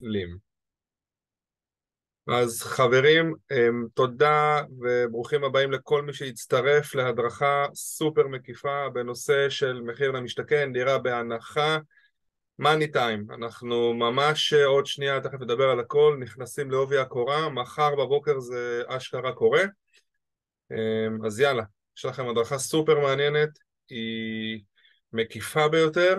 צוללים. 0.00 0.50
אז 2.26 2.62
חברים, 2.62 3.34
אמ, 3.52 3.86
תודה 3.94 4.60
וברוכים 4.80 5.44
הבאים 5.44 5.72
לכל 5.72 6.02
מי 6.02 6.12
שהצטרף 6.12 6.94
להדרכה 6.94 7.66
סופר 7.74 8.28
מקיפה 8.28 8.88
בנושא 8.92 9.50
של 9.50 9.80
מחיר 9.80 10.10
למשתכן, 10.10 10.72
דירה 10.72 10.98
בהנחה, 10.98 11.78
מאני 12.58 12.92
טיים. 12.92 13.26
אנחנו 13.34 13.94
ממש 13.94 14.52
עוד 14.52 14.86
שנייה, 14.86 15.20
תכף 15.20 15.40
נדבר 15.40 15.68
על 15.68 15.80
הכל, 15.80 16.16
נכנסים 16.20 16.70
לעובי 16.70 16.98
הקורה, 16.98 17.48
מחר 17.48 17.94
בבוקר 17.96 18.40
זה 18.40 18.82
אשכרה 18.88 19.32
קורה. 19.32 19.62
אמ, 20.70 21.26
אז 21.26 21.40
יאללה, 21.40 21.62
יש 21.96 22.04
לכם 22.04 22.28
הדרכה 22.28 22.58
סופר 22.58 23.00
מעניינת, 23.00 23.50
היא 23.88 24.62
מקיפה 25.12 25.68
ביותר, 25.68 26.18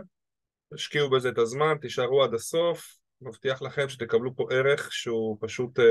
תשקיעו 0.73 1.09
בזה 1.09 1.29
את 1.29 1.37
הזמן, 1.37 1.77
תישארו 1.81 2.23
עד 2.23 2.33
הסוף, 2.33 3.00
מבטיח 3.21 3.61
לכם 3.61 3.89
שתקבלו 3.89 4.35
פה 4.35 4.47
ערך 4.51 4.93
שהוא 4.93 5.37
פשוט 5.41 5.79
uh, 5.79 5.83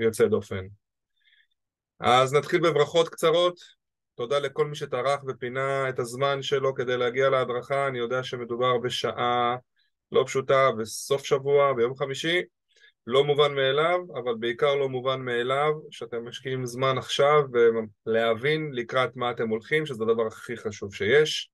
יוצא 0.00 0.26
דופן. 0.26 0.66
אז 2.00 2.34
נתחיל 2.34 2.60
בברכות 2.60 3.08
קצרות. 3.08 3.60
תודה 4.14 4.38
לכל 4.38 4.66
מי 4.66 4.74
שטרח 4.74 5.20
ופינה 5.28 5.88
את 5.88 5.98
הזמן 5.98 6.42
שלו 6.42 6.74
כדי 6.74 6.96
להגיע 6.96 7.30
להדרכה. 7.30 7.88
אני 7.88 7.98
יודע 7.98 8.22
שמדובר 8.22 8.78
בשעה 8.78 9.56
לא 10.12 10.24
פשוטה, 10.26 10.70
בסוף 10.78 11.24
שבוע, 11.24 11.72
ביום 11.72 11.96
חמישי. 11.96 12.42
לא 13.06 13.24
מובן 13.24 13.54
מאליו, 13.54 13.98
אבל 14.14 14.34
בעיקר 14.34 14.74
לא 14.74 14.88
מובן 14.88 15.20
מאליו 15.20 15.72
שאתם 15.90 16.28
משקיעים 16.28 16.66
זמן 16.66 16.98
עכשיו 16.98 17.42
ולהבין 18.06 18.70
לקראת 18.72 19.16
מה 19.16 19.30
אתם 19.30 19.48
הולכים, 19.48 19.86
שזה 19.86 20.04
הדבר 20.04 20.26
הכי 20.26 20.56
חשוב 20.56 20.94
שיש. 20.94 21.50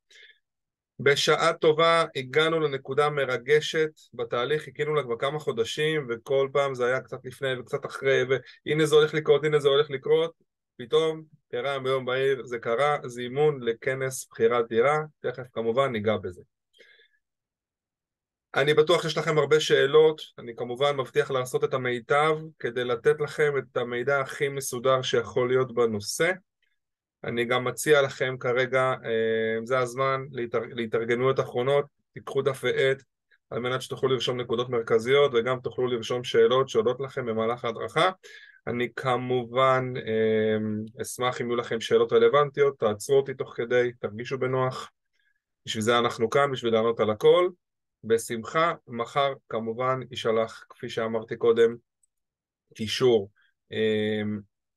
בשעה 1.02 1.52
טובה 1.52 2.04
הגענו 2.16 2.60
לנקודה 2.60 3.10
מרגשת 3.10 3.90
בתהליך, 4.14 4.62
חיכינו 4.62 4.94
לה 4.94 5.02
כבר 5.02 5.16
כמה 5.18 5.38
חודשים 5.38 6.06
וכל 6.08 6.48
פעם 6.52 6.74
זה 6.74 6.86
היה 6.86 7.00
קצת 7.00 7.18
לפני 7.24 7.58
וקצת 7.58 7.86
אחרי 7.86 8.22
והנה 8.28 8.86
זה 8.86 8.94
הולך 8.94 9.14
לקרות, 9.14 9.44
הנה 9.44 9.58
זה 9.58 9.68
הולך 9.68 9.90
לקרות 9.90 10.32
פתאום, 10.76 11.22
קרה 11.50 11.78
ביום 11.78 12.04
בהיר, 12.04 12.44
זה 12.44 12.58
קרה, 12.58 12.98
זימון 13.06 13.62
לכנס 13.62 14.28
בחירת 14.30 14.68
דירה, 14.68 14.98
תכף 15.20 15.42
כמובן 15.52 15.92
ניגע 15.92 16.16
בזה. 16.16 16.42
אני 18.54 18.74
בטוח 18.74 19.02
שיש 19.02 19.18
לכם 19.18 19.38
הרבה 19.38 19.60
שאלות, 19.60 20.20
אני 20.38 20.56
כמובן 20.56 20.96
מבטיח 20.96 21.30
לעשות 21.30 21.64
את 21.64 21.74
המיטב 21.74 22.38
כדי 22.58 22.84
לתת 22.84 23.20
לכם 23.20 23.52
את 23.58 23.76
המידע 23.76 24.20
הכי 24.20 24.48
מסודר 24.48 25.02
שיכול 25.02 25.48
להיות 25.48 25.74
בנושא 25.74 26.32
אני 27.24 27.44
גם 27.44 27.64
מציע 27.64 28.02
לכם 28.02 28.36
כרגע, 28.40 28.94
אה, 29.04 29.64
זה 29.64 29.78
הזמן 29.78 30.24
להתארגנויות 30.52 31.40
אחרונות, 31.40 31.84
תיקחו 32.12 32.42
דף 32.42 32.60
ועט 32.64 33.02
על 33.50 33.58
מנת 33.58 33.82
שתוכלו 33.82 34.08
לרשום 34.08 34.40
נקודות 34.40 34.68
מרכזיות 34.68 35.32
וגם 35.34 35.60
תוכלו 35.60 35.86
לרשום 35.86 36.24
שאלות 36.24 36.68
שעולות 36.68 37.00
לכם 37.00 37.26
במהלך 37.26 37.64
ההדרכה. 37.64 38.10
אני 38.66 38.88
כמובן 38.96 39.92
אה, 39.96 41.02
אשמח 41.02 41.40
אם 41.40 41.46
יהיו 41.46 41.56
לכם 41.56 41.80
שאלות 41.80 42.12
רלוונטיות, 42.12 42.78
תעצרו 42.78 43.16
אותי 43.16 43.34
תוך 43.34 43.52
כדי, 43.56 43.92
תרגישו 43.98 44.38
בנוח. 44.38 44.90
בשביל 45.66 45.82
זה 45.82 45.98
אנחנו 45.98 46.30
כאן, 46.30 46.52
בשביל 46.52 46.72
לענות 46.72 47.00
על 47.00 47.10
הכל. 47.10 47.48
בשמחה, 48.04 48.74
מחר 48.88 49.32
כמובן 49.48 50.00
יישלח, 50.10 50.64
כפי 50.68 50.88
שאמרתי 50.88 51.36
קודם, 51.36 51.76
קישור 52.74 53.30
אה, 53.72 54.22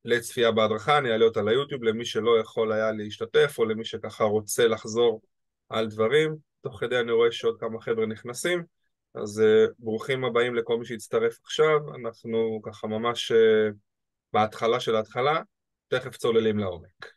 לצפייה 0.05 0.51
בהדרכה, 0.51 0.97
אני 0.97 1.11
אעלה 1.11 1.25
אותה 1.25 1.41
ליוטיוב 1.41 1.83
למי 1.83 2.05
שלא 2.05 2.39
יכול 2.39 2.71
היה 2.71 2.91
להשתתף 2.91 3.55
או 3.57 3.65
למי 3.65 3.85
שככה 3.85 4.23
רוצה 4.23 4.67
לחזור 4.67 5.21
על 5.69 5.87
דברים. 5.87 6.35
תוך 6.61 6.79
כדי 6.79 6.99
אני 6.99 7.11
רואה 7.11 7.31
שעוד 7.31 7.59
כמה 7.59 7.81
חבר'ה 7.81 8.05
נכנסים, 8.05 8.63
אז 9.15 9.41
uh, 9.41 9.71
ברוכים 9.79 10.23
הבאים 10.23 10.55
לכל 10.55 10.77
מי 10.77 10.85
שהצטרף 10.85 11.39
עכשיו, 11.43 11.95
אנחנו 11.95 12.61
ככה 12.63 12.87
ממש 12.87 13.31
uh, 13.31 13.73
בהתחלה 14.33 14.79
של 14.79 14.95
ההתחלה, 14.95 15.41
תכף 15.87 16.17
צוללים 16.17 16.59
לעומק. 16.59 17.11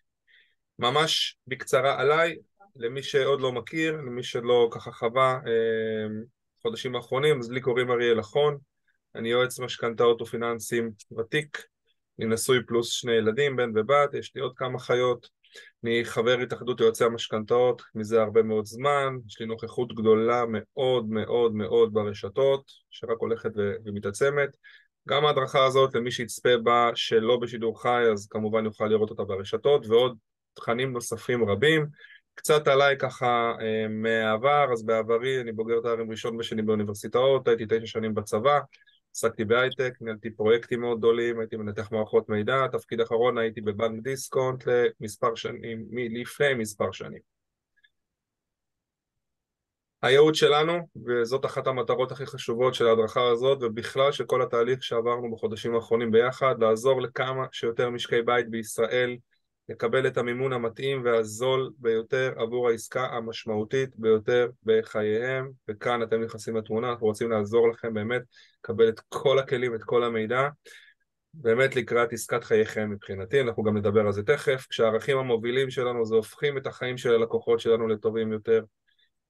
ממש 0.79 1.37
בקצרה 1.47 2.01
עליי, 2.01 2.37
למי 2.77 3.03
שעוד 3.03 3.41
לא 3.41 3.53
מכיר, 3.53 3.97
למי 3.97 4.23
שלא 4.23 4.69
ככה 4.73 4.93
חווה 4.93 5.39
uh, 5.45 6.27
חודשים 6.63 6.97
האחרונים, 6.97 7.39
אז 7.39 7.51
לי 7.51 7.61
קוראים 7.61 7.91
אריאל 7.91 8.21
אחון, 8.21 8.59
אני 9.15 9.29
יועץ 9.29 9.61
משכנתאות 9.61 10.23
ופיננסים 10.23 10.91
ותיק, 11.19 11.63
אני 12.19 12.27
נשוי 12.27 12.59
פלוס 12.67 12.91
שני 12.91 13.13
ילדים, 13.13 13.57
בן 13.57 13.71
ובת, 13.75 14.15
יש 14.15 14.33
לי 14.35 14.41
עוד 14.41 14.53
כמה 14.57 14.79
חיות. 14.79 15.29
אני 15.85 16.05
חבר 16.05 16.39
התאחדות 16.39 16.81
יועצי 16.81 17.05
המשכנתאות 17.05 17.83
מזה 17.95 18.23
הרבה 18.23 18.43
מאוד 18.43 18.65
זמן, 18.65 19.17
יש 19.27 19.41
לי 19.41 19.47
נוכחות 19.47 19.95
גדולה 19.95 20.45
מאוד 20.49 21.09
מאוד 21.09 21.55
מאוד 21.55 21.93
ברשתות, 21.93 22.63
שרק 22.91 23.19
הולכת 23.19 23.51
ומתעצמת. 23.85 24.57
גם 25.09 25.25
ההדרכה 25.25 25.65
הזאת, 25.65 25.95
למי 25.95 26.11
שיצפה 26.11 26.57
בה 26.63 26.91
שלא 26.95 27.37
בשידור 27.37 27.83
חי, 27.83 28.05
אז 28.13 28.27
כמובן 28.31 28.65
יוכל 28.65 28.87
לראות 28.87 29.11
אותה 29.11 29.25
ברשתות, 29.25 29.87
ועוד 29.87 30.17
תכנים 30.55 30.93
נוספים 30.93 31.51
רבים. 31.51 31.87
קצת 32.35 32.69
עליי 32.69 32.97
ככה 32.99 33.53
אה, 33.61 33.89
מהעבר, 33.89 34.67
אז 34.73 34.85
בעברי 34.85 35.41
אני 35.41 35.53
בוגר 35.53 35.81
תארים 35.83 36.11
ראשון 36.11 36.37
ושני 36.37 36.63
באוניברסיטאות, 36.63 37.49
הייתי 37.49 37.65
תשע 37.69 37.87
שנים 37.87 38.15
בצבא, 38.15 38.61
עסקתי 39.17 39.45
בהייטק, 39.45 39.95
ניהלתי 40.01 40.31
פרויקטים 40.31 40.81
מאוד 40.81 40.99
גדולים, 40.99 41.41
הייתי 41.41 41.57
מנתח 41.57 41.93
מערכות 41.93 42.29
מידע, 42.29 42.67
תפקיד 42.73 43.01
אחרון 43.01 43.39
הייתי 43.39 43.61
בבנק 43.61 44.03
דיסקונט 44.03 44.65
למספר 44.67 45.35
שנים, 45.35 45.87
לפני 45.93 46.55
מספר 46.55 46.93
שנים. 46.93 47.21
הייעוד 50.03 50.35
שלנו, 50.35 50.89
וזאת 51.07 51.45
אחת 51.45 51.67
המטרות 51.67 52.13
הכי 52.13 52.27
חשובות 52.27 52.75
של 52.75 52.87
ההדרכה 52.87 53.29
הזאת, 53.33 53.59
ובכלל 53.63 54.13
של 54.13 54.25
כל 54.25 54.43
התהליך 54.43 54.83
שעברנו 54.83 55.33
בחודשים 55.33 55.75
האחרונים 55.75 56.11
ביחד, 56.11 56.55
לעזור 56.59 57.03
לכמה 57.03 57.47
שיותר 57.53 57.91
משקי 57.91 58.23
בית 58.23 58.51
בישראל 58.51 59.17
לקבל 59.69 60.07
את 60.07 60.19
המימון 60.19 60.53
המתאים 60.53 61.05
והזול 61.05 61.71
ביותר 61.79 62.33
עבור 62.37 62.69
העסקה 62.69 63.07
המשמעותית 63.07 63.91
ביותר 63.97 64.51
בחייהם, 64.65 65.51
וכאן 65.69 66.03
אתם 66.03 66.21
נכנסים 66.21 66.57
לתמונה, 66.57 66.91
אנחנו 66.91 67.07
רוצים 67.07 67.31
לעזור 67.31 67.69
לכם 67.69 67.95
באמת 67.95 68.23
לקבל 68.59 68.89
את 68.89 69.01
כל 69.09 69.39
הכלים, 69.39 69.75
את 69.75 69.83
כל 69.83 70.05
המידע, 70.05 70.49
באמת 71.35 71.77
לקראת 71.77 72.13
עסקת 72.13 72.45
חייכם 72.45 72.91
מבחינתי, 72.91 73.41
אנחנו 73.41 73.63
גם 73.63 73.77
נדבר 73.77 74.07
על 74.07 74.13
זה 74.13 74.23
תכף, 74.23 74.67
כשהערכים 74.71 75.19
המובילים 75.19 75.71
שלנו 75.71 76.07
זה 76.07 76.15
הופכים 76.15 76.59
את 76.59 76.67
החיים 76.67 76.97
של 76.97 77.15
הלקוחות 77.15 77.61
שלנו 77.61 77.89
לטובים 77.89 78.33
יותר, 78.33 78.65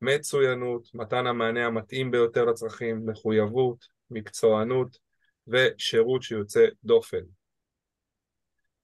מצוינות, 0.00 0.88
מתן 0.94 1.26
המענה 1.26 1.66
המתאים 1.66 2.10
ביותר 2.10 2.44
לצרכים, 2.44 3.06
מחויבות, 3.06 3.84
מקצוענות 4.10 4.98
ושירות 5.48 6.22
שיוצא 6.22 6.66
דופן. 6.84 7.20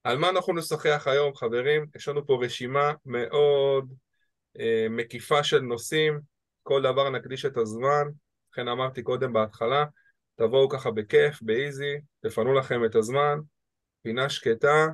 על 0.04 0.18
מה 0.18 0.28
אנחנו 0.28 0.54
נשוחח 0.54 1.06
היום, 1.06 1.34
חברים? 1.34 1.86
יש 1.96 2.08
לנו 2.08 2.26
פה 2.26 2.38
רשימה 2.44 2.92
מאוד 3.06 3.92
אה, 4.60 4.86
מקיפה 4.90 5.44
של 5.44 5.60
נושאים, 5.60 6.20
כל 6.62 6.82
דבר 6.82 7.10
נקדיש 7.10 7.44
את 7.44 7.56
הזמן, 7.56 8.06
לכן 8.52 8.68
אמרתי 8.68 9.02
קודם 9.02 9.32
בהתחלה, 9.32 9.84
תבואו 10.36 10.68
ככה 10.68 10.90
בכיף, 10.90 11.42
באיזי, 11.42 12.00
תפנו 12.20 12.54
לכם 12.54 12.84
את 12.84 12.94
הזמן, 12.94 13.38
פינה 14.02 14.28
שקטה, 14.28 14.86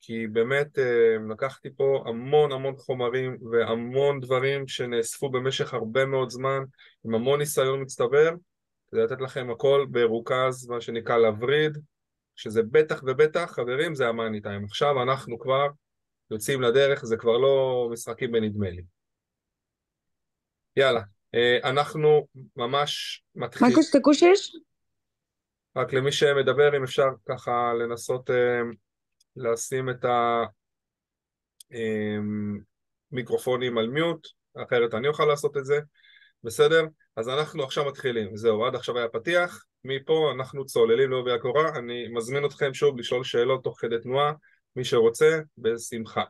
כי 0.00 0.26
באמת 0.26 0.78
אה, 0.78 1.16
לקחתי 1.30 1.68
פה 1.76 2.04
המון 2.06 2.52
המון 2.52 2.76
חומרים 2.76 3.36
והמון 3.50 4.20
דברים 4.20 4.68
שנאספו 4.68 5.30
במשך 5.30 5.74
הרבה 5.74 6.06
מאוד 6.06 6.30
זמן, 6.30 6.62
עם 7.04 7.14
המון 7.14 7.38
ניסיון 7.38 7.82
מצטבר, 7.82 8.30
כדי 8.90 9.00
לתת 9.00 9.20
לכם 9.20 9.50
הכל 9.50 9.86
ברוכז, 9.90 10.68
מה 10.68 10.80
שנקרא 10.80 11.16
לווריד, 11.16 11.78
שזה 12.38 12.62
בטח 12.62 13.02
ובטח, 13.06 13.52
חברים, 13.52 13.94
זה 13.94 14.08
המאני 14.08 14.40
טיים. 14.40 14.64
עכשיו 14.64 15.02
אנחנו 15.02 15.38
כבר 15.38 15.66
יוצאים 16.30 16.62
לדרך, 16.62 17.04
זה 17.04 17.16
כבר 17.16 17.38
לא 17.38 17.88
משחקים 17.92 18.32
בנדמה 18.32 18.70
לי. 18.70 18.82
יאללה, 20.76 21.00
אה, 21.34 21.58
אנחנו 21.64 22.26
ממש 22.56 23.22
מתחילים. 23.34 23.72
מה 23.72 23.76
כוס 24.02 24.16
שיש? 24.16 24.56
רק 25.76 25.92
למי 25.92 26.12
שמדבר, 26.12 26.76
אם 26.76 26.82
אפשר 26.82 27.08
ככה 27.28 27.72
לנסות 27.74 28.30
אה, 28.30 28.60
לשים 29.36 29.90
את 29.90 30.04
המיקרופונים 33.12 33.78
אה, 33.78 33.82
על 33.82 33.88
מיוט, 33.88 34.28
אחרת 34.56 34.94
אני 34.94 35.08
אוכל 35.08 35.24
לעשות 35.24 35.56
את 35.56 35.64
זה, 35.64 35.80
בסדר? 36.44 36.84
אז 37.18 37.28
אנחנו 37.28 37.64
עכשיו 37.64 37.84
מתחילים, 37.84 38.36
זהו, 38.36 38.64
עד 38.64 38.74
עכשיו 38.74 38.98
היה 38.98 39.08
פתיח, 39.08 39.64
מפה 39.84 40.32
אנחנו 40.34 40.66
צוללים 40.66 41.10
לעובי 41.10 41.32
הקורה, 41.32 41.68
אני 41.78 42.08
מזמין 42.08 42.44
אתכם 42.44 42.74
שוב 42.74 42.98
לשאול 42.98 43.24
שאלות 43.24 43.64
תוך 43.64 43.80
כדי 43.80 43.98
תנועה, 44.02 44.32
מי 44.76 44.84
שרוצה, 44.84 45.40
בשמחה. 45.58 46.22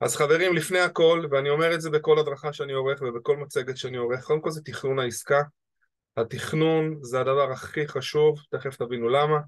אז 0.00 0.16
חברים, 0.16 0.54
לפני 0.56 0.78
הכל, 0.78 1.26
ואני 1.30 1.50
אומר 1.50 1.74
את 1.74 1.80
זה 1.80 1.90
בכל 1.90 2.18
הדרכה 2.18 2.52
שאני 2.52 2.72
עורך 2.72 3.02
ובכל 3.02 3.36
מצגת 3.36 3.76
שאני 3.76 3.96
עורך, 3.96 4.24
קודם 4.24 4.40
כל 4.40 4.50
זה 4.50 4.60
תכנון 4.64 4.98
העסקה. 4.98 5.42
התכנון 6.16 6.98
זה 7.02 7.20
הדבר 7.20 7.52
הכי 7.52 7.88
חשוב, 7.88 8.38
תכף 8.50 8.76
תבינו 8.76 9.08
למה. 9.08 9.38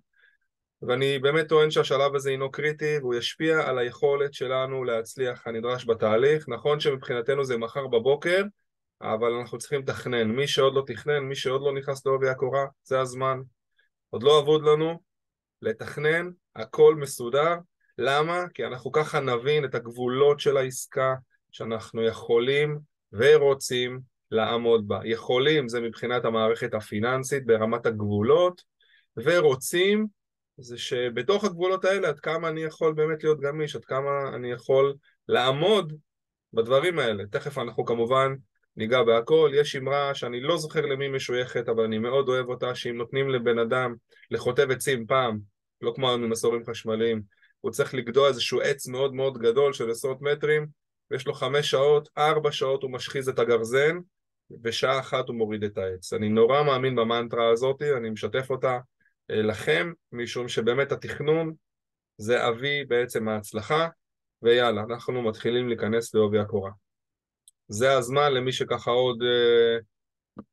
ואני 0.82 1.18
באמת 1.18 1.48
טוען 1.48 1.70
שהשלב 1.70 2.14
הזה 2.14 2.30
הינו 2.30 2.50
קריטי 2.50 2.98
והוא 2.98 3.14
ישפיע 3.14 3.68
על 3.68 3.78
היכולת 3.78 4.34
שלנו 4.34 4.84
להצליח 4.84 5.46
הנדרש 5.46 5.86
בתהליך. 5.86 6.48
נכון 6.48 6.80
שמבחינתנו 6.80 7.44
זה 7.44 7.56
מחר 7.56 7.86
בבוקר, 7.86 8.42
אבל 9.04 9.32
אנחנו 9.32 9.58
צריכים 9.58 9.80
לתכנן. 9.80 10.30
מי 10.30 10.48
שעוד 10.48 10.74
לא 10.74 10.82
תכנן, 10.86 11.18
מי 11.18 11.34
שעוד 11.34 11.62
לא 11.62 11.74
נכנס 11.74 12.06
לעובי 12.06 12.28
הקורה, 12.28 12.66
זה 12.84 13.00
הזמן 13.00 13.40
עוד 14.10 14.22
לא 14.22 14.40
אבוד 14.40 14.62
לנו 14.62 15.00
לתכנן, 15.62 16.30
הכל 16.56 16.94
מסודר. 16.94 17.54
למה? 17.98 18.44
כי 18.54 18.66
אנחנו 18.66 18.92
ככה 18.92 19.20
נבין 19.20 19.64
את 19.64 19.74
הגבולות 19.74 20.40
של 20.40 20.56
העסקה 20.56 21.14
שאנחנו 21.52 22.02
יכולים 22.02 22.78
ורוצים 23.12 24.00
לעמוד 24.30 24.88
בה. 24.88 25.00
יכולים 25.04 25.68
זה 25.68 25.80
מבחינת 25.80 26.24
המערכת 26.24 26.74
הפיננסית 26.74 27.46
ברמת 27.46 27.86
הגבולות, 27.86 28.62
ורוצים 29.16 30.06
זה 30.56 30.78
שבתוך 30.78 31.44
הגבולות 31.44 31.84
האלה 31.84 32.08
עד 32.08 32.20
כמה 32.20 32.48
אני 32.48 32.62
יכול 32.62 32.92
באמת 32.92 33.24
להיות 33.24 33.40
גמיש, 33.40 33.76
עד 33.76 33.84
כמה 33.84 34.34
אני 34.34 34.52
יכול 34.52 34.94
לעמוד 35.28 35.92
בדברים 36.52 36.98
האלה. 36.98 37.26
תכף 37.26 37.58
אנחנו 37.58 37.84
כמובן 37.84 38.34
ניגע 38.76 39.02
בהכל. 39.02 39.50
יש 39.54 39.76
אמרה 39.76 40.14
שאני 40.14 40.40
לא 40.40 40.56
זוכר 40.56 40.80
למי 40.80 41.08
משויכת, 41.08 41.68
אבל 41.68 41.84
אני 41.84 41.98
מאוד 41.98 42.28
אוהב 42.28 42.48
אותה, 42.48 42.74
שאם 42.74 42.96
נותנים 42.96 43.28
לבן 43.30 43.58
אדם 43.58 43.94
לחוטב 44.30 44.70
עצים 44.70 45.06
פעם, 45.06 45.38
לא 45.80 45.92
כמו 45.96 46.18
ממסורים 46.18 46.64
חשמליים, 46.64 47.22
הוא 47.60 47.70
צריך 47.70 47.94
לגדוע 47.94 48.28
איזשהו 48.28 48.60
עץ 48.60 48.88
מאוד 48.88 49.14
מאוד 49.14 49.38
גדול 49.38 49.72
של 49.72 49.90
עשרות 49.90 50.22
מטרים, 50.22 50.66
ויש 51.10 51.26
לו 51.26 51.34
חמש 51.34 51.70
שעות, 51.70 52.08
ארבע 52.18 52.52
שעות 52.52 52.82
הוא 52.82 52.90
משחיז 52.90 53.28
את 53.28 53.38
הגרזן, 53.38 53.98
ושעה 54.64 55.00
אחת 55.00 55.28
הוא 55.28 55.36
מוריד 55.36 55.64
את 55.64 55.78
העץ. 55.78 56.12
אני 56.12 56.28
נורא 56.28 56.62
מאמין 56.62 56.96
במנטרה 56.96 57.50
הזאת, 57.50 57.82
אני 57.82 58.10
משתף 58.10 58.50
אותה 58.50 58.78
אה, 59.30 59.42
לכם, 59.42 59.92
משום 60.12 60.48
שבאמת 60.48 60.92
התכנון 60.92 61.54
זה 62.18 62.48
אבי 62.48 62.84
בעצם 62.84 63.28
ההצלחה, 63.28 63.88
ויאללה, 64.42 64.82
אנחנו 64.90 65.22
מתחילים 65.22 65.68
להיכנס 65.68 66.14
לעובי 66.14 66.38
הקורה. 66.38 66.70
זה 67.68 67.92
הזמן 67.92 68.32
למי 68.32 68.52
שככה 68.52 68.90
עוד 68.90 69.22
אה, 69.22 69.78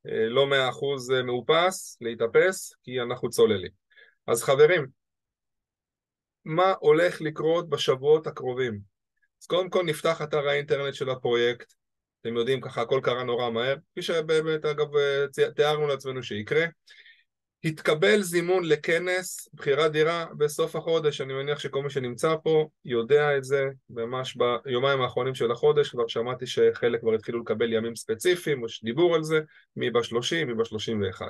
אה, 0.08 0.30
לא 0.30 0.48
מאה 0.48 0.70
אחוז 0.70 1.12
אה, 1.12 1.24
מאופס, 1.24 1.98
להתאפס, 2.02 2.76
כי 2.84 3.02
אנחנו 3.02 3.30
צוללים. 3.30 3.72
אז 4.28 4.44
חברים, 4.44 4.88
מה 6.46 6.74
הולך 6.80 7.22
לקרות 7.22 7.70
בשבועות 7.70 8.28
הקרובים? 8.28 8.80
אז 9.42 9.48
קודם 9.48 9.70
כל 9.70 9.84
נפתח 9.84 10.22
אתר 10.22 10.48
האינטרנט 10.48 10.94
של 10.94 11.10
הפרויקט, 11.10 11.74
אתם 12.22 12.36
יודעים 12.36 12.62
ככה 12.62 12.82
הכל 12.82 13.00
קרה 13.04 13.24
נורא 13.24 13.50
מהר, 13.50 13.76
כפי 13.92 14.02
שבאמת 14.02 14.66
אגב 14.66 14.88
תיארנו 15.56 15.88
לעצמנו 15.88 16.24
שיקרה. 16.24 16.66
התקבל 17.64 18.22
זימון 18.22 18.64
לכנס 18.66 19.50
בחירת 19.54 19.92
דירה 19.92 20.26
בסוף 20.38 20.76
החודש, 20.76 21.22
אני 21.22 21.34
מניח 21.34 21.60
שכל 21.60 21.84
מי 21.84 21.90
שנמצא 21.90 22.36
פה 22.44 22.68
יודע 22.86 23.38
את 23.38 23.44
זה, 23.44 23.70
ממש 23.90 24.38
ביומיים 24.66 25.02
האחרונים 25.02 25.36
של 25.36 25.52
החודש, 25.52 25.90
כבר 25.90 26.08
שמעתי 26.08 26.48
שחלק 26.48 27.00
כבר 27.00 27.14
התחילו 27.14 27.40
לקבל 27.40 27.74
ימים 27.74 27.96
ספציפיים, 27.96 28.66
יש 28.66 28.84
דיבור 28.84 29.16
על 29.16 29.24
זה, 29.24 29.40
מי 29.76 29.92
ב-30, 29.92 30.46
מי 30.46 30.54
ב-31. 30.54 31.22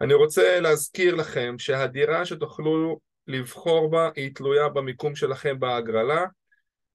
אני 0.00 0.14
רוצה 0.14 0.60
להזכיר 0.60 1.14
לכם 1.14 1.54
שהדירה 1.58 2.26
שתוכלו 2.26 3.00
לבחור 3.26 3.90
בה 3.90 4.10
היא 4.16 4.34
תלויה 4.34 4.68
במיקום 4.68 5.14
שלכם 5.14 5.60
בהגרלה, 5.60 6.24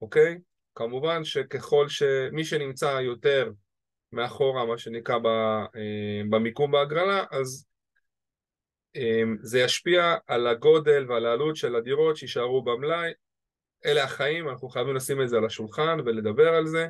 אוקיי? 0.02 0.38
כמובן 0.74 1.24
שככל 1.24 1.88
שמי 1.88 2.44
שנמצא 2.44 3.00
יותר 3.00 3.50
מאחורה, 4.12 4.66
מה 4.66 4.78
שנקרא 4.78 5.16
אה, 5.76 6.22
במיקום 6.30 6.70
בהגרלה, 6.70 7.24
אז 7.30 7.66
זה 9.40 9.60
ישפיע 9.60 10.16
על 10.26 10.46
הגודל 10.46 11.04
ועל 11.08 11.26
העלות 11.26 11.56
של 11.56 11.76
הדירות 11.76 12.16
שיישארו 12.16 12.62
במלאי. 12.62 13.12
אלה 13.86 14.04
החיים, 14.04 14.48
אנחנו 14.48 14.68
חייבים 14.68 14.94
לשים 14.94 15.22
את 15.22 15.28
זה 15.28 15.36
על 15.36 15.44
השולחן 15.44 15.98
ולדבר 16.04 16.48
על 16.48 16.66
זה. 16.66 16.86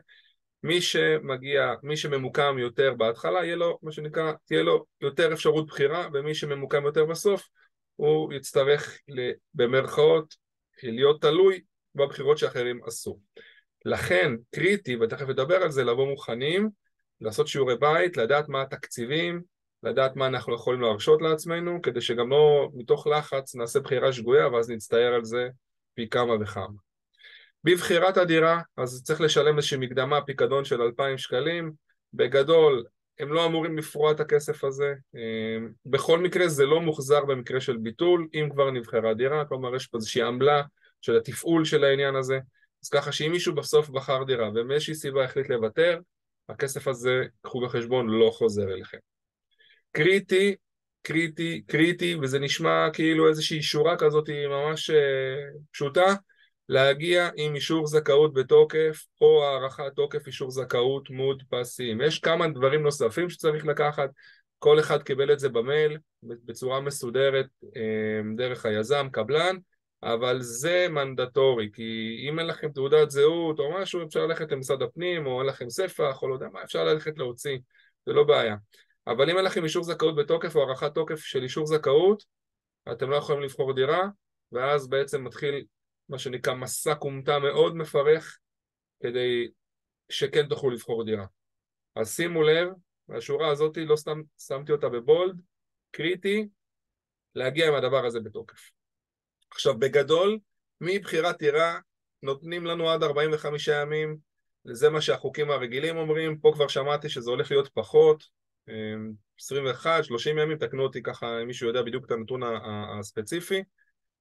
מי 0.63 0.81
שמגיע, 0.81 1.75
מי 1.83 1.97
שממוקם 1.97 2.57
יותר 2.59 2.95
בהתחלה, 2.95 3.45
יהיה 3.45 3.57
לו, 3.57 3.79
מה 3.83 3.93
שנקרא, 3.93 4.33
תהיה 4.47 4.63
לו 4.63 4.85
יותר 5.01 5.33
אפשרות 5.33 5.67
בחירה, 5.67 6.09
ומי 6.13 6.35
שממוקם 6.35 6.85
יותר 6.85 7.05
בסוף, 7.05 7.49
הוא 7.97 8.33
יצטרך 8.33 8.99
במרכאות 9.55 10.35
להיות 10.83 11.21
תלוי 11.21 11.61
בבחירות 11.95 12.39
שאחרים 12.39 12.81
עשו. 12.85 13.19
לכן 13.85 14.33
קריטי, 14.51 14.97
ותכף 14.97 15.29
נדבר 15.29 15.63
על 15.63 15.71
זה, 15.71 15.85
לבוא 15.85 16.07
מוכנים, 16.07 16.71
לעשות 17.21 17.49
שיעורי 17.49 17.77
בית, 17.77 18.17
לדעת 18.17 18.49
מה 18.49 18.63
התקציבים, 18.63 19.43
לדעת 19.83 20.17
מה 20.17 20.27
אנחנו 20.27 20.55
יכולים 20.55 20.81
להרשות 20.81 21.23
לעצמנו, 21.23 21.83
כדי 21.83 22.01
שגם 22.01 22.31
לא 22.31 22.71
מתוך 22.75 23.07
לחץ 23.07 23.55
נעשה 23.55 23.81
בחירה 23.81 24.13
שגויה 24.13 24.49
ואז 24.49 24.71
נצטער 24.71 25.15
על 25.15 25.25
זה 25.25 25.49
פי 25.95 26.09
כמה 26.09 26.33
וכמה. 26.41 26.79
בבחירת 27.65 28.17
הדירה, 28.17 28.61
אז 28.77 29.03
צריך 29.05 29.21
לשלם 29.21 29.57
איזושהי 29.57 29.79
מקדמה, 29.79 30.21
פיקדון 30.21 30.65
של 30.65 30.83
2,000 30.83 31.19
שקלים. 31.19 31.73
בגדול, 32.15 32.85
הם 33.19 33.33
לא 33.33 33.47
אמורים 33.47 33.79
לפרוע 33.79 34.13
את 34.13 34.21
הכסף 34.21 34.65
הזה. 34.65 34.95
אמ, 35.15 35.73
בכל 35.87 36.19
מקרה 36.19 36.49
זה 36.49 36.67
לא 36.67 36.81
מוחזר 36.81 37.25
במקרה 37.25 37.61
של 37.61 37.77
ביטול, 37.77 38.29
אם 38.35 38.49
כבר 38.53 38.71
נבחרה 38.71 39.15
דירה, 39.15 39.45
כלומר 39.45 39.77
יש 39.77 39.87
פה 39.87 39.99
איזושהי 39.99 40.23
עמלה 40.23 40.63
של 41.01 41.17
התפעול 41.17 41.65
של 41.65 41.85
העניין 41.85 42.17
הזה. 42.17 42.39
אז 42.85 42.89
ככה 42.89 43.13
שאם 43.13 43.33
מישהו 43.33 43.55
בסוף 43.55 43.89
בחר 43.89 44.25
דירה 44.25 44.51
ומאיזושהי 44.55 44.95
סיבה 44.95 45.25
החליט 45.25 45.49
לוותר, 45.49 45.99
הכסף 46.49 46.89
הזה, 46.89 47.25
קחו 47.43 47.61
בחשבון, 47.61 48.09
לא 48.09 48.31
חוזר 48.31 48.73
אליכם. 48.73 48.99
קריטי, 49.93 50.55
קריטי, 51.03 51.63
קריטי, 51.67 52.17
וזה 52.23 52.39
נשמע 52.39 52.89
כאילו 52.93 53.29
איזושהי 53.29 53.63
שורה 53.63 53.97
כזאת 53.97 54.29
ממש 54.49 54.91
אה, 54.91 54.97
פשוטה, 55.73 56.15
להגיע 56.69 57.29
עם 57.37 57.55
אישור 57.55 57.87
זכאות 57.87 58.35
בתוקף 58.35 59.05
או 59.21 59.45
הארכת 59.45 59.93
תוקף 59.97 60.27
אישור 60.27 60.51
זכאות 60.51 61.11
מודפסים. 61.11 62.01
יש 62.01 62.19
כמה 62.19 62.49
דברים 62.49 62.83
נוספים 62.83 63.31
שצריך 63.31 63.67
לקחת, 63.67 64.11
כל 64.59 64.81
אחד 64.81 65.03
קיבל 65.03 65.33
את 65.33 65.39
זה 65.39 65.49
במייל 65.49 65.99
בצורה 66.23 66.81
מסודרת 66.81 67.47
אה, 67.77 68.21
דרך 68.37 68.67
היזם, 68.67 69.09
קבלן, 69.13 69.57
אבל 70.03 70.43
זה 70.43 70.87
מנדטורי, 70.91 71.71
כי 71.73 72.17
אם 72.29 72.39
אין 72.39 72.47
לכם 72.47 72.69
תעודת 72.69 73.11
זהות 73.11 73.59
או 73.59 73.81
משהו, 73.81 74.07
אפשר 74.07 74.27
ללכת 74.27 74.53
למשרד 74.53 74.83
הפנים, 74.83 75.27
או 75.27 75.41
אין 75.41 75.49
לכם 75.49 75.71
ספח, 75.71 76.23
או 76.23 76.29
לא 76.29 76.35
יודע 76.35 76.47
מה, 76.53 76.63
אפשר 76.63 76.85
ללכת 76.85 77.19
להוציא, 77.19 77.59
זה 78.07 78.13
לא 78.13 78.25
בעיה. 78.25 78.57
אבל 79.07 79.31
אם 79.31 79.37
אין 79.37 79.45
לכם 79.45 79.65
אישור 79.65 79.85
זכאות 79.85 80.17
בתוקף 80.17 80.57
או 80.57 80.69
הארכת 80.69 80.95
תוקף 80.95 81.19
של 81.19 81.43
אישור 81.43 81.67
זכאות, 81.67 82.25
אתם 82.93 83.11
לא 83.11 83.17
יכולים 83.17 83.43
לבחור 83.43 83.75
דירה, 83.75 84.03
ואז 84.53 84.89
בעצם 84.89 85.25
מתחיל 85.25 85.65
מה 86.09 86.19
שנקרא 86.19 86.55
מסע 86.55 86.95
כומתה 86.95 87.39
מאוד 87.39 87.77
מפרך 87.77 88.39
כדי 89.03 89.51
שכן 90.09 90.49
תוכלו 90.49 90.71
לבחור 90.71 91.05
דירה. 91.05 91.27
אז 91.97 92.15
שימו 92.17 92.43
לב, 92.43 92.69
השורה 93.09 93.49
הזאת 93.49 93.77
לא 93.77 93.97
סתם 93.97 94.23
שמתי 94.39 94.73
אותה 94.73 94.89
בבולד, 94.89 95.41
קריטי, 95.91 96.49
להגיע 97.35 97.69
עם 97.69 97.75
הדבר 97.75 98.07
הזה 98.07 98.21
בתוקף. 98.21 98.71
עכשיו 99.51 99.79
בגדול, 99.79 100.39
מבחירת 100.81 101.39
דירה 101.39 101.79
נותנים 102.23 102.67
לנו 102.67 102.91
עד 102.91 103.03
45 103.03 103.69
ימים, 103.69 104.17
זה 104.65 104.91
מה 104.91 105.01
שהחוקים 105.01 105.51
הרגילים 105.51 105.97
אומרים, 105.97 106.39
פה 106.39 106.51
כבר 106.55 106.69
שמעתי 106.69 107.09
שזה 107.09 107.31
הולך 107.31 107.51
להיות 107.51 107.69
פחות, 107.75 108.25
21, 109.39 110.05
30 110.05 110.39
ימים, 110.39 110.59
תקנו 110.59 110.83
אותי 110.83 111.03
ככה 111.03 111.43
אם 111.43 111.47
מישהו 111.47 111.69
יודע 111.69 111.83
בדיוק 111.83 112.05
את 112.05 112.11
הנתון 112.11 112.43
הספציפי, 112.99 113.63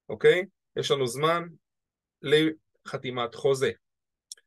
אוקיי? 0.10 0.46
יש 0.76 0.92
לנו 0.92 1.08
זמן 1.08 1.44
לחתימת 2.22 3.36
חוזה. 3.36 3.72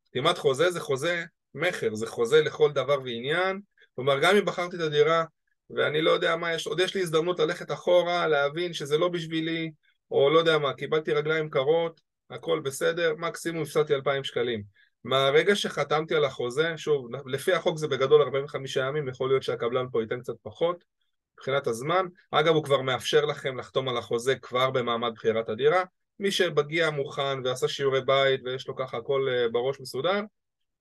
חתימת 0.09 0.39
חוזה 0.39 0.71
זה 0.71 0.81
חוזה 0.81 1.25
מכר, 1.55 1.95
זה 1.95 2.07
חוזה 2.07 2.41
לכל 2.41 2.73
דבר 2.73 3.01
ועניין, 3.05 3.61
כלומר 3.95 4.21
גם 4.23 4.37
אם 4.37 4.45
בחרתי 4.45 4.77
את 4.77 4.81
הדירה 4.81 5.25
ואני 5.71 6.03
לא 6.03 6.11
יודע 6.11 6.37
מה 6.37 6.55
יש, 6.55 6.67
עוד 6.67 6.81
יש 6.81 6.95
לי 6.95 7.01
הזדמנות 7.01 7.39
ללכת 7.39 7.73
אחורה, 7.73 8.27
להבין 8.27 8.73
שזה 8.73 8.99
לא 8.99 9.09
בשבילי, 9.09 9.71
או 10.11 10.31
לא 10.31 10.39
יודע 10.39 10.59
מה, 10.59 10.73
קיבלתי 10.73 11.13
רגליים 11.13 11.51
קרות, 11.51 12.01
הכל 12.31 12.61
בסדר, 12.61 13.15
מקסימום 13.19 13.63
הפסדתי 13.63 13.95
2,000 13.95 14.25
שקלים. 14.25 14.63
מהרגע 15.05 15.57
שחתמתי 15.57 16.15
על 16.15 16.25
החוזה, 16.25 16.73
שוב, 16.77 17.09
לפי 17.27 17.53
החוק 17.53 17.79
זה 17.79 17.89
בגדול 17.89 18.23
45 18.23 18.77
ימים, 18.77 19.09
יכול 19.09 19.29
להיות 19.29 19.43
שהקבלן 19.43 19.87
פה 19.93 20.03
ייתן 20.03 20.21
קצת 20.21 20.35
פחות 20.43 20.85
מבחינת 21.35 21.67
הזמן. 21.67 22.07
אגב, 22.31 22.55
הוא 22.55 22.65
כבר 22.65 22.83
מאפשר 22.83 23.25
לכם 23.25 23.59
לחתום 23.59 23.89
על 23.89 23.97
החוזה 23.97 24.37
כבר 24.37 24.71
במעמד 24.71 25.13
בחירת 25.15 25.49
הדירה. 25.49 25.83
מי 26.19 26.31
שמגיע 26.31 26.91
מוכן 26.91 27.45
ועשה 27.45 27.69
שיעורי 27.69 28.01
בית 28.01 28.41
ויש 28.45 28.69
לו 28.69 28.77
ככה 28.77 28.97
הכל 28.97 29.29
אה, 29.29 29.49
בראש 29.49 29.81
מסודר, 29.81 30.21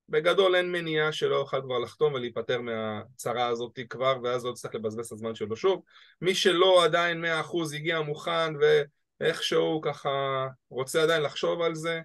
בגדול 0.09 0.55
אין 0.55 0.71
מניעה 0.71 1.11
שלא 1.11 1.35
יוכל 1.35 1.61
כבר 1.61 1.79
לחתום 1.79 2.13
ולהיפטר 2.13 2.61
מהצרה 2.61 3.47
הזאת 3.47 3.79
כבר, 3.89 4.17
ואז 4.23 4.45
לא 4.45 4.49
יצטרך 4.49 4.75
לבזבז 4.75 5.05
את 5.05 5.11
הזמן 5.11 5.35
שלו 5.35 5.55
שוב. 5.55 5.81
מי 6.21 6.35
שלא 6.35 6.83
עדיין 6.83 7.25
100% 7.25 7.27
הגיע 7.75 8.01
מוכן 8.01 8.53
ואיכשהו 9.19 9.81
ככה 9.81 10.47
רוצה 10.69 11.03
עדיין 11.03 11.21
לחשוב 11.21 11.61
על 11.61 11.75
זה, 11.75 12.01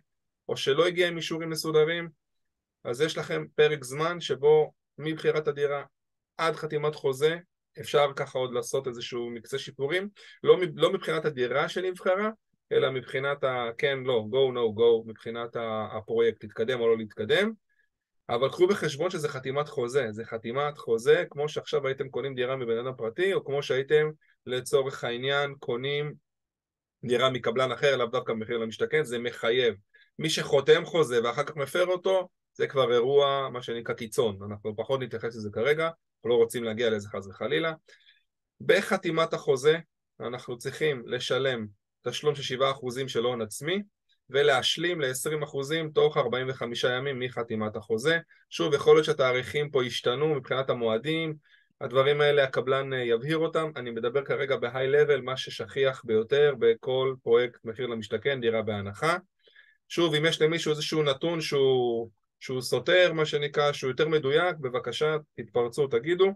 או 0.48 0.56
שלא 0.56 0.86
הגיע 0.86 1.08
עם 1.08 1.16
אישורים 1.16 1.50
מסודרים, 1.50 2.08
אז 2.84 3.00
יש 3.00 3.18
לכם 3.18 3.44
פרק 3.54 3.84
זמן 3.84 4.20
שבו 4.20 4.72
מבחירת 4.98 5.48
הדירה 5.48 5.84
עד 6.36 6.56
חתימת 6.56 6.94
חוזה 6.94 7.38
אפשר 7.80 8.12
ככה 8.16 8.38
עוד 8.38 8.52
לעשות 8.52 8.86
איזשהו 8.86 9.30
מקצה 9.30 9.58
שיפורים, 9.58 10.08
לא, 10.42 10.56
לא 10.74 10.92
מבחינת 10.92 11.24
הדירה 11.24 11.68
שנבחרה, 11.68 12.30
אלא 12.72 12.90
מבחינת 12.90 13.44
ה-כן, 13.44 13.98
לא, 14.04 14.24
go, 14.30 14.54
no, 14.54 14.78
go, 14.78 15.08
מבחינת 15.08 15.56
הפרויקט, 15.92 16.42
להתקדם 16.44 16.80
או 16.80 16.88
לא 16.88 16.96
להתקדם, 16.98 17.52
אבל 18.28 18.48
קחו 18.48 18.66
בחשבון 18.66 19.10
שזה 19.10 19.28
חתימת 19.28 19.68
חוזה, 19.68 20.06
זה 20.10 20.24
חתימת 20.24 20.78
חוזה 20.78 21.24
כמו 21.30 21.48
שעכשיו 21.48 21.86
הייתם 21.86 22.08
קונים 22.08 22.34
דירה 22.34 22.56
מבן 22.56 22.78
אדם 22.78 22.96
פרטי, 22.96 23.34
או 23.34 23.44
כמו 23.44 23.62
שהייתם 23.62 24.10
לצורך 24.46 25.04
העניין 25.04 25.54
קונים 25.58 26.14
דירה 27.04 27.30
מקבלן 27.30 27.72
אחר, 27.72 27.96
לאו 27.96 28.06
דווקא 28.06 28.32
מחיר 28.32 28.58
למשתכן, 28.58 29.04
זה 29.04 29.18
מחייב. 29.18 29.74
מי 30.18 30.30
שחותם 30.30 30.84
חוזה 30.84 31.24
ואחר 31.24 31.44
כך 31.44 31.56
מפר 31.56 31.86
אותו, 31.86 32.28
זה 32.54 32.66
כבר 32.66 32.92
אירוע, 32.92 33.48
מה 33.52 33.62
שנקרא 33.62 33.94
קיצון. 33.94 34.38
אנחנו 34.50 34.76
פחות 34.76 35.00
נתייחס 35.00 35.36
לזה 35.36 35.50
כרגע, 35.52 35.84
אנחנו 35.84 36.30
לא 36.30 36.34
רוצים 36.34 36.64
להגיע 36.64 36.90
לזה 36.90 37.08
חס 37.08 37.26
וחלילה. 37.26 37.72
בחתימת 38.60 39.32
החוזה 39.32 39.78
אנחנו 40.20 40.58
צריכים 40.58 41.02
לשלם 41.06 41.66
תשלום 42.02 42.34
של 42.34 42.60
7% 42.60 43.08
של 43.08 43.24
הון 43.24 43.42
עצמי 43.42 43.82
ולהשלים 44.30 45.00
ל-20% 45.00 45.92
תוך 45.94 46.16
45 46.16 46.84
ימים 46.84 47.18
מחתימת 47.18 47.76
החוזה. 47.76 48.18
שוב, 48.50 48.74
יכול 48.74 48.96
להיות 48.96 49.04
שהתאריכים 49.04 49.70
פה 49.70 49.84
ישתנו 49.84 50.34
מבחינת 50.34 50.70
המועדים, 50.70 51.34
הדברים 51.80 52.20
האלה 52.20 52.44
הקבלן 52.44 52.92
יבהיר 52.92 53.38
אותם, 53.38 53.70
אני 53.76 53.90
מדבר 53.90 54.24
כרגע 54.24 54.56
בהיי-לבל, 54.56 55.20
מה 55.20 55.36
ששכיח 55.36 56.02
ביותר 56.04 56.54
בכל 56.58 57.14
פרויקט 57.22 57.64
מחיר 57.64 57.86
למשתכן, 57.86 58.40
דירה 58.40 58.62
בהנחה. 58.62 59.16
שוב, 59.88 60.14
אם 60.14 60.24
יש 60.24 60.42
למישהו 60.42 60.70
איזשהו 60.70 61.02
נתון 61.02 61.40
שהוא, 61.40 62.10
שהוא 62.40 62.60
סותר, 62.60 63.12
מה 63.12 63.26
שנקרא, 63.26 63.72
שהוא 63.72 63.90
יותר 63.90 64.08
מדויק, 64.08 64.56
בבקשה, 64.56 65.16
תתפרצו, 65.34 65.86
תגידו. 65.86 66.32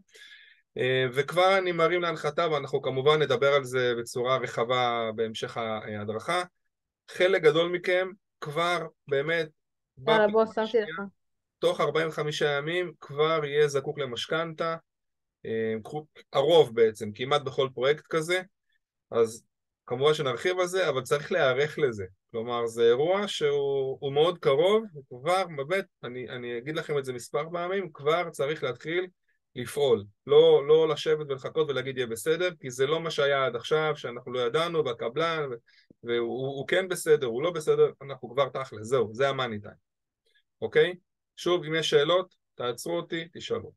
אה, 0.78 1.06
וכבר 1.12 1.58
אני 1.58 1.72
מרים 1.72 2.02
להנחתה, 2.02 2.50
ואנחנו 2.50 2.82
כמובן 2.82 3.22
נדבר 3.22 3.52
על 3.52 3.64
זה 3.64 3.94
בצורה 3.98 4.36
רחבה 4.36 5.10
בהמשך 5.14 5.56
ההדרכה. 5.56 6.42
חלק 7.10 7.42
גדול 7.42 7.70
מכם 7.70 8.08
כבר 8.40 8.86
באמת... 9.08 9.48
יאללה, 10.08 10.28
בוא, 10.28 10.44
שמתי 10.54 10.80
לך. 10.80 11.00
תוך 11.58 11.80
45 11.80 12.42
ימים 12.58 12.92
כבר 13.00 13.44
יהיה 13.44 13.68
זקוק 13.68 13.98
למשכנתה, 13.98 14.76
אה, 15.46 15.74
הרוב 16.32 16.74
בעצם, 16.74 17.12
כמעט 17.12 17.42
בכל 17.42 17.68
פרויקט 17.74 18.06
כזה, 18.06 18.42
אז 19.10 19.44
כמובן 19.86 20.14
שנרחיב 20.14 20.58
על 20.60 20.66
זה, 20.66 20.88
אבל 20.88 21.02
צריך 21.02 21.32
להיערך 21.32 21.78
לזה. 21.78 22.04
כלומר, 22.32 22.66
זה 22.66 22.82
אירוע 22.82 23.28
שהוא 23.28 24.12
מאוד 24.12 24.38
קרוב, 24.38 24.84
וכבר, 24.96 25.44
באמת, 25.56 25.84
אני, 26.04 26.28
אני 26.28 26.58
אגיד 26.58 26.76
לכם 26.76 26.98
את 26.98 27.04
זה 27.04 27.12
מספר 27.12 27.50
פעמים, 27.52 27.92
כבר 27.92 28.30
צריך 28.30 28.62
להתחיל 28.62 29.06
לפעול. 29.56 30.04
לא, 30.26 30.66
לא 30.66 30.88
לשבת 30.88 31.26
ולחכות 31.28 31.70
ולהגיד 31.70 31.96
יהיה 31.96 32.06
בסדר, 32.06 32.50
כי 32.60 32.70
זה 32.70 32.86
לא 32.86 33.00
מה 33.00 33.10
שהיה 33.10 33.46
עד 33.46 33.56
עכשיו, 33.56 33.92
שאנחנו 33.96 34.32
לא 34.32 34.40
ידענו, 34.40 34.84
והקבלן, 34.84 35.48
והוא 36.02 36.68
כן 36.68 36.88
בסדר, 36.88 37.26
הוא 37.26 37.42
לא 37.42 37.50
בסדר, 37.50 37.90
אנחנו 38.02 38.30
כבר 38.30 38.48
תכל'ס, 38.48 38.86
זהו, 38.86 39.14
זה 39.14 39.28
המאני 39.28 39.60
טיים, 39.60 39.74
אוקיי? 40.62 40.94
שוב, 41.36 41.64
אם 41.64 41.74
יש 41.74 41.90
שאלות, 41.90 42.34
תעצרו 42.54 42.96
אותי, 42.96 43.28
תשאלו. 43.32 43.72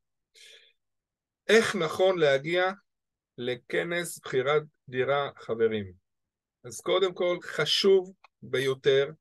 איך 1.47 1.75
נכון 1.75 2.17
להגיע 2.19 2.71
לכנס 3.37 4.19
בחירת 4.19 4.63
דירה 4.89 5.29
חברים? 5.37 5.91
אז 6.63 6.81
קודם 6.81 7.13
כל, 7.13 7.37
חשוב 7.43 8.13
ביותר 8.51 9.11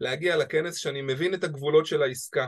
להגיע 0.00 0.36
לכנס 0.36 0.76
שאני 0.76 1.02
מבין 1.02 1.34
את 1.34 1.44
הגבולות 1.44 1.86
של 1.86 2.02
העסקה. 2.02 2.46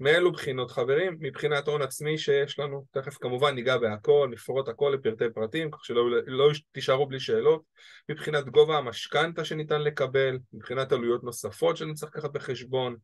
מאלו 0.00 0.32
בחינות 0.32 0.70
חברים? 0.70 1.16
מבחינת 1.20 1.68
הון 1.68 1.82
עצמי 1.82 2.18
שיש 2.18 2.58
לנו, 2.58 2.84
תכף 2.90 3.16
כמובן 3.20 3.54
ניגע 3.54 3.78
בהכל, 3.78 4.28
נפרוט 4.30 4.68
הכל 4.68 4.94
לפרטי 4.94 5.24
פרטים, 5.34 5.70
כך 5.70 5.84
שלא 5.84 6.10
לא 6.26 6.50
תישארו 6.72 7.06
בלי 7.06 7.20
שאלות, 7.20 7.62
מבחינת 8.08 8.48
גובה 8.48 8.78
המשכנתה 8.78 9.44
שניתן 9.44 9.82
לקבל, 9.82 10.38
מבחינת 10.52 10.92
עלויות 10.92 11.24
נוספות 11.24 11.76
שאני 11.76 11.94
צריך 11.94 12.16
לקחת 12.16 12.30
בחשבון. 12.30 12.96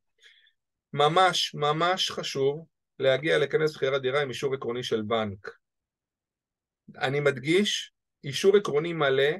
ממש 0.92 1.54
ממש 1.54 2.10
חשוב 2.10 2.66
להגיע 2.98 3.38
לכנס 3.38 3.74
בחירת 3.74 4.02
דירה 4.02 4.22
עם 4.22 4.28
אישור 4.28 4.54
עקרוני 4.54 4.82
של 4.82 5.02
בנק. 5.02 5.50
אני 6.96 7.20
מדגיש, 7.20 7.92
אישור 8.24 8.56
עקרוני 8.56 8.92
מלא 8.92 9.32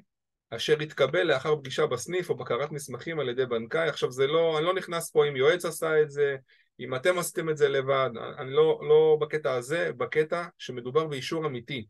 אשר 0.50 0.82
יתקבל 0.82 1.22
לאחר 1.22 1.56
פגישה 1.56 1.86
בסניף 1.86 2.30
או 2.30 2.36
בקרת 2.36 2.72
מסמכים 2.72 3.20
על 3.20 3.28
ידי 3.28 3.46
בנקאי. 3.46 3.88
עכשיו 3.88 4.12
זה 4.12 4.26
לא, 4.26 4.58
אני 4.58 4.66
לא 4.66 4.74
נכנס 4.74 5.10
פה 5.10 5.28
אם 5.28 5.36
יועץ 5.36 5.64
עשה 5.64 6.02
את 6.02 6.10
זה, 6.10 6.36
אם 6.80 6.94
אתם 6.94 7.18
עשיתם 7.18 7.50
את 7.50 7.56
זה 7.56 7.68
לבד, 7.68 8.10
אני 8.38 8.52
לא, 8.52 8.80
לא 8.88 9.18
בקטע 9.20 9.54
הזה, 9.54 9.90
בקטע 9.96 10.46
שמדובר 10.58 11.06
באישור 11.06 11.46
אמיתי. 11.46 11.86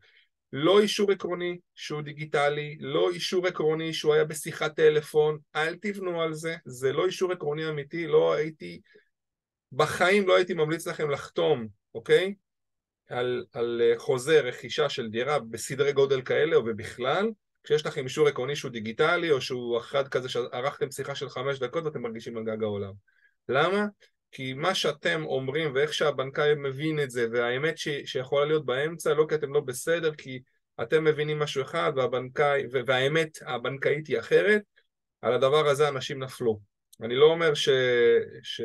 לא 0.53 0.79
אישור 0.79 1.11
עקרוני 1.11 1.59
שהוא 1.75 2.01
דיגיטלי, 2.01 2.77
לא 2.79 3.09
אישור 3.09 3.47
עקרוני 3.47 3.93
שהוא 3.93 4.13
היה 4.13 4.25
בשיחת 4.25 4.75
טלפון, 4.75 5.37
אל 5.55 5.75
תבנו 5.81 6.21
על 6.21 6.33
זה, 6.33 6.55
זה 6.65 6.93
לא 6.93 7.05
אישור 7.05 7.31
עקרוני 7.31 7.69
אמיתי, 7.69 8.07
לא 8.07 8.33
הייתי, 8.33 8.81
בחיים 9.71 10.27
לא 10.27 10.35
הייתי 10.35 10.53
ממליץ 10.53 10.87
לכם 10.87 11.09
לחתום, 11.09 11.67
אוקיי? 11.95 12.33
על, 13.07 13.45
על 13.53 13.81
חוזה 13.97 14.39
רכישה 14.39 14.89
של 14.89 15.07
דירה 15.07 15.39
בסדרי 15.39 15.93
גודל 15.93 16.21
כאלה 16.21 16.55
או 16.55 16.61
ובכלל, 16.65 17.29
כשיש 17.69 17.85
לכם 17.85 18.03
אישור 18.03 18.27
עקרוני 18.27 18.55
שהוא 18.55 18.71
דיגיטלי 18.71 19.31
או 19.31 19.41
שהוא 19.41 19.77
אחד 19.77 20.07
כזה 20.07 20.29
שערכתם 20.29 20.91
שיחה 20.91 21.15
של 21.15 21.29
חמש 21.29 21.59
דקות 21.59 21.85
ואתם 21.85 22.01
מרגישים 22.01 22.37
על 22.37 22.43
גג 22.43 22.63
העולם. 22.63 22.91
למה? 23.49 23.85
כי 24.31 24.53
מה 24.53 24.75
שאתם 24.75 25.23
אומרים 25.25 25.71
ואיך 25.75 25.93
שהבנקאי 25.93 26.55
מבין 26.55 26.99
את 26.99 27.11
זה 27.11 27.27
והאמת 27.31 27.77
ש... 27.77 27.87
שיכולה 28.05 28.45
להיות 28.45 28.65
באמצע 28.65 29.13
לא 29.13 29.25
כי 29.29 29.35
אתם 29.35 29.53
לא 29.53 29.59
בסדר 29.59 30.15
כי 30.15 30.41
אתם 30.81 31.03
מבינים 31.03 31.39
משהו 31.39 31.61
אחד 31.61 31.91
והבנקאי 31.95 32.63
והאמת 32.85 33.37
הבנקאית 33.45 34.07
היא 34.07 34.19
אחרת 34.19 34.61
על 35.21 35.33
הדבר 35.33 35.67
הזה 35.67 35.87
אנשים 35.87 36.23
נפלו 36.23 36.59
אני 37.01 37.15
לא 37.15 37.25
אומר 37.25 37.53
ש... 37.53 37.69
ש... 38.43 38.61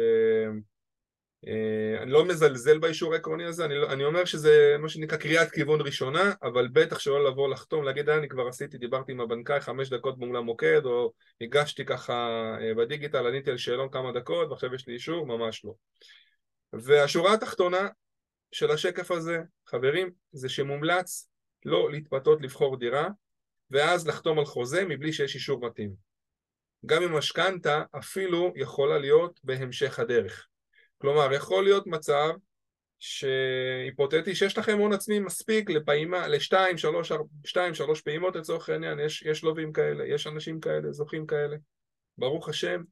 אה, 1.46 2.02
אני 2.02 2.10
לא 2.10 2.24
מזלזל 2.24 2.78
באישור 2.78 3.12
העקרוני 3.12 3.44
הזה, 3.44 3.64
אני, 3.64 3.74
לא, 3.74 3.92
אני 3.92 4.04
אומר 4.04 4.24
שזה 4.24 4.76
מה 4.78 4.88
שנקרא 4.88 5.18
קריאת 5.18 5.50
כיוון 5.50 5.80
ראשונה, 5.80 6.32
אבל 6.42 6.68
בטח 6.72 6.98
שלא 6.98 7.24
לבוא 7.28 7.48
לחתום, 7.48 7.84
להגיד 7.84 8.08
אה, 8.08 8.18
אני 8.18 8.28
כבר 8.28 8.48
עשיתי, 8.48 8.78
דיברתי 8.78 9.12
עם 9.12 9.20
הבנקאי 9.20 9.60
חמש 9.60 9.88
דקות 9.88 10.18
מול 10.18 10.36
המוקד, 10.36 10.84
או 10.84 11.12
הגשתי 11.40 11.84
ככה 11.84 12.12
אה, 12.60 12.74
בדיגיטל, 12.74 13.26
עניתי 13.26 13.50
על 13.50 13.56
שאלון 13.56 13.88
כמה 13.90 14.12
דקות 14.12 14.50
ועכשיו 14.50 14.74
יש 14.74 14.86
לי 14.86 14.94
אישור, 14.94 15.26
ממש 15.26 15.64
לא. 15.64 15.72
והשורה 16.72 17.34
התחתונה 17.34 17.88
של 18.52 18.70
השקף 18.70 19.10
הזה, 19.10 19.38
חברים, 19.66 20.10
זה 20.32 20.48
שמומלץ 20.48 21.28
לא 21.64 21.90
להתפתות 21.90 22.42
לבחור 22.42 22.76
דירה, 22.76 23.08
ואז 23.70 24.08
לחתום 24.08 24.38
על 24.38 24.44
חוזה 24.44 24.84
מבלי 24.84 25.12
שיש 25.12 25.34
אישור 25.34 25.60
מתאים. 25.66 25.94
גם 26.86 27.02
אם 27.02 27.16
משכנתה 27.16 27.82
אפילו 27.98 28.52
יכולה 28.56 28.98
להיות 28.98 29.40
בהמשך 29.44 29.98
הדרך. 29.98 30.46
כלומר, 31.04 31.32
יכול 31.32 31.64
להיות 31.64 31.86
מצב 31.86 32.30
שהיפותטי 32.98 34.34
שיש 34.34 34.58
לכם 34.58 34.78
הון 34.78 34.92
עצמי 34.92 35.18
מספיק 35.18 35.70
לפעימה, 35.70 36.28
לשתיים, 36.28 36.78
שלוש, 36.78 37.12
שתיים, 37.44 37.74
שלוש 37.74 38.00
פעימות 38.00 38.36
לצורך 38.36 38.68
העניין, 38.68 38.98
יש, 39.00 39.22
יש 39.22 39.44
לווים 39.44 39.72
כאלה, 39.72 40.06
יש 40.06 40.26
אנשים 40.26 40.60
כאלה, 40.60 40.92
זוכים 40.92 41.26
כאלה, 41.26 41.56
ברוך 42.18 42.48
השם. 42.48 42.82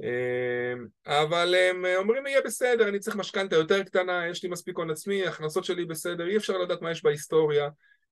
אמ, 0.00 0.86
אבל 1.06 1.54
הם 1.54 1.84
אומרים 1.96 2.26
יהיה 2.26 2.40
בסדר, 2.44 2.88
אני 2.88 2.98
צריך 2.98 3.16
משכנתה 3.16 3.56
יותר 3.56 3.82
קטנה, 3.82 4.28
יש 4.28 4.42
לי 4.42 4.48
מספיק 4.48 4.76
הון 4.76 4.90
עצמי, 4.90 5.26
ההכנסות 5.26 5.64
שלי 5.64 5.84
בסדר, 5.84 6.26
אי 6.26 6.36
אפשר 6.36 6.58
לדעת 6.58 6.82
מה 6.82 6.90
יש 6.90 7.02
בהיסטוריה, 7.02 7.68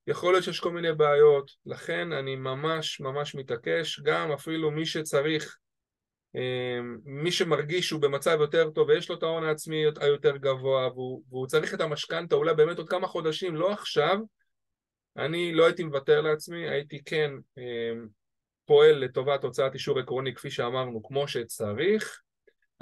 יכול 0.07 0.33
להיות 0.33 0.45
שיש 0.45 0.61
כל 0.61 0.71
מיני 0.71 0.93
בעיות, 0.93 1.51
לכן 1.67 2.13
אני 2.13 2.37
ממש 2.37 3.01
ממש 3.01 3.35
מתעקש, 3.35 4.01
גם 4.01 4.33
אפילו 4.33 4.71
מי 4.71 4.87
שצריך 4.87 5.57
מי 7.05 7.33
שמרגיש 7.33 7.89
שהוא 7.89 8.01
במצב 8.01 8.39
יותר 8.41 8.71
טוב 8.71 8.89
ויש 8.89 9.09
לו 9.09 9.17
את 9.17 9.23
ההון 9.23 9.45
העצמי 9.45 9.85
היותר 10.01 10.37
גבוה 10.37 10.89
והוא, 10.93 11.23
והוא 11.29 11.47
צריך 11.47 11.75
את 11.75 11.81
המשכנתה 11.81 12.35
אולי 12.35 12.55
באמת 12.55 12.79
עוד 12.79 12.89
כמה 12.89 13.07
חודשים, 13.07 13.57
לא 13.57 13.73
עכשיו, 13.73 14.19
אני 15.17 15.53
לא 15.53 15.67
הייתי 15.67 15.85
מוותר 15.85 16.21
לעצמי, 16.21 16.69
הייתי 16.69 17.05
כן 17.05 17.31
אמ, 17.59 18.07
פועל 18.65 18.95
לטובת 19.05 19.45
הוצאת 19.45 19.75
אישור 19.75 19.99
עקרוני 19.99 20.35
כפי 20.35 20.51
שאמרנו, 20.51 21.03
כמו 21.03 21.29
שצריך, 21.29 22.21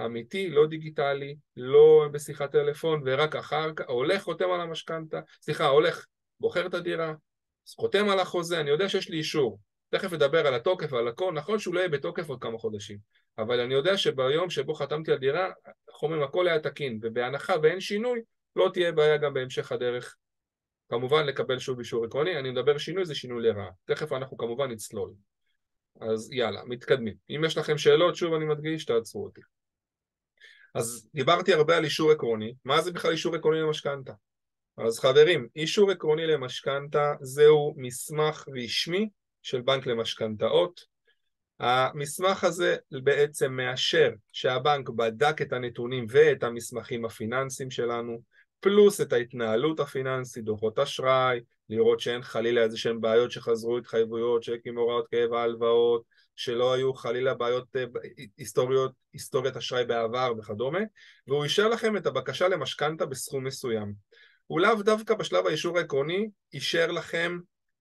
אמיתי, 0.04 0.50
לא 0.50 0.66
דיגיטלי, 0.66 1.36
לא 1.56 2.08
בשיחת 2.12 2.52
טלפון 2.52 3.02
ורק 3.06 3.36
אחר 3.36 3.72
כך, 3.76 3.84
הולך 3.88 4.22
חותם 4.22 4.50
על 4.50 4.60
המשכנתה, 4.60 5.20
סליחה, 5.42 5.66
הולך 5.66 6.06
בוחר 6.40 6.66
את 6.66 6.74
הדירה, 6.74 7.14
חותם 7.76 8.08
על 8.08 8.18
החוזה, 8.18 8.60
אני 8.60 8.70
יודע 8.70 8.88
שיש 8.88 9.08
לי 9.08 9.16
אישור, 9.16 9.58
תכף 9.90 10.12
אדבר 10.12 10.46
על 10.46 10.54
התוקף 10.54 10.92
ועל 10.92 11.08
הכל, 11.08 11.32
נכון 11.32 11.58
שהוא 11.58 11.74
לא 11.74 11.80
יהיה 11.80 11.88
בתוקף 11.88 12.28
עוד 12.28 12.42
כמה 12.42 12.58
חודשים, 12.58 12.98
אבל 13.38 13.61
אני 13.61 13.75
יודע 13.75 13.97
שביום 13.97 14.50
שבו 14.50 14.75
חתמתי 14.75 15.12
על 15.12 15.19
דירה, 15.19 15.50
חומם 15.90 16.23
הכל 16.23 16.49
היה 16.49 16.61
תקין, 16.61 16.99
ובהנחה 17.02 17.55
ואין 17.62 17.81
שינוי, 17.81 18.21
לא 18.57 18.71
תהיה 18.73 18.93
בעיה 18.93 19.16
גם 19.16 19.35
בהמשך 19.35 19.73
הדרך. 19.73 20.16
כמובן 20.88 21.26
לקבל 21.26 21.59
שוב 21.59 21.78
אישור 21.78 22.05
עקרוני, 22.05 22.38
אני 22.38 22.50
מדבר 22.50 22.78
שינוי 22.78 23.05
זה 23.05 23.14
שינוי 23.14 23.43
לרעה, 23.43 23.71
תכף 23.85 24.12
אנחנו 24.12 24.37
כמובן 24.37 24.71
נצלול. 24.71 25.12
אז 26.00 26.33
יאללה, 26.33 26.64
מתקדמים. 26.64 27.14
אם 27.31 27.45
יש 27.45 27.59
לכם 27.59 27.78
שאלות, 27.78 28.16
שוב 28.16 28.35
אני 28.35 28.45
מדגיש, 28.45 28.85
תעצרו 28.85 29.25
אותי. 29.25 29.40
אז 30.75 31.09
דיברתי 31.14 31.55
הרבה 31.55 31.76
על 31.76 31.85
אישור 31.85 32.11
עקרוני, 32.11 32.55
מה 32.64 32.81
זה 32.81 32.93
בכלל 32.93 33.11
אישור 33.11 33.35
עקרוני 33.35 33.61
למשכנתה? 33.61 34.12
אז 34.78 34.99
חברים, 34.99 35.49
אישור 35.57 35.90
עקרוני 35.90 36.26
למשכנתה 36.26 37.14
זהו 37.21 37.75
מסמך 37.76 38.49
רשמי 38.57 39.09
של 39.43 39.61
בנק 39.61 39.87
למשכנתאות. 39.87 40.95
המסמך 41.60 42.44
הזה 42.44 42.76
בעצם 43.02 43.52
מאשר 43.52 44.10
שהבנק 44.32 44.88
בדק 44.88 45.42
את 45.42 45.52
הנתונים 45.52 46.06
ואת 46.08 46.42
המסמכים 46.42 47.04
הפיננסיים 47.04 47.70
שלנו, 47.70 48.18
פלוס 48.60 49.00
את 49.00 49.12
ההתנהלות 49.12 49.80
הפיננסית, 49.80 50.44
דוחות 50.44 50.78
אשראי, 50.78 51.40
לראות 51.68 52.00
שאין 52.00 52.22
חלילה 52.22 52.62
איזה 52.62 52.78
שהן 52.78 53.00
בעיות 53.00 53.30
שחזרו 53.30 53.78
התחייבויות, 53.78 54.44
צ'קים, 54.44 54.78
הוראות 54.78 55.08
כאב, 55.10 55.32
ההלוואות, 55.32 56.02
שלא 56.36 56.72
היו 56.72 56.94
חלילה 56.94 57.34
בעיות 57.34 57.76
אה, 57.76 57.84
היסטוריות, 58.36 58.92
היסטוריית 59.12 59.56
אשראי 59.56 59.84
בעבר 59.84 60.32
וכדומה, 60.38 60.80
והוא 61.26 61.44
אישר 61.44 61.68
לכם 61.68 61.96
את 61.96 62.06
הבקשה 62.06 62.48
למשכנתה 62.48 63.06
בסכום 63.06 63.44
מסוים. 63.44 63.92
הוא 64.46 64.60
לאו 64.60 64.82
דווקא 64.82 65.14
בשלב 65.14 65.46
האישור 65.46 65.78
העקרוני 65.78 66.28
אישר 66.52 66.92
לכם 66.92 67.38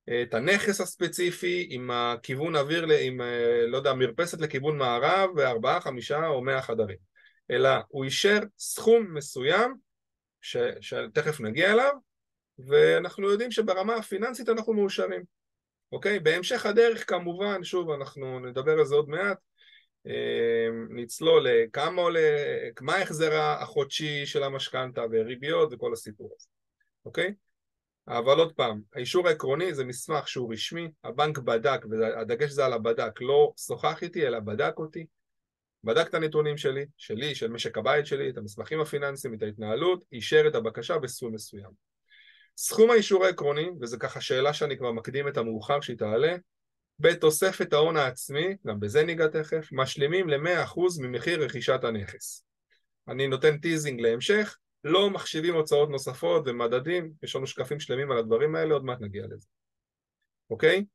את 0.09 0.33
הנכס 0.33 0.81
הספציפי 0.81 1.67
עם 1.69 1.91
הכיוון 1.91 2.55
אוויר, 2.55 2.87
עם, 3.01 3.21
אה, 3.21 3.67
לא 3.67 3.77
יודע, 3.77 3.93
מרפסת 3.93 4.41
לכיוון 4.41 4.77
מערב 4.77 5.29
וארבעה, 5.35 5.81
חמישה 5.81 6.27
או 6.27 6.41
מאה 6.41 6.61
חדרים, 6.61 6.97
אלא 7.51 7.69
הוא 7.87 8.03
אישר 8.03 8.39
סכום 8.57 9.13
מסוים 9.13 9.75
ש, 10.41 10.57
שתכף 10.81 11.39
נגיע 11.39 11.73
אליו, 11.73 11.93
ואנחנו 12.59 13.29
יודעים 13.29 13.51
שברמה 13.51 13.95
הפיננסית 13.95 14.49
אנחנו 14.49 14.73
מאושרים, 14.73 15.23
אוקיי? 15.91 16.19
בהמשך 16.19 16.65
הדרך 16.65 17.09
כמובן, 17.09 17.63
שוב, 17.63 17.89
אנחנו 17.89 18.39
נדבר 18.39 18.79
על 18.79 18.85
זה 18.85 18.95
עוד 18.95 19.09
מעט, 19.09 19.37
אה, 20.07 20.67
נצלול 20.89 21.47
לכמה 21.49 22.01
עולה, 22.01 22.43
מה 22.81 22.95
ההחזר 22.95 23.33
החודשי 23.35 24.25
של 24.25 24.43
המשכנתה 24.43 25.01
וריביות 25.11 25.69
וכל 25.73 25.93
הסיפור 25.93 26.35
הזה, 26.39 26.47
אוקיי? 27.05 27.33
אבל 28.07 28.39
עוד 28.39 28.53
פעם, 28.53 28.81
האישור 28.95 29.27
העקרוני 29.27 29.73
זה 29.73 29.85
מסמך 29.85 30.27
שהוא 30.27 30.53
רשמי, 30.53 30.87
הבנק 31.03 31.37
בדק, 31.37 31.85
והדגש 31.89 32.51
זה 32.51 32.65
על 32.65 32.73
הבדק, 32.73 33.21
לא 33.21 33.53
שוחח 33.67 34.03
איתי 34.03 34.27
אלא 34.27 34.39
בדק 34.39 34.73
אותי, 34.77 35.05
בדק 35.83 36.07
את 36.09 36.13
הנתונים 36.13 36.57
שלי, 36.57 36.85
שלי, 36.97 37.35
של 37.35 37.51
משק 37.51 37.77
הבית 37.77 38.05
שלי, 38.05 38.29
את 38.29 38.37
המסמכים 38.37 38.81
הפיננסיים, 38.81 39.33
את 39.33 39.43
ההתנהלות, 39.43 40.03
אישר 40.11 40.47
את 40.47 40.55
הבקשה 40.55 40.97
בסכום 40.97 41.33
מסוים. 41.33 41.71
סכום 42.57 42.91
האישור 42.91 43.25
העקרוני, 43.25 43.69
וזו 43.81 43.97
ככה 43.99 44.21
שאלה 44.21 44.53
שאני 44.53 44.77
כבר 44.77 44.91
מקדים 44.91 45.27
את 45.27 45.37
המאוחר 45.37 45.81
שהיא 45.81 45.97
תעלה, 45.97 46.35
בתוספת 46.99 47.73
ההון 47.73 47.97
העצמי, 47.97 48.55
גם 48.67 48.79
בזה 48.79 49.03
ניגע 49.03 49.27
תכף, 49.27 49.69
משלימים 49.71 50.29
ל-100% 50.29 50.79
ממחיר 51.01 51.43
רכישת 51.43 51.83
הנכס. 51.83 52.45
אני 53.07 53.27
נותן 53.27 53.57
teasing 53.57 54.01
להמשך, 54.01 54.57
לא 54.85 55.09
מחשיבים 55.09 55.55
הוצאות 55.55 55.89
נוספות 55.89 56.43
ומדדים, 56.47 57.11
יש 57.23 57.35
לנו 57.35 57.47
שקפים 57.47 57.79
שלמים 57.79 58.11
על 58.11 58.17
הדברים 58.17 58.55
האלה, 58.55 58.73
עוד 58.73 58.85
מעט 58.85 59.01
נגיע 59.01 59.25
לזה. 59.29 59.47
אוקיי? 60.49 60.85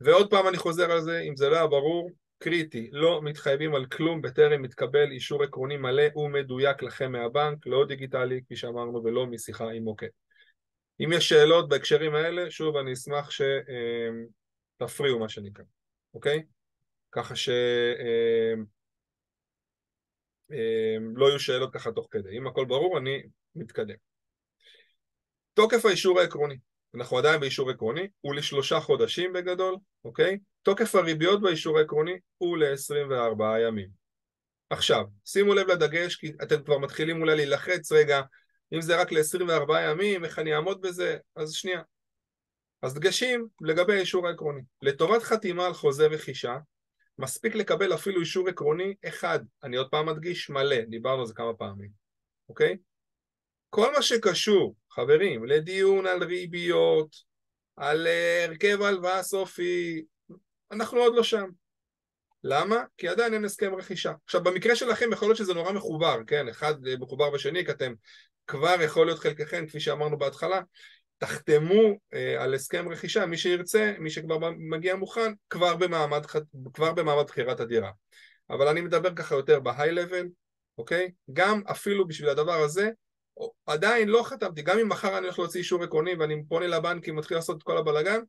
ועוד 0.00 0.30
פעם 0.30 0.48
אני 0.48 0.56
חוזר 0.56 0.90
על 0.90 1.00
זה, 1.00 1.20
אם 1.20 1.36
זה 1.36 1.48
לא 1.48 1.56
היה 1.56 1.66
ברור, 1.66 2.10
קריטי, 2.38 2.90
לא 2.92 3.22
מתחייבים 3.22 3.74
על 3.74 3.86
כלום 3.86 4.22
בטרם 4.22 4.62
מתקבל 4.62 5.10
אישור 5.10 5.42
עקרוני 5.42 5.76
מלא 5.76 6.16
ומדויק 6.16 6.82
לכם 6.82 7.12
מהבנק, 7.12 7.66
לא 7.66 7.84
דיגיטלי, 7.86 8.42
כפי 8.44 8.56
שאמרנו, 8.56 9.04
ולא 9.04 9.26
משיחה 9.26 9.70
עם 9.70 9.82
מוקד. 9.82 10.08
אם 11.04 11.12
יש 11.12 11.28
שאלות 11.28 11.68
בהקשרים 11.68 12.14
האלה, 12.14 12.50
שוב 12.50 12.76
אני 12.76 12.92
אשמח 12.92 13.30
שתפריעו 14.80 15.18
מה 15.18 15.28
שנקרא, 15.28 15.64
אוקיי? 16.14 16.42
ככה 17.12 17.36
ש... 17.36 17.48
אמ, 20.52 21.16
לא 21.16 21.26
יהיו 21.26 21.40
שאלות 21.40 21.72
ככה 21.72 21.92
תוך 21.92 22.08
כדי. 22.10 22.38
אם 22.38 22.46
הכל 22.46 22.64
ברור, 22.64 22.98
אני 22.98 23.22
מתקדם. 23.54 23.94
תוקף 25.54 25.86
האישור 25.86 26.20
העקרוני, 26.20 26.56
אנחנו 26.94 27.18
עדיין 27.18 27.40
באישור 27.40 27.70
עקרוני, 27.70 28.08
הוא 28.20 28.34
לשלושה 28.34 28.80
חודשים 28.80 29.32
בגדול, 29.32 29.76
אוקיי? 30.04 30.38
תוקף 30.62 30.94
הריביות 30.94 31.40
באישור 31.40 31.78
העקרוני 31.78 32.18
הוא 32.38 32.58
ל-24 32.58 33.42
ימים. 33.66 33.88
עכשיו, 34.70 35.04
שימו 35.24 35.54
לב 35.54 35.70
לדגש, 35.70 36.16
כי 36.16 36.32
אתם 36.42 36.62
כבר 36.62 36.78
מתחילים 36.78 37.20
אולי 37.20 37.36
להילחץ, 37.36 37.92
רגע, 37.92 38.22
אם 38.72 38.80
זה 38.80 39.00
רק 39.00 39.12
ל-24 39.12 39.72
ימים, 39.80 40.24
איך 40.24 40.38
אני 40.38 40.54
אעמוד 40.54 40.80
בזה? 40.80 41.16
אז 41.36 41.52
שנייה. 41.52 41.82
אז 42.82 42.94
דגשים 42.94 43.46
לגבי 43.60 43.96
האישור 43.96 44.28
העקרוני. 44.28 44.60
לטובת 44.82 45.22
חתימה 45.22 45.66
על 45.66 45.74
חוזה 45.74 46.06
רכישה, 46.06 46.56
מספיק 47.20 47.54
לקבל 47.54 47.94
אפילו 47.94 48.20
אישור 48.20 48.48
עקרוני 48.48 48.94
אחד, 49.08 49.40
אני 49.64 49.76
עוד 49.76 49.88
פעם 49.90 50.06
מדגיש 50.06 50.50
מלא, 50.50 50.80
דיברנו 50.80 51.20
על 51.20 51.26
זה 51.26 51.34
כמה 51.34 51.54
פעמים, 51.54 51.90
אוקיי? 52.48 52.76
כל 53.70 53.92
מה 53.96 54.02
שקשור, 54.02 54.76
חברים, 54.90 55.44
לדיון 55.44 56.06
על 56.06 56.24
ריביות, 56.24 57.16
על 57.76 58.06
אה, 58.06 58.44
הרכב 58.44 58.82
הלוואה 58.82 59.22
סופי, 59.22 60.04
אנחנו 60.70 60.98
עוד 60.98 61.14
לא 61.14 61.22
שם. 61.22 61.48
למה? 62.44 62.84
כי 62.96 63.08
עדיין 63.08 63.34
אין 63.34 63.44
הסכם 63.44 63.74
רכישה. 63.74 64.12
עכשיו 64.24 64.44
במקרה 64.44 64.76
שלכם 64.76 65.12
יכול 65.12 65.28
להיות 65.28 65.38
שזה 65.38 65.54
נורא 65.54 65.72
מחובר, 65.72 66.16
כן? 66.26 66.48
אחד 66.48 66.74
מחובר 67.00 67.30
בשני, 67.30 67.64
כי 67.64 67.70
אתם 67.70 67.92
כבר 68.46 68.76
יכול 68.84 69.06
להיות 69.06 69.18
חלקכם, 69.18 69.66
כפי 69.66 69.80
שאמרנו 69.80 70.18
בהתחלה, 70.18 70.60
תחתמו 71.20 71.98
אה, 72.14 72.42
על 72.42 72.54
הסכם 72.54 72.88
רכישה, 72.88 73.26
מי 73.26 73.36
שירצה, 73.36 73.94
מי 73.98 74.10
שכבר 74.10 74.38
מגיע 74.58 74.96
מוכן, 74.96 75.32
כבר 75.50 75.76
במעמד, 75.76 76.26
כבר 76.74 76.92
במעמד 76.92 77.24
בחירת 77.26 77.60
הדירה. 77.60 77.90
אבל 78.50 78.68
אני 78.68 78.80
מדבר 78.80 79.14
ככה 79.14 79.34
יותר 79.34 79.60
בהיי-לבל, 79.60 80.26
אוקיי? 80.78 81.10
גם 81.32 81.62
אפילו 81.70 82.06
בשביל 82.08 82.28
הדבר 82.28 82.60
הזה, 82.60 82.90
עדיין 83.66 84.08
לא 84.08 84.22
חתמתי, 84.22 84.62
גם 84.62 84.78
אם 84.78 84.88
מחר 84.88 85.18
אני 85.18 85.26
הולך 85.26 85.38
להוציא 85.38 85.60
אישור 85.60 85.82
עקרוני 85.82 86.14
ואני 86.14 86.42
פונה 86.48 86.66
לבנקים 86.66 87.14
ומתחיל 87.14 87.36
לעשות 87.36 87.58
את 87.58 87.62
כל 87.62 87.76
הבלאגן, 87.76 88.20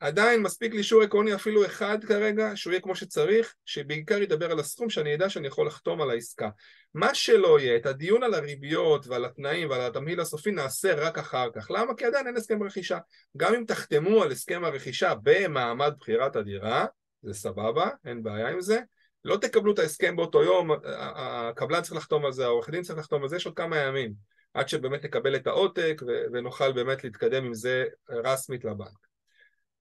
עדיין 0.00 0.42
מספיק 0.42 0.72
לי 0.72 0.78
אישור 0.78 1.02
עקרוני 1.02 1.34
אפילו 1.34 1.66
אחד 1.66 2.04
כרגע, 2.04 2.50
שהוא 2.54 2.72
יהיה 2.72 2.80
כמו 2.80 2.96
שצריך, 2.96 3.54
שבעיקר 3.64 4.22
ידבר 4.22 4.50
על 4.50 4.60
הסכום 4.60 4.90
שאני 4.90 5.14
אדע 5.14 5.28
שאני 5.28 5.46
יכול 5.46 5.66
לחתום 5.66 6.00
על 6.00 6.10
העסקה. 6.10 6.48
מה 6.94 7.14
שלא 7.14 7.60
יהיה, 7.60 7.76
את 7.76 7.86
הדיון 7.86 8.22
על 8.22 8.34
הריביות 8.34 9.06
ועל 9.06 9.24
התנאים 9.24 9.70
ועל 9.70 9.80
התמהיל 9.80 10.20
הסופי 10.20 10.50
נעשה 10.50 10.94
רק 10.94 11.18
אחר 11.18 11.48
כך. 11.54 11.70
למה? 11.70 11.94
כי 11.94 12.04
עדיין 12.04 12.26
אין 12.26 12.36
הסכם 12.36 12.62
רכישה. 12.62 12.98
גם 13.36 13.54
אם 13.54 13.64
תחתמו 13.64 14.22
על 14.22 14.32
הסכם 14.32 14.64
הרכישה 14.64 15.12
במעמד 15.22 15.92
בחירת 16.00 16.36
הדירה, 16.36 16.86
זה 17.22 17.34
סבבה, 17.34 17.88
אין 18.04 18.22
בעיה 18.22 18.48
עם 18.48 18.60
זה. 18.60 18.80
לא 19.24 19.36
תקבלו 19.36 19.72
את 19.72 19.78
ההסכם 19.78 20.16
באותו 20.16 20.42
יום, 20.42 20.70
הקבלן 21.14 21.82
צריך 21.82 21.96
לחתום 21.96 22.24
על 22.24 22.32
זה, 22.32 22.44
העורך 22.44 22.70
דין 22.70 22.82
צריך 22.82 22.98
לחתום 22.98 23.22
על 23.22 23.28
זה, 23.28 23.36
יש 23.36 23.46
עוד 23.46 23.56
כמה 23.56 23.78
ימים, 23.78 24.12
עד 24.54 24.68
שבאמת 24.68 25.04
נקבל 25.04 25.36
את 25.36 25.46
העותק 25.46 26.02
ונוכל 26.32 26.72
באמת 26.72 27.04
להתקדם 27.04 27.44
עם 27.44 27.54
זה 27.54 27.84
רסמית 28.10 28.64
לבנק. 28.64 29.07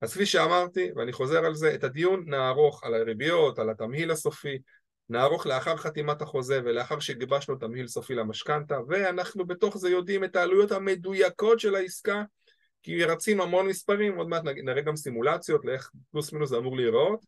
אז 0.02 0.14
כפי 0.14 0.26
שאמרתי, 0.26 0.92
ואני 0.96 1.14
חוזר 1.14 1.46
על 1.46 1.56
זה, 1.56 1.76
את 1.76 1.84
הדיון 1.84 2.24
נערוך 2.28 2.84
על 2.84 2.94
הריביות, 2.94 3.60
על 3.60 3.70
התמהיל 3.70 4.12
הסופי, 4.12 4.58
נערוך 5.10 5.48
לאחר 5.48 5.78
חתימת 5.78 6.22
החוזה 6.22 6.62
ולאחר 6.64 7.00
שגיבשנו 7.00 7.56
תמהיל 7.56 7.88
סופי 7.88 8.16
למשכנתה, 8.16 8.78
ואנחנו 8.88 9.46
בתוך 9.46 9.78
זה 9.78 9.90
יודעים 9.90 10.24
את 10.24 10.36
העלויות 10.36 10.72
המדויקות 10.72 11.60
של 11.60 11.76
העסקה, 11.76 12.24
כי 12.84 13.04
רצים 13.04 13.42
המון 13.42 13.68
מספרים, 13.68 14.18
עוד 14.18 14.28
מעט 14.28 14.44
נראה 14.44 14.82
גם 14.82 14.96
סימולציות 14.96 15.66
לאיך 15.66 15.92
פלוס 16.12 16.34
מינוס 16.34 16.50
זה 16.50 16.58
אמור 16.58 16.78
להיראות, 16.78 17.26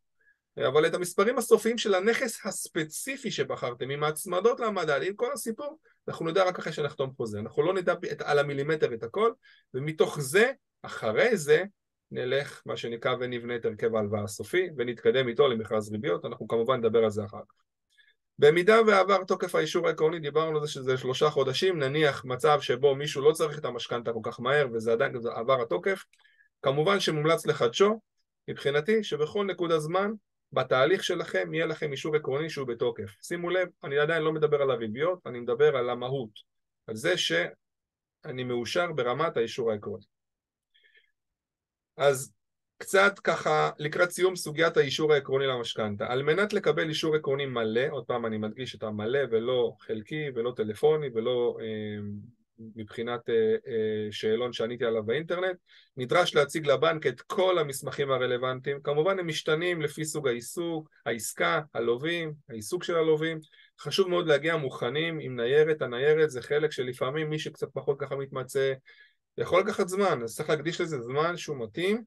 אבל 0.67 0.87
את 0.87 0.93
המספרים 0.93 1.37
הסופיים 1.37 1.77
של 1.77 1.95
הנכס 1.95 2.45
הספציפי 2.45 3.31
שבחרתם, 3.31 3.89
עם 3.89 4.03
ההצמדות 4.03 4.59
למדד, 4.59 4.99
עם 5.03 5.13
כל 5.15 5.31
הסיפור, 5.33 5.79
אנחנו 6.07 6.25
נדע 6.25 6.43
רק 6.43 6.59
אחרי 6.59 6.73
שנחתום 6.73 7.11
חוזה, 7.17 7.39
אנחנו 7.39 7.63
לא 7.63 7.73
נדע 7.73 7.93
על 8.23 8.39
המילימטר 8.39 8.93
את 8.93 9.03
הכל, 9.03 9.31
ומתוך 9.73 10.19
זה, 10.19 10.51
אחרי 10.81 11.37
זה, 11.37 11.63
נלך, 12.11 12.61
מה 12.65 12.77
שנקרא, 12.77 13.15
ונבנה 13.19 13.55
את 13.55 13.65
הרכב 13.65 13.95
ההלוואה 13.95 14.23
הסופי, 14.23 14.69
ונתקדם 14.77 15.27
איתו 15.27 15.47
למכרז 15.47 15.91
ריביות, 15.91 16.25
אנחנו 16.25 16.47
כמובן 16.47 16.79
נדבר 16.79 17.03
על 17.03 17.09
זה 17.09 17.25
אחר 17.25 17.41
כך. 17.49 17.55
במידה 18.39 18.77
ועבר 18.87 19.23
תוקף 19.23 19.55
האישור 19.55 19.87
העקרוני, 19.87 20.19
דיברנו 20.19 20.57
על 20.57 20.65
זה 20.65 20.71
שזה 20.71 20.97
שלושה 20.97 21.29
חודשים, 21.29 21.79
נניח 21.79 22.25
מצב 22.25 22.61
שבו 22.61 22.95
מישהו 22.95 23.21
לא 23.21 23.31
צריך 23.31 23.59
את 23.59 23.65
המשכנתה 23.65 24.13
כל 24.13 24.19
כך 24.23 24.39
מהר 24.39 24.67
וזה 24.73 24.91
עדיין 24.91 25.15
עבר 25.35 25.61
התוקף, 25.61 26.05
כמובן 26.61 26.99
שמומלץ 26.99 27.45
לחדשו, 27.45 27.99
מבחינתי 28.47 29.03
שבכל 29.03 29.45
נקודה 29.45 29.79
זמן 29.79 30.11
בתהליך 30.53 31.03
שלכם 31.03 31.53
יהיה 31.53 31.65
לכם 31.65 31.91
אישור 31.91 32.15
עקרוני 32.15 32.49
שהוא 32.49 32.67
בתוקף. 32.67 33.15
שימו 33.21 33.49
לב, 33.49 33.67
אני 33.83 33.97
עדיין 33.97 34.23
לא 34.23 34.33
מדבר 34.33 34.61
על 34.61 34.71
הריביות, 34.71 35.19
אני 35.25 35.39
מדבר 35.39 35.77
על 35.77 35.89
המהות, 35.89 36.29
על 36.87 36.95
זה 36.95 37.17
שאני 37.17 38.43
מאושר 38.43 38.91
ברמת 38.91 39.37
האישור 39.37 39.71
העקרוני. 39.71 40.18
אז 41.99 42.33
קצת 42.77 43.19
ככה 43.23 43.69
לקראת 43.79 44.11
סיום 44.11 44.35
סוגיית 44.35 44.77
האישור 44.77 45.13
העקרוני 45.13 45.47
למשכנתה. 45.47 46.05
על 46.07 46.23
מנת 46.23 46.53
לקבל 46.53 46.89
אישור 46.89 47.15
עקרוני 47.15 47.45
מלא, 47.45 47.81
עוד 47.91 48.05
פעם 48.05 48.25
אני 48.25 48.37
מדגיש 48.37 48.75
את 48.75 48.83
המלא 48.83 49.19
ולא 49.31 49.73
חלקי 49.79 50.25
ולא 50.35 50.53
טלפוני 50.55 51.07
ולא 51.13 51.57
אה, 51.61 52.01
מבחינת 52.75 53.29
אה, 53.29 53.55
אה, 53.67 54.11
שאלון 54.11 54.53
שעניתי 54.53 54.85
עליו 54.85 55.03
באינטרנט, 55.03 55.57
נדרש 55.97 56.35
להציג 56.35 56.67
לבנק 56.67 57.07
את 57.07 57.21
כל 57.21 57.59
המסמכים 57.59 58.11
הרלוונטיים, 58.11 58.81
כמובן 58.81 59.19
הם 59.19 59.27
משתנים 59.27 59.81
לפי 59.81 60.05
סוג 60.05 60.27
העיסוק, 60.27 60.89
העסקה, 61.05 61.61
הלווים, 61.73 62.33
העיסוק 62.49 62.83
של 62.83 62.95
הלווים, 62.95 63.39
חשוב 63.79 64.09
מאוד 64.09 64.27
להגיע 64.27 64.57
מוכנים 64.57 65.19
עם 65.19 65.35
ניירת, 65.35 65.81
הניירת 65.81 66.29
זה 66.29 66.41
חלק 66.41 66.71
שלפעמים 66.71 67.29
מי 67.29 67.39
שקצת 67.39 67.67
פחות 67.73 67.99
ככה 67.99 68.15
מתמצא 68.15 68.73
יכול 69.39 69.61
לקחת 69.61 69.87
זמן, 69.87 70.23
אז 70.23 70.35
צריך 70.35 70.49
להקדיש 70.49 70.81
לזה 70.81 71.01
זמן 71.01 71.37
שהוא 71.37 71.57
מתאים. 71.63 72.03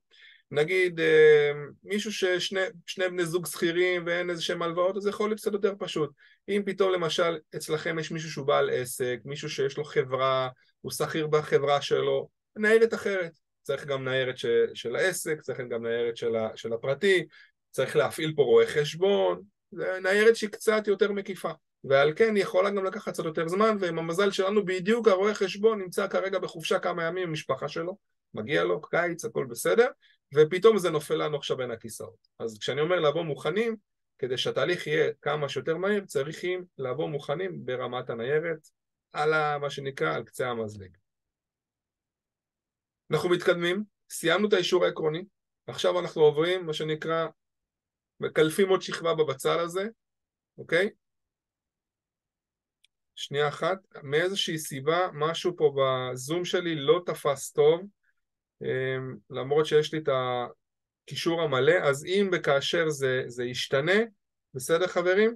נגיד 0.50 1.00
אה, 1.00 1.52
מישהו 1.84 2.12
ששני 2.12 3.08
בני 3.10 3.26
זוג 3.26 3.46
שכירים 3.46 4.06
ואין 4.06 4.30
איזה 4.30 4.42
שהם 4.42 4.62
הלוואות, 4.62 4.96
אז 4.96 5.02
זה 5.02 5.10
יכול 5.10 5.30
להיות 5.30 5.40
קצת 5.40 5.52
יותר 5.52 5.74
פשוט. 5.78 6.10
אם 6.48 6.62
פתאום 6.66 6.92
למשל 6.92 7.38
אצלכם 7.56 7.98
יש 7.98 8.10
מישהו 8.10 8.30
שהוא 8.30 8.46
בעל 8.46 8.70
עסק, 8.70 9.18
מישהו 9.24 9.50
שיש 9.50 9.76
לו 9.76 9.84
חברה, 9.84 10.48
הוא 10.80 10.92
שכיר 10.92 11.26
בחברה 11.26 11.82
שלו, 11.82 12.28
ניירת 12.56 12.94
אחרת. 12.94 13.32
צריך 13.62 13.86
גם 13.86 14.08
ניירת 14.08 14.38
של, 14.38 14.64
של 14.74 14.96
העסק, 14.96 15.40
צריך 15.40 15.60
גם 15.70 15.86
ניירת 15.86 16.16
של, 16.16 16.36
ה, 16.36 16.48
של 16.56 16.72
הפרטי, 16.72 17.26
צריך 17.70 17.96
להפעיל 17.96 18.32
פה 18.36 18.42
רואה 18.42 18.66
חשבון, 18.66 19.42
זה 19.70 19.98
ניירת 20.02 20.36
שהיא 20.36 20.50
קצת 20.50 20.82
יותר 20.86 21.12
מקיפה. 21.12 21.50
ועל 21.84 22.12
כן 22.16 22.36
היא 22.36 22.42
יכולה 22.42 22.70
גם 22.70 22.84
לקחת 22.84 23.12
קצת 23.12 23.24
יותר 23.24 23.48
זמן, 23.48 23.76
ועם 23.80 23.98
המזל 23.98 24.30
שלנו 24.30 24.64
בדיוק 24.64 25.08
הרואה 25.08 25.34
חשבון 25.34 25.80
נמצא 25.80 26.08
כרגע 26.08 26.38
בחופשה 26.38 26.78
כמה 26.78 27.04
ימים 27.04 27.22
עם 27.22 27.28
המשפחה 27.28 27.68
שלו, 27.68 27.96
מגיע 28.34 28.64
לו, 28.64 28.80
קיץ, 28.80 29.24
הכל 29.24 29.46
בסדר, 29.50 29.86
ופתאום 30.34 30.78
זה 30.78 30.90
נופל 30.90 31.14
לנו 31.14 31.36
עכשיו 31.36 31.56
בין 31.56 31.70
הכיסאות. 31.70 32.28
אז 32.38 32.58
כשאני 32.58 32.80
אומר 32.80 33.00
לבוא 33.00 33.22
מוכנים, 33.22 33.76
כדי 34.18 34.38
שהתהליך 34.38 34.86
יהיה 34.86 35.12
כמה 35.22 35.48
שיותר 35.48 35.76
מהיר, 35.76 36.04
צריכים 36.04 36.64
לבוא 36.78 37.08
מוכנים 37.08 37.64
ברמת 37.64 38.10
הניירת, 38.10 38.68
על 39.12 39.32
ה, 39.32 39.58
מה 39.58 39.70
שנקרא, 39.70 40.14
על 40.14 40.24
קצה 40.24 40.48
המזלג. 40.48 40.96
אנחנו 43.10 43.28
מתקדמים, 43.28 43.84
סיימנו 44.10 44.48
את 44.48 44.52
האישור 44.52 44.84
העקרוני, 44.84 45.24
עכשיו 45.66 46.00
אנחנו 46.00 46.22
עוברים, 46.22 46.66
מה 46.66 46.72
שנקרא, 46.72 47.26
מקלפים 48.20 48.68
עוד 48.68 48.82
שכבה 48.82 49.14
בבצל 49.14 49.58
הזה, 49.58 49.88
אוקיי? 50.58 50.90
שנייה 53.16 53.48
אחת, 53.48 53.78
מאיזושהי 54.02 54.58
סיבה 54.58 55.08
משהו 55.12 55.56
פה 55.56 55.74
בזום 55.76 56.44
שלי 56.44 56.74
לא 56.74 57.00
תפס 57.06 57.50
טוב, 57.50 57.82
אמ, 58.62 59.16
למרות 59.30 59.66
שיש 59.66 59.94
לי 59.94 59.98
את 59.98 60.08
הקישור 60.08 61.42
המלא, 61.42 61.74
אז 61.82 62.04
אם 62.04 62.30
וכאשר 62.32 62.88
זה, 62.88 63.22
זה 63.26 63.44
ישתנה, 63.44 64.00
בסדר 64.54 64.86
חברים? 64.86 65.34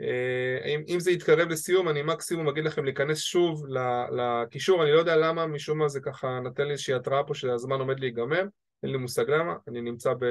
אה, 0.00 0.66
אם, 0.66 0.82
אם 0.88 1.00
זה 1.00 1.10
יתקרב 1.10 1.48
לסיום, 1.48 1.88
אני 1.88 2.02
מקסימום 2.02 2.48
אגיד 2.48 2.64
לכם 2.64 2.84
להיכנס 2.84 3.18
שוב 3.18 3.66
לקישור, 4.12 4.82
אני 4.82 4.92
לא 4.92 4.98
יודע 4.98 5.16
למה, 5.16 5.46
משום 5.46 5.78
מה 5.78 5.88
זה 5.88 6.00
ככה 6.00 6.40
נתן 6.40 6.64
לי 6.64 6.72
איזושהי 6.72 6.94
התראה 6.94 7.24
פה 7.24 7.34
שהזמן 7.34 7.80
עומד 7.80 8.00
להיגמר, 8.00 8.44
אין 8.82 8.92
לי 8.92 8.98
מושג 8.98 9.30
למה, 9.30 9.54
אני 9.68 9.80
נמצא 9.80 10.12
ב, 10.14 10.24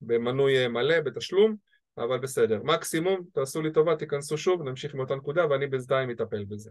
במנוי 0.00 0.68
מלא, 0.68 1.00
בתשלום, 1.00 1.56
אבל 1.98 2.18
בסדר. 2.18 2.62
מקסימום, 2.62 3.20
תעשו 3.32 3.62
לי 3.62 3.72
טובה, 3.72 3.96
תיכנסו 3.96 4.38
שוב, 4.38 4.62
נמשיך 4.62 4.94
עם 4.94 5.00
אותה 5.00 5.14
נקודה 5.14 5.46
ואני 5.50 5.66
בינתיים 5.66 6.10
אטפל 6.10 6.44
בזה. 6.44 6.70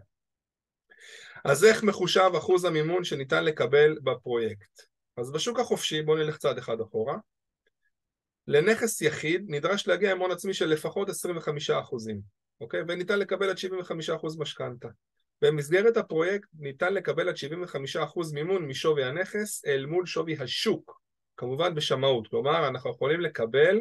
אז 1.44 1.64
איך 1.64 1.82
מחושב 1.82 2.30
אחוז 2.38 2.64
המימון 2.64 3.04
שניתן 3.04 3.44
לקבל 3.44 3.98
בפרויקט? 4.02 4.80
אז 5.16 5.32
בשוק 5.32 5.60
החופשי, 5.60 6.02
בואו 6.02 6.16
נלך 6.16 6.36
צעד 6.36 6.58
אחד 6.58 6.80
אחורה, 6.80 7.16
לנכס 8.46 9.02
יחיד 9.02 9.44
נדרש 9.48 9.88
להגיע 9.88 10.12
עם 10.12 10.20
הון 10.20 10.30
עצמי 10.30 10.54
של 10.54 10.66
לפחות 10.66 11.08
25%, 11.08 11.12
אוקיי? 12.60 12.80
וניתן 12.88 13.18
לקבל 13.18 13.50
עד 13.50 13.56
75% 13.56 13.60
משכנתה. 14.38 14.88
במסגרת 15.42 15.96
הפרויקט 15.96 16.48
ניתן 16.58 16.94
לקבל 16.94 17.28
עד 17.28 17.34
75% 17.34 18.34
מימון 18.34 18.64
משווי 18.64 19.04
הנכס 19.04 19.64
אל 19.66 19.86
מול 19.86 20.06
שווי 20.06 20.36
השוק, 20.40 21.00
כמובן 21.36 21.74
בשמאות, 21.74 22.28
כלומר 22.28 22.68
אנחנו 22.68 22.90
יכולים 22.90 23.20
לקבל 23.20 23.80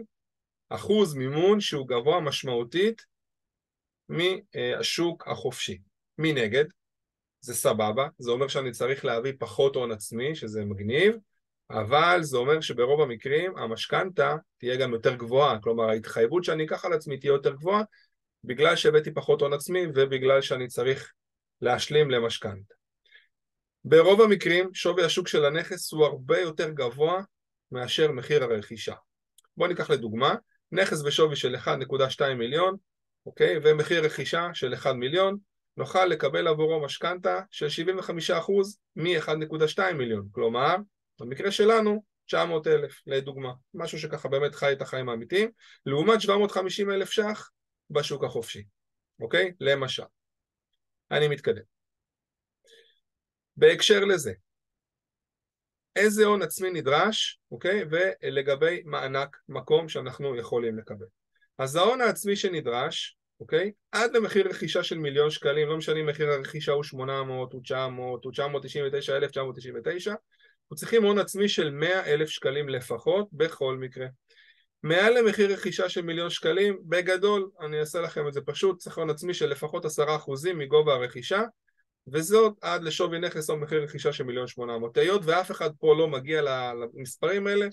אחוז 0.76 1.16
מימון 1.16 1.60
שהוא 1.60 1.88
גבוה 1.88 2.20
משמעותית 2.20 3.06
מהשוק 4.10 5.28
החופשי. 5.28 5.78
מנגד, 6.18 6.66
זה 7.42 7.56
סבבה, 7.56 8.08
זה 8.18 8.32
אומר 8.32 8.48
שאני 8.48 8.72
צריך 8.72 9.06
להביא 9.06 9.34
פחות 9.40 9.76
הון 9.76 9.92
עצמי, 9.92 10.36
שזה 10.36 10.66
מגניב, 10.66 11.16
אבל 11.70 12.20
זה 12.22 12.38
אומר 12.38 12.62
שברוב 12.62 13.02
המקרים 13.02 13.58
המשכנתה 13.58 14.36
תהיה 14.58 14.76
גם 14.76 14.94
יותר 14.94 15.16
גבוהה, 15.16 15.60
כלומר 15.60 15.90
ההתחייבות 15.90 16.44
שאני 16.44 16.66
אקח 16.66 16.86
על 16.86 16.94
עצמי 16.94 17.18
תהיה 17.18 17.32
יותר 17.32 17.56
גבוהה 17.56 17.84
בגלל 18.44 18.76
שהבאתי 18.76 19.14
פחות 19.14 19.42
הון 19.42 19.54
עצמי 19.54 19.86
ובגלל 19.96 20.42
שאני 20.42 20.68
צריך 20.68 21.14
להשלים 21.62 22.12
למשכנתה. 22.12 22.76
ברוב 23.86 24.22
המקרים 24.22 24.74
שווי 24.74 25.04
השוק 25.04 25.28
של 25.28 25.46
הנכס 25.46 25.94
הוא 25.94 26.06
הרבה 26.06 26.40
יותר 26.40 26.70
גבוה 26.70 27.22
מאשר 27.72 28.12
מחיר 28.12 28.44
הרכישה. 28.44 28.96
בואו 29.58 29.70
ניקח 29.70 29.90
לדוגמה, 29.90 30.36
נכס 30.74 31.02
בשווי 31.02 31.36
של 31.36 31.56
1.2 31.56 32.34
מיליון, 32.38 32.76
אוקיי, 33.26 33.58
ומחיר 33.64 34.06
רכישה 34.06 34.50
של 34.54 34.74
1 34.74 34.96
מיליון, 34.96 35.38
נוכל 35.78 36.06
לקבל 36.06 36.48
עבורו 36.48 36.86
משכנתה 36.86 37.40
של 37.52 37.68
75% 37.68 38.32
מ-1.2 38.96 39.94
מיליון, 39.94 40.28
כלומר 40.32 40.76
במקרה 41.20 41.52
שלנו 41.52 42.04
900 42.26 42.68
אלף 42.68 43.02
לדוגמה, 43.08 43.54
משהו 43.74 44.00
שככה 44.00 44.30
באמת 44.30 44.56
חי 44.56 44.72
את 44.72 44.82
החיים 44.82 45.10
האמיתיים, 45.10 45.52
לעומת 45.86 46.22
750 46.22 46.92
אלף 46.92 47.12
ש"ח 47.12 47.50
בשוק 47.90 48.24
החופשי, 48.24 48.64
אוקיי? 49.20 49.54
למשל. 49.60 50.04
אני 51.12 51.28
מתקדם. 51.28 51.64
בהקשר 53.58 54.06
לזה, 54.06 54.34
איזה 55.95 56.25
הון 56.25 56.41
עצמי 56.41 56.69
נדרש, 56.69 57.39
אוקיי? 57.51 57.84
ולגבי 57.89 58.82
מענק 58.86 59.38
מקום 59.49 59.89
שאנחנו 59.89 60.36
יכולים 60.36 60.77
לקבל. 60.77 61.06
אז 61.58 61.75
ההון 61.75 62.01
העצמי 62.01 62.36
שנדרש, 62.36 63.17
אוקיי? 63.39 63.71
עד 63.91 64.15
למחיר 64.15 64.47
רכישה 64.47 64.84
של 64.84 64.97
מיליון 64.97 65.29
שקלים, 65.29 65.69
לא 65.69 65.77
משנה 65.77 65.99
אם 65.99 66.06
מחיר 66.06 66.29
הרכישה 66.29 66.71
הוא 66.71 66.84
800, 66.84 67.53
הוא 67.53 67.62
900, 67.63 68.23
הוא 68.23 68.32
999, 68.32 69.15
1999, 69.15 70.12
אנחנו 70.12 70.75
צריכים 70.75 71.03
הון 71.03 71.19
עצמי 71.19 71.49
של 71.49 71.69
100 71.69 72.06
אלף 72.06 72.29
שקלים 72.29 72.69
לפחות 72.69 73.27
בכל 73.32 73.77
מקרה. 73.77 74.08
מעל 74.84 75.19
למחיר 75.19 75.53
רכישה 75.53 75.89
של 75.89 76.01
מיליון 76.01 76.29
שקלים, 76.29 76.77
בגדול, 76.84 77.49
אני 77.62 77.79
אעשה 77.79 78.01
לכם 78.01 78.27
את 78.27 78.34
זה 78.34 78.41
פשוט, 78.41 78.77
צריך 78.77 78.97
הון 78.97 79.10
עצמי 79.10 79.34
של 79.34 79.49
לפחות 79.49 79.86
עשרה 79.86 80.15
אחוזים 80.15 80.58
מגובה 80.58 80.93
הרכישה, 80.93 81.41
וזאת 82.08 82.54
עד 82.62 82.84
לשווי 82.84 83.20
נכס 83.20 83.50
או 83.50 83.58
מחיר 83.58 83.84
רכישה 83.84 84.13
של 84.13 84.24
מיליון 84.24 84.48
שמונה 84.48 84.78
מאות. 84.78 84.98
היות 84.98 85.22
ואף 85.26 85.52
אחד 85.52 85.70
פה 85.80 85.96
לא 85.96 86.08
מגיע 86.08 86.42
למספרים 86.42 87.48
האלה, 87.48 87.68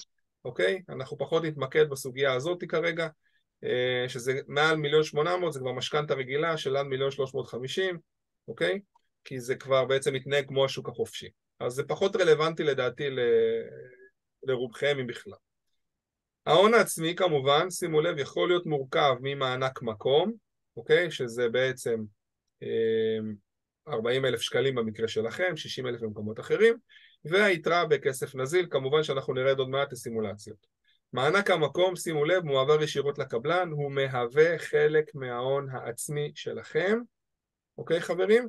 אוקיי? 0.44 0.82
אנחנו 0.88 1.18
פחות 1.18 1.44
נתמקד 1.44 1.88
בסוגיה 1.88 2.32
הזאת 2.32 2.64
כרגע, 2.68 3.08
אה, 3.64 4.08
שזה 4.08 4.40
מעל 4.48 4.76
מיליון 4.76 5.04
שמונה 5.04 5.36
מאות, 5.36 5.52
זה 5.52 5.60
כבר 5.60 5.72
משכנתה 5.72 6.14
רגילה 6.14 6.56
של 6.56 6.76
עד 6.76 6.86
מיליון 6.86 7.10
שלוש 7.10 7.34
מאות 7.34 7.48
חמישים, 7.48 7.98
אוקיי? 8.48 8.80
כי 9.24 9.40
זה 9.40 9.56
כבר 9.56 9.84
בעצם 9.84 10.14
מתנהג 10.14 10.48
כמו 10.48 10.64
השוק 10.64 10.88
החופשי. 10.88 11.28
אז 11.60 11.72
זה 11.72 11.84
פחות 11.84 12.16
רלוונטי 12.16 12.62
לדעתי 12.62 13.10
ל... 13.10 13.20
לרובכם 14.42 14.96
אם 15.00 15.06
בכלל. 15.06 15.32
ההון 16.46 16.74
העצמי 16.74 17.14
כמובן, 17.14 17.70
שימו 17.70 18.00
לב, 18.00 18.18
יכול 18.18 18.48
להיות 18.48 18.66
מורכב 18.66 19.14
ממענק 19.20 19.82
מקום, 19.82 20.32
אוקיי? 20.76 21.10
שזה 21.10 21.48
בעצם 21.48 22.00
40 23.92 24.16
אמ, 24.16 24.26
אלף 24.26 24.40
שקלים 24.40 24.74
במקרה 24.74 25.08
שלכם, 25.08 25.56
60 25.56 25.86
אלף 25.86 26.00
במקומות 26.00 26.40
אחרים, 26.40 26.76
והיתרה 27.24 27.86
בכסף 27.86 28.34
נזיל, 28.34 28.66
כמובן 28.70 29.02
שאנחנו 29.02 29.34
נרד 29.34 29.58
עוד 29.58 29.68
מעט 29.68 29.92
לסימולציות. 29.92 30.66
מענק 31.12 31.50
המקום, 31.50 31.96
שימו 31.96 32.24
לב, 32.24 32.44
מועבר 32.44 32.82
ישירות 32.82 33.18
לקבלן, 33.18 33.68
הוא 33.70 33.92
מהווה 33.92 34.58
חלק 34.58 35.14
מההון 35.14 35.68
העצמי 35.70 36.32
שלכם, 36.34 36.98
אוקיי 37.78 38.00
חברים? 38.00 38.48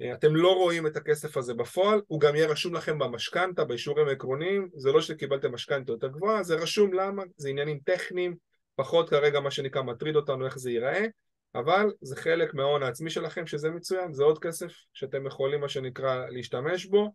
אה, 0.00 0.12
אתם 0.14 0.36
לא 0.36 0.54
רואים 0.56 0.86
את 0.86 0.96
הכסף 0.96 1.36
הזה 1.36 1.54
בפועל, 1.54 2.00
הוא 2.06 2.20
גם 2.20 2.36
יהיה 2.36 2.46
רשום 2.46 2.74
לכם 2.74 2.98
במשכנתה, 2.98 3.64
באישורים 3.64 4.08
העקרוניים, 4.08 4.68
זה 4.76 4.92
לא 4.92 5.00
שקיבלתם 5.00 5.54
משכנתה 5.54 5.92
יותר 5.92 6.08
גבוהה, 6.08 6.42
זה 6.42 6.54
רשום 6.54 6.92
למה, 6.92 7.22
זה 7.36 7.48
עניינים 7.48 7.78
טכניים, 7.84 8.36
פחות 8.74 9.10
כרגע 9.10 9.40
מה 9.40 9.50
שנקרא 9.50 9.82
מטריד 9.82 10.16
אותנו 10.16 10.46
איך 10.46 10.58
זה 10.58 10.70
ייראה, 10.70 11.06
אבל 11.54 11.92
זה 12.00 12.16
חלק 12.16 12.54
מההון 12.54 12.82
העצמי 12.82 13.10
שלכם 13.10 13.46
שזה 13.46 13.70
מצוין, 13.70 14.12
זה 14.12 14.22
עוד 14.24 14.38
כסף 14.38 14.72
שאתם 14.92 15.26
יכולים 15.26 15.60
מה 15.60 15.68
שנקרא 15.68 16.26
להשתמש 16.26 16.86
בו 16.86 17.12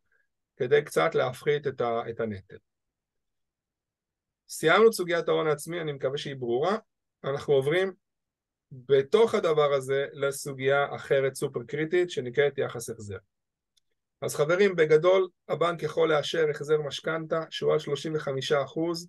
כדי 0.57 0.83
קצת 0.83 1.15
להפחית 1.15 1.67
את, 1.67 1.81
ה, 1.81 2.01
את 2.09 2.19
הנטל. 2.19 2.57
סיימנו 4.49 4.87
את 4.87 4.93
סוגיית 4.93 5.27
ההון 5.29 5.47
העצמי, 5.47 5.81
אני 5.81 5.91
מקווה 5.91 6.17
שהיא 6.17 6.35
ברורה, 6.35 6.77
אנחנו 7.23 7.53
עוברים 7.53 7.93
בתוך 8.71 9.35
הדבר 9.35 9.73
הזה 9.73 10.05
לסוגיה 10.13 10.95
אחרת 10.95 11.35
סופר 11.35 11.63
קריטית 11.67 12.09
שנקראת 12.09 12.57
יחס 12.57 12.89
החזר. 12.89 13.17
אז 14.21 14.35
חברים, 14.35 14.75
בגדול 14.75 15.27
הבנק 15.49 15.83
יכול 15.83 16.09
לאשר 16.09 16.49
החזר 16.49 16.81
משכנתה 16.81 17.43
שהוא 17.49 17.73
על 17.73 17.79
35% 17.79 19.07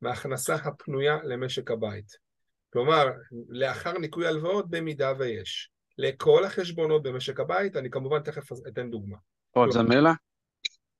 מההכנסה 0.00 0.54
הפנויה 0.54 1.18
למשק 1.24 1.70
הבית. 1.70 2.27
כלומר, 2.72 3.06
לאחר 3.48 3.98
ניכוי 3.98 4.26
הלוואות 4.26 4.70
במידה 4.70 5.12
ויש. 5.18 5.70
לכל 5.98 6.44
החשבונות 6.44 7.02
במשק 7.02 7.40
הבית, 7.40 7.76
אני 7.76 7.90
כמובן 7.90 8.22
תכף 8.22 8.52
אתן 8.68 8.90
דוגמה. 8.90 9.16
עוד 9.50 9.70
זמלה? 9.70 10.12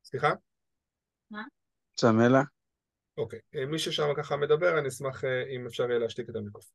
סליחה? 0.04 0.32
מה? 1.30 1.42
זמלה? 2.00 2.42
אוקיי. 3.18 3.40
מי 3.66 3.78
ששם 3.78 4.14
ככה 4.16 4.36
מדבר, 4.36 4.78
אני 4.78 4.88
אשמח 4.88 5.24
אה, 5.24 5.44
אם 5.56 5.66
אפשר 5.66 5.88
יהיה 5.88 5.98
להשתיק 5.98 6.30
את 6.30 6.36
המיקרופון. 6.36 6.74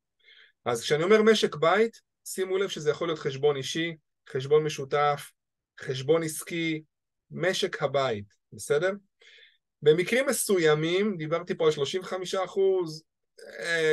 אז 0.65 0.81
כשאני 0.81 1.03
אומר 1.03 1.21
משק 1.21 1.55
בית, 1.55 2.01
שימו 2.25 2.57
לב 2.57 2.69
שזה 2.69 2.89
יכול 2.89 3.07
להיות 3.07 3.19
חשבון 3.19 3.55
אישי, 3.55 3.95
חשבון 4.29 4.63
משותף, 4.63 5.31
חשבון 5.79 6.23
עסקי, 6.23 6.83
משק 7.31 7.83
הבית, 7.83 8.25
בסדר? 8.53 8.91
במקרים 9.81 10.25
מסוימים, 10.25 11.17
דיברתי 11.17 11.57
פה 11.57 11.65
על 11.65 11.71
35 11.71 12.35
אחוז, 12.35 13.03
אה, 13.03 13.12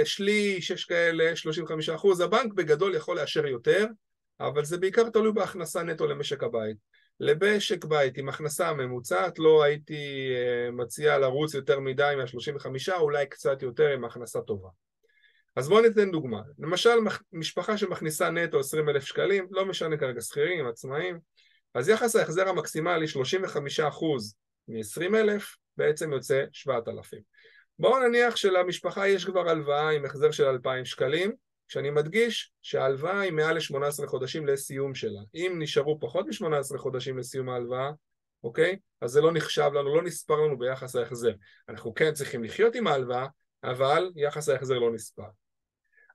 שליש, 0.05 0.71
יש 0.71 0.85
כאלה, 0.85 1.37
35 1.37 1.89
אחוז, 1.89 2.21
הבנק 2.21 2.53
בגדול 2.53 2.95
יכול 2.95 3.17
לאשר 3.17 3.47
יותר, 3.47 3.87
אבל 4.41 4.65
זה 4.65 4.79
בעיקר 4.79 5.11
תלוי 5.11 5.33
בהכנסה 5.33 5.83
נטו 5.83 6.07
למשק 6.07 6.43
הבית. 6.43 6.77
למשק 7.21 7.85
בית 7.85 8.19
עם 8.19 8.29
הכנסה 8.29 8.73
ממוצעת 8.73 9.39
לא 9.39 9.63
הייתי 9.63 10.31
אה, 10.35 10.71
מציע 10.71 11.19
לרוץ 11.19 11.55
יותר 11.55 11.81
מדי 11.81 12.15
מה-35, 12.17 12.93
אולי 12.99 13.27
קצת 13.27 13.63
יותר 13.63 13.89
עם 13.89 14.05
הכנסה 14.05 14.41
טובה. 14.41 14.69
אז 15.57 15.69
בואו 15.69 15.83
ניתן 15.83 16.11
דוגמה. 16.11 16.41
למשל, 16.59 16.99
משפחה 17.33 17.79
שמכניסה 17.79 18.31
נטו 18.31 18.61
20 18.61 18.89
אלף 18.89 19.05
שקלים, 19.05 19.47
לא 19.51 19.67
משנה 19.67 19.97
כרגע 19.97 20.21
שכירים, 20.21 20.67
עצמאים, 20.67 21.19
אז 21.75 21.89
יחס 21.89 22.17
ההחזר 22.17 22.49
המקסימלי 22.49 23.07
35% 23.07 23.15
מ-20 24.69 25.17
אלף 25.17 25.57
בעצם 25.77 26.13
יוצא 26.13 26.45
7,000. 26.53 27.30
בואו 27.81 28.01
נניח 28.01 28.37
שלמשפחה 28.37 29.09
יש 29.09 29.25
כבר 29.25 29.49
הלוואה 29.49 29.91
עם 29.91 30.05
החזר 30.05 30.31
של 30.31 30.45
2,000 30.45 30.85
שקלים, 30.85 31.33
כשאני 31.69 31.91
מדגיש 31.91 32.53
שההלוואה 32.63 33.21
היא 33.21 33.33
מעל 33.33 33.57
ל-18 33.57 34.07
חודשים 34.07 34.47
לסיום 34.47 34.95
שלה. 34.95 35.21
אם 35.35 35.57
נשארו 35.59 36.01
פחות 36.01 36.27
מ-18 36.27 36.79
חודשים 36.79 37.19
לסיום 37.19 37.49
ההלוואה, 37.49 37.91
אוקיי? 38.45 38.77
אז 39.01 39.11
זה 39.11 39.21
לא 39.21 39.33
נחשב 39.33 39.71
לנו, 39.75 39.97
לא 39.97 40.03
נספר 40.03 40.35
לנו 40.35 40.59
ביחס 40.59 40.97
ההחזר. 40.97 41.33
אנחנו 41.69 41.95
כן 41.95 42.13
צריכים 42.13 42.45
לחיות 42.45 42.75
עם 42.75 42.87
ההלוואה, 42.87 43.27
אבל 43.65 44.11
יחס 44.17 44.49
ההחזר 44.49 44.79
לא 44.79 44.93
נספר. 44.93 45.29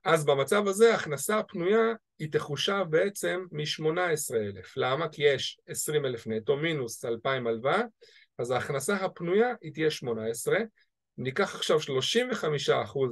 אז 0.04 0.24
במצב 0.24 0.68
הזה 0.68 0.92
ההכנסה 0.92 1.38
הפנויה 1.38 1.92
היא 2.18 2.32
תחושב 2.32 2.84
בעצם 2.90 3.44
מ-18,000. 3.52 4.72
למה? 4.76 5.08
כי 5.08 5.22
יש 5.22 5.60
20,000 5.68 6.26
נטו 6.26 6.56
מינוס 6.56 7.04
2,000 7.04 7.46
הלוואה, 7.46 7.82
אז 8.38 8.50
ההכנסה 8.50 8.94
הפנויה 8.96 9.54
היא 9.62 9.72
תהיה 9.72 9.90
18. 9.90 10.58
ניקח 11.18 11.54
עכשיו 11.54 11.78
35% 11.80 11.82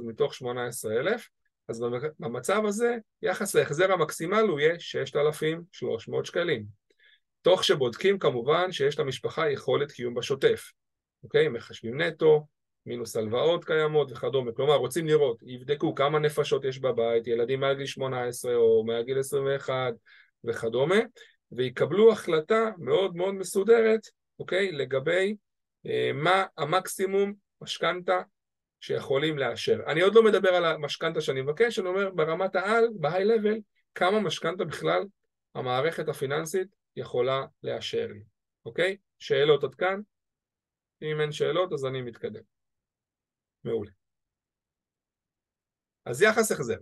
מתוך 0.05 0.33
18,000, 0.33 1.29
אז 1.67 1.83
במצב 2.19 2.65
הזה 2.65 2.97
יחס 3.21 3.55
ההחזר 3.55 3.91
המקסימל 3.91 4.41
הוא 4.41 4.59
יהיה 4.59 4.79
6,300 4.79 6.25
שקלים. 6.25 6.65
תוך 7.41 7.63
שבודקים 7.63 8.19
כמובן 8.19 8.71
שיש 8.71 8.99
למשפחה 8.99 9.49
יכולת 9.49 9.91
קיום 9.91 10.13
בשוטף. 10.13 10.71
אוקיי? 11.23 11.47
מחשבים 11.47 12.01
נטו, 12.01 12.47
מינוס 12.85 13.15
הלוואות 13.15 13.65
קיימות 13.65 14.11
וכדומה. 14.11 14.51
כלומר, 14.51 14.75
רוצים 14.75 15.07
לראות, 15.07 15.43
יבדקו 15.43 15.95
כמה 15.95 16.19
נפשות 16.19 16.65
יש 16.65 16.79
בבית, 16.79 17.27
ילדים 17.27 17.59
מעל 17.59 17.75
גיל 17.75 17.85
18 17.85 18.55
או 18.55 18.83
מעל 18.83 19.03
גיל 19.03 19.19
21 19.19 19.93
וכדומה, 20.43 20.99
ויקבלו 21.51 22.11
החלטה 22.11 22.69
מאוד 22.77 23.15
מאוד 23.15 23.33
מסודרת, 23.33 24.01
אוקיי? 24.39 24.71
לגבי 24.71 25.35
אה, 25.85 26.11
מה 26.13 26.43
המקסימום 26.57 27.33
משכנתה 27.61 28.21
שיכולים 28.79 29.37
לאשר. 29.37 29.79
אני 29.87 30.01
עוד 30.01 30.15
לא 30.15 30.23
מדבר 30.23 30.49
על 30.49 30.65
המשכנתה 30.65 31.21
שאני 31.21 31.41
מבקש, 31.41 31.79
אני 31.79 31.87
אומר 31.87 32.09
ברמת 32.09 32.55
העל, 32.55 32.87
בהיי 32.99 33.25
לבל, 33.25 33.57
כמה 33.95 34.19
משכנתה 34.19 34.65
בכלל 34.65 35.03
המערכת 35.55 36.09
הפיננסית 36.09 36.67
יכולה 36.95 37.45
לאשר 37.63 38.07
לי, 38.07 38.23
אוקיי? 38.65 38.97
שאלות 39.19 39.63
עד 39.63 39.75
כאן? 39.75 40.01
אם 41.01 41.21
אין 41.21 41.31
שאלות 41.31 41.73
אז 41.73 41.85
אני 41.85 42.01
מתקדם. 42.01 42.41
מעולה. 43.63 43.91
אז 46.05 46.21
יחס 46.21 46.51
החזר. 46.51 46.77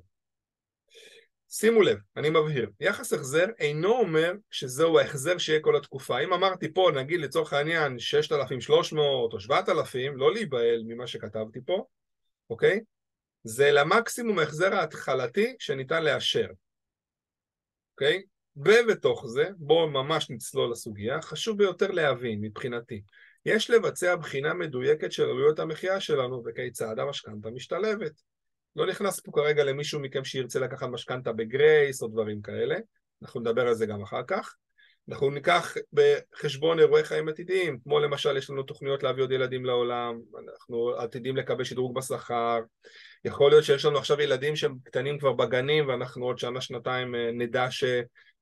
שימו 1.56 1.82
לב, 1.82 1.98
אני 2.18 2.30
מבהיר, 2.30 2.70
יחס 2.80 3.14
החזר 3.14 3.46
אינו 3.60 3.92
אומר 3.92 4.34
שזהו 4.52 5.00
ההחזר 5.00 5.38
שיהיה 5.38 5.60
כל 5.60 5.76
התקופה. 5.76 6.20
אם 6.20 6.34
אמרתי 6.34 6.74
פה, 6.74 6.92
נגיד 6.96 7.20
לצורך 7.20 7.54
העניין 7.54 8.00
6,300 8.00 9.34
או 9.34 9.40
7,000, 9.40 10.18
לא 10.18 10.34
להיבהל 10.34 10.84
ממה 10.88 11.08
שכתבתי 11.08 11.60
פה, 11.66 11.86
אוקיי? 12.50 12.80
זה 13.44 13.72
למקסימום 13.72 14.40
ההחזר 14.40 14.76
ההתחלתי 14.76 15.56
שניתן 15.60 16.04
לאשר, 16.04 16.48
אוקיי? 17.92 18.24
ובתוך 18.56 19.26
זה, 19.28 19.46
בואו 19.58 19.90
ממש 19.90 20.30
נצלול 20.30 20.72
לסוגיה, 20.72 21.22
חשוב 21.22 21.58
ביותר 21.58 21.92
להבין 21.92 22.40
מבחינתי, 22.42 23.02
יש 23.46 23.70
לבצע 23.70 24.16
בחינה 24.16 24.54
מדויקת 24.54 25.12
של 25.12 25.24
עלויות 25.24 25.60
המחיה 25.60 26.00
שלנו 26.00 26.44
וכיצד 26.46 27.00
המשכנתה 27.00 27.50
משתלבת. 27.50 28.33
לא 28.76 28.88
נכנס 28.88 29.20
פה 29.20 29.32
כרגע 29.32 29.64
למישהו 29.64 30.00
מכם 30.00 30.24
שירצה 30.24 30.60
לקחת 30.60 30.88
משכנתה 30.88 31.32
בגרייס 31.34 32.02
או 32.02 32.08
דברים 32.08 32.42
כאלה, 32.42 32.76
אנחנו 33.22 33.40
נדבר 33.40 33.68
על 33.68 33.74
זה 33.74 33.86
גם 33.86 34.02
אחר 34.02 34.22
כך. 34.28 34.56
אנחנו 35.10 35.30
ניקח 35.30 35.74
בחשבון 35.94 36.80
אירועי 36.80 37.04
חיים 37.04 37.30
עתידיים, 37.30 37.80
כמו 37.84 38.00
למשל 38.00 38.38
יש 38.38 38.50
לנו 38.50 38.64
תוכניות 38.64 39.04
להביא 39.04 39.24
עוד 39.24 39.32
ילדים 39.32 39.66
לעולם, 39.66 40.20
אנחנו 40.46 40.90
עתידים 40.98 41.36
לקבל 41.36 41.64
שדרוג 41.64 41.96
בשכר, 41.96 42.60
יכול 43.26 43.52
להיות 43.52 43.64
שיש 43.64 43.86
לנו 43.86 43.98
עכשיו 43.98 44.22
ילדים 44.22 44.56
שהם 44.56 44.76
קטנים 44.84 45.20
כבר 45.20 45.32
בגנים 45.32 45.88
ואנחנו 45.88 46.26
עוד 46.26 46.38
שנה 46.38 46.62
שנתיים 46.62 47.16
אה, 47.16 47.32
נדע 47.34 47.68
ש... 47.72 47.84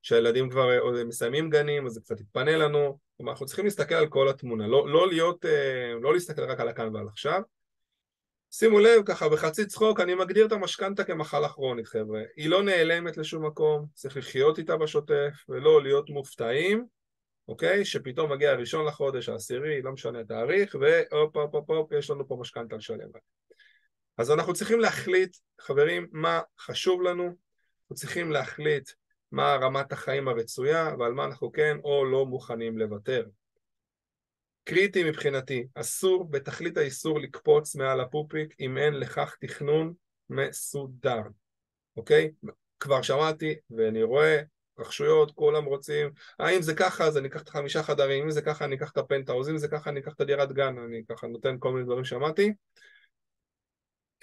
שהילדים 0.01 0.49
כבר 0.49 0.97
אה, 0.97 1.03
מסיימים 1.03 1.49
גנים 1.49 1.85
אז 1.85 1.91
זה 1.91 2.01
קצת 2.01 2.19
יתפנה 2.19 2.57
לנו, 2.57 2.97
כלומר 3.17 3.31
אנחנו 3.31 3.45
צריכים 3.45 3.65
להסתכל 3.65 3.95
על 3.95 4.07
כל 4.07 4.29
התמונה, 4.29 4.67
לא, 4.67 4.87
לא 4.87 5.07
להיות, 5.07 5.45
אה, 5.45 5.93
לא 6.01 6.13
להסתכל 6.13 6.43
רק 6.43 6.59
על 6.59 6.67
הכאן 6.67 6.95
ועל 6.95 7.07
עכשיו 7.07 7.41
שימו 8.53 8.79
לב, 8.79 9.03
ככה 9.05 9.29
בחצי 9.29 9.65
צחוק, 9.65 9.99
אני 9.99 10.15
מגדיר 10.15 10.45
את 10.45 10.51
המשכנתה 10.51 11.03
כמחלה 11.03 11.49
כרונית, 11.49 11.87
חבר'ה. 11.87 12.21
היא 12.35 12.49
לא 12.49 12.63
נעלמת 12.63 13.17
לשום 13.17 13.45
מקום, 13.45 13.85
צריך 13.93 14.17
לחיות 14.17 14.57
איתה 14.57 14.77
בשוטף, 14.77 15.45
ולא 15.49 15.83
להיות 15.83 16.09
מופתעים, 16.09 16.85
אוקיי? 17.47 17.85
שפתאום 17.85 18.31
מגיע 18.31 18.51
הראשון 18.51 18.85
לחודש, 18.85 19.29
העשירי, 19.29 19.81
לא 19.81 19.91
משנה 19.91 20.23
תאריך, 20.23 20.75
והופ 20.79 21.37
הופ 21.37 21.55
הופ 21.55 21.69
הופ, 21.69 21.91
יש 21.91 22.09
לנו 22.09 22.27
פה 22.27 22.37
משכנתה 22.39 22.75
לשלם. 22.75 23.09
אז 24.17 24.31
אנחנו 24.31 24.53
צריכים 24.53 24.79
להחליט, 24.79 25.37
חברים, 25.61 26.07
מה 26.11 26.41
חשוב 26.59 27.01
לנו, 27.01 27.23
אנחנו 27.23 27.95
צריכים 27.95 28.31
להחליט 28.31 28.89
מה 29.31 29.55
רמת 29.55 29.91
החיים 29.91 30.27
הרצויה, 30.27 30.95
ועל 30.99 31.13
מה 31.13 31.25
אנחנו 31.25 31.51
כן 31.51 31.77
או 31.83 32.05
לא 32.05 32.25
מוכנים 32.25 32.77
לוותר. 32.77 33.25
קריטי 34.63 35.04
מבחינתי, 35.04 35.67
אסור 35.76 36.30
בתכלית 36.30 36.78
האיסור 36.78 37.19
לקפוץ 37.19 37.76
מעל 37.76 38.02
הפופיק 38.02 38.56
אם 38.60 38.78
אין 38.78 38.93
לכך 38.93 39.36
תכנון 39.39 39.93
מסודר, 40.30 41.21
אוקיי? 41.97 42.32
כבר 42.80 43.02
שמעתי 43.02 43.56
ואני 43.69 44.04
רואה 44.04 44.41
רכשויות, 44.80 45.32
כולם 45.32 45.65
רוצים, 45.65 46.12
האם 46.39 46.62
זה 46.62 46.76
ככה 46.76 47.04
אז 47.04 47.17
אני 47.17 47.28
אקח 47.28 47.41
את 47.41 47.47
החמישה 47.47 47.84
חדרים, 47.84 48.24
אם 48.24 48.32
זה 48.32 48.41
ככה 48.41 48.65
אני 48.65 48.76
אקח 48.76 48.91
את 48.91 48.97
הפנטהאוז, 48.97 49.50
אם 49.50 49.58
זה 49.58 49.67
ככה 49.67 49.89
אני 49.89 50.00
אקח 50.00 50.13
את 50.13 50.21
הדירת 50.21 50.52
גן, 50.52 50.78
אני 50.78 51.02
ככה 51.10 51.28
נותן 51.28 51.56
כל 51.60 51.71
מיני 51.71 51.86
דברים 51.86 52.06
שמעתי. 52.06 52.54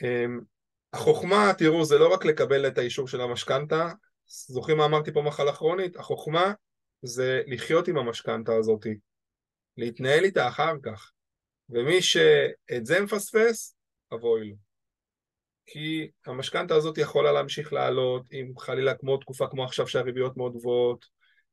אמ, 0.03 0.40
החוכמה, 0.92 1.53
תראו, 1.59 1.85
זה 1.85 1.98
לא 1.98 2.12
רק 2.14 2.24
לקבל 2.24 2.66
את 2.66 2.79
האישור 2.79 3.09
של 3.09 3.20
המשכנתה, 3.20 3.88
זוכרים 4.27 4.79
מה 4.79 4.85
אמרתי 4.85 5.12
פה 5.12 5.22
מחלה 5.22 5.53
כרונית? 5.53 5.96
החוכמה 5.96 6.53
זה 7.03 7.42
לחיות 7.46 7.88
עם 7.88 7.98
המשכנתה 7.98 8.55
הזאתי, 8.55 8.94
להתנהל 9.78 10.24
איתה 10.24 10.48
אחר 10.48 10.72
כך. 10.82 11.10
ומי 11.70 12.02
שאת 12.02 12.86
זה 12.86 13.00
מפספס, 13.00 13.76
אבוי 14.14 14.48
לו. 14.48 14.56
כי 15.66 16.10
המשכנתה 16.26 16.74
הזאת 16.74 16.98
יכולה 16.98 17.32
להמשיך 17.32 17.72
לעלות, 17.72 18.22
אם 18.32 18.52
חלילה 18.58 18.94
כמו 18.94 19.16
תקופה 19.16 19.46
כמו 19.46 19.64
עכשיו 19.64 19.88
שהריביות 19.88 20.36
מאוד 20.36 20.56
גבוהות, 20.56 21.06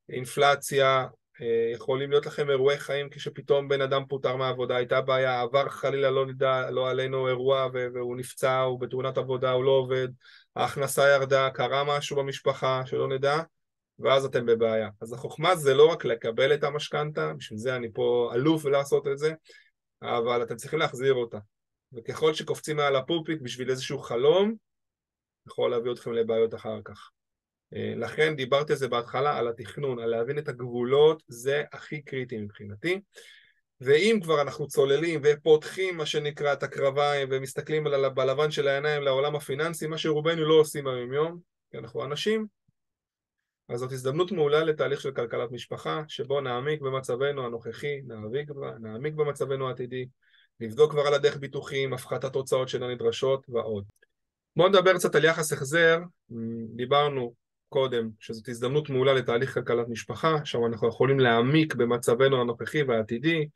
אינפלציה, 0.10 1.06
אה, 1.42 1.72
יכולים 1.74 2.12
להיות 2.12 2.26
לכם 2.26 2.50
אירועי 2.50 2.78
חיים 2.78 3.10
כשפתאום 3.10 3.68
בן 3.68 3.82
אדם 3.82 4.06
פוטר 4.06 4.36
מהעבודה, 4.36 4.76
הייתה 4.76 5.02
בעיה, 5.02 5.42
עבר 5.42 5.70
חלילה 5.70 6.12
לא 6.12 6.26
נדע, 6.26 6.72
לא 6.72 6.90
עלינו 6.90 7.28
אירוע 7.28 7.68
והוא 7.74 8.18
נפצע, 8.18 8.60
הוא 8.60 8.80
בתאונת 8.80 9.18
עבודה, 9.18 9.52
הוא 9.52 9.64
לא 9.64 9.72
עובד, 9.72 10.08
ההכנסה 10.56 11.10
ירדה, 11.10 11.50
קרה 11.50 11.84
משהו 11.84 12.18
במשפחה 12.18 12.82
שלא 12.86 13.08
נדע, 13.08 13.42
ואז 14.00 14.26
אתם 14.26 14.46
בבעיה. 14.46 14.90
אז 15.02 15.14
החוכמה 15.14 15.56
זה 15.56 15.74
לא 15.74 15.92
רק 15.92 16.06
לקבל 16.06 16.54
את 16.54 16.64
המשכנתה, 16.64 17.34
בשביל 17.34 17.60
זה 17.60 17.76
אני 17.76 17.88
פה 17.94 18.32
אלוף 18.34 18.66
לעשות 18.66 19.08
את 19.08 19.18
זה, 19.18 19.34
אבל 20.02 20.44
אתם 20.44 20.56
צריכים 20.56 20.80
להחזיר 20.80 21.14
אותה. 21.14 21.38
וככל 21.94 22.34
שקופצים 22.34 22.78
מעל 22.78 22.96
הפולפיק 22.96 23.42
בשביל 23.42 23.70
איזשהו 23.70 24.00
חלום, 24.00 24.56
יכול 25.48 25.72
להביא 25.72 25.92
אתכם 25.92 26.14
לבעיות 26.14 26.56
אחר 26.56 26.80
כך. 26.86 27.10
אה, 27.76 27.94
לכן 27.96 28.36
דיברתי 28.36 28.74
על 28.74 28.80
זה 28.80 28.88
בהתחלה, 28.88 29.38
על 29.38 29.48
התכנון, 29.48 30.00
על 30.00 30.10
להבין 30.10 30.38
את 30.38 30.48
הגבולות, 30.48 31.24
זה 31.28 31.64
הכי 31.72 32.02
קריטי 32.02 32.38
מבחינתי. 32.38 33.00
ואם 33.82 34.20
כבר 34.24 34.42
אנחנו 34.42 34.68
צוללים 34.68 35.22
ופותחים 35.24 35.98
מה 35.98 36.06
שנקרא 36.06 36.54
את 36.54 36.64
הקרביים 36.64 37.28
ומסתכלים 37.32 37.84
בלבן 38.16 38.52
של 38.52 38.68
העיניים 38.68 39.02
לעולם 39.02 39.36
הפיננסי, 39.36 39.88
מה 39.88 39.98
שרובנו 39.98 40.46
לא 40.46 40.54
עושים 40.54 40.88
היום 40.88 41.14
יום, 41.14 41.40
כי 41.72 41.78
אנחנו 41.78 42.06
אנשים, 42.06 42.48
אז 43.70 43.80
זאת 43.80 43.92
הזדמנות 43.92 44.32
מעולה 44.32 44.64
לתהליך 44.64 45.02
של 45.02 45.12
כלכלת 45.12 45.52
משפחה, 45.52 46.02
שבו 46.08 46.42
נעמיק 46.42 46.82
במצבנו 46.82 47.46
הנוכחי, 47.46 48.02
נעמיק, 48.02 48.50
נעמיק 48.80 49.14
במצבנו 49.14 49.68
העתידי, 49.68 50.06
נבדוק 50.60 50.92
כבר 50.92 51.02
על 51.02 51.14
הדרך 51.14 51.38
ביטוחים, 51.38 51.94
הפחתת 51.94 52.36
הוצאות 52.36 52.70
שאינן 52.70 52.92
נדרשות 52.92 53.46
ועוד. 53.50 53.86
בואו 54.56 54.70
נדבר 54.70 54.94
קצת 54.94 55.16
על 55.16 55.26
יחס 55.26 55.54
החזר, 55.54 56.00
דיברנו 56.76 57.34
קודם 57.70 58.10
שזאת 58.20 58.50
הזדמנות 58.50 58.90
מעולה 58.90 59.14
לתהליך 59.14 59.54
כלכלת 59.54 59.88
משפחה, 59.88 60.38
שם 60.44 60.66
אנחנו 60.66 60.88
יכולים 60.88 61.20
להעמיק 61.20 61.76
במצבנו 61.76 62.42
הנוכחי 62.42 62.84
והעתידי, 62.84 63.48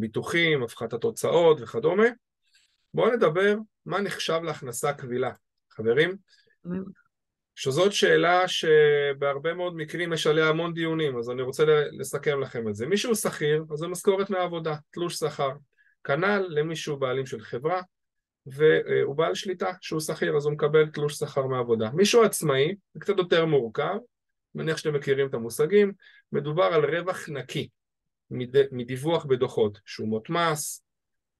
ביטוחים, 0.00 0.62
הפחתת 0.62 1.04
הוצאות 1.04 1.60
וכדומה. 1.60 2.06
בואו 2.94 3.14
נדבר 3.14 3.54
מה 3.86 4.00
נחשב 4.00 4.40
להכנסה 4.44 4.92
קבילה, 4.92 5.30
חברים. 5.70 6.16
שזאת 7.62 7.92
שאלה 7.92 8.48
שבהרבה 8.48 9.54
מאוד 9.54 9.76
מקרים 9.76 10.12
יש 10.12 10.26
עליה 10.26 10.48
המון 10.48 10.74
דיונים, 10.74 11.18
אז 11.18 11.30
אני 11.30 11.42
רוצה 11.42 11.64
לסכם 11.98 12.40
לכם 12.40 12.68
את 12.68 12.74
זה. 12.74 12.86
מישהו 12.86 13.14
שכיר, 13.14 13.64
אז 13.72 13.78
זה 13.78 13.86
משכורת 13.88 14.30
מהעבודה, 14.30 14.76
תלוש 14.90 15.14
שכר. 15.14 15.50
כנ"ל 16.04 16.46
למישהו 16.48 16.96
בעלים 16.96 17.26
של 17.26 17.40
חברה, 17.40 17.82
והוא 18.46 19.16
בעל 19.16 19.34
שליטה, 19.34 19.70
שהוא 19.80 20.00
שכיר, 20.00 20.36
אז 20.36 20.44
הוא 20.46 20.52
מקבל 20.52 20.86
תלוש 20.86 21.14
שכר 21.14 21.46
מעבודה. 21.46 21.90
מישהו 21.94 22.22
עצמאי, 22.22 22.74
זה 22.94 23.00
קצת 23.00 23.18
יותר 23.18 23.44
מורכב, 23.44 23.96
מניח 24.54 24.76
שאתם 24.76 24.94
מכירים 24.94 25.28
את 25.28 25.34
המושגים, 25.34 25.92
מדובר 26.32 26.64
על 26.64 26.96
רווח 26.96 27.28
נקי 27.28 27.68
מדיווח 28.72 29.24
בדוחות, 29.24 29.78
שומות 29.84 30.30
מס, 30.30 30.84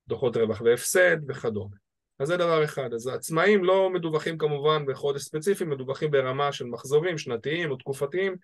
דוחות 0.08 0.36
רווח 0.36 0.60
והפסד 0.60 1.16
וכדומה. 1.28 1.76
אז 2.20 2.28
זה 2.28 2.36
דבר 2.36 2.64
אחד. 2.64 2.92
אז 2.94 3.06
העצמאים 3.06 3.64
לא 3.64 3.90
מדווחים 3.90 4.38
כמובן 4.38 4.86
בחודש 4.86 5.22
ספציפי, 5.22 5.64
מדווחים 5.64 6.10
ברמה 6.10 6.52
של 6.52 6.64
מחזורים 6.64 7.18
שנתיים 7.18 7.70
או 7.70 7.76
תקופתיים, 7.76 8.36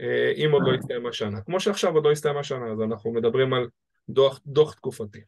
אה, 0.00 0.32
אם 0.36 0.50
עוד 0.52 0.62
לא 0.66 0.74
הסתיים 0.74 1.06
השנה. 1.06 1.40
כמו 1.40 1.60
שעכשיו 1.60 1.94
עוד 1.94 2.04
לא 2.04 2.12
הסתיים 2.12 2.36
השנה, 2.36 2.72
אז 2.72 2.80
אנחנו 2.80 3.12
מדברים 3.12 3.54
על 3.54 3.68
דוח, 4.08 4.40
דוח 4.46 4.74
תקופתי. 4.74 5.20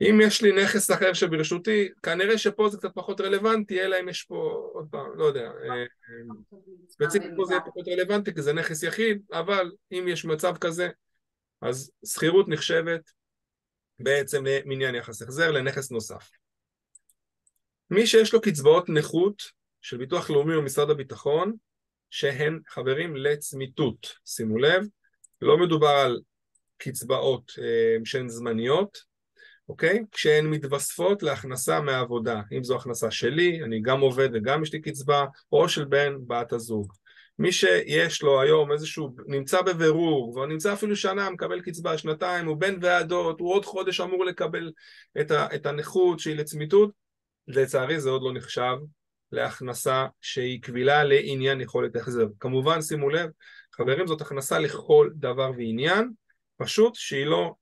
אם 0.00 0.20
יש 0.22 0.42
לי 0.42 0.62
נכס 0.62 0.90
אחר 0.90 1.12
שברשותי, 1.12 1.88
כנראה 2.02 2.38
שפה 2.38 2.68
זה 2.68 2.78
קצת 2.78 2.94
פחות 2.94 3.20
רלוונטי, 3.20 3.82
אלא 3.82 3.96
אם 4.00 4.08
יש 4.08 4.22
פה, 4.22 4.70
עוד 4.74 4.86
פעם, 4.90 5.06
לא 5.16 5.24
יודע, 5.24 5.40
אה, 5.40 5.74
אה, 5.74 5.84
ספציפית 6.88 7.30
פה 7.36 7.44
זה 7.44 7.54
יהיה 7.54 7.64
פחות 7.64 7.88
רלוונטי 7.88 8.34
כי 8.34 8.42
זה 8.42 8.52
נכס 8.52 8.82
יחיד, 8.82 9.22
אבל 9.32 9.72
אם 9.92 10.04
יש 10.08 10.24
מצב 10.24 10.56
כזה, 10.60 10.88
אז 11.60 11.90
שכירות 12.06 12.48
נחשבת 12.48 13.10
בעצם 13.98 14.44
למניין 14.46 14.94
יחס 14.94 15.22
החזר 15.22 15.50
לנכס 15.50 15.90
נוסף. 15.90 16.41
מי 17.90 18.06
שיש 18.06 18.34
לו 18.34 18.40
קצבאות 18.40 18.88
נכות 18.88 19.42
של 19.80 19.96
ביטוח 19.96 20.30
לאומי 20.30 20.54
או 20.54 20.62
משרד 20.62 20.90
הביטחון, 20.90 21.52
שהן 22.10 22.60
חברים 22.68 23.16
לצמיתות, 23.16 24.14
שימו 24.24 24.58
לב, 24.58 24.86
לא 25.40 25.58
מדובר 25.58 25.88
על 25.88 26.20
קצבאות 26.78 27.52
אה, 27.58 27.96
שהן 28.04 28.28
זמניות, 28.28 28.98
אוקיי? 29.68 30.02
כשהן 30.12 30.46
מתווספות 30.46 31.22
להכנסה 31.22 31.80
מהעבודה, 31.80 32.40
אם 32.56 32.64
זו 32.64 32.76
הכנסה 32.76 33.10
שלי, 33.10 33.62
אני 33.64 33.80
גם 33.80 34.00
עובד 34.00 34.28
וגם 34.32 34.62
יש 34.62 34.72
לי 34.72 34.80
קצבה, 34.80 35.24
או 35.52 35.68
של 35.68 35.84
בן 35.84 36.14
בת 36.26 36.52
הזוג. 36.52 36.92
מי 37.38 37.52
שיש 37.52 38.22
לו 38.22 38.40
היום 38.40 38.72
איזשהו, 38.72 39.14
נמצא 39.26 39.62
בבירור, 39.62 40.32
והוא 40.34 40.46
נמצא 40.46 40.72
אפילו 40.72 40.96
שנה, 40.96 41.30
מקבל 41.30 41.60
קצבה, 41.60 41.98
שנתיים, 41.98 42.46
הוא 42.46 42.56
בן 42.56 42.74
ועדות, 42.80 43.40
הוא 43.40 43.54
עוד 43.54 43.64
חודש 43.64 44.00
אמור 44.00 44.24
לקבל 44.24 44.72
את, 45.20 45.30
ה, 45.30 45.54
את 45.54 45.66
הנכות 45.66 46.18
שהיא 46.20 46.36
לצמיתות, 46.36 46.90
לצערי 47.56 48.00
זה 48.00 48.10
עוד 48.10 48.22
לא 48.22 48.32
נחשב 48.32 48.76
להכנסה 49.32 50.06
שהיא 50.20 50.62
קבילה 50.62 51.04
לעניין 51.04 51.60
יכולת 51.60 51.96
החזר. 51.96 52.26
כמובן, 52.40 52.82
שימו 52.82 53.10
לב, 53.10 53.30
חברים, 53.72 54.06
זאת 54.06 54.20
הכנסה 54.20 54.58
לכל 54.58 55.10
דבר 55.14 55.50
ועניין, 55.56 56.10
פשוט 56.56 56.94
שהיא 56.94 57.26
לא 57.26 57.54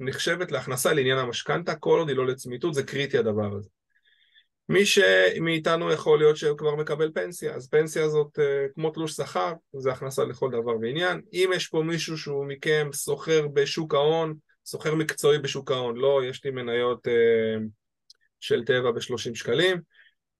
נחשבת 0.00 0.52
להכנסה 0.52 0.92
לעניין 0.92 1.18
המשכנתה, 1.18 1.74
כל 1.74 1.98
עוד 1.98 2.08
היא 2.08 2.16
לא 2.16 2.26
לצמיתות, 2.26 2.74
זה 2.74 2.82
קריטי 2.82 3.18
הדבר 3.18 3.56
הזה. 3.56 3.68
מי 4.68 4.86
שמאיתנו 4.86 5.92
יכול 5.92 6.18
להיות 6.18 6.36
שהוא 6.36 6.58
כבר 6.58 6.76
מקבל 6.76 7.10
פנסיה, 7.14 7.54
אז 7.54 7.68
פנסיה 7.68 8.08
זאת 8.08 8.38
אה, 8.38 8.66
כמו 8.74 8.90
תלוש 8.90 9.12
שכר, 9.12 9.52
זה 9.78 9.92
הכנסה 9.92 10.24
לכל 10.24 10.50
דבר 10.50 10.76
ועניין. 10.80 11.20
אם 11.32 11.50
יש 11.54 11.68
פה 11.68 11.82
מישהו 11.82 12.18
שהוא 12.18 12.46
מכם 12.46 12.88
סוחר 12.92 13.48
בשוק 13.48 13.94
ההון, 13.94 14.34
סוחר 14.66 14.94
מקצועי 14.94 15.38
בשוק 15.38 15.70
ההון, 15.70 15.96
לא, 15.96 16.20
יש 16.24 16.44
לי 16.44 16.50
מניות 16.50 17.08
אה, 17.08 17.64
של 18.42 18.64
טבע 18.64 18.90
ב-30 18.90 19.34
שקלים, 19.34 19.80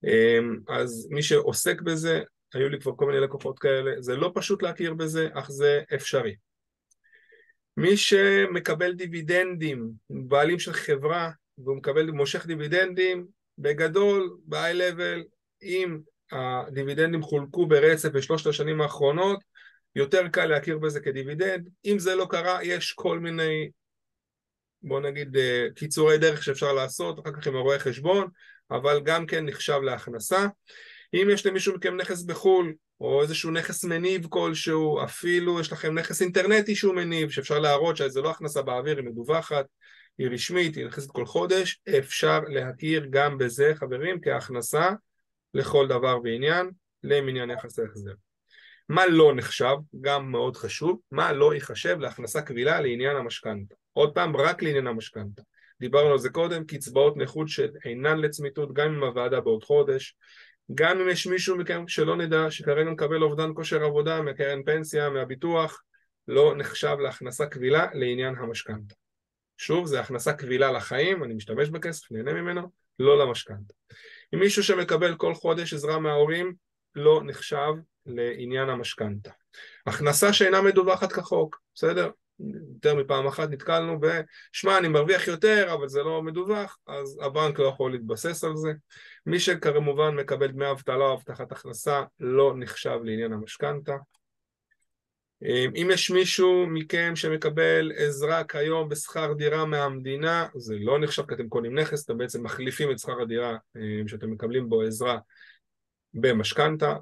אה, 0.05 0.39
אז 0.67 1.07
מי 1.11 1.23
שעוסק 1.23 1.81
בזה, 1.81 2.21
היו 2.53 2.69
לי 2.69 2.79
כבר 2.79 2.91
כל 2.95 3.05
מיני 3.05 3.19
לקוחות 3.19 3.59
כאלה, 3.59 3.91
זה 3.99 4.15
לא 4.15 4.31
פשוט 4.35 4.63
להכיר 4.63 4.93
בזה, 4.93 5.29
אך 5.33 5.51
זה 5.51 5.81
אפשרי. 5.95 6.35
מי 7.77 7.97
שמקבל 7.97 8.93
דיבידנדים, 8.93 9.91
בעלים 10.09 10.59
של 10.59 10.73
חברה, 10.73 11.31
והוא 11.57 11.77
מקבל, 11.77 12.11
מושך 12.11 12.45
דיבידנדים, 12.45 13.27
בגדול, 13.57 14.37
ב-high 14.45 14.75
level, 14.75 15.23
אם 15.63 15.99
הדיבידנדים 16.31 17.21
חולקו 17.21 17.65
ברצף 17.65 18.09
בשלושת 18.09 18.47
השנים 18.47 18.81
האחרונות, 18.81 19.39
יותר 19.95 20.27
קל 20.27 20.45
להכיר 20.45 20.77
בזה 20.77 20.99
כדיבידנד. 20.99 21.69
אם 21.85 21.99
זה 21.99 22.15
לא 22.15 22.27
קרה, 22.29 22.63
יש 22.63 22.93
כל 22.93 23.19
מיני, 23.19 23.69
בוא 24.83 24.99
נגיד, 24.99 25.37
אה, 25.37 25.67
קיצורי 25.75 26.17
דרך 26.17 26.43
שאפשר 26.43 26.73
לעשות, 26.73 27.19
אחר 27.19 27.31
כך 27.31 27.47
עם 27.47 27.55
הרואה 27.55 27.79
חשבון, 27.79 28.27
אבל 28.71 29.01
גם 29.03 29.25
כן 29.25 29.45
נחשב 29.45 29.79
להכנסה. 29.83 30.47
אם 31.13 31.27
יש 31.31 31.45
למישהו 31.45 31.75
מכם 31.75 31.95
נכס 31.95 32.23
בחו"ל, 32.23 32.73
או 33.01 33.21
איזשהו 33.21 33.51
נכס 33.51 33.83
מניב 33.83 34.27
כלשהו, 34.29 35.03
אפילו 35.03 35.59
יש 35.59 35.71
לכם 35.71 35.99
נכס 35.99 36.21
אינטרנטי 36.21 36.75
שהוא 36.75 36.95
מניב, 36.95 37.29
שאפשר 37.29 37.59
להראות 37.59 37.97
שזה 37.97 38.21
לא 38.21 38.31
הכנסה 38.31 38.61
באוויר, 38.61 38.97
היא 38.97 39.05
מדווחת, 39.05 39.65
היא 40.17 40.29
רשמית, 40.29 40.75
היא 40.75 40.85
נכנסת 40.85 41.11
כל 41.11 41.25
חודש, 41.25 41.81
אפשר 41.99 42.39
להכיר 42.47 43.07
גם 43.09 43.37
בזה, 43.37 43.71
חברים, 43.75 44.21
כהכנסה 44.21 44.89
לכל 45.53 45.87
דבר 45.87 46.17
ועניין 46.23 46.69
למניין 47.03 47.49
יחס 47.49 47.79
ההחזר. 47.79 48.13
מה 48.89 49.07
לא 49.07 49.35
נחשב, 49.35 49.75
גם 50.01 50.31
מאוד 50.31 50.57
חשוב, 50.57 50.99
מה 51.11 51.33
לא 51.33 51.53
ייחשב 51.53 51.97
להכנסה 51.99 52.41
קבילה 52.41 52.81
לעניין 52.81 53.17
המשכנתה. 53.17 53.75
עוד 53.93 54.13
פעם, 54.13 54.37
רק 54.37 54.63
לעניין 54.63 54.87
המשכנתה. 54.87 55.41
דיברנו 55.79 56.11
על 56.11 56.17
זה 56.17 56.29
קודם, 56.29 56.65
קצבאות 56.65 57.17
נכות 57.17 57.47
שאינן 57.49 58.17
לצמיתות, 58.17 58.73
גם 58.73 58.93
אם 58.93 59.03
הוועדה 59.03 59.41
בעוד 59.41 59.63
חודש, 59.63 60.15
גם 60.75 60.99
אם 60.99 61.09
יש 61.09 61.27
מישהו 61.27 61.57
מכם 61.57 61.87
שלא 61.87 62.17
נדע, 62.17 62.51
שכרגע 62.51 62.89
מקבל 62.89 63.23
אובדן 63.23 63.49
כושר 63.55 63.83
עבודה 63.83 64.21
מהקרן 64.21 64.63
פנסיה, 64.63 65.09
מהביטוח, 65.09 65.83
לא 66.27 66.53
נחשב 66.57 66.95
להכנסה 66.99 67.45
קבילה 67.45 67.87
לעניין 67.93 68.35
המשכנתה. 68.37 68.95
שוב, 69.57 69.85
זה 69.85 69.99
הכנסה 69.99 70.33
קבילה 70.33 70.71
לחיים, 70.71 71.23
אני 71.23 71.33
משתמש 71.33 71.69
בכסף, 71.69 72.11
נהנה 72.11 72.33
ממנו, 72.33 72.69
לא 72.99 73.25
למשכנתה. 73.25 73.73
אם 74.33 74.39
מישהו 74.39 74.63
שמקבל 74.63 75.15
כל 75.15 75.33
חודש 75.33 75.73
עזרה 75.73 75.99
מההורים, 75.99 76.53
לא 76.95 77.21
נחשב 77.25 77.73
לעניין 78.05 78.69
המשכנתה. 78.69 79.31
הכנסה 79.87 80.33
שאינה 80.33 80.61
מדווחת 80.61 81.11
כחוק, 81.11 81.61
בסדר? 81.75 82.09
יותר 82.39 82.95
מפעם 82.95 83.27
אחת 83.27 83.49
נתקלנו 83.49 83.99
ב... 83.99 84.21
שמע, 84.51 84.77
אני 84.77 84.87
מרוויח 84.87 85.27
יותר, 85.27 85.73
אבל 85.73 85.87
זה 85.87 86.03
לא 86.03 86.21
מדווח, 86.21 86.77
אז 86.87 87.19
הבנק 87.21 87.59
לא 87.59 87.65
יכול 87.65 87.91
להתבסס 87.91 88.43
על 88.43 88.55
זה. 88.55 88.73
מי 89.25 89.39
שכמובן 89.39 90.15
מקבל 90.15 90.47
דמי 90.47 90.71
אבטלה 90.71 91.05
או 91.05 91.13
הבטחת 91.13 91.51
הכנסה, 91.51 92.03
לא 92.19 92.53
נחשב 92.57 92.99
לעניין 93.03 93.33
המשכנתה. 93.33 93.95
אם 95.75 95.87
יש 95.93 96.11
מישהו 96.11 96.67
מכם 96.67 97.15
שמקבל 97.15 97.91
עזרה 97.95 98.43
כיום 98.43 98.89
בשכר 98.89 99.33
דירה 99.33 99.65
מהמדינה, 99.65 100.47
זה 100.55 100.75
לא 100.79 100.99
נחשב 100.99 101.25
כי 101.27 101.33
אתם 101.33 101.49
קונים 101.49 101.79
נכס, 101.79 102.05
אתם 102.05 102.17
בעצם 102.17 102.43
מחליפים 102.43 102.91
את 102.91 102.99
שכר 102.99 103.21
הדירה 103.21 103.57
שאתם 104.07 104.31
מקבלים 104.31 104.69
בו 104.69 104.81
עזרה 104.81 105.17
במשכנתה, 106.13 106.95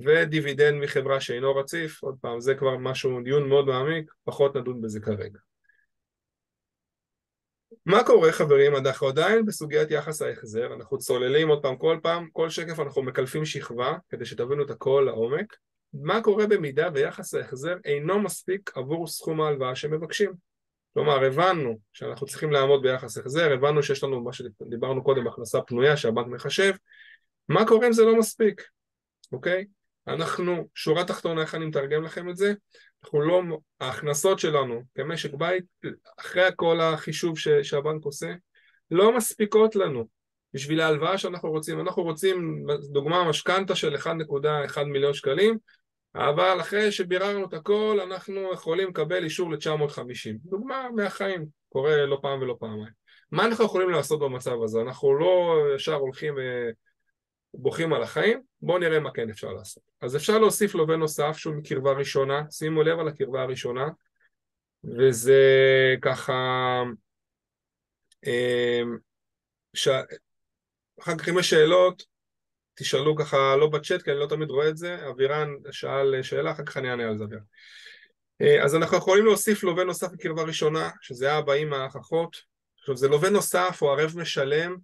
ודיבידנד 0.00 0.82
מחברה 0.82 1.20
שאינו 1.20 1.54
רציף, 1.54 2.02
עוד 2.02 2.16
פעם, 2.20 2.40
זה 2.40 2.54
כבר 2.54 2.76
משהו, 2.76 3.20
דיון 3.24 3.48
מאוד 3.48 3.66
מעמיק, 3.66 4.12
פחות 4.24 4.56
נדון 4.56 4.80
בזה 4.80 5.00
כרגע. 5.00 5.38
מה 7.86 8.04
קורה 8.04 8.32
חברים, 8.32 8.76
אנחנו 8.76 9.08
עדיין 9.08 9.46
בסוגיית 9.46 9.90
יחס 9.90 10.22
ההחזר, 10.22 10.74
אנחנו 10.74 10.98
צוללים 10.98 11.48
עוד 11.48 11.62
פעם, 11.62 11.76
כל 11.76 11.98
פעם, 12.02 12.28
כל 12.32 12.50
שקף 12.50 12.80
אנחנו 12.80 13.02
מקלפים 13.02 13.44
שכבה 13.44 13.96
כדי 14.08 14.24
שתבינו 14.24 14.64
את 14.64 14.70
הכל 14.70 15.02
לעומק. 15.06 15.56
מה 15.92 16.22
קורה 16.22 16.46
במידה 16.46 16.88
ויחס 16.94 17.34
ההחזר 17.34 17.76
אינו 17.84 18.18
מספיק 18.20 18.70
עבור 18.74 19.06
סכום 19.06 19.40
ההלוואה 19.40 19.74
שמבקשים? 19.74 20.32
כלומר, 20.94 21.24
הבנו 21.24 21.78
שאנחנו 21.92 22.26
צריכים 22.26 22.52
לעמוד 22.52 22.82
ביחס 22.82 23.18
החזר, 23.18 23.52
הבנו 23.52 23.82
שיש 23.82 24.04
לנו 24.04 24.24
מה 24.24 24.32
שדיברנו 24.32 25.04
קודם, 25.04 25.26
הכנסה 25.26 25.60
פנויה 25.60 25.96
שהבנק 25.96 26.26
מחשב, 26.26 26.72
מה 27.48 27.66
קורה 27.66 27.86
אם 27.86 27.92
זה 27.92 28.04
לא 28.04 28.18
מספיק, 28.18 28.62
אוקיי? 29.32 29.64
אנחנו, 30.08 30.68
שורה 30.74 31.04
תחתונה, 31.04 31.40
איך 31.40 31.54
אני 31.54 31.66
מתרגם 31.66 32.02
לכם 32.02 32.28
את 32.28 32.36
זה? 32.36 32.52
אנחנו 33.04 33.20
לא, 33.20 33.42
ההכנסות 33.80 34.38
שלנו 34.38 34.82
כמשק 34.94 35.34
בית, 35.34 35.64
אחרי 36.18 36.48
כל 36.56 36.80
החישוב 36.80 37.38
ש, 37.38 37.48
שהבנק 37.48 38.04
עושה, 38.04 38.32
לא 38.90 39.16
מספיקות 39.16 39.76
לנו 39.76 40.06
בשביל 40.54 40.80
ההלוואה 40.80 41.18
שאנחנו 41.18 41.50
רוצים. 41.50 41.80
אנחנו 41.80 42.02
רוצים, 42.02 42.66
דוגמה, 42.92 43.28
משכנתה 43.28 43.74
של 43.74 43.94
1.1 43.94 44.84
מיליון 44.84 45.14
שקלים, 45.14 45.58
אבל 46.14 46.60
אחרי 46.60 46.92
שביררנו 46.92 47.46
את 47.46 47.54
הכל, 47.54 47.98
אנחנו 48.02 48.52
יכולים 48.52 48.88
לקבל 48.88 49.24
אישור 49.24 49.50
ל-950. 49.52 50.36
דוגמה 50.44 50.88
מהחיים, 50.94 51.46
קורה 51.68 52.06
לא 52.06 52.18
פעם 52.22 52.40
ולא 52.42 52.56
פעמיים. 52.60 52.92
מה 53.32 53.44
אנחנו 53.44 53.64
יכולים 53.64 53.90
לעשות 53.90 54.20
במצב 54.20 54.62
הזה? 54.62 54.80
אנחנו 54.80 55.18
לא 55.18 55.56
ישר 55.74 55.94
הולכים 55.94 56.34
ובוכים 57.56 57.92
על 57.92 58.02
החיים, 58.02 58.42
בואו 58.62 58.78
נראה 58.78 59.00
מה 59.00 59.10
כן 59.10 59.30
אפשר 59.30 59.52
לעשות. 59.52 59.82
אז 60.00 60.16
אפשר 60.16 60.38
להוסיף 60.38 60.74
לווה 60.74 60.96
נוסף 60.96 61.36
שהוא 61.36 61.54
מקרבה 61.54 61.92
ראשונה, 61.92 62.42
שימו 62.50 62.82
לב 62.82 62.98
על 62.98 63.08
הקרבה 63.08 63.42
הראשונה, 63.42 63.88
וזה 64.84 65.42
ככה, 66.02 66.82
ש... 69.74 69.88
אחר 71.00 71.18
כך 71.18 71.28
אם 71.28 71.38
יש 71.38 71.50
שאלות, 71.50 72.02
תשאלו 72.74 73.16
ככה 73.16 73.56
לא 73.56 73.66
בצ'אט, 73.66 74.02
כי 74.02 74.10
אני 74.10 74.18
לא 74.18 74.26
תמיד 74.26 74.50
רואה 74.50 74.68
את 74.68 74.76
זה, 74.76 75.08
אבירן 75.08 75.48
שאל 75.70 76.22
שאלה, 76.22 76.52
אחר 76.52 76.64
כך 76.64 76.76
אני 76.76 76.90
אענה 76.90 77.08
על 77.08 77.18
זה 77.18 77.24
אבירן. 77.24 77.42
אז 78.64 78.74
אנחנו 78.74 78.96
יכולים 78.96 79.24
להוסיף 79.24 79.62
לווה 79.64 79.84
נוסף 79.84 80.12
בקרבה 80.12 80.42
ראשונה, 80.42 80.90
שזה 81.00 81.38
אבא, 81.38 81.54
אמא, 81.54 81.76
האח, 81.76 81.96
אחות. 81.96 82.36
עכשיו 82.78 82.96
זה 82.96 83.08
לווה 83.08 83.30
נוסף 83.30 83.78
או 83.82 83.92
ערב 83.92 84.12
משלם, 84.16 84.76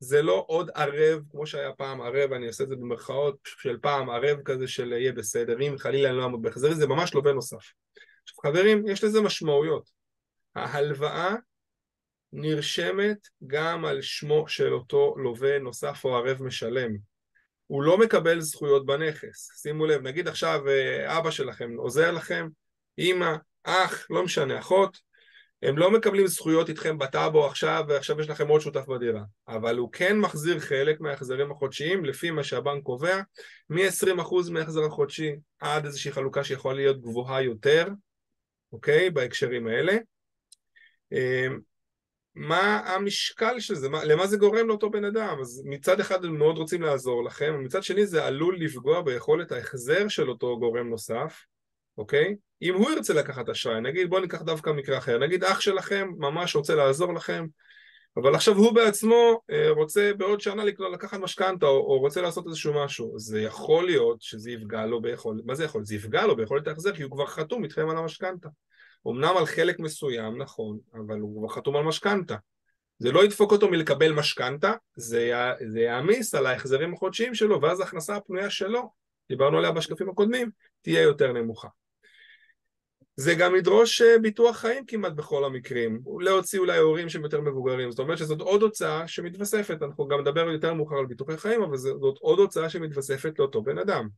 זה 0.00 0.22
לא 0.22 0.44
עוד 0.48 0.70
ערב, 0.74 1.22
כמו 1.30 1.46
שהיה 1.46 1.72
פעם 1.72 2.00
ערב, 2.00 2.32
אני 2.32 2.46
עושה 2.46 2.64
את 2.64 2.68
זה 2.68 2.76
במרכאות 2.76 3.38
של 3.44 3.78
פעם, 3.82 4.10
ערב 4.10 4.42
כזה 4.44 4.68
של 4.68 4.92
יהיה 4.92 5.12
בסדר, 5.12 5.60
אם 5.60 5.74
חלילה 5.78 6.08
אני 6.08 6.18
לא 6.18 6.22
אעמוד 6.22 6.42
בהחזר, 6.42 6.74
זה 6.74 6.86
ממש 6.86 7.14
לווה 7.14 7.32
נוסף. 7.32 7.72
עכשיו 8.22 8.42
חברים, 8.42 8.88
יש 8.88 9.04
לזה 9.04 9.20
משמעויות. 9.20 9.90
ההלוואה 10.54 11.34
נרשמת 12.32 13.28
גם 13.46 13.84
על 13.84 14.02
שמו 14.02 14.48
של 14.48 14.72
אותו 14.72 15.14
לווה 15.18 15.58
נוסף 15.58 16.04
או 16.04 16.16
ערב 16.16 16.42
משלם. 16.42 16.96
הוא 17.66 17.82
לא 17.82 17.98
מקבל 17.98 18.40
זכויות 18.40 18.86
בנכס. 18.86 19.60
שימו 19.62 19.86
לב, 19.86 20.02
נגיד 20.02 20.28
עכשיו 20.28 20.68
אה, 20.68 21.18
אבא 21.18 21.30
שלכם 21.30 21.76
עוזר 21.76 22.10
לכם, 22.10 22.48
אמא, 22.98 23.36
אח, 23.64 24.06
לא 24.10 24.24
משנה, 24.24 24.58
אחות, 24.58 24.98
הם 25.62 25.78
לא 25.78 25.90
מקבלים 25.90 26.26
זכויות 26.26 26.68
איתכם 26.68 26.98
בטאבו 26.98 27.46
עכשיו 27.46 27.84
ועכשיו 27.88 28.20
יש 28.20 28.28
לכם 28.28 28.48
עוד 28.48 28.60
שותף 28.60 28.86
בדירה 28.86 29.22
אבל 29.48 29.78
הוא 29.78 29.92
כן 29.92 30.18
מחזיר 30.18 30.60
חלק 30.60 31.00
מההחזרים 31.00 31.52
החודשיים 31.52 32.04
לפי 32.04 32.30
מה 32.30 32.44
שהבנק 32.44 32.82
קובע 32.82 33.20
מ-20% 33.70 34.50
מההחזר 34.50 34.84
החודשי 34.84 35.32
עד 35.58 35.84
איזושהי 35.84 36.12
חלוקה 36.12 36.44
שיכולה 36.44 36.74
להיות 36.74 37.00
גבוהה 37.00 37.42
יותר 37.42 37.88
אוקיי? 38.72 39.10
בהקשרים 39.10 39.66
האלה 39.66 39.96
אמ, 41.12 41.58
מה 42.34 42.78
המשקל 42.78 43.60
של 43.60 43.74
זה? 43.74 43.88
מה, 43.88 44.04
למה 44.04 44.26
זה 44.26 44.36
גורם 44.36 44.68
לאותו 44.68 44.90
בן 44.90 45.04
אדם? 45.04 45.38
אז 45.40 45.62
מצד 45.64 46.00
אחד 46.00 46.24
הם 46.24 46.38
מאוד 46.38 46.58
רוצים 46.58 46.82
לעזור 46.82 47.24
לכם, 47.24 47.54
ומצד 47.58 47.82
שני 47.82 48.06
זה 48.06 48.24
עלול 48.24 48.60
לפגוע 48.60 49.02
ביכולת 49.02 49.52
ההחזר 49.52 50.08
של 50.08 50.30
אותו 50.30 50.58
גורם 50.58 50.88
נוסף, 50.88 51.44
אוקיי? 52.00 52.36
אם 52.62 52.74
הוא 52.74 52.90
ירצה 52.90 53.14
לקחת 53.14 53.48
אשראי, 53.48 53.80
נגיד 53.80 54.10
בואו 54.10 54.20
ניקח 54.20 54.42
דווקא 54.42 54.70
מקרה 54.70 54.98
אחר, 54.98 55.18
נגיד 55.18 55.44
אח 55.44 55.60
שלכם 55.60 56.08
ממש 56.18 56.56
רוצה 56.56 56.74
לעזור 56.74 57.14
לכם, 57.14 57.46
אבל 58.16 58.34
עכשיו 58.34 58.56
הוא 58.56 58.74
בעצמו 58.74 59.40
אה, 59.50 59.70
רוצה 59.70 60.10
בעוד 60.16 60.40
שנה 60.40 60.64
לקחת 60.92 61.18
משכנתה 61.18 61.66
או, 61.66 61.98
רוצה 61.98 62.22
לעשות 62.22 62.46
איזשהו 62.46 62.84
משהו, 62.84 63.18
זה 63.18 63.40
יכול 63.40 63.86
להיות 63.86 64.22
שזה 64.22 64.50
יפגע 64.50 64.86
לו 64.86 65.02
ביכולת, 65.02 65.44
מה 65.44 65.54
זה 65.54 65.64
יכול? 65.64 65.84
זה 65.84 65.94
יפגע 65.94 66.26
לו 66.26 66.36
ביכולת 66.36 66.68
ההחזר 66.68 66.96
כי 66.96 67.02
הוא 67.02 67.12
כבר 67.12 67.26
חתום 67.26 67.64
איתכם 67.64 67.88
על 67.88 67.96
המשכנתה. 67.96 68.48
אמנם 69.08 69.36
על 69.36 69.46
חלק 69.46 69.78
מסוים, 69.78 70.42
נכון, 70.42 70.78
אבל 70.94 71.20
הוא 71.20 71.38
כבר 71.38 71.54
חתום 71.54 71.76
על 71.76 71.84
משכנתה. 71.84 72.36
זה 72.98 73.12
לא 73.12 73.24
ידפוק 73.24 73.52
אותו 73.52 73.68
מלקבל 73.68 74.12
משכנתה, 74.12 74.72
זה, 74.96 75.32
זה 75.72 75.80
יעמיס 75.80 76.34
על 76.34 76.46
ההחזרים 76.46 76.94
החודשיים 76.94 77.34
שלו, 77.34 77.62
ואז 77.62 77.80
ההכנסה 77.80 78.16
הפנויה 78.16 78.50
שלו, 78.50 78.90
דיברנו 79.28 79.58
עליה 79.58 79.72
בשקפים 79.72 80.10
הקודמים, 80.10 80.50
תהיה 80.82 81.02
יותר 81.02 81.32
נמוכה. 81.32 81.68
זה 83.16 83.34
גם 83.34 83.56
ידרוש 83.56 84.02
אה, 84.02 84.18
ביטוח 84.18 84.56
חיים 84.56 84.86
כמעט 84.86 85.12
בכל 85.12 85.44
המקרים, 85.44 86.00
להוציא 86.20 86.58
אולי 86.58 86.78
הורים 86.78 87.08
שהם 87.08 87.22
יותר 87.22 87.40
מבוגרים, 87.40 87.90
זאת 87.90 87.98
אומרת 87.98 88.18
שזאת 88.18 88.40
עוד 88.40 88.62
הוצאה 88.62 89.08
שמתווספת, 89.08 89.82
אנחנו 89.82 90.08
גם 90.08 90.20
נדבר 90.20 90.48
יותר 90.48 90.74
מאוחר 90.74 90.96
על 90.96 91.06
ביטוחי 91.06 91.36
חיים, 91.36 91.62
אבל 91.62 91.76
זאת 91.76 92.18
עוד 92.20 92.38
הוצאה 92.38 92.70
שמתווספת 92.70 93.38
לאותו 93.38 93.62
בן 93.62 93.78
אדם. 93.78 94.08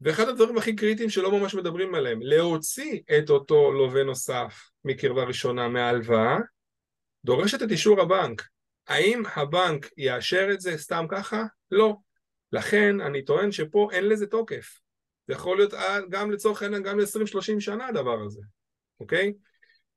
ואחד 0.00 0.28
הדברים 0.28 0.58
הכי 0.58 0.76
קריטיים 0.76 1.10
שלא 1.10 1.38
ממש 1.38 1.54
מדברים 1.54 1.94
עליהם, 1.94 2.18
להוציא 2.22 3.00
את 3.18 3.30
אותו 3.30 3.72
לווה 3.72 4.04
נוסף 4.04 4.70
מקרבה 4.84 5.24
ראשונה 5.24 5.68
מההלוואה, 5.68 6.38
דורשת 7.24 7.62
את 7.62 7.70
אישור 7.70 8.00
הבנק. 8.00 8.48
האם 8.88 9.22
הבנק 9.36 9.88
יאשר 9.96 10.48
את 10.52 10.60
זה 10.60 10.78
סתם 10.78 11.06
ככה? 11.08 11.44
לא. 11.70 11.96
לכן 12.52 13.00
אני 13.00 13.24
טוען 13.24 13.52
שפה 13.52 13.88
אין 13.92 14.08
לזה 14.08 14.26
תוקף. 14.26 14.80
זה 15.30 15.34
יכול 15.34 15.56
להיות 15.56 15.74
גם 16.08 16.30
לצורך 16.30 16.62
העניין 16.62 16.82
גם 16.82 16.98
ל-20-30 16.98 17.60
שנה 17.60 17.86
הדבר 17.86 18.20
הזה, 18.26 18.40
אוקיי? 19.00 19.32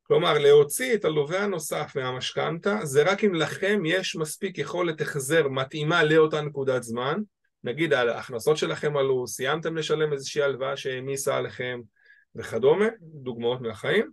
כלומר, 0.03 0.37
להוציא 0.37 0.93
את 0.93 1.05
הלווה 1.05 1.43
הנוסף 1.43 1.91
מהמשכנתה 1.95 2.79
זה 2.83 3.03
רק 3.03 3.23
אם 3.23 3.35
לכם 3.35 3.81
יש 3.85 4.15
מספיק 4.15 4.57
יכולת 4.57 5.01
החזר 5.01 5.47
מתאימה 5.47 6.03
לאותה 6.03 6.41
נקודת 6.41 6.83
זמן 6.83 7.21
נגיד 7.63 7.93
ההכנסות 7.93 8.57
שלכם 8.57 8.97
עלו, 8.97 9.27
סיימתם 9.27 9.77
לשלם 9.77 10.13
איזושהי 10.13 10.41
הלוואה 10.41 10.77
שהעמיסה 10.77 11.37
עליכם 11.37 11.81
וכדומה, 12.35 12.85
דוגמאות 13.01 13.61
מהחיים, 13.61 14.11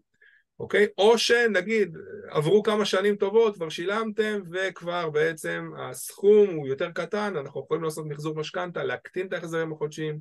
אוקיי? 0.60 0.86
או 0.98 1.18
שנגיד 1.18 1.96
עברו 2.30 2.62
כמה 2.62 2.84
שנים 2.84 3.16
טובות, 3.16 3.54
כבר 3.54 3.68
שילמתם 3.68 4.40
וכבר 4.52 5.10
בעצם 5.10 5.70
הסכום 5.78 6.50
הוא 6.50 6.68
יותר 6.68 6.90
קטן, 6.90 7.36
אנחנו 7.36 7.62
יכולים 7.64 7.84
לעשות 7.84 8.06
מחזור 8.06 8.34
משכנתה, 8.34 8.84
להקטין 8.84 9.26
את 9.26 9.32
ההחזרים 9.32 9.72
החודשיים, 9.72 10.18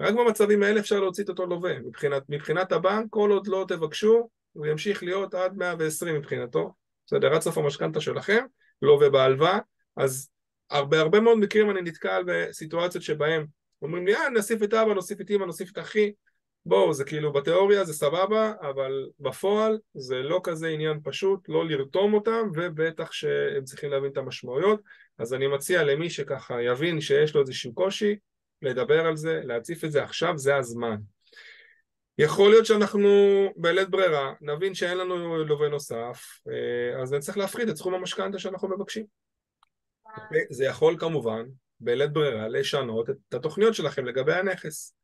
רק 0.00 0.14
במצבים 0.14 0.62
האלה 0.62 0.80
אפשר 0.80 1.00
להוציא 1.00 1.24
את 1.24 1.28
אותו 1.28 1.46
לווה, 1.46 1.78
מבחינת, 1.78 2.22
מבחינת 2.28 2.72
הבנק 2.72 3.06
כל 3.10 3.30
עוד 3.30 3.46
לא 3.46 3.64
תבקשו 3.68 4.28
הוא 4.52 4.66
ימשיך 4.66 5.02
להיות 5.02 5.34
עד 5.34 5.56
120 5.56 6.14
מבחינתו, 6.14 6.72
בסדר, 7.06 7.34
עד 7.34 7.40
סוף 7.40 7.58
המשכנתה 7.58 8.00
שלכם, 8.00 8.44
לווה 8.82 9.10
בהלוואה, 9.10 9.58
אז 9.96 10.28
הרבה 10.70 11.00
הרבה 11.00 11.20
מאוד 11.20 11.38
מקרים 11.38 11.70
אני 11.70 11.82
נתקל 11.82 12.22
בסיטואציות 12.26 13.04
שבהם 13.04 13.46
אומרים 13.82 14.06
לי, 14.06 14.14
אה, 14.14 14.28
נוסיף 14.28 14.62
את 14.62 14.74
אבא, 14.74 14.94
נוסיף 14.94 15.20
את 15.20 15.30
אמא, 15.30 15.44
נוסיף 15.44 15.72
את 15.72 15.78
אחי, 15.78 16.12
בואו, 16.66 16.94
זה 16.94 17.04
כאילו 17.04 17.32
בתיאוריה 17.32 17.84
זה 17.84 17.92
סבבה, 17.92 18.52
אבל 18.60 19.08
בפועל 19.20 19.78
זה 19.94 20.16
לא 20.16 20.40
כזה 20.44 20.68
עניין 20.68 21.00
פשוט, 21.04 21.48
לא 21.48 21.68
לרתום 21.68 22.14
אותם, 22.14 22.50
ובטח 22.54 23.12
שהם 23.12 23.64
צריכים 23.64 23.90
להבין 23.90 24.12
את 24.12 24.16
המשמעויות, 24.16 24.80
אז 25.18 25.34
אני 25.34 25.46
מציע 25.46 25.84
למי 25.84 26.10
שככה 26.10 26.62
יבין 26.62 27.00
שיש 27.00 27.34
לו 27.34 27.40
איזשהו 27.40 27.74
קושי, 27.74 28.16
לדבר 28.64 29.06
על 29.06 29.16
זה, 29.16 29.40
להציף 29.44 29.84
את 29.84 29.92
זה 29.92 30.02
עכשיו, 30.02 30.38
זה 30.38 30.56
הזמן. 30.56 30.96
יכול 32.18 32.50
להיות 32.50 32.66
שאנחנו 32.66 33.08
בלית 33.56 33.88
ברירה 33.88 34.32
נבין 34.40 34.74
שאין 34.74 34.98
לנו 34.98 35.44
לווה 35.44 35.68
נוסף, 35.68 36.40
אה, 36.48 37.02
אז 37.02 37.12
נצטרך 37.12 37.36
להפחית 37.36 37.68
את 37.68 37.76
סכום 37.76 37.94
המשכנתה 37.94 38.38
שאנחנו 38.38 38.68
מבקשים. 38.68 39.06
זה 40.50 40.64
יכול 40.64 40.96
כמובן 40.98 41.44
בלית 41.80 42.12
ברירה 42.12 42.48
לשנות 42.48 43.10
את 43.10 43.34
התוכניות 43.34 43.74
שלכם 43.74 44.04
לגבי 44.04 44.34
הנכס. 44.34 44.94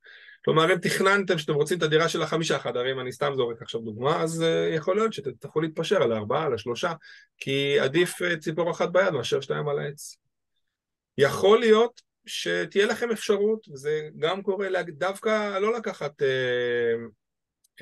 כלומר 0.44 0.72
אם 0.72 0.78
תכננתם 0.78 1.38
שאתם 1.38 1.54
רוצים 1.54 1.78
את 1.78 1.82
הדירה 1.82 2.08
של 2.08 2.22
החמישה 2.22 2.58
חדרים, 2.58 3.00
אני 3.00 3.12
סתם 3.12 3.32
זורק 3.36 3.62
עכשיו 3.62 3.80
דוגמה, 3.80 4.22
אז 4.22 4.42
uh, 4.42 4.76
יכול 4.76 4.96
להיות 4.96 5.12
שתצטרכו 5.12 5.60
להתפשר 5.60 6.02
על 6.02 6.12
הארבעה, 6.12 6.44
על 6.44 6.54
השלושה, 6.54 6.92
כי 7.36 7.80
עדיף 7.80 8.22
uh, 8.22 8.38
ציפור 8.38 8.70
אחת 8.70 8.88
ביד 8.88 9.10
מאשר 9.10 9.40
שתיים 9.40 9.68
על 9.68 9.78
העץ. 9.78 10.16
יכול 11.18 11.60
להיות 11.60 12.00
שתהיה 12.26 12.86
לכם 12.86 13.10
אפשרות, 13.10 13.68
וזה 13.72 14.08
גם 14.18 14.42
קורה 14.42 14.68
דווקא 14.88 15.58
לא 15.58 15.74
לקחת, 15.74 16.22
אה, 16.22 16.94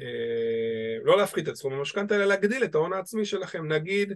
אה, 0.01 0.99
לא 1.05 1.19
להפחית 1.19 1.49
את 1.49 1.57
סכום 1.57 1.73
המשכנתה, 1.73 2.17
אלא 2.17 2.25
להגדיל 2.25 2.65
את 2.65 2.75
ההון 2.75 2.93
העצמי 2.93 3.25
שלכם. 3.25 3.73
נגיד 3.73 4.15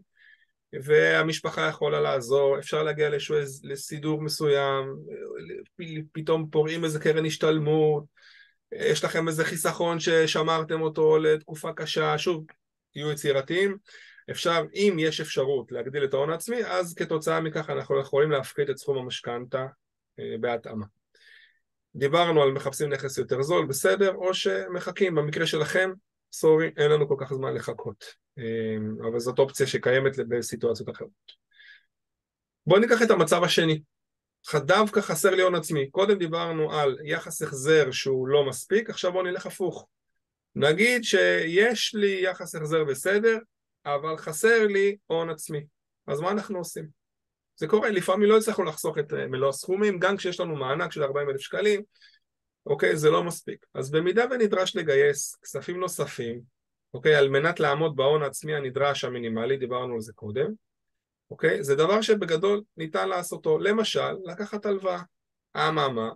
והמשפחה 0.72 1.68
יכולה 1.68 2.00
לעזור, 2.00 2.58
אפשר 2.58 2.82
להגיע 2.82 3.08
לאיזשהו 3.08 3.36
לסידור 3.62 4.22
מסוים, 4.22 4.84
פתאום 6.12 6.48
פורעים 6.50 6.84
איזה 6.84 7.00
קרן 7.00 7.26
השתלמות, 7.26 8.04
יש 8.72 9.04
לכם 9.04 9.28
איזה 9.28 9.44
חיסכון 9.44 10.00
ששמרתם 10.00 10.80
אותו 10.80 11.18
לתקופה 11.18 11.72
קשה, 11.72 12.18
שוב, 12.18 12.44
תהיו 12.92 13.10
יצירתיים, 13.10 13.76
אפשר, 14.30 14.64
אם 14.74 14.96
יש 14.98 15.20
אפשרות 15.20 15.72
להגדיל 15.72 16.04
את 16.04 16.14
ההון 16.14 16.30
העצמי, 16.30 16.64
אז 16.64 16.94
כתוצאה 16.94 17.40
מכך 17.40 17.70
אנחנו 17.70 18.00
יכולים 18.00 18.30
להפחית 18.30 18.70
את 18.70 18.78
סכום 18.78 18.98
המשכנתה 18.98 19.66
בהתאמה. 20.40 20.86
דיברנו 21.94 22.42
על 22.42 22.52
מחפשים 22.52 22.92
נכס 22.92 23.18
יותר 23.18 23.42
זול, 23.42 23.66
בסדר, 23.66 24.14
או 24.14 24.34
שמחכים, 24.34 25.14
במקרה 25.14 25.46
שלכם, 25.46 25.90
סורי, 26.32 26.70
אין 26.76 26.90
לנו 26.90 27.08
כל 27.08 27.16
כך 27.18 27.32
זמן 27.34 27.54
לחכות. 27.54 28.04
אמ, 28.38 29.06
אבל 29.08 29.20
זאת 29.20 29.38
אופציה 29.38 29.66
שקיימת 29.66 30.16
בסיטואציות 30.28 30.90
אחרות. 30.90 31.42
בואו 32.66 32.80
ניקח 32.80 33.02
את 33.02 33.10
המצב 33.10 33.44
השני. 33.44 33.82
דווקא 34.54 35.00
חסר 35.00 35.30
לי 35.30 35.42
הון 35.42 35.54
עצמי. 35.54 35.90
קודם 35.90 36.18
דיברנו 36.18 36.72
על 36.72 36.98
יחס 37.04 37.42
החזר 37.42 37.90
שהוא 37.90 38.28
לא 38.28 38.48
מספיק, 38.48 38.90
עכשיו 38.90 39.12
בואו 39.12 39.24
נלך 39.24 39.46
הפוך. 39.46 39.86
נגיד 40.54 41.04
שיש 41.04 41.94
לי 41.94 42.20
יחס 42.24 42.54
החזר 42.54 42.84
בסדר, 42.84 43.38
אבל 43.84 44.16
חסר 44.16 44.66
לי 44.66 44.96
הון 45.06 45.30
עצמי. 45.30 45.64
אז 46.06 46.20
מה 46.20 46.30
אנחנו 46.30 46.58
עושים? 46.58 47.01
זה 47.56 47.66
קורה, 47.66 47.90
לפעמים 47.90 48.28
לא 48.28 48.36
הצלחנו 48.36 48.64
לחסוך 48.64 48.98
את 48.98 49.12
אה, 49.12 49.26
מלוא 49.26 49.48
הסכומים, 49.48 49.98
גם 49.98 50.16
כשיש 50.16 50.40
לנו 50.40 50.56
מענק 50.56 50.92
של 50.92 51.02
40 51.02 51.30
אלף 51.30 51.40
שקלים, 51.40 51.82
אוקיי? 52.66 52.96
זה 52.96 53.10
לא 53.10 53.24
מספיק. 53.24 53.66
אז 53.74 53.90
במידה 53.90 54.24
ונדרש 54.30 54.76
לגייס 54.76 55.36
כספים 55.42 55.80
נוספים, 55.80 56.40
אוקיי? 56.94 57.14
על 57.14 57.28
מנת 57.28 57.60
לעמוד 57.60 57.96
בהון 57.96 58.22
העצמי 58.22 58.54
הנדרש 58.54 59.04
המינימלי, 59.04 59.56
דיברנו 59.56 59.94
על 59.94 60.00
זה 60.00 60.12
קודם, 60.12 60.52
אוקיי? 61.30 61.64
זה 61.64 61.74
דבר 61.74 62.00
שבגדול 62.00 62.62
ניתן 62.76 63.08
לעשותו. 63.08 63.58
למשל, 63.58 64.12
לקחת 64.24 64.66
הלוואה. 64.66 65.02
אממה, 65.56 66.10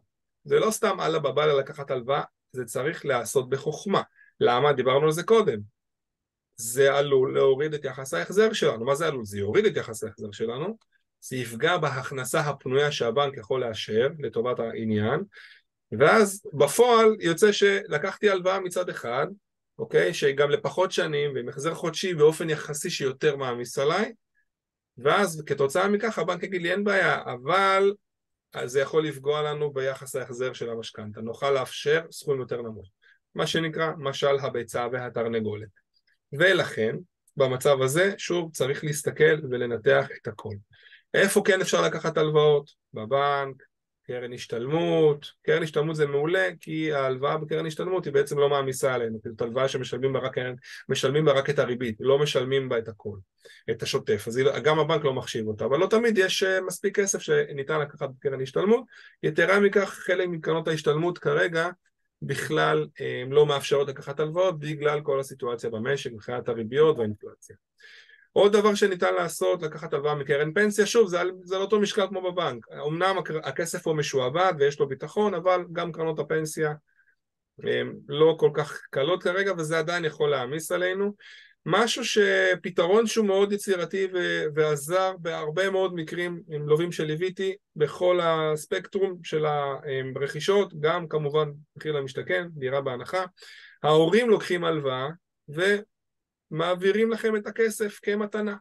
זה 0.44 0.58
לא 0.58 0.70
סתם 0.70 1.00
אללה 1.00 1.18
בבאללה 1.18 1.54
לקחת 1.54 1.90
הלוואה, 1.90 2.22
זה 2.52 2.64
צריך 2.64 3.06
להיעשות 3.06 3.48
בחוכמה. 3.48 4.02
למה? 4.40 4.72
דיברנו 4.72 5.04
על 5.04 5.12
זה 5.12 5.22
קודם. 5.22 5.58
זה 6.56 6.94
עלול 6.94 7.34
להוריד 7.34 7.74
את 7.74 7.84
יחס 7.84 8.14
ההחזר 8.14 8.52
שלנו. 8.52 8.84
מה 8.84 8.94
זה 8.94 9.06
עלול? 9.06 9.24
זה 9.24 9.38
יוריד 9.38 9.64
את 9.64 9.76
יחס 9.76 10.04
ההחזר 10.04 10.32
שלנו, 10.32 10.76
זה 11.28 11.36
יפגע 11.36 11.76
בהכנסה 11.76 12.40
הפנויה 12.40 12.92
שהבנק 12.92 13.36
יכול 13.36 13.60
לאשר 13.64 14.08
לטובת 14.18 14.58
העניין, 14.58 15.20
ואז 15.92 16.46
בפועל 16.52 17.16
יוצא 17.20 17.52
שלקחתי 17.52 18.30
הלוואה 18.30 18.60
מצד 18.60 18.88
אחד, 18.88 19.26
אוקיי? 19.78 20.14
שגם 20.14 20.50
לפחות 20.50 20.92
שנים 20.92 21.34
ועם 21.34 21.48
החזר 21.48 21.74
חודשי 21.74 22.14
באופן 22.14 22.50
יחסי 22.50 22.90
שיותר 22.90 23.36
מעמיס 23.36 23.78
עליי, 23.78 24.12
ואז 24.98 25.42
כתוצאה 25.46 25.88
מכך 25.88 26.18
הבנק 26.18 26.42
יגיד 26.42 26.62
לי 26.62 26.72
אין 26.72 26.84
בעיה, 26.84 27.22
אבל 27.22 27.92
זה 28.64 28.80
יכול 28.80 29.06
לפגוע 29.06 29.42
לנו 29.42 29.72
ביחס 29.72 30.16
ההחזר 30.16 30.52
של 30.52 30.70
המשכנתה, 30.70 31.20
נוכל 31.20 31.50
לאפשר 31.50 32.00
סכום 32.10 32.40
יותר 32.40 32.62
נמוך, 32.62 32.90
מה 33.34 33.46
שנקרא 33.46 33.92
משל 33.98 34.38
הביצה 34.38 34.86
והתרנגולת. 34.92 35.68
ולכן 36.32 36.96
במצב 37.36 37.82
הזה 37.82 38.14
שוב 38.18 38.52
צריך 38.52 38.84
להסתכל 38.84 39.40
ולנתח 39.50 40.08
את 40.22 40.26
הכל. 40.26 40.54
איפה 41.16 41.42
כן 41.44 41.60
אפשר 41.60 41.82
לקחת 41.82 42.18
הלוואות? 42.18 42.70
בבנק, 42.94 43.62
קרן 44.06 44.32
השתלמות, 44.32 45.32
קרן 45.42 45.62
השתלמות 45.62 45.96
זה 45.96 46.06
מעולה 46.06 46.48
כי 46.60 46.92
ההלוואה 46.92 47.36
בקרן 47.36 47.66
השתלמות 47.66 48.04
היא 48.04 48.12
בעצם 48.12 48.38
לא 48.38 48.48
מעמיסה 48.48 48.94
עלינו, 48.94 49.18
זאת 49.24 49.40
הלוואה 49.40 49.68
שמשלמים 49.68 50.12
בה 50.12 50.18
רק, 50.18 50.36
משלמים 50.88 51.24
בה 51.24 51.32
רק 51.32 51.50
את 51.50 51.58
הריבית, 51.58 51.96
לא 52.00 52.18
משלמים 52.18 52.68
בה 52.68 52.78
את 52.78 52.88
הכל, 52.88 53.16
את 53.70 53.82
השוטף, 53.82 54.24
אז 54.28 54.40
גם 54.64 54.78
הבנק 54.78 55.04
לא 55.04 55.12
מחשיב 55.12 55.46
אותה, 55.46 55.64
אבל 55.64 55.78
לא 55.78 55.86
תמיד 55.86 56.18
יש 56.18 56.42
אה, 56.42 56.60
מספיק 56.60 57.00
כסף 57.00 57.18
שניתן 57.18 57.80
לקחת 57.80 58.08
בקרן 58.18 58.42
השתלמות, 58.42 58.84
יתרה 59.22 59.60
מכך 59.60 59.88
חלק 60.06 60.28
מקרנות 60.28 60.68
ההשתלמות 60.68 61.18
כרגע 61.18 61.68
בכלל 62.22 62.86
אה, 63.00 63.22
לא 63.30 63.46
מאפשרות 63.46 63.88
לקחת 63.88 64.20
הלוואות 64.20 64.58
בגלל 64.58 65.00
כל 65.00 65.20
הסיטואציה 65.20 65.70
במשק, 65.70 66.12
מבחינת 66.12 66.48
הריביות 66.48 66.98
והאינפלציה. 66.98 67.56
עוד 68.36 68.52
דבר 68.52 68.74
שניתן 68.74 69.14
לעשות, 69.14 69.62
לקחת 69.62 69.92
הלוואה 69.92 70.14
מקרן 70.14 70.52
פנסיה, 70.52 70.86
שוב, 70.86 71.08
זה, 71.08 71.18
זה 71.42 71.56
לא 71.56 71.60
אותו 71.60 71.80
משקל 71.80 72.06
כמו 72.08 72.32
בבנק. 72.32 72.66
אמנם 72.86 73.16
הכסף 73.42 73.86
הוא 73.86 73.96
משועבד 73.96 74.52
ויש 74.58 74.80
לו 74.80 74.88
ביטחון, 74.88 75.34
אבל 75.34 75.64
גם 75.72 75.92
קרנות 75.92 76.18
הפנסיה 76.18 76.72
לא 78.08 78.36
כל 78.38 78.50
כך 78.54 78.80
קלות 78.90 79.22
כרגע, 79.22 79.52
וזה 79.58 79.78
עדיין 79.78 80.04
יכול 80.04 80.30
להעמיס 80.30 80.72
עלינו. 80.72 81.14
משהו 81.66 82.02
שפתרון 82.04 83.06
שהוא 83.06 83.26
מאוד 83.26 83.52
יצירתי 83.52 84.06
ו- 84.14 84.44
ועזר 84.54 85.12
בהרבה 85.18 85.70
מאוד 85.70 85.94
מקרים 85.94 86.42
עם 86.48 86.68
לווים 86.68 86.92
שליוויתי 86.92 87.54
בכל 87.76 88.20
הספקטרום 88.22 89.18
של 89.22 89.46
הרכישות, 90.16 90.80
גם 90.80 91.08
כמובן 91.08 91.48
מחיר 91.76 91.92
למשתכן, 91.92 92.46
דירה 92.50 92.80
בהנחה. 92.80 93.24
ההורים 93.82 94.30
לוקחים 94.30 94.64
הלוואה 94.64 95.08
ומעבירים 96.50 97.10
לכם 97.10 97.36
את 97.36 97.46
הכסף 97.46 97.98
כמתנה. 98.02 98.56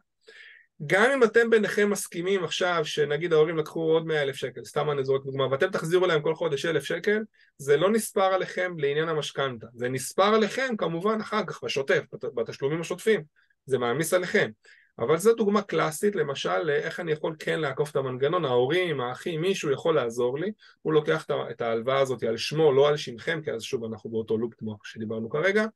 גם 0.86 1.10
אם 1.10 1.24
אתם 1.24 1.50
ביניכם 1.50 1.90
מסכימים 1.90 2.44
עכשיו 2.44 2.80
שנגיד 2.84 3.32
ההורים 3.32 3.56
לקחו 3.56 3.80
עוד 3.80 4.06
מאה 4.06 4.22
אלף 4.22 4.36
שקל, 4.36 4.64
סתם 4.64 4.90
אני 4.90 5.04
זורק 5.04 5.24
דוגמה, 5.24 5.46
ואתם 5.50 5.70
תחזירו 5.70 6.06
להם 6.06 6.22
כל 6.22 6.34
חודש 6.34 6.66
אלף 6.66 6.84
שקל, 6.84 7.22
זה 7.58 7.76
לא 7.76 7.90
נספר 7.90 8.34
עליכם 8.34 8.78
לעניין 8.78 9.08
המשכנתה, 9.08 9.66
זה 9.74 9.88
נספר 9.88 10.34
עליכם 10.34 10.74
כמובן 10.78 11.20
אחר 11.20 11.40
כך 11.46 11.64
בשוטף, 11.64 12.02
בתשלומים 12.34 12.80
השוטפים, 12.80 13.22
זה 13.66 13.78
מעמיס 13.78 14.14
עליכם. 14.14 14.50
אבל 14.98 15.16
זו 15.16 15.34
דוגמה 15.34 15.62
קלאסית 15.62 16.16
למשל 16.16 16.58
לאיך 16.58 17.00
אני 17.00 17.12
יכול 17.12 17.36
כן 17.38 17.60
לעקוף 17.60 17.90
את 17.90 17.96
המנגנון, 17.96 18.44
ההורים, 18.44 19.00
האחים, 19.00 19.40
מישהו 19.40 19.70
יכול 19.70 19.94
לעזור 19.94 20.38
לי, 20.38 20.52
הוא 20.82 20.92
לוקח 20.92 21.26
את 21.50 21.60
ההלוואה 21.60 21.98
הזאת 21.98 22.22
על 22.22 22.36
שמו, 22.36 22.72
לא 22.72 22.88
על 22.88 22.96
שמכם, 22.96 23.40
כי 23.44 23.52
אז 23.52 23.62
שוב 23.62 23.84
אנחנו 23.84 24.10
באותו 24.10 24.38
לופ 24.38 24.54
כמו 24.54 24.76
שדיברנו 24.84 25.30
כרגע, 25.30 25.66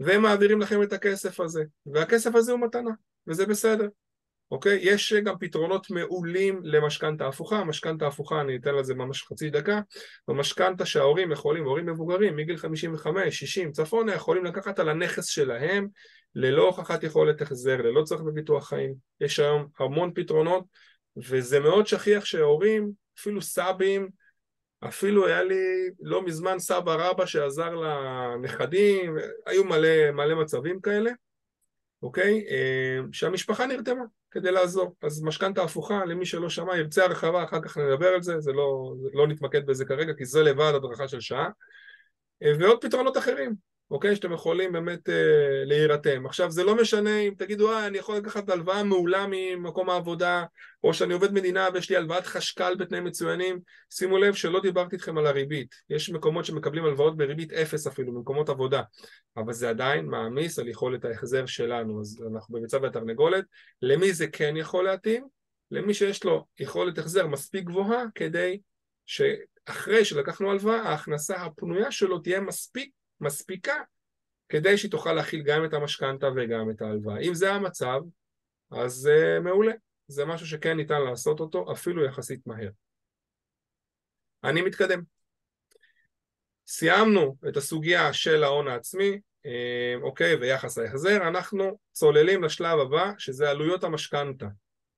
והם 0.00 0.22
מעבירים 0.22 0.60
לכם 0.60 0.82
את 0.82 0.92
הכסף 0.92 1.40
הזה, 1.40 1.64
והכסף 1.86 2.34
הזה 2.34 2.52
הוא 2.52 2.60
מתנה, 2.60 2.90
וזה 3.26 3.46
בסדר. 3.46 3.88
אוקיי? 4.50 4.78
יש 4.82 5.12
גם 5.12 5.38
פתרונות 5.38 5.90
מעולים 5.90 6.60
למשכנתה 6.64 7.28
הפוכה, 7.28 7.64
משכנתה 7.64 8.06
הפוכה, 8.06 8.40
אני 8.40 8.56
אתן 8.56 8.74
לזה 8.74 8.94
ממש 8.94 9.22
חצי 9.22 9.50
דקה, 9.50 9.80
במשכנתה 10.28 10.86
שההורים 10.86 11.32
יכולים, 11.32 11.64
הורים 11.64 11.86
מבוגרים 11.86 12.36
מגיל 12.36 12.56
55, 12.56 13.38
60, 13.38 13.72
צפונה, 13.72 14.14
יכולים 14.14 14.44
לקחת 14.44 14.78
על 14.78 14.88
הנכס 14.88 15.26
שלהם 15.26 15.88
ללא 16.34 16.66
הוכחת 16.66 17.02
יכולת 17.02 17.42
החזר, 17.42 17.76
ללא 17.76 18.02
צורך 18.02 18.22
בביטוח 18.22 18.68
חיים, 18.68 18.94
יש 19.20 19.38
היום 19.38 19.66
המון 19.78 20.12
פתרונות 20.14 20.64
וזה 21.16 21.60
מאוד 21.60 21.86
שכיח 21.86 22.24
שהורים, 22.24 22.90
אפילו 23.18 23.42
סבים, 23.42 24.08
אפילו 24.84 25.26
היה 25.26 25.42
לי 25.42 25.90
לא 26.00 26.24
מזמן 26.24 26.58
סבא 26.58 26.94
רבא 26.94 27.26
שעזר 27.26 27.74
לנכדים, 27.74 29.16
היו 29.46 29.64
מלא, 29.64 30.10
מלא 30.10 30.34
מצבים 30.34 30.80
כאלה, 30.80 31.10
אוקיי? 32.02 32.44
אה, 32.50 32.98
שהמשפחה 33.12 33.66
נרתמה. 33.66 34.04
כדי 34.36 34.52
לעזור. 34.52 34.94
אז 35.02 35.22
משכנתה 35.22 35.62
הפוכה, 35.62 36.04
למי 36.04 36.26
שלא 36.26 36.48
שמע, 36.48 36.76
ירצה 36.76 37.04
הרחבה, 37.04 37.44
אחר 37.44 37.60
כך 37.62 37.78
נדבר 37.78 38.08
על 38.08 38.22
זה, 38.22 38.40
זה 38.40 38.52
לא, 38.52 38.94
לא 39.14 39.26
נתמקד 39.26 39.66
בזה 39.66 39.84
כרגע, 39.84 40.12
כי 40.14 40.24
זה 40.24 40.42
לבד 40.42 40.72
הדרכה 40.74 41.08
של 41.08 41.20
שעה. 41.20 41.48
אה, 42.42 42.52
ועוד 42.58 42.84
פתרונות 42.84 43.16
אחרים, 43.16 43.54
אוקיי? 43.90 44.16
שאתם 44.16 44.32
יכולים 44.32 44.72
באמת 44.72 45.08
אה, 45.08 45.64
להירתם. 45.64 46.26
עכשיו, 46.26 46.50
זה 46.50 46.64
לא 46.64 46.76
משנה 46.76 47.18
אם 47.18 47.32
תגידו, 47.38 47.72
אה, 47.72 47.86
אני 47.86 47.98
יכול 47.98 48.16
לקחת 48.16 48.48
הלוואה 48.48 48.82
מעולה 48.82 49.26
ממקום 49.30 49.90
העבודה, 49.90 50.44
או 50.84 50.94
שאני 50.94 51.14
עובד 51.14 51.32
מדינה 51.32 51.68
ויש 51.74 51.90
לי 51.90 51.96
הלוואת 51.96 52.26
חשכ"ל 52.26 52.74
בתנאים 52.74 53.04
מצוינים, 53.04 53.60
שימו 53.90 54.18
לב 54.18 54.34
שלא 54.34 54.60
דיברתי 54.60 54.96
איתכם 54.96 55.18
על 55.18 55.26
הריבית. 55.26 55.74
יש 55.90 56.10
מקומות 56.10 56.44
שמקבלים 56.44 56.84
הלוואות 56.84 57.16
בריבית 57.16 57.52
אפס 57.52 57.86
אפילו, 57.86 58.12
במקומות 58.12 58.48
עבודה, 58.48 58.82
אבל 59.36 59.52
זה 59.52 59.68
עדיין 59.68 60.06
מעמיס 60.06 60.58
על 60.58 60.68
יכולת 60.68 61.04
ההחזר 61.04 61.46
שלנו, 61.46 62.00
אז 62.00 62.22
אנחנו 62.34 62.54
בביצה 62.54 62.78
והתרנגולת. 62.82 63.44
למי 63.82 64.12
זה 64.12 64.26
כן 64.26 64.56
יכול 64.56 64.84
להתאים? 64.84 65.26
למי 65.70 65.94
שיש 65.94 66.24
לו 66.24 66.44
יכולת 66.58 66.98
החזר 66.98 67.26
מספיק 67.26 67.64
גבוהה 67.64 68.04
כדי 68.14 68.60
שאחרי 69.06 70.04
שלקחנו 70.04 70.50
הלוואה, 70.50 70.82
ההכנסה 70.82 71.36
הפנויה 71.36 71.90
שלו 71.90 72.18
תהיה 72.18 72.40
מספיק 72.40 72.90
מספיקה 73.20 73.74
כדי 74.48 74.78
שהיא 74.78 74.90
תוכל 74.90 75.12
להכיל 75.12 75.42
גם 75.42 75.64
את 75.64 75.74
המשכנתה 75.74 76.28
וגם 76.36 76.70
את 76.70 76.82
ההלוואה. 76.82 77.18
אם 77.18 77.34
זה 77.34 77.52
המצב, 77.52 78.00
אז 78.70 78.92
זה 78.92 79.38
מעולה. 79.42 79.72
זה 80.08 80.24
משהו 80.24 80.46
שכן 80.46 80.76
ניתן 80.76 81.00
לעשות 81.00 81.40
אותו, 81.40 81.72
אפילו 81.72 82.04
יחסית 82.04 82.46
מהר. 82.46 82.70
אני 84.44 84.62
מתקדם. 84.62 85.02
סיימנו 86.66 87.36
את 87.48 87.56
הסוגיה 87.56 88.12
של 88.12 88.44
ההון 88.44 88.68
העצמי, 88.68 89.20
אה, 89.46 89.94
אוקיי, 90.02 90.34
ויחס 90.34 90.78
ההחזר, 90.78 91.28
אנחנו 91.28 91.78
צוללים 91.92 92.44
לשלב 92.44 92.78
הבא, 92.78 93.12
שזה 93.18 93.50
עלויות 93.50 93.84
המשכנתה, 93.84 94.46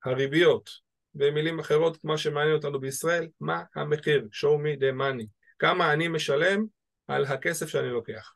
הריביות, 0.04 0.70
במילים 1.14 1.58
אחרות, 1.58 2.04
מה 2.04 2.18
שמעניין 2.18 2.56
אותנו 2.56 2.80
בישראל, 2.80 3.28
מה 3.40 3.62
המחיר, 3.74 4.28
show 4.32 4.58
me 4.62 4.80
the 4.80 5.00
money, 5.00 5.26
כמה 5.58 5.92
אני 5.92 6.08
משלם 6.08 6.66
על 7.08 7.24
הכסף 7.24 7.68
שאני 7.68 7.88
לוקח. 7.88 8.34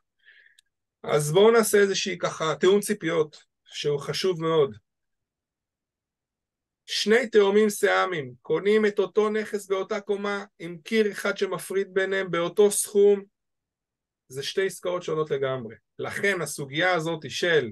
אז 1.03 1.31
בואו 1.31 1.51
נעשה 1.51 1.77
איזושהי 1.77 2.17
ככה 2.17 2.55
תיאום 2.59 2.79
ציפיות 2.79 3.43
שהוא 3.65 3.99
חשוב 3.99 4.41
מאוד. 4.41 4.75
שני 6.85 7.27
תאומים 7.27 7.69
סיאמים 7.69 8.33
קונים 8.41 8.85
את 8.85 8.99
אותו 8.99 9.29
נכס 9.29 9.67
באותה 9.67 10.01
קומה 10.01 10.45
עם 10.59 10.77
קיר 10.83 11.11
אחד 11.11 11.37
שמפריד 11.37 11.93
ביניהם 11.93 12.31
באותו 12.31 12.71
סכום 12.71 13.23
זה 14.27 14.43
שתי 14.43 14.65
עסקאות 14.65 15.03
שונות 15.03 15.31
לגמרי. 15.31 15.75
לכן 15.99 16.41
הסוגיה 16.41 16.93
הזאת 16.93 17.29
של 17.29 17.71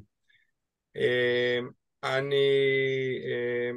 אה, 0.96 1.60
אני 2.04 2.46
אה, 3.26 3.72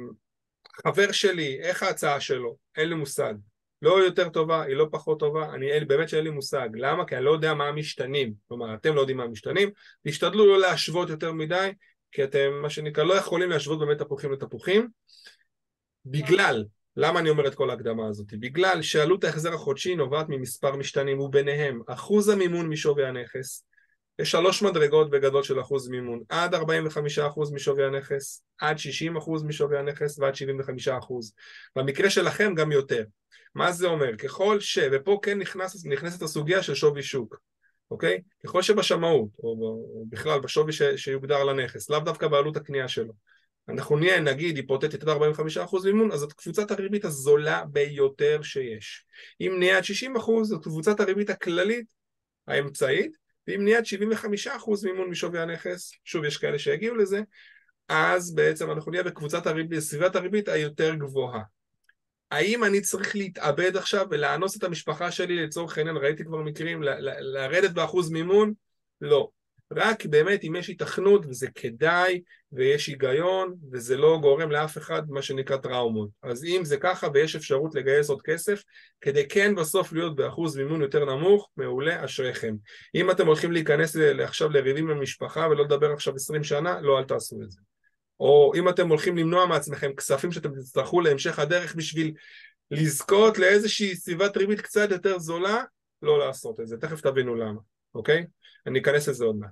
חבר 0.83 1.11
שלי, 1.11 1.59
איך 1.61 1.83
ההצעה 1.83 2.21
שלו? 2.21 2.57
אין 2.77 2.89
לי 2.89 2.95
מושג. 2.95 3.33
לא 3.81 4.03
יותר 4.03 4.29
טובה, 4.29 4.63
היא 4.63 4.75
לא 4.75 4.87
פחות 4.91 5.19
טובה, 5.19 5.53
אני 5.53 5.85
באמת 5.85 6.09
שאין 6.09 6.23
לי 6.23 6.29
מושג. 6.29 6.69
למה? 6.73 7.05
כי 7.05 7.15
אני 7.15 7.25
לא 7.25 7.31
יודע 7.31 7.53
מה 7.53 7.67
המשתנים. 7.67 8.33
כלומר, 8.47 8.75
אתם 8.75 8.95
לא 8.95 8.99
יודעים 8.99 9.17
מה 9.17 9.23
המשתנים. 9.23 9.69
תשתדלו 10.07 10.45
לא 10.45 10.59
להשוות 10.59 11.09
יותר 11.09 11.31
מדי, 11.31 11.71
כי 12.11 12.23
אתם, 12.23 12.59
מה 12.61 12.69
שנקרא, 12.69 13.03
לא 13.03 13.13
יכולים 13.13 13.49
להשוות 13.49 13.79
באמת 13.79 13.97
תפוחים 13.97 14.31
לתפוחים. 14.31 14.87
בגלל, 16.05 16.65
למה 16.97 17.19
אני 17.19 17.29
אומר 17.29 17.47
את 17.47 17.55
כל 17.55 17.69
ההקדמה 17.69 18.07
הזאת? 18.07 18.33
בגלל 18.33 18.81
שעלות 18.81 19.23
ההחזר 19.23 19.53
החודשי 19.53 19.95
נובעת 19.95 20.25
ממספר 20.29 20.75
משתנים, 20.75 21.19
וביניהם 21.19 21.81
אחוז 21.87 22.29
המימון 22.29 22.69
משווי 22.69 23.05
הנכס, 23.05 23.65
יש 24.19 24.31
שלוש 24.31 24.63
מדרגות 24.63 25.09
בגדול 25.09 25.43
של 25.43 25.61
אחוז 25.61 25.87
מימון, 25.87 26.19
עד 26.29 26.55
45% 26.55 26.59
משווי 27.53 27.85
הנכס, 27.85 28.43
עד 28.57 28.77
60% 28.77 29.43
משווי 29.45 29.77
הנכס 29.79 30.19
ועד 30.19 30.33
75%. 30.33 30.37
במקרה 31.75 32.09
שלכם 32.09 32.53
גם 32.55 32.71
יותר. 32.71 33.03
מה 33.55 33.71
זה 33.71 33.87
אומר? 33.87 34.15
ככל 34.17 34.59
ש... 34.59 34.79
ופה 34.91 35.19
כן 35.21 35.39
נכנס, 35.39 35.85
נכנסת 35.85 36.21
הסוגיה 36.21 36.63
של 36.63 36.75
שווי 36.75 37.03
שוק, 37.03 37.39
אוקיי? 37.91 38.21
ככל 38.43 38.61
שבשמאות, 38.61 39.29
או 39.39 39.85
בכלל 40.09 40.39
בשווי 40.39 40.73
ש, 40.73 40.81
שיוגדר 40.81 41.43
לנכס, 41.43 41.89
לאו 41.89 41.99
דווקא 41.99 42.27
בעלות 42.27 42.57
הקנייה 42.57 42.87
שלו, 42.87 43.13
אנחנו 43.69 43.97
נהיה 43.97 44.19
נגיד 44.19 44.55
היפותטית 44.55 45.03
עד 45.03 45.09
45% 45.09 45.85
מימון, 45.85 46.11
אז 46.11 46.19
זאת 46.19 46.33
קבוצת 46.33 46.71
הריבית 46.71 47.05
הזולה 47.05 47.63
ביותר 47.65 48.41
שיש. 48.41 49.05
אם 49.41 49.55
נהיה 49.59 49.77
עד 49.77 49.83
60% 49.83 50.43
זאת 50.43 50.63
קבוצת 50.63 50.99
הריבית 50.99 51.29
הכללית 51.29 51.85
האמצעית, 52.47 53.17
ואם 53.47 53.63
נהיה 53.63 53.79
75% 54.45 54.49
מימון 54.83 55.09
משווי 55.09 55.39
הנכס, 55.39 55.91
שוב 56.03 56.25
יש 56.25 56.37
כאלה 56.37 56.59
שיגיעו 56.59 56.95
לזה, 56.95 57.21
אז 57.89 58.35
בעצם 58.35 58.71
אנחנו 58.71 58.91
נהיה 58.91 59.03
בקבוצת 59.03 59.47
הריבית, 59.47 59.79
סביבת 59.79 60.15
הריבית 60.15 60.47
היותר 60.47 60.95
גבוהה. 60.95 61.41
האם 62.31 62.63
אני 62.63 62.81
צריך 62.81 63.15
להתאבד 63.15 63.77
עכשיו 63.77 64.07
ולאנוס 64.11 64.57
את 64.57 64.63
המשפחה 64.63 65.11
שלי 65.11 65.43
לצורך 65.45 65.77
העניין, 65.77 65.97
ראיתי 65.97 66.25
כבר 66.25 66.41
מקרים, 66.41 66.83
לרדת 67.19 67.71
באחוז 67.71 68.11
מימון? 68.11 68.53
לא. 69.01 69.29
רק 69.71 70.05
באמת 70.05 70.43
אם 70.43 70.55
יש 70.55 70.69
התכנות 70.69 71.25
וזה 71.25 71.47
כדאי 71.55 72.21
ויש 72.51 72.87
היגיון 72.87 73.55
וזה 73.71 73.97
לא 73.97 74.19
גורם 74.21 74.51
לאף 74.51 74.77
אחד 74.77 75.01
מה 75.09 75.21
שנקרא 75.21 75.57
טראומות. 75.57 76.09
אז 76.23 76.43
אם 76.43 76.61
זה 76.65 76.77
ככה 76.77 77.07
ויש 77.13 77.35
אפשרות 77.35 77.75
לגייס 77.75 78.09
עוד 78.09 78.21
כסף 78.21 78.63
כדי 79.01 79.27
כן 79.27 79.55
בסוף 79.55 79.93
להיות 79.93 80.15
באחוז 80.15 80.57
מימון 80.57 80.81
יותר 80.81 81.05
נמוך, 81.05 81.49
מעולה, 81.57 82.05
אשריכם. 82.05 82.55
אם 82.95 83.11
אתם 83.11 83.27
הולכים 83.27 83.51
להיכנס 83.51 83.95
עכשיו 84.23 84.49
לריבים 84.49 84.87
במשפחה 84.87 85.47
ולא 85.51 85.63
לדבר 85.63 85.91
עכשיו 85.91 86.15
עשרים 86.15 86.43
שנה, 86.43 86.81
לא 86.81 86.99
אל 86.99 87.03
תעשו 87.03 87.41
את 87.43 87.51
זה. 87.51 87.59
או 88.19 88.51
אם 88.55 88.69
אתם 88.69 88.89
הולכים 88.89 89.17
למנוע 89.17 89.45
מעצמכם 89.45 89.93
כספים 89.93 90.31
שאתם 90.31 90.49
תצטרכו 90.55 91.01
להמשך 91.01 91.39
הדרך 91.39 91.75
בשביל 91.75 92.13
לזכות 92.71 93.37
לאיזושהי 93.37 93.95
סביבת 93.95 94.37
ריבית 94.37 94.61
קצת 94.61 94.91
יותר 94.91 95.19
זולה, 95.19 95.63
לא 96.01 96.19
לעשות 96.19 96.59
את 96.59 96.67
זה, 96.67 96.77
תכף 96.77 97.01
תבינו 97.01 97.35
למה, 97.35 97.59
אוקיי? 97.95 98.25
אני 98.67 98.79
אכנס 98.79 99.07
לזה 99.07 99.25
עוד 99.25 99.35
מעט. 99.35 99.51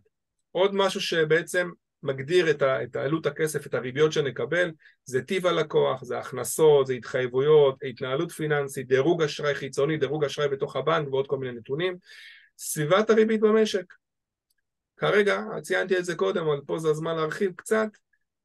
עוד 0.52 0.76
משהו 0.76 1.02
שבעצם 1.02 1.70
מגדיר 2.04 2.52
את, 2.52 2.62
ה, 2.62 2.84
את 2.84 2.96
עלות 2.96 3.26
הכסף, 3.26 3.68
את 3.68 3.74
הריביות 3.74 4.12
שנקבל, 4.12 4.72
זה 5.06 5.22
טיב 5.22 5.48
הלקוח, 5.48 6.04
זה 6.04 6.18
הכנסות, 6.18 6.88
זה 6.88 6.94
התחייבויות, 6.94 7.76
התנהלות 7.90 8.32
פיננסית, 8.32 8.88
דירוג 8.88 9.24
אשראי 9.24 9.56
חיצוני, 9.56 9.98
דירוג 9.98 10.24
אשראי 10.26 10.48
בתוך 10.48 10.76
הבנק 10.76 11.08
ועוד 11.08 11.28
כל 11.28 11.38
מיני 11.38 11.60
נתונים. 11.60 11.98
סביבת 12.58 13.10
הריבית 13.10 13.42
במשק. 13.42 13.94
כרגע, 14.98 15.42
ציינתי 15.62 15.98
את 15.98 16.06
זה 16.06 16.16
קודם, 16.16 16.48
אבל 16.48 16.62
פה 16.66 16.80
זה 16.80 16.90
הזמן 16.90 17.16
להרחיב 17.16 17.52
קצת, 17.56 17.88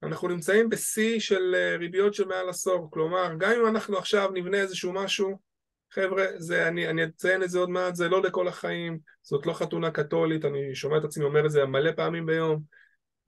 אנחנו 0.03 0.29
נמצאים 0.29 0.69
בשיא 0.69 1.21
של 1.21 1.55
אה, 1.55 1.77
ריביות 1.77 2.15
של 2.15 2.25
מעל 2.25 2.49
עשור, 2.49 2.91
כלומר 2.91 3.35
גם 3.39 3.53
אם 3.61 3.67
אנחנו 3.67 3.99
עכשיו 3.99 4.31
נבנה 4.35 4.57
איזשהו 4.57 4.93
משהו, 4.93 5.39
חבר'ה, 5.93 6.27
זה, 6.37 6.69
אני, 6.69 6.89
אני 6.89 7.05
אציין 7.05 7.43
את 7.43 7.51
זה 7.51 7.59
עוד 7.59 7.71
מעט, 7.71 7.95
זה 7.95 8.09
לא 8.09 8.23
לכל 8.23 8.49
החיים, 8.49 8.99
זאת 9.23 9.47
לא 9.47 9.53
חתונה 9.53 9.91
קתולית, 9.91 10.45
אני 10.45 10.75
שומע 10.75 10.99
את 10.99 11.05
עצמי 11.05 11.25
אומר 11.25 11.47
את 11.47 11.51
זה 11.51 11.65
מלא 11.65 11.93
פעמים 11.93 12.27
ביום, 12.27 12.63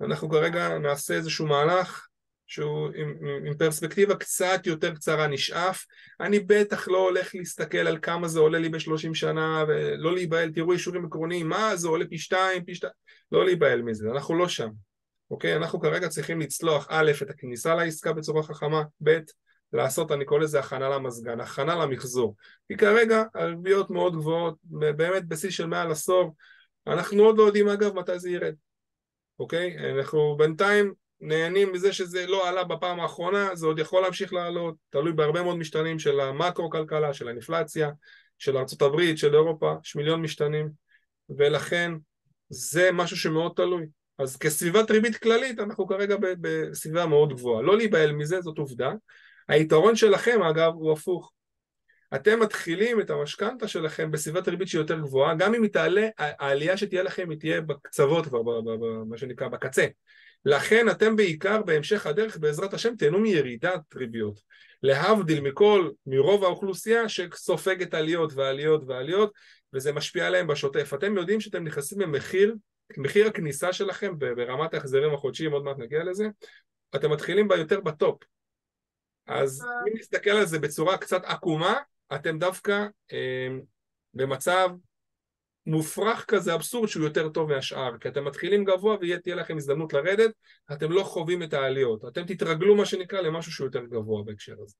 אנחנו 0.01 0.31
כרגע 0.31 0.79
נעשה 0.79 1.15
איזשהו 1.15 1.47
מהלך 1.47 2.07
שהוא 2.47 2.89
עם, 2.95 3.15
עם 3.47 3.57
פרספקטיבה 3.57 4.17
קצת 4.17 4.67
יותר 4.67 4.95
קצרה 4.95 5.27
נשאף, 5.27 5.85
אני 6.21 6.41
בטח 6.41 6.89
לא 6.89 6.99
הולך 6.99 7.35
להסתכל 7.35 7.79
על 7.79 7.99
כמה 8.03 8.29
זה 8.29 8.41
עולה 8.41 8.59
לי 8.59 8.69
בשלושים 8.69 9.15
שנה 9.15 9.65
ולא 9.69 10.15
להיבהל, 10.15 10.53
תראו 10.53 10.73
אישורים 10.73 11.05
עקרוניים, 11.05 11.49
מה 11.49 11.77
זה 11.77 11.89
עולה 11.89 12.05
פי 12.07 12.19
שתיים, 12.19 12.65
פי 12.65 12.75
שתיים, 12.75 12.93
לא 13.33 13.45
להיבהל 13.45 13.83
מזה, 13.83 14.11
אנחנו 14.11 14.39
לא 14.39 14.49
שם. 14.49 14.69
אוקיי? 15.31 15.57
אנחנו 15.57 15.81
כרגע 15.81 16.09
צריכים 16.09 16.41
לצלוח 16.41 16.87
א', 16.91 17.13
את 17.23 17.31
הכניסה 17.31 17.75
לעסקה 17.75 18.13
בצורה 18.13 18.43
חכמה, 18.43 18.83
ב', 19.03 19.19
לעשות, 19.73 20.13
אני 20.13 20.25
קורא 20.25 20.41
לזה 20.41 20.61
הכנה 20.61 20.89
למזגן, 20.89 21.41
הכנה 21.41 21.75
למחזור. 21.75 22.37
כי 22.69 22.77
כרגע 22.77 23.23
הריביות 23.35 23.91
מאוד 23.91 24.17
גבוהות, 24.17 24.55
באמת 24.65 25.25
בשיא 25.29 25.51
של 25.51 25.67
מעל 25.67 25.91
עשור, 25.91 26.35
אנחנו 26.87 27.23
עוד 27.23 27.39
לא 27.39 27.43
יודעים 27.43 27.69
אגב 27.69 27.95
מתי 27.95 28.19
זה 28.19 28.31
ירד, 28.31 28.55
אוקיי? 29.39 29.91
אנחנו 29.91 30.37
בינתיים 30.39 30.95
נהנים 31.21 31.73
מזה 31.73 31.93
שזה 31.93 32.27
לא 32.27 32.49
עלה 32.49 32.65
בפעם 32.65 33.01
האחרונה, 33.01 33.55
זה 33.55 33.67
עוד 33.67 33.79
יכול 33.79 34.03
להמשיך 34.03 34.33
לעלות, 34.33 34.75
תלוי 34.91 35.13
בהרבה 35.13 35.43
מאוד 35.43 35.57
משתנים 35.57 35.99
של 35.99 36.21
המקרו-כלכלה, 36.21 37.15
של 37.15 37.29
האינפלציה, 37.29 37.91
של 38.39 38.57
ארה"ב, 38.57 39.17
של 39.17 39.35
אירופה, 39.35 39.75
יש 39.85 39.97
מיליון 39.97 40.23
משתנים, 40.23 40.71
ולכן 41.39 41.93
זה 42.49 42.91
משהו 42.93 43.17
שמאוד 43.17 43.53
תלוי. 43.57 43.87
אז 44.19 44.37
כסביבת 44.37 44.91
ריבית 44.91 45.17
כללית 45.17 45.59
אנחנו 45.59 45.87
כרגע 45.87 46.17
בסביבה 46.41 47.07
מאוד 47.07 47.33
גבוהה. 47.33 47.63
לא 47.63 47.77
להיבהל 47.77 48.13
מזה, 48.13 48.41
זאת 48.41 48.59
עובדה. 48.59 48.93
היתרון 49.51 49.97
שלכם 49.97 50.43
אגב 50.43 50.73
הוא 50.75 50.93
הפוך. 50.93 51.33
אתם 52.15 52.41
מתחילים 52.41 53.01
את 53.01 53.11
המשכנתה 53.11 53.69
שלכם 53.69 54.11
בסביבת 54.11 54.49
ריבית 54.49 54.69
שהיא 54.69 54.81
יותר 54.81 54.99
גבוהה, 55.01 55.35
גם 55.35 55.55
אם 55.55 55.63
היא 55.63 55.71
תעלה, 55.71 56.09
העלייה 56.19 56.77
שתהיה 56.77 57.03
לכם 57.03 57.31
היא 57.31 57.39
תהיה 57.39 57.61
בקצוות 57.61 58.27
כבר, 58.27 58.43
מה 59.09 59.17
שנקרא, 59.17 59.49
בקצה. 59.49 59.87
לכן 60.45 60.89
אתם 60.89 61.17
בעיקר 61.17 61.63
בהמשך 61.63 62.07
הדרך 62.07 62.37
בעזרת 62.37 62.75
השם 62.75 62.97
תהנו 62.97 63.19
מירידת 63.19 63.95
ריביות. 63.97 64.41
להבדיל 64.83 65.41
מכל, 65.41 65.91
מרוב 66.07 66.45
האוכלוסייה 66.45 67.09
שסופגת 67.09 67.95
עליות 67.95 68.33
ועליות 68.35 68.83
ועליות 68.87 69.33
וזה 69.73 69.93
משפיע 69.93 70.27
עליהם 70.27 70.47
בשוטף. 70.47 70.95
אתם 70.95 71.17
יודעים 71.17 71.41
שאתם 71.41 71.65
נכנסים 71.65 71.99
במחיר 71.99 72.55
מחיר 72.97 73.27
הכניסה 73.27 73.73
שלכם 73.73 74.19
ברמת 74.19 74.75
ההחזרים 74.75 75.15
החודשיים, 75.15 75.53
עוד 75.53 75.65
מעט 75.65 75.79
נגיע 75.79 76.05
לזה, 76.05 76.29
אתם 76.97 77.11
מתחילים 77.13 77.49
ביותר 77.49 77.81
בטופ. 77.81 78.23
אז 79.31 79.67
אם 79.89 79.99
נסתכל 79.99 80.31
על 80.31 80.47
זה 80.47 80.59
בצורה 80.59 80.97
קצת 80.99 81.25
עקומה, 81.25 81.77
אתם 82.15 82.39
דווקא 82.39 82.87
אה, 83.13 83.49
במצב 84.15 84.69
מופרך 85.67 86.25
כזה, 86.29 86.55
אבסורד, 86.55 86.89
שהוא 86.89 87.05
יותר 87.05 87.29
טוב 87.29 87.53
מהשאר, 87.53 87.99
כי 87.99 88.09
אתם 88.09 88.25
מתחילים 88.25 88.65
גבוה 88.65 88.97
ותהיה 89.01 89.37
לכם 89.37 89.57
הזדמנות 89.57 89.93
לרדת, 89.93 90.31
אתם 90.73 90.93
לא 90.93 91.03
חווים 91.03 91.43
את 91.43 91.55
העליות, 91.55 92.05
אתם 92.05 92.25
תתרגלו 92.25 92.77
מה 92.77 92.87
שנקרא 92.87 93.21
למשהו 93.21 93.53
שהוא 93.53 93.67
יותר 93.67 93.85
גבוה 93.85 94.23
בהקשר 94.25 94.55
הזה. 94.63 94.75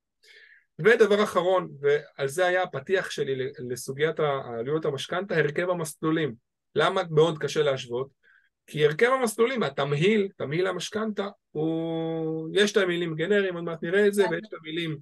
ודבר 0.79 1.23
אחרון, 1.23 1.71
ועל 1.81 2.29
זה 2.29 2.47
היה 2.47 2.63
הפתיח 2.63 3.11
שלי 3.11 3.53
לסוגיית 3.59 4.21
העלויות 4.21 4.85
המשכנתה, 4.85 5.37
הרכב 5.37 5.71
המסלולים. 5.71 6.35
למה 6.75 7.03
מאוד 7.11 7.39
קשה 7.39 7.63
להשוות? 7.63 8.20
כי 8.67 8.85
הרכב 8.85 9.11
המסלולים, 9.21 9.63
התמהיל, 9.63 10.29
תמהיל 10.37 10.67
המשכנתה, 10.67 11.29
הוא... 11.51 12.49
יש 12.55 12.73
את 12.73 12.77
המילים 12.77 13.15
גנריים, 13.15 13.55
עוד 13.55 13.65
מעט 13.65 13.83
נראה 13.83 14.07
את 14.07 14.15
זה, 14.15 14.25
ויש 14.31 14.43
את 14.49 14.55
המילים 14.61 14.97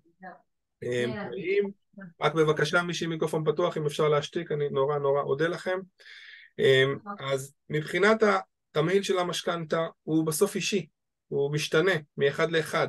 פריים. 0.80 1.66
אה, 1.66 2.26
רק 2.26 2.34
בבקשה 2.34 2.82
מי 2.82 2.92
מיקרופון 3.08 3.44
פתוח, 3.44 3.76
אם 3.76 3.86
אפשר 3.86 4.08
להשתיק, 4.08 4.52
אני 4.52 4.68
נורא 4.68 4.98
נורא 4.98 5.22
אודה 5.22 5.48
לכם. 5.48 5.78
אמ, 6.58 6.96
אז 7.18 7.54
מבחינת 7.70 8.22
התמהיל 8.22 9.02
של 9.02 9.18
המשכנתה, 9.18 9.86
הוא 10.02 10.26
בסוף 10.26 10.54
אישי, 10.54 10.86
הוא 11.28 11.52
משתנה 11.52 11.92
מאחד 12.16 12.50
לאחד, 12.50 12.88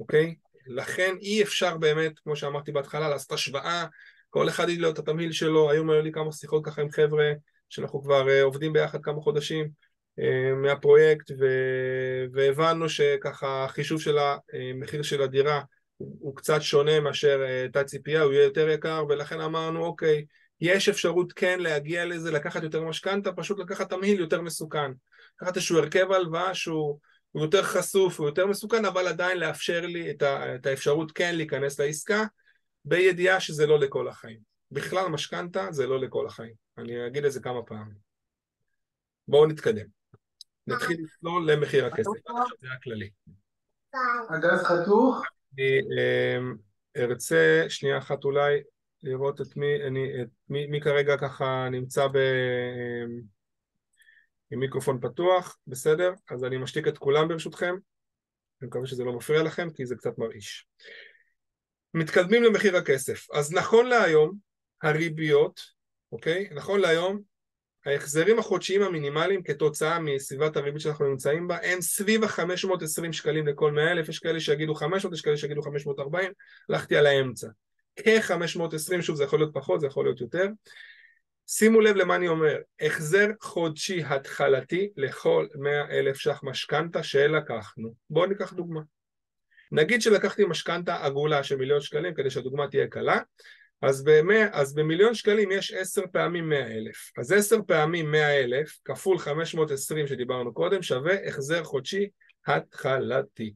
אוקיי? 0.00 0.34
לכן 0.66 1.14
אי 1.20 1.42
אפשר 1.42 1.76
באמת, 1.76 2.18
כמו 2.18 2.36
שאמרתי 2.36 2.72
בהתחלה, 2.72 3.08
לעשות 3.08 3.32
השוואה, 3.32 3.86
כל 4.30 4.48
אחד 4.48 4.68
ידע 4.68 4.90
את 4.90 4.98
התמהיל 4.98 5.32
שלו, 5.32 5.70
היום 5.70 5.90
היו 5.90 6.02
לי 6.02 6.12
כמה 6.12 6.32
שיחות 6.32 6.64
ככה 6.64 6.82
עם 6.82 6.90
חבר'ה 6.90 7.32
שאנחנו 7.68 8.02
כבר 8.02 8.26
uh, 8.26 8.42
עובדים 8.42 8.72
ביחד 8.72 9.02
כמה 9.02 9.20
חודשים 9.20 9.70
מהפרויקט 10.56 11.30
ו... 11.38 11.44
והבנו 12.32 12.88
שככה 12.88 13.64
החישוב 13.64 14.00
של 14.00 14.18
המחיר 14.18 15.02
של 15.02 15.22
הדירה 15.22 15.60
הוא, 15.96 16.36
קצת 16.36 16.62
שונה 16.62 17.00
מאשר 17.00 17.40
הייתה 17.40 17.80
uh, 17.80 17.84
ציפייה, 17.84 18.22
הוא 18.22 18.32
יהיה 18.32 18.44
יותר 18.44 18.68
יקר 18.68 19.04
ולכן 19.08 19.40
אמרנו 19.40 19.84
אוקיי, 19.84 20.24
יש 20.60 20.88
אפשרות 20.88 21.32
כן 21.32 21.60
להגיע 21.60 22.04
לזה, 22.04 22.30
לקחת 22.30 22.62
יותר 22.62 22.84
משכנתה, 22.84 23.32
פשוט 23.32 23.58
לקחת 23.58 23.90
תמהיל 23.90 24.20
יותר 24.20 24.40
מסוכן. 24.40 24.92
לקחת 25.36 25.56
איזשהו 25.56 25.78
הרכב 25.78 26.12
הלוואה 26.12 26.54
שהוא 26.54 26.98
יותר 27.34 27.62
חשוף, 27.62 28.20
הוא 28.20 28.28
יותר 28.28 28.46
מסוכן, 28.46 28.84
אבל 28.84 29.06
עדיין 29.06 29.38
לאפשר 29.38 29.86
לי 29.86 30.10
את, 30.10 30.22
ה, 30.22 30.54
את 30.54 30.66
האפשרות 30.66 31.12
כן 31.12 31.34
להיכנס 31.36 31.80
לעסקה 31.80 32.24
בידיעה 32.84 33.40
שזה 33.40 33.66
לא 33.66 33.78
לכל 33.78 34.08
החיים. 34.08 34.38
בכלל 34.70 35.08
משכנתה 35.08 35.66
זה 35.70 35.86
לא 35.86 36.00
לכל 36.00 36.26
החיים. 36.26 36.54
אני 36.78 37.06
אגיד 37.06 37.24
את 37.24 37.32
זה 37.32 37.40
כמה 37.40 37.62
פעמים. 37.62 38.10
בואו 39.28 39.46
נתקדם. 39.46 39.99
נתחיל 40.70 40.96
לצלול 41.04 41.50
למחיר 41.50 41.86
הכסף, 41.86 42.10
זה 42.60 42.68
הכללי. 42.78 43.10
הגז 44.30 44.62
חתוך? 44.62 45.22
אני 45.54 45.80
אמ, 45.80 46.56
ארצה 46.96 47.64
שנייה 47.68 47.98
אחת 47.98 48.24
אולי 48.24 48.62
לראות 49.02 49.40
את 49.40 49.56
מי, 49.56 49.86
אני, 49.86 50.22
את 50.22 50.28
מי, 50.48 50.66
מי 50.66 50.80
כרגע 50.80 51.16
ככה 51.16 51.68
נמצא 51.70 52.06
ב... 52.06 52.16
אמ, 52.16 53.20
עם 54.50 54.60
מיקרופון 54.60 55.00
פתוח, 55.00 55.58
בסדר? 55.66 56.12
אז 56.30 56.44
אני 56.44 56.58
משתיק 56.58 56.88
את 56.88 56.98
כולם 56.98 57.28
ברשותכם. 57.28 57.74
אני 58.60 58.68
מקווה 58.68 58.86
שזה 58.86 59.04
לא 59.04 59.12
מפריע 59.12 59.42
לכם 59.42 59.70
כי 59.70 59.86
זה 59.86 59.96
קצת 59.96 60.18
מרעיש. 60.18 60.66
מתקדמים 61.94 62.42
למחיר 62.42 62.76
הכסף. 62.76 63.30
אז 63.30 63.52
נכון 63.52 63.86
להיום, 63.86 64.36
הריביות, 64.82 65.60
אוקיי? 66.12 66.48
נכון 66.54 66.80
להיום, 66.80 67.22
ההחזרים 67.86 68.38
החודשיים 68.38 68.82
המינימליים 68.82 69.42
כתוצאה 69.42 69.98
מסביבת 69.98 70.56
הריבית 70.56 70.80
שאנחנו 70.80 71.06
נמצאים 71.06 71.48
בה 71.48 71.56
הם 71.62 71.80
סביב 71.80 72.24
ה-520 72.24 73.12
שקלים 73.12 73.46
לכל 73.46 73.72
100 73.72 73.92
אלף, 73.92 74.08
יש 74.08 74.18
כאלה 74.18 74.40
שיגידו 74.40 74.74
500, 74.74 75.14
יש 75.14 75.20
כאלה 75.20 75.36
שיגידו 75.36 75.62
540, 75.62 76.32
הלכתי 76.68 76.96
על 76.96 77.06
האמצע. 77.06 77.48
כ-520, 77.96 79.02
שוב 79.02 79.16
זה 79.16 79.24
יכול 79.24 79.38
להיות 79.38 79.54
פחות, 79.54 79.80
זה 79.80 79.86
יכול 79.86 80.04
להיות 80.04 80.20
יותר. 80.20 80.46
שימו 81.46 81.80
לב 81.80 81.96
למה 81.96 82.16
אני 82.16 82.28
אומר, 82.28 82.56
החזר 82.80 83.26
חודשי 83.40 84.02
התחלתי 84.04 84.90
לכל 84.96 85.46
100 85.54 85.90
אלף 85.90 86.16
ש"ח 86.16 86.40
משכנתה 86.42 87.02
שלקחנו. 87.02 87.94
בואו 88.10 88.26
ניקח 88.26 88.52
דוגמה. 88.52 88.80
נגיד 89.72 90.02
שלקחתי 90.02 90.44
משכנתה 90.44 91.04
עגולה 91.04 91.42
של 91.42 91.56
מיליון 91.56 91.80
שקלים 91.80 92.14
כדי 92.14 92.30
שהדוגמה 92.30 92.68
תהיה 92.68 92.86
קלה, 92.86 93.20
אז, 93.82 94.04
במא, 94.04 94.44
אז 94.52 94.74
במיליון 94.74 95.14
שקלים 95.14 95.50
יש 95.50 95.72
עשר 95.72 96.02
פעמים 96.12 96.48
מאה 96.48 96.66
אלף. 96.66 97.10
אז 97.18 97.32
עשר 97.32 97.56
פעמים 97.66 98.10
מאה 98.10 98.40
אלף 98.40 98.78
כפול 98.84 99.18
חמש 99.18 99.54
מאות 99.54 99.70
עשרים 99.70 100.06
שדיברנו 100.06 100.54
קודם 100.54 100.82
שווה 100.82 101.26
החזר 101.28 101.64
חודשי 101.64 102.08
התחלתי. 102.46 103.54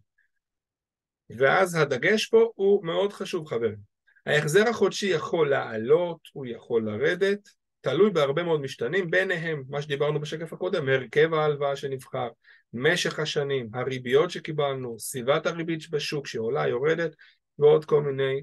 ואז 1.31 1.75
הדגש 1.75 2.27
פה 2.27 2.51
הוא 2.55 2.85
מאוד 2.85 3.13
חשוב 3.13 3.47
חברים. 3.47 3.95
ההחזר 4.27 4.69
החודשי 4.69 5.07
יכול 5.07 5.51
לעלות, 5.51 6.19
הוא 6.33 6.47
יכול 6.47 6.85
לרדת, 6.85 7.49
תלוי 7.81 8.11
בהרבה 8.11 8.43
מאוד 8.43 8.61
משתנים, 8.61 9.11
ביניהם 9.11 9.63
מה 9.69 9.83
שדיברנו 9.83 10.21
בשקף 10.21 10.53
הקודם, 10.53 10.89
הרכב 10.89 11.35
ההלוואה 11.35 11.77
שנבחר, 11.77 12.29
משך 12.73 13.19
השנים, 13.19 13.69
הריביות 13.75 14.31
שקיבלנו, 14.31 14.99
סביבת 14.99 15.47
הריבית 15.47 15.91
בשוק 15.91 16.27
שעולה, 16.27 16.69
יורדת, 16.69 17.15
ועוד 17.59 17.85
כל 17.85 18.03
מיני 18.03 18.43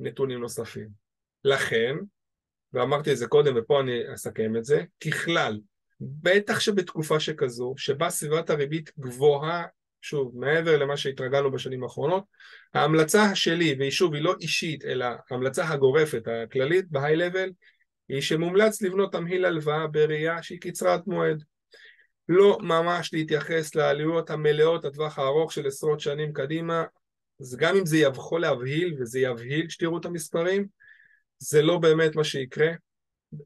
נתונים 0.00 0.40
נוספים. 0.40 0.88
לכן, 1.44 1.96
ואמרתי 2.72 3.12
את 3.12 3.16
זה 3.16 3.26
קודם 3.26 3.54
ופה 3.56 3.80
אני 3.80 4.14
אסכם 4.14 4.56
את 4.56 4.64
זה, 4.64 4.84
ככלל, 5.06 5.60
בטח 6.00 6.60
שבתקופה 6.60 7.20
שכזו, 7.20 7.74
שבה 7.76 8.10
סביבת 8.10 8.50
הריבית 8.50 8.92
גבוהה, 8.98 9.66
שוב, 10.00 10.32
מעבר 10.34 10.78
למה 10.78 10.96
שהתרגלנו 10.96 11.50
בשנים 11.50 11.82
האחרונות, 11.82 12.24
ההמלצה 12.74 13.34
שלי, 13.34 13.76
והיא 13.78 13.90
שוב, 13.90 14.14
היא 14.14 14.22
לא 14.22 14.34
אישית, 14.40 14.84
אלא 14.84 15.06
ההמלצה 15.30 15.68
הגורפת, 15.68 16.22
הכללית, 16.28 16.90
בהיי-לבל, 16.90 17.50
היא 18.08 18.20
שמומלץ 18.20 18.82
לבנות 18.82 19.12
תמהיל 19.12 19.44
הלוואה 19.44 19.86
בראייה 19.86 20.42
שהיא 20.42 20.60
קצרת 20.60 21.06
מועד. 21.06 21.42
לא 22.28 22.58
ממש 22.62 23.14
להתייחס 23.14 23.74
לעלויות 23.74 24.30
המלאות 24.30 24.84
לטווח 24.84 25.18
הארוך 25.18 25.52
של 25.52 25.66
עשרות 25.66 26.00
שנים 26.00 26.32
קדימה, 26.32 26.84
אז 27.40 27.56
גם 27.56 27.76
אם 27.76 27.86
זה 27.86 27.98
יכול 27.98 28.40
להבהיל, 28.40 28.96
וזה 29.00 29.20
יבהיל 29.20 29.66
כשתראו 29.66 29.98
את 29.98 30.04
המספרים, 30.04 30.66
זה 31.38 31.62
לא 31.62 31.78
באמת 31.78 32.16
מה 32.16 32.24
שיקרה. 32.24 32.68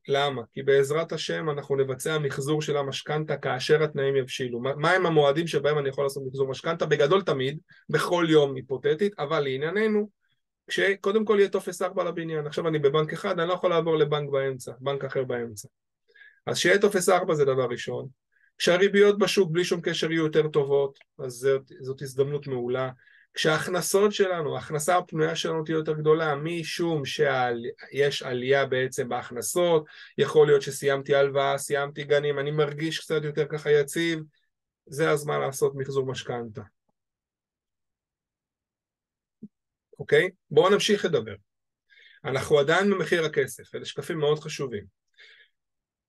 למה? 0.09 0.43
כי 0.53 0.63
בעזרת 0.63 1.13
השם 1.13 1.51
אנחנו 1.51 1.77
נבצע 1.77 2.19
מחזור 2.19 2.63
של 2.63 2.77
המשכנתה 2.77 3.37
כאשר 3.37 3.83
התנאים 3.83 4.17
יבשילו. 4.17 4.61
מהם 4.61 5.07
המועדים 5.07 5.47
שבהם 5.47 5.79
אני 5.79 5.89
יכול 5.89 6.05
לעשות 6.05 6.23
מחזור 6.27 6.49
משכנתה? 6.49 6.87
בגדול 6.87 7.23
תמיד, 7.23 7.59
בכל 7.89 8.27
יום 8.29 8.55
היפותטית, 8.55 9.19
אבל 9.19 9.41
לענייננו, 9.41 10.09
כשקודם 10.69 11.25
כל 11.25 11.37
יהיה 11.39 11.49
טופס 11.49 11.83
4 11.83 12.05
לבניין. 12.05 12.47
עכשיו 12.47 12.69
אני 12.69 12.79
בבנק 12.79 13.13
אחד, 13.13 13.39
אני 13.41 13.49
לא 13.49 13.55
יכול 13.55 13.71
לעבור 13.71 13.97
לבנק 13.97 14.31
באמצע, 14.31 14.73
בנק 14.81 15.05
אחר 15.05 15.25
באמצע. 15.25 15.69
אז 16.47 16.59
שיהיה 16.59 16.79
טופס 16.79 17.09
4 17.09 17.35
זה 17.35 17.45
דבר 17.45 17.67
ראשון. 17.71 18.09
כשהריביות 18.59 19.19
בשוק 19.19 19.51
בלי 19.51 19.65
שום 19.65 19.81
קשר 19.81 20.13
יהיו 20.13 20.25
יותר 20.25 20.49
טובות, 20.49 20.99
אז 21.19 21.33
זאת, 21.33 21.63
זאת 21.81 22.03
הזדמנות 22.03 22.47
מעולה. 22.47 22.91
כשההכנסות 23.35 24.13
שלנו, 24.13 24.57
ההכנסה 24.57 24.97
הפנויה 24.97 25.37
שלנו 25.37 25.65
תהיה 25.65 25.75
יותר 25.75 25.93
גדולה, 25.93 26.35
משום 26.35 27.05
שיש 27.05 28.23
עלייה 28.23 28.67
בעצם 28.67 29.09
בהכנסות, 29.09 29.85
יכול 30.19 30.47
להיות 30.47 30.63
שסיימתי 30.63 31.15
הלוואה, 31.15 31.59
סיימתי 31.59 32.05
גנים, 32.05 32.39
אני 32.39 32.51
מרגיש 32.51 32.99
קצת 32.99 33.25
יותר 33.25 33.47
ככה 33.49 33.71
יציב, 33.71 34.19
זה 34.87 35.11
הזמן 35.11 35.41
לעשות 35.41 35.73
מחזור 35.75 36.07
משכנתה. 36.07 36.63
אוקיי? 39.99 40.31
בואו 40.51 40.71
נמשיך 40.71 41.05
לדבר. 41.05 41.35
אנחנו 42.25 42.59
עדיין 42.59 42.91
במחיר 42.91 43.25
הכסף, 43.25 43.75
אלה 43.75 43.85
שקפים 43.85 44.19
מאוד 44.19 44.39
חשובים. 44.39 45.02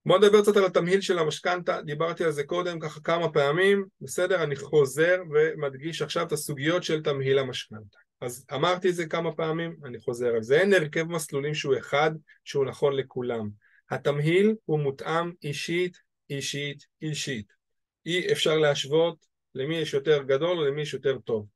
בואו 0.05 0.19
נדבר 0.19 0.41
קצת 0.41 0.57
על 0.57 0.65
התמהיל 0.65 1.01
של 1.01 1.19
המשכנתה, 1.19 1.81
דיברתי 1.81 2.23
על 2.23 2.31
זה 2.31 2.43
קודם 2.43 2.79
ככה 2.79 2.99
כמה 2.99 3.29
פעמים, 3.29 3.85
בסדר? 4.01 4.43
אני 4.43 4.55
חוזר 4.55 5.17
ומדגיש 5.31 6.01
עכשיו 6.01 6.27
את 6.27 6.31
הסוגיות 6.31 6.83
של 6.83 7.03
תמהיל 7.03 7.39
המשכנתה. 7.39 7.97
אז 8.21 8.45
אמרתי 8.53 8.89
את 8.89 8.95
זה 8.95 9.05
כמה 9.05 9.31
פעמים, 9.31 9.75
אני 9.85 9.99
חוזר 9.99 10.27
על 10.27 10.43
זה. 10.43 10.59
אין 10.59 10.73
הרכב 10.73 11.03
מסלולים 11.03 11.53
שהוא 11.53 11.77
אחד, 11.77 12.11
שהוא 12.43 12.65
נכון 12.65 12.95
לכולם. 12.95 13.49
התמהיל 13.91 14.55
הוא 14.65 14.79
מותאם 14.79 15.31
אישית, 15.43 15.97
אישית, 16.29 16.85
אישית. 17.01 17.53
אי 18.05 18.31
אפשר 18.31 18.57
להשוות 18.57 19.17
למי 19.55 19.77
יש 19.77 19.93
יותר 19.93 20.23
גדול 20.23 20.57
או 20.57 20.65
למי 20.65 20.81
יש 20.81 20.93
יותר 20.93 21.17
טוב. 21.17 21.47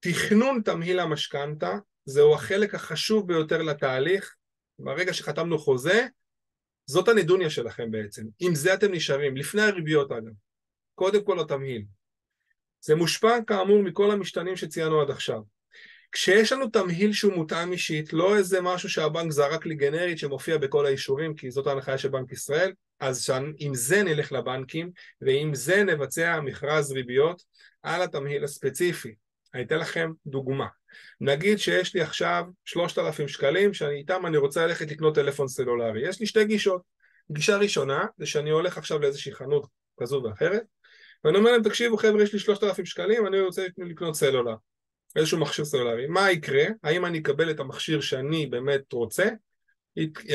תכנון 0.00 0.62
תמהיל 0.64 1.00
המשכנתה 1.00 1.78
זהו 2.04 2.34
החלק 2.34 2.74
החשוב 2.74 3.28
ביותר 3.28 3.62
לתהליך. 3.62 4.34
ברגע 4.78 5.12
שחתמנו 5.12 5.58
חוזה, 5.58 6.06
זאת 6.90 7.08
הנדוניה 7.08 7.50
שלכם 7.50 7.90
בעצם. 7.90 8.22
עם 8.40 8.54
זה 8.54 8.74
אתם 8.74 8.92
נשארים, 8.92 9.36
לפני 9.36 9.62
הריביות 9.62 10.12
אגב. 10.12 10.32
קודם 10.94 11.24
כל 11.24 11.40
התמהיל. 11.40 11.84
זה 12.80 12.94
מושפע 12.94 13.38
כאמור 13.46 13.82
מכל 13.82 14.10
המשתנים 14.10 14.56
שציינו 14.56 15.00
עד 15.00 15.10
עכשיו. 15.10 15.40
כשיש 16.12 16.52
לנו 16.52 16.68
תמהיל 16.68 17.12
שהוא 17.12 17.32
מותאם 17.32 17.72
אישית, 17.72 18.12
לא 18.12 18.36
איזה 18.36 18.60
משהו 18.60 18.88
שהבנק 18.88 19.32
זרק 19.32 19.66
לי 19.66 19.74
גנרית 19.74 20.18
שמופיע 20.18 20.58
בכל 20.58 20.86
האישורים, 20.86 21.34
כי 21.34 21.50
זאת 21.50 21.66
ההנחיה 21.66 21.98
של 21.98 22.08
בנק 22.08 22.32
ישראל, 22.32 22.72
אז 23.00 23.30
עם 23.58 23.74
זה 23.74 24.02
נלך 24.02 24.32
לבנקים, 24.32 24.90
ועם 25.20 25.54
זה 25.54 25.84
נבצע 25.84 26.40
מכרז 26.40 26.92
ריביות 26.92 27.42
על 27.82 28.02
התמהיל 28.02 28.44
הספציפי. 28.44 29.14
אני 29.54 29.62
אתן 29.62 29.78
לכם 29.78 30.10
דוגמה. 30.26 30.66
נגיד 31.20 31.58
שיש 31.58 31.94
לי 31.94 32.00
עכשיו 32.00 32.44
3,000 32.64 33.28
שקלים 33.28 33.74
שאיתם 33.74 34.26
אני 34.26 34.36
רוצה 34.36 34.66
ללכת 34.66 34.90
לקנות 34.90 35.14
טלפון 35.14 35.48
סלולרי. 35.48 36.08
יש 36.08 36.20
לי 36.20 36.26
שתי 36.26 36.44
גישות. 36.44 36.82
גישה 37.32 37.56
ראשונה 37.56 38.04
זה 38.18 38.26
שאני 38.26 38.50
הולך 38.50 38.78
עכשיו 38.78 38.98
לאיזושהי 38.98 39.32
חנות 39.32 39.66
כזו 40.00 40.22
ואחרת 40.24 40.62
ואני 41.24 41.38
אומר 41.38 41.52
להם 41.52 41.62
תקשיבו 41.62 41.96
חבר'ה 41.96 42.22
יש 42.22 42.32
לי 42.32 42.38
3,000 42.38 42.86
שקלים 42.86 43.26
אני 43.26 43.40
רוצה 43.40 43.66
לקנות 43.78 44.14
סלולר 44.14 44.54
איזשהו 45.16 45.38
מכשיר 45.38 45.64
סלולרי. 45.64 46.06
מה 46.06 46.30
יקרה? 46.30 46.64
האם 46.82 47.06
אני 47.06 47.18
אקבל 47.18 47.50
את 47.50 47.60
המכשיר 47.60 48.00
שאני 48.00 48.46
באמת 48.46 48.92
רוצה? 48.92 49.28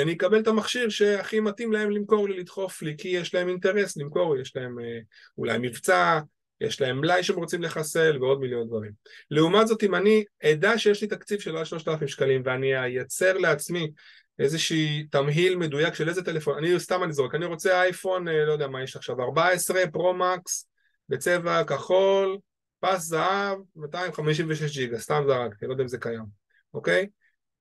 אני 0.01 0.13
אקבל 0.13 0.39
את 0.39 0.47
המכשיר 0.47 0.89
שהכי 0.89 1.39
מתאים 1.39 1.73
להם 1.73 1.91
למכור 1.91 2.29
לי, 2.29 2.39
לדחוף 2.39 2.81
לי, 2.81 2.95
כי 2.97 3.07
יש 3.07 3.35
להם 3.35 3.49
אינטרס 3.49 3.97
למכור, 3.97 4.37
יש 4.37 4.55
להם 4.55 4.79
אה, 4.79 4.99
אולי 5.37 5.57
מבצע, 5.57 6.19
יש 6.61 6.81
להם 6.81 6.99
מלאי 6.99 7.23
שהם 7.23 7.35
רוצים 7.35 7.61
לחסל 7.61 8.17
ועוד 8.21 8.39
מיליון 8.39 8.67
דברים. 8.67 8.91
לעומת 9.31 9.67
זאת 9.67 9.83
אם 9.83 9.95
אני 9.95 10.23
אדע 10.43 10.77
שיש 10.77 11.01
לי 11.01 11.07
תקציב 11.07 11.39
של 11.39 11.57
עד 11.57 11.63
3,000 11.63 12.07
שקלים 12.07 12.41
ואני 12.45 12.77
אייצר 12.77 13.37
לעצמי 13.37 13.91
איזשהי 14.39 15.07
תמהיל 15.11 15.55
מדויק 15.57 15.93
של 15.93 16.09
איזה 16.09 16.23
טלפון, 16.23 16.57
אני 16.57 16.79
סתם 16.79 17.03
אני 17.03 17.13
זורק, 17.13 17.35
אני 17.35 17.45
רוצה 17.45 17.81
אייפון, 17.81 18.27
אה, 18.27 18.45
לא 18.45 18.51
יודע 18.51 18.67
מה 18.67 18.83
יש 18.83 18.95
עכשיו, 18.95 19.21
14 19.21 19.81
פרו-מקס 19.93 20.69
בצבע 21.09 21.63
כחול, 21.63 22.37
פס 22.79 23.01
זהב, 23.01 23.57
256 23.75 24.77
ג'יגה, 24.77 24.99
סתם 24.99 25.23
זרקתי, 25.27 25.65
לא 25.65 25.71
יודע 25.71 25.83
אם 25.83 25.87
זה 25.87 25.97
קיים, 25.97 26.25
אוקיי? 26.73 27.07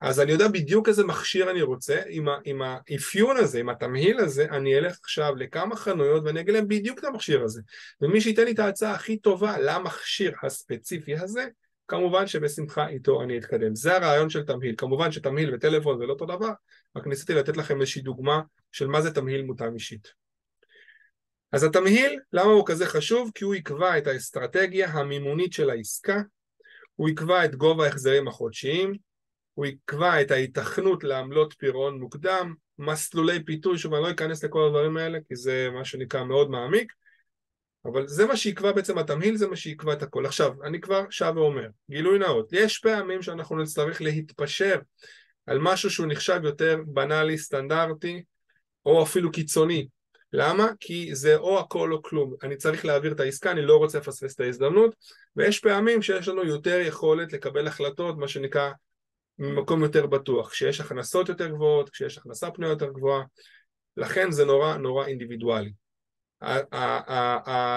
אז 0.05 0.21
אני 0.21 0.33
יודע 0.33 0.49
בדיוק 0.49 0.89
איזה 0.89 1.05
מכשיר 1.05 1.51
אני 1.51 1.63
רוצה, 1.63 2.03
עם, 2.09 2.27
עם 2.45 2.63
האפיון 2.63 3.37
הזה, 3.37 3.59
עם 3.59 3.69
התמהיל 3.69 4.19
הזה, 4.19 4.47
אני 4.51 4.79
אלך 4.79 4.99
עכשיו 5.03 5.35
לכמה 5.37 5.77
חנויות 5.77 6.25
ואני 6.25 6.41
אגיד 6.41 6.55
להם 6.55 6.69
בדיוק 6.69 6.99
את 6.99 7.05
המכשיר 7.05 7.43
הזה. 7.43 7.63
ומי 8.01 8.21
שייתן 8.21 8.45
לי 8.45 8.53
את 8.53 8.59
ההצעה 8.59 8.93
הכי 8.93 9.17
טובה 9.17 9.59
למכשיר 9.59 10.33
הספציפי 10.43 11.17
הזה, 11.17 11.47
כמובן 11.89 12.27
שבשמחה 12.27 12.89
איתו 12.89 13.23
אני 13.23 13.39
אתקדם. 13.39 13.75
זה 13.75 13.97
הרעיון 13.97 14.31
של 14.31 14.43
תמהיל. 14.43 14.75
כמובן 14.79 15.13
שתמהיל 15.13 15.55
וטלפון 15.55 15.99
זה 15.99 16.07
לא 16.07 16.13
אותו 16.13 16.27
דבר, 16.27 16.51
רק 16.97 17.07
ניסיתי 17.07 17.35
לתת 17.35 17.57
לכם 17.57 17.81
איזושהי 17.81 18.03
דוגמה 18.03 18.41
של 18.73 18.87
מה 18.87 19.03
זה 19.03 19.11
תמהיל 19.11 19.43
מותאם 19.43 19.75
אישית. 19.75 20.09
אז 21.53 21.65
התמהיל, 21.65 22.21
למה 22.33 22.51
הוא 22.51 22.67
כזה 22.67 22.87
חשוב? 22.87 23.31
כי 23.35 23.45
הוא 23.45 23.55
יקבע 23.55 23.99
את 23.99 24.07
האסטרטגיה 24.07 24.89
המימונית 24.89 25.53
של 25.53 25.71
העסקה, 25.71 26.21
הוא 26.97 27.09
יקבע 27.09 27.45
את 27.45 27.55
גובה 27.55 27.85
ההחזרים 27.85 28.29
החודשיים, 28.29 28.93
הוא 29.55 29.67
יקבע 29.67 30.21
את 30.21 30.31
ההיתכנות 30.31 31.05
לעמלות 31.05 31.55
פירעון 31.59 32.01
מוקדם, 32.01 32.55
מסלולי 32.79 33.45
פיתוי, 33.45 33.79
שוב 33.79 33.95
אני 33.95 34.03
לא 34.03 34.11
אכנס 34.11 34.45
לכל 34.45 34.67
הדברים 34.67 34.97
האלה 34.97 35.19
כי 35.29 35.37
זה 35.37 35.69
מה 35.73 35.85
שנקרא 35.85 36.25
מאוד 36.25 36.51
מעמיק, 36.51 36.93
אבל 37.85 38.09
זה 38.09 38.27
מה 38.27 38.37
שיקבע 38.37 38.73
בעצם 38.73 38.99
התמהיל, 38.99 39.37
זה 39.37 39.47
מה 39.47 39.57
שיקבע 39.57 39.93
את 39.93 40.03
הכל. 40.03 40.27
עכשיו, 40.27 40.53
אני 40.65 40.81
כבר 40.81 41.05
שב 41.11 41.33
ואומר, 41.37 41.67
גילוי 41.91 42.19
נאות, 42.19 42.49
יש 42.53 42.79
פעמים 42.79 43.23
שאנחנו 43.23 43.63
נצטרך 43.63 44.03
להתפשר 44.03 44.79
על 45.47 45.59
משהו 45.59 45.91
שהוא 45.91 46.07
נחשב 46.07 46.41
יותר 46.45 46.79
בנאלי, 46.87 47.39
סטנדרטי, 47.39 48.23
או 48.87 49.03
אפילו 49.03 49.33
קיצוני. 49.33 49.89
למה? 50.33 50.69
כי 50.81 51.15
זה 51.15 51.37
או 51.37 51.61
הכל 51.61 51.93
או 51.93 52.03
כלום. 52.03 52.35
אני 52.43 52.57
צריך 52.57 52.85
להעביר 52.85 53.13
את 53.13 53.21
העסקה, 53.21 53.51
אני 53.51 53.63
לא 53.63 53.77
רוצה 53.77 53.99
לפספס 53.99 54.35
את 54.35 54.41
ההזדמנות, 54.41 54.95
ויש 55.37 55.61
פעמים 55.61 56.03
שיש 56.03 56.29
לנו 56.29 56.45
יותר 56.45 56.81
יכולת 56.81 57.33
לקבל 57.33 57.67
החלטות, 57.67 58.19
מה 58.19 58.29
שנקרא 58.29 58.71
ממקום 59.39 59.83
יותר 59.83 60.07
בטוח, 60.07 60.51
כשיש 60.51 60.81
הכנסות 60.81 61.29
יותר 61.29 61.49
גבוהות, 61.49 61.91
כשיש 61.91 62.19
הכנסה 62.19 62.51
פנויה 62.51 62.73
יותר 62.73 62.91
גבוהה, 62.91 63.23
לכן 63.97 64.31
זה 64.31 64.45
נורא 64.45 64.77
נורא 64.77 65.07
אינדיבידואלי. 65.07 65.73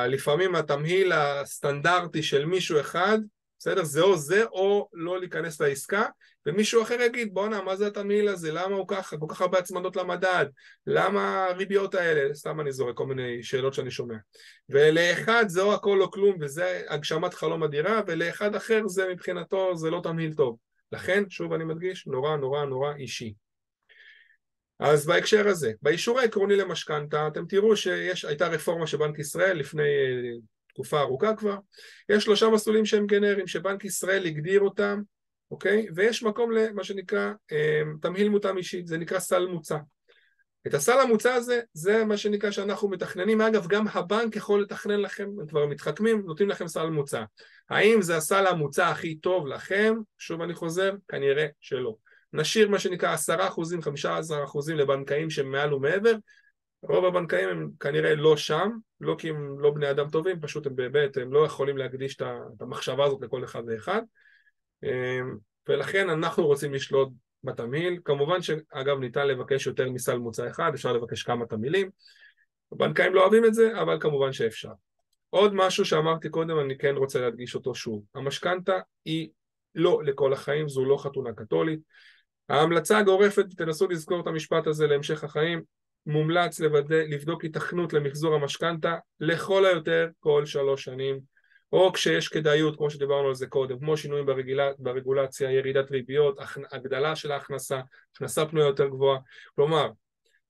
לפעמים 0.08 0.55
התמהיל 0.55 1.12
הסטנדרטי 1.12 2.24
של 2.24 2.45
מישהו 2.45 2.80
אחד, 2.80 3.18
בסדר? 3.60 3.84
זה 3.84 4.01
או 4.01 4.18
זה 4.18 4.45
או 4.45 4.89
לא 4.93 5.20
להיכנס 5.20 5.62
לעסקה, 5.62 6.05
ומישהו 6.45 6.82
אחר 6.82 7.01
יגיד 7.01 7.34
בואנה 7.34 7.62
מה 7.62 7.76
זה 7.76 7.88
התמהיל 7.88 8.28
הזה, 8.28 8.51
למה 8.51 8.76
הוא 8.76 8.88
ככה, 8.88 9.18
כל 9.18 9.26
כך 9.30 9.41
הרבה 9.41 9.60
הצמדות 9.60 9.95
למדד, 9.95 10.45
למה 10.88 11.45
הריביות 11.45 11.95
האלה, 11.95 12.34
סתם 12.34 12.62
אני 12.62 12.72
זורק 12.72 12.97
כל 12.97 13.05
מיני 13.05 13.43
שאלות 13.43 13.74
שאני 13.74 13.91
שומע. 13.91 14.16
ולאחד 14.70 15.45
זה 15.47 15.62
או 15.62 15.74
הכל 15.74 16.01
או 16.01 16.12
כלום 16.12 16.36
וזה 16.41 16.82
הגשמת 16.89 17.34
חלום 17.34 17.64
אדירה, 17.64 18.01
ולאחד 18.08 18.55
אחר 18.55 18.88
זה 18.88 19.08
מבחינתו 19.12 19.76
זה 19.76 19.89
לא 19.89 19.99
תמהיל 20.03 20.34
טוב. 20.34 20.66
לכן, 20.91 21.23
שוב 21.29 21.53
אני 21.53 21.63
מדגיש, 21.63 22.07
נורא 22.07 22.35
נורא 22.35 22.65
נורא 22.65 22.93
אישי. 22.93 23.33
אז 24.79 25.05
בהקשר 25.05 25.47
הזה, 25.47 25.71
באישור 25.81 26.19
העקרוני 26.19 26.55
למשכנתה, 26.55 27.27
אתם 27.27 27.45
תראו 27.45 27.77
שהייתה 27.77 28.47
רפורמה 28.47 28.88
של 28.88 28.97
בנק 28.97 29.19
ישראל 29.19 29.57
לפני 29.57 29.83
אה, 29.83 30.38
תקופה 30.69 30.99
ארוכה 30.99 31.35
כבר, 31.35 31.57
יש 32.09 32.23
שלושה 32.23 32.49
מסלולים 32.49 32.85
שהם 32.85 33.07
גנריים, 33.07 33.47
שבנק 33.47 33.85
ישראל 33.85 34.25
הגדיר 34.25 34.61
אותם, 34.61 35.01
אוקיי? 35.51 35.88
ויש 35.95 36.23
מקום 36.23 36.51
למה 36.51 36.83
שנקרא 36.83 37.31
אה, 37.51 37.81
תמהיל 38.01 38.29
מותאם 38.29 38.57
אישי, 38.57 38.81
זה 38.85 38.97
נקרא 38.97 39.19
סל 39.19 39.45
מוצע. 39.45 39.77
את 40.68 40.74
הסל 40.74 40.99
המוצע 40.99 41.34
הזה, 41.34 41.60
זה 41.74 42.05
מה 42.05 42.18
שנקרא 42.18 42.51
שאנחנו 42.51 42.89
מתכננים, 42.89 43.41
אגב 43.41 43.68
גם 43.68 43.86
הבנק 43.88 44.36
יכול 44.36 44.62
לתכנן 44.62 44.99
לכם, 44.99 45.30
הם 45.39 45.47
כבר 45.47 45.66
מתחכמים, 45.66 46.24
נותנים 46.26 46.49
לכם 46.49 46.68
סל 46.68 46.89
מוצע. 46.89 47.24
האם 47.70 48.01
זה 48.01 48.18
הסל 48.18 48.47
המוצע 48.47 48.88
הכי 48.89 49.16
טוב 49.16 49.47
לכם? 49.47 49.95
שוב 50.18 50.41
אני 50.41 50.53
חוזר, 50.53 50.93
כנראה 51.08 51.47
שלא. 51.62 51.95
נשאיר 52.34 52.70
מה 52.70 52.80
שנקרא 52.80 53.14
עשרה 53.14 53.47
אחוזים, 53.47 53.82
חמישה 53.82 54.18
עשר 54.18 54.43
אחוזים 54.43 54.78
לבנקאים 54.78 55.30
שהם 55.30 55.51
מעל 55.51 55.74
ומעבר, 55.74 56.16
רוב 56.82 57.05
הבנקאים 57.05 57.49
הם 57.49 57.70
כנראה 57.80 58.16
לא 58.16 58.38
שם, 58.38 58.70
לא 59.01 59.16
כי 59.20 59.30
הם 59.30 59.60
לא 59.60 59.72
בני 59.72 59.91
אדם 59.91 60.10
טובים, 60.10 60.39
פשוט 60.41 60.68
הם 60.68 60.76
באמת, 60.76 61.18
הם 61.18 61.34
לא 61.34 61.45
יכולים 61.45 61.78
להקדיש 61.78 62.16
את 62.16 62.62
המחשבה 62.62 63.05
הזאת 63.05 63.22
לכל 63.22 63.43
אחד 63.43 63.64
ואחד 63.68 64.01
אמ, 64.84 65.38
ולכן 65.70 66.10
אנחנו 66.10 66.47
רוצים 66.47 66.74
לשלוט 66.74 67.10
בתמהיל, 67.43 67.99
כמובן 68.05 68.41
שאגב 68.41 68.99
ניתן 68.99 69.27
לבקש 69.27 69.67
יותר 69.67 69.89
מסל 69.89 70.17
מוצא 70.17 70.47
אחד, 70.47 70.71
אפשר 70.73 70.93
לבקש 70.93 71.23
כמה 71.23 71.45
תמהילים, 71.45 71.89
הבנקאים 72.71 73.13
לא 73.13 73.21
אוהבים 73.21 73.45
את 73.45 73.53
זה, 73.53 73.81
אבל 73.81 73.97
כמובן 73.99 74.33
שאפשר. 74.33 74.71
עוד 75.29 75.53
משהו 75.53 75.85
שאמרתי 75.85 76.29
קודם, 76.29 76.59
אני 76.59 76.77
כן 76.77 76.95
רוצה 76.95 77.21
להדגיש 77.21 77.55
אותו 77.55 77.75
שוב, 77.75 78.03
המשכנתה 78.15 78.79
היא 79.05 79.29
לא 79.75 80.01
לכל 80.03 80.33
החיים, 80.33 80.69
זו 80.69 80.85
לא 80.85 80.97
חתונה 80.97 81.33
קתולית, 81.33 81.79
ההמלצה 82.49 82.97
הגורפת, 82.97 83.45
תנסו 83.57 83.88
לזכור 83.88 84.21
את 84.21 84.27
המשפט 84.27 84.67
הזה 84.67 84.88
להמשך 84.88 85.23
החיים, 85.23 85.61
מומלץ 86.05 86.59
לבדוק 86.89 87.45
התכנות 87.45 87.93
למחזור 87.93 88.35
המשכנתה 88.35 88.95
לכל 89.19 89.65
היותר 89.65 90.09
כל 90.19 90.45
שלוש 90.45 90.83
שנים 90.83 91.19
או 91.72 91.93
כשיש 91.93 92.28
כדאיות 92.28 92.78
כמו 92.78 92.89
שדיברנו 92.89 93.28
על 93.28 93.36
זה 93.36 93.47
קודם, 93.47 93.80
כמו 93.80 93.97
שינויים 93.97 94.26
ברגולציה, 94.26 94.74
ברגולציה 94.80 95.51
ירידת 95.51 95.91
ריביות, 95.91 96.39
הגדלה 96.72 97.15
של 97.15 97.32
ההכנסה, 97.32 97.80
הכנסה 98.15 98.45
פנויה 98.45 98.68
יותר 98.68 98.88
גבוהה, 98.88 99.20
כלומר, 99.55 99.89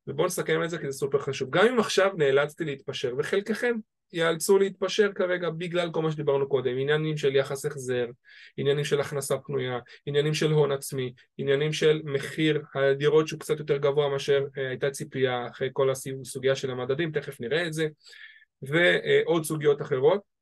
ובואו 0.08 0.28
נסכם 0.28 0.64
את 0.64 0.70
זה 0.70 0.78
כי 0.78 0.92
זה 0.92 0.98
סופר 0.98 1.20
חשוב, 1.20 1.50
גם 1.50 1.68
אם 1.68 1.80
עכשיו 1.80 2.12
נאלצתי 2.18 2.66
להתפשר 2.66 3.14
וחלקכם 3.18 3.76
ייאלצו 4.14 4.58
להתפשר 4.58 5.12
כרגע 5.16 5.50
בגלל 5.50 5.92
כל 5.92 6.02
מה 6.02 6.12
שדיברנו 6.12 6.50
קודם, 6.50 6.78
עניינים 6.78 7.18
של 7.18 7.36
יחס 7.36 7.66
החזר, 7.66 8.06
עניינים 8.58 8.86
של 8.86 9.02
הכנסה 9.02 9.38
פנויה, 9.38 9.80
עניינים 10.06 10.34
של 10.34 10.52
הון 10.52 10.72
עצמי, 10.72 11.14
עניינים 11.38 11.74
של 11.74 12.02
מחיר 12.04 12.62
הדירות 12.76 13.28
שהוא 13.28 13.40
קצת 13.40 13.60
יותר 13.60 13.78
גבוה 13.78 14.10
מאשר 14.10 14.46
אה, 14.58 14.70
הייתה 14.70 14.90
ציפייה 14.90 15.48
אחרי 15.48 15.70
כל 15.74 15.90
הסוגיה 15.90 16.56
של 16.56 16.72
המדדים, 16.72 17.12
תכף 17.12 17.42
נראה 17.42 17.68
את 17.68 17.74
זה, 17.74 17.88
ועוד 18.62 19.44
סוגיות 19.44 19.82
אחרות. 19.82 20.37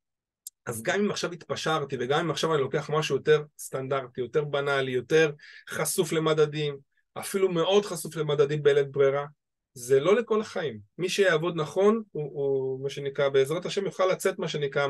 אז 0.66 0.84
גם 0.84 1.00
אם 1.00 1.12
עכשיו 1.12 1.32
התפשרתי 1.32 1.98
וגם 2.00 2.20
אם 2.20 2.32
עכשיו 2.32 2.54
אני 2.54 2.62
לוקח 2.62 2.90
משהו 2.90 3.16
יותר 3.16 3.44
סטנדרטי, 3.60 4.22
יותר 4.22 4.44
בנאלי, 4.44 4.92
יותר 4.92 5.32
חשוף 5.70 6.12
למדדים, 6.12 6.78
אפילו 7.14 7.52
מאוד 7.52 7.86
חשוף 7.86 8.16
למדדים 8.16 8.64
בלית 8.64 8.92
ברירה, 8.92 9.26
זה 9.74 10.00
לא 10.00 10.16
לכל 10.16 10.42
החיים. 10.42 10.80
מי 10.98 11.10
שיעבוד 11.10 11.56
נכון, 11.56 12.02
הוא, 12.12 12.32
הוא 12.34 12.84
מה 12.84 12.90
שנקרא, 12.90 13.30
בעזרת 13.30 13.66
השם 13.66 13.86
יוכל 13.86 14.06
לצאת 14.06 14.40
מה 14.40 14.48
שנקרא 14.48 14.88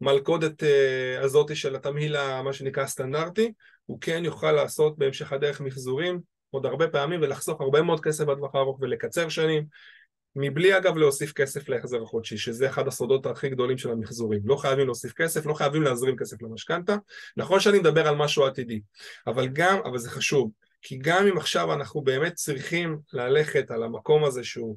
מהמלכודת 0.00 0.62
uh, 0.62 1.24
הזאת 1.24 1.56
של 1.56 1.76
התמהיל 1.76 2.42
מה 2.42 2.52
שנקרא 2.52 2.82
הסטנדרטי, 2.82 3.52
הוא 3.86 3.98
כן 4.00 4.24
יוכל 4.24 4.52
לעשות 4.52 4.98
בהמשך 4.98 5.32
הדרך 5.32 5.60
מחזורים 5.60 6.20
עוד 6.50 6.66
הרבה 6.66 6.88
פעמים 6.88 7.20
ולחסוך 7.22 7.60
הרבה 7.60 7.82
מאוד 7.82 8.00
כסף 8.00 8.24
בטווח 8.24 8.54
הארוך 8.54 8.78
ולקצר 8.80 9.28
שנים 9.28 9.66
מבלי 10.36 10.76
אגב 10.76 10.96
להוסיף 10.96 11.32
כסף 11.32 11.68
להחזר 11.68 12.02
החודשי, 12.02 12.38
שזה 12.38 12.68
אחד 12.68 12.88
הסודות 12.88 13.26
הכי 13.26 13.48
גדולים 13.48 13.78
של 13.78 13.90
המחזורים. 13.90 14.40
לא 14.44 14.56
חייבים 14.56 14.86
להוסיף 14.86 15.12
כסף, 15.12 15.46
לא 15.46 15.54
חייבים 15.54 15.82
להזרים 15.82 16.16
כסף 16.16 16.42
למשכנתה. 16.42 16.96
נכון 17.36 17.60
שאני 17.60 17.78
מדבר 17.78 18.08
על 18.08 18.16
משהו 18.16 18.46
עתידי, 18.46 18.80
אבל 19.26 19.48
גם, 19.48 19.78
אבל 19.84 19.98
זה 19.98 20.10
חשוב, 20.10 20.50
כי 20.82 20.98
גם 20.98 21.26
אם 21.26 21.38
עכשיו 21.38 21.72
אנחנו 21.72 22.02
באמת 22.02 22.34
צריכים 22.34 22.98
ללכת 23.12 23.70
על 23.70 23.82
המקום 23.82 24.24
הזה 24.24 24.44
שהוא 24.44 24.76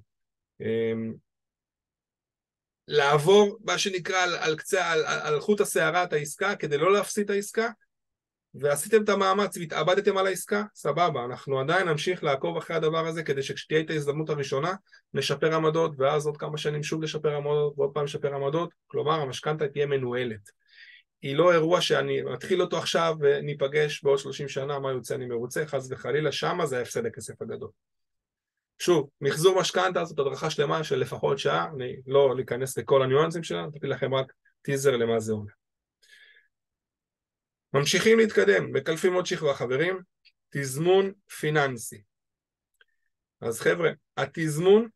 אמ, 0.61 1.13
לעבור 2.87 3.57
מה 3.63 3.77
שנקרא 3.77 4.23
על, 4.23 4.35
על 4.35 4.55
קצה, 4.55 4.91
על, 4.91 5.03
על 5.05 5.39
חוט 5.39 5.61
השערה 5.61 6.03
את 6.03 6.13
העסקה 6.13 6.55
כדי 6.55 6.77
לא 6.77 6.93
להפסיד 6.93 7.23
את 7.23 7.29
העסקה 7.29 7.69
ועשיתם 8.53 9.03
את 9.03 9.09
המאמץ 9.09 9.57
והתאבדתם 9.57 10.17
על 10.17 10.27
העסקה, 10.27 10.63
סבבה, 10.75 11.25
אנחנו 11.25 11.59
עדיין 11.59 11.87
נמשיך 11.87 12.23
לעקוב 12.23 12.57
אחרי 12.57 12.75
הדבר 12.75 13.07
הזה 13.07 13.23
כדי 13.23 13.43
שכשתהיה 13.43 13.81
את 13.81 13.89
ההזדמנות 13.89 14.29
הראשונה 14.29 14.73
נשפר 15.13 15.55
עמדות 15.55 15.91
ואז 15.97 16.25
עוד 16.25 16.37
כמה 16.37 16.57
שנים 16.57 16.83
שוב 16.83 17.03
לשפר 17.03 17.35
עמדות 17.35 17.73
ועוד 17.77 17.91
פעם 17.93 18.03
לשפר 18.03 18.35
עמדות, 18.35 18.73
כלומר 18.87 19.21
המשכנתה 19.21 19.67
תהיה 19.67 19.85
מנוהלת. 19.85 20.49
היא 21.21 21.35
לא 21.35 21.53
אירוע 21.53 21.81
שאני 21.81 22.21
מתחיל 22.21 22.61
אותו 22.61 22.77
עכשיו 22.77 23.15
וניפגש 23.19 24.03
בעוד 24.03 24.19
30 24.19 24.47
שנה, 24.47 24.79
מה 24.79 24.91
יוצא 24.91 25.15
אני 25.15 25.25
מרוצה, 25.25 25.65
חס 25.65 25.87
וחלילה, 25.91 26.31
שמה 26.31 26.65
זה 26.65 26.77
ההפסד 26.77 27.05
הכסף 27.05 27.41
הגדול. 27.41 27.69
שוב, 28.79 29.09
מחזור 29.21 29.59
משכנתה 29.59 30.05
זאת 30.05 30.19
הדרכה 30.19 30.49
שלמה 30.49 30.83
של 30.83 30.99
לפחות 30.99 31.39
שעה, 31.39 31.67
אני 31.75 31.95
לא 32.07 32.35
להיכנס 32.35 32.77
לכל 32.77 33.03
הניואנסים 33.03 33.43
שלה, 33.43 33.65
נתתי 33.65 33.87
לכם 33.87 34.13
רק 34.13 34.33
טיזר 34.61 34.97
למה 34.97 35.19
זה 35.19 35.33
אומר. 35.33 35.58
ממשיכים 37.73 38.17
להתקדם, 38.17 38.73
מקלפים 38.73 39.13
עוד 39.13 39.25
שכבה 39.25 39.53
חברים, 39.53 39.99
תזמון 40.49 41.11
פיננסי. 41.39 42.01
אז 43.41 43.61
חבר'ה, 43.61 43.91
התזמון 44.17 44.87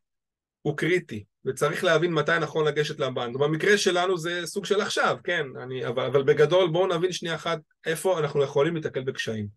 הוא 0.62 0.78
קריטי, 0.78 1.24
וצריך 1.46 1.84
להבין 1.84 2.14
מתי 2.14 2.40
נכון 2.42 2.68
לגשת 2.68 3.00
לבנק. 3.00 3.36
במקרה 3.36 3.78
שלנו 3.78 4.18
זה 4.18 4.42
סוג 4.46 4.66
של 4.66 4.82
עכשיו, 4.82 5.18
כן, 5.24 5.46
אני, 5.64 5.88
אבל, 5.88 6.06
אבל 6.06 6.24
בגדול 6.24 6.70
בואו 6.70 6.88
נבין 6.88 7.12
שנייה 7.12 7.36
אחת 7.36 7.60
איפה 7.86 8.20
אנחנו 8.20 8.44
יכולים 8.44 8.76
להתקל 8.76 9.04
בקשיים. 9.04 9.48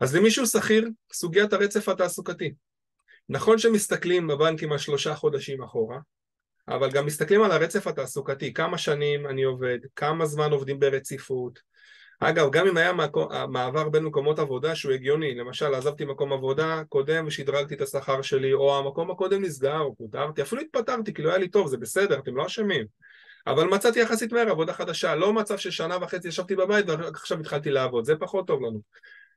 אז 0.00 0.16
למישהו 0.16 0.46
שכיר, 0.46 0.88
סוגיית 1.12 1.52
הרצף 1.52 1.88
התעסוקתי. 1.88 2.54
נכון 3.28 3.58
שמסתכלים 3.58 4.26
בבנקים 4.26 4.72
על 4.72 4.78
שלושה 4.78 5.14
חודשים 5.14 5.62
אחורה, 5.62 5.98
אבל 6.68 6.90
גם 6.90 7.06
מסתכלים 7.06 7.42
על 7.42 7.52
הרצף 7.52 7.86
התעסוקתי, 7.86 8.52
כמה 8.52 8.78
שנים 8.78 9.26
אני 9.26 9.42
עובד, 9.42 9.78
כמה 9.96 10.26
זמן 10.26 10.50
עובדים 10.50 10.78
ברציפות, 10.78 11.60
אגב, 12.22 12.50
גם 12.50 12.66
אם 12.66 12.76
היה 12.76 12.92
מעבר 13.48 13.88
בין 13.88 14.04
מקומות 14.04 14.38
עבודה 14.38 14.74
שהוא 14.74 14.92
הגיוני, 14.92 15.34
למשל 15.34 15.74
עזבתי 15.74 16.04
מקום 16.04 16.32
עבודה 16.32 16.82
קודם 16.88 17.24
ושדרגתי 17.26 17.74
את 17.74 17.80
השכר 17.80 18.22
שלי, 18.22 18.52
או 18.52 18.78
המקום 18.78 19.10
הקודם 19.10 19.42
נסגר, 19.42 19.78
או 19.78 19.96
פוטרתי, 19.96 20.42
אפילו 20.42 20.62
התפטרתי 20.62 21.14
כי 21.14 21.22
לא 21.22 21.28
היה 21.28 21.38
לי 21.38 21.48
טוב, 21.48 21.68
זה 21.68 21.76
בסדר, 21.76 22.18
אתם 22.18 22.36
לא 22.36 22.46
אשמים. 22.46 22.86
אבל 23.46 23.64
מצאתי 23.64 24.00
יחסית 24.00 24.32
מהר 24.32 24.50
עבודה 24.50 24.72
חדשה, 24.72 25.14
לא 25.14 25.32
מצב 25.32 25.58
ששנה 25.58 25.96
וחצי 26.00 26.28
ישבתי 26.28 26.56
בבית 26.56 26.88
ועכשיו 26.88 27.40
התחלתי 27.40 27.70
לעבוד, 27.70 28.04
זה 28.04 28.16
פחות 28.16 28.46
טוב 28.46 28.62
לנו. 28.62 28.80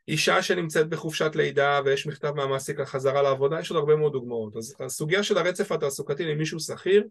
אישה 0.07 0.41
שנמצאת 0.41 0.89
בחופשת 0.89 1.35
לידה 1.35 1.79
ויש 1.85 2.07
מכתב 2.07 2.33
מהמעסיק 2.35 2.79
על 2.79 2.85
חזרה 2.85 3.21
לעבודה, 3.21 3.59
יש 3.59 3.71
עוד 3.71 3.79
הרבה 3.79 3.95
מאוד 3.95 4.11
דוגמאות. 4.11 4.55
אז 4.55 4.75
הסוגיה 4.79 5.23
של 5.23 5.37
הרצף 5.37 5.71
התעסוקתי 5.71 6.25
למישהו 6.25 6.59
שכיר 6.59 7.03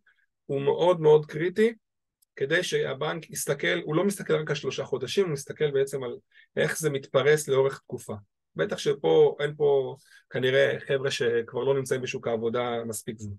הוא 0.46 0.62
מאוד 0.62 1.00
מאוד 1.00 1.26
קריטי, 1.26 1.72
כדי 2.36 2.62
שהבנק 2.62 3.30
יסתכל, 3.30 3.80
הוא 3.84 3.94
לא 3.94 4.04
מסתכל 4.04 4.34
רק 4.34 4.50
על 4.50 4.56
שלושה 4.56 4.84
חודשים, 4.84 5.24
הוא 5.24 5.32
מסתכל 5.32 5.70
בעצם 5.70 6.04
על 6.04 6.16
איך 6.56 6.78
זה 6.78 6.90
מתפרס 6.90 7.48
לאורך 7.48 7.78
תקופה. 7.78 8.14
בטח 8.56 8.78
שפה 8.78 9.36
אין 9.40 9.54
פה 9.56 9.96
כנראה 10.30 10.76
חבר'ה 10.86 11.10
שכבר 11.10 11.64
לא 11.64 11.74
נמצאים 11.74 12.00
בשוק 12.00 12.28
העבודה 12.28 12.84
מספיק 12.84 13.18
זמן. 13.18 13.34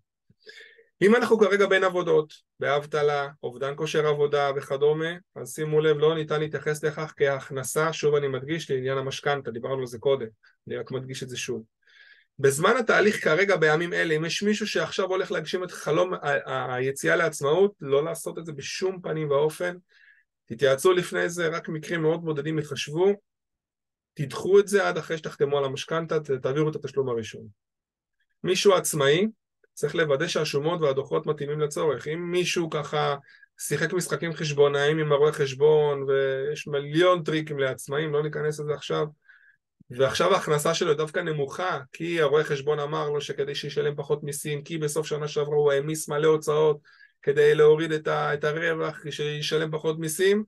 אם 1.02 1.16
אנחנו 1.16 1.40
כרגע 1.40 1.66
בין 1.68 1.84
עבודות, 1.84 2.34
באבטלה, 2.60 3.30
אובדן 3.44 3.74
כושר 3.76 4.08
עבודה 4.08 4.52
וכדומה, 4.56 5.10
אז 5.36 5.54
שימו 5.54 5.82
לב, 5.82 5.98
לא 5.98 6.16
ניתן 6.16 6.40
להתייחס 6.40 6.84
לכך 6.84 7.14
כהכנסה, 7.18 7.94
שוב 7.94 8.16
אני 8.16 8.28
מדגיש 8.28 8.72
לעניין 8.72 8.98
המשכנתה, 8.98 9.52
דיברנו 9.52 9.80
על 9.80 9.86
זה 9.86 10.00
קודם, 10.00 10.28
אני 10.68 10.78
רק 10.78 10.92
מדגיש 10.92 11.24
את 11.24 11.30
זה 11.30 11.38
שוב. 11.38 11.64
בזמן 12.40 12.74
התהליך 12.80 13.24
כרגע 13.24 13.56
בימים 13.56 13.94
אלה, 13.94 14.16
אם 14.16 14.26
יש 14.26 14.44
מישהו 14.44 14.68
שעכשיו 14.68 15.06
הולך 15.06 15.32
להגשים 15.32 15.64
את 15.64 15.72
חלום 15.72 16.14
היציאה 16.46 17.16
לעצמאות, 17.16 17.74
לא 17.82 18.04
לעשות 18.04 18.40
את 18.40 18.46
זה 18.46 18.52
בשום 18.52 19.02
פנים 19.02 19.30
ואופן. 19.30 19.76
תתייעצו 20.46 20.94
לפני 20.94 21.30
זה, 21.30 21.48
רק 21.48 21.70
מקרים 21.70 22.02
מאוד 22.02 22.26
בודדים 22.26 22.60
יחשבו, 22.60 23.14
תדחו 24.14 24.60
את 24.60 24.68
זה 24.68 24.88
עד 24.88 24.98
אחרי 24.98 25.18
שתחתמו 25.18 25.58
על 25.58 25.66
המשכנתה, 25.66 26.20
תעבירו 26.20 26.70
את 26.70 26.76
התשלום 26.76 27.10
הראשון. 27.10 27.48
מישהו 28.44 28.74
עצמאי, 28.74 29.28
צריך 29.74 29.96
לוודא 29.96 30.28
שהשומות 30.28 30.82
והדוחות 30.82 31.26
מתאימים 31.26 31.60
לצורך. 31.60 32.08
אם 32.08 32.32
מישהו 32.32 32.70
ככה 32.70 33.16
שיחק 33.60 33.94
משחקים 33.94 34.34
חשבונאיים 34.34 35.00
עם 35.00 35.12
הרואה 35.12 35.32
חשבון 35.32 36.04
ויש 36.04 36.68
מיליון 36.68 37.24
טריקים 37.24 37.60
לעצמאים, 37.60 38.14
לא 38.14 38.24
ניכנס 38.24 38.60
לזה 38.60 38.74
עכשיו, 38.74 39.06
ועכשיו 39.90 40.34
ההכנסה 40.34 40.74
שלו 40.74 40.94
דווקא 40.94 41.20
נמוכה, 41.20 41.80
כי 41.92 42.22
הרואה 42.22 42.44
חשבון 42.44 42.80
אמר 42.80 43.10
לו 43.10 43.22
שכדי 43.22 43.56
שישלם 43.56 43.96
פחות 43.96 44.24
מיסים, 44.24 44.64
כי 44.64 44.78
בסוף 44.78 45.08
שנה 45.08 45.28
שעברה 45.28 45.56
הוא 45.56 45.72
העמיס 45.72 46.10
מלא 46.10 46.28
הוצאות 46.28 46.78
כדי 47.22 47.56
להוריד 47.56 47.92
את, 47.92 48.08
ה, 48.08 48.34
את 48.34 48.44
הרווח, 48.44 49.04
שישלם 49.10 49.72
פחות 49.72 50.00
מיסים, 50.00 50.44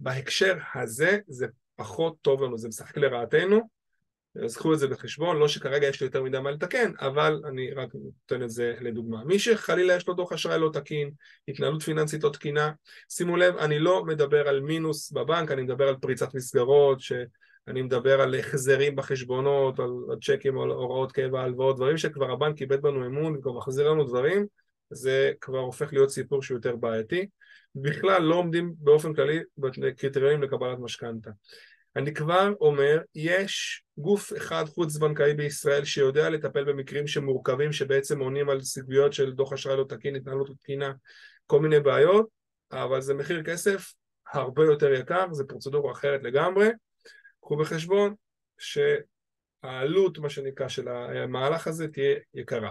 בהקשר 0.00 0.56
הזה 0.74 1.18
זה 1.28 1.46
פחות 1.76 2.16
טוב 2.22 2.42
לנו, 2.42 2.58
זה 2.58 2.68
משחק 2.68 2.96
לרעתנו, 2.96 3.76
אז 4.44 4.56
קחו 4.56 4.74
את 4.74 4.78
זה 4.78 4.88
בחשבון, 4.88 5.36
לא 5.36 5.48
שכרגע 5.48 5.86
יש 5.86 6.00
לי 6.00 6.06
יותר 6.06 6.22
מדי 6.22 6.38
מה 6.38 6.50
לתקן, 6.50 6.92
אבל 7.00 7.42
אני 7.48 7.72
רק 7.72 7.88
נותן 7.94 8.42
את 8.42 8.50
זה 8.50 8.74
לדוגמה. 8.80 9.24
מי 9.24 9.38
שחלילה 9.38 9.94
יש 9.94 10.08
לו 10.08 10.14
דוח 10.14 10.32
אשראי 10.32 10.60
לא 10.60 10.70
תקין, 10.72 11.10
התנהלות 11.48 11.82
פיננסית 11.82 12.24
לא 12.24 12.28
תקינה, 12.28 12.72
שימו 13.08 13.36
לב, 13.36 13.56
אני 13.56 13.78
לא 13.78 14.04
מדבר 14.04 14.48
על 14.48 14.60
מינוס 14.60 15.12
בבנק, 15.12 15.50
אני 15.50 15.62
מדבר 15.62 15.88
על 15.88 15.96
פריצת 16.00 16.34
מסגרות, 16.34 17.00
שאני 17.68 17.82
מדבר 17.82 18.20
על 18.20 18.34
החזרים 18.34 18.96
בחשבונות, 18.96 19.78
על 19.78 19.90
צ'קים, 20.22 20.58
על 20.58 20.70
הוראות 20.70 21.12
קבע, 21.12 21.40
הלוואות, 21.40 21.76
דברים 21.76 21.96
שכבר 21.96 22.30
הבנק 22.30 22.60
איבד 22.60 22.82
בנו 22.82 23.06
אמון 23.06 23.36
וכבר 23.36 23.52
מחזיר 23.52 23.90
לנו 23.90 24.04
דברים, 24.04 24.46
זה 24.90 25.32
כבר 25.40 25.58
הופך 25.58 25.92
להיות 25.92 26.10
סיפור 26.10 26.42
שהוא 26.42 26.56
יותר 26.56 26.76
בעייתי. 26.76 27.26
בכלל 27.74 28.22
לא 28.22 28.34
עומדים 28.34 28.74
באופן 28.78 29.14
כללי 29.14 29.40
בקריטריונים 29.58 30.42
לקבלת 30.42 30.78
משכנתה. 30.78 31.30
אני 31.96 32.14
כבר 32.14 32.52
אומר, 32.60 33.00
יש 33.14 33.82
גוף 33.98 34.32
אחד 34.36 34.64
חוץ 34.66 34.96
בנקאי 34.96 35.34
בישראל 35.34 35.84
שיודע 35.84 36.30
לטפל 36.30 36.64
במקרים 36.64 37.06
שמורכבים 37.06 37.72
שבעצם 37.72 38.20
עונים 38.20 38.48
על 38.48 38.60
סוגיות 38.60 39.12
של 39.12 39.32
דוח 39.32 39.52
אשראי 39.52 39.76
לא 39.76 39.84
תקין, 39.88 40.16
התנהלות 40.16 40.50
תקינה, 40.62 40.92
כל 41.46 41.60
מיני 41.60 41.80
בעיות, 41.80 42.26
אבל 42.72 43.00
זה 43.00 43.14
מחיר 43.14 43.42
כסף 43.42 43.92
הרבה 44.32 44.64
יותר 44.64 44.92
יקר, 44.92 45.32
זה 45.32 45.44
פרוצדורה 45.44 45.92
אחרת 45.92 46.22
לגמרי. 46.22 46.68
קחו 47.46 47.56
בחשבון 47.56 48.14
שהעלות, 48.58 50.18
מה 50.18 50.30
שנקרא, 50.30 50.68
של 50.68 50.88
המהלך 50.88 51.66
הזה 51.66 51.88
תהיה 51.88 52.16
יקרה. 52.34 52.70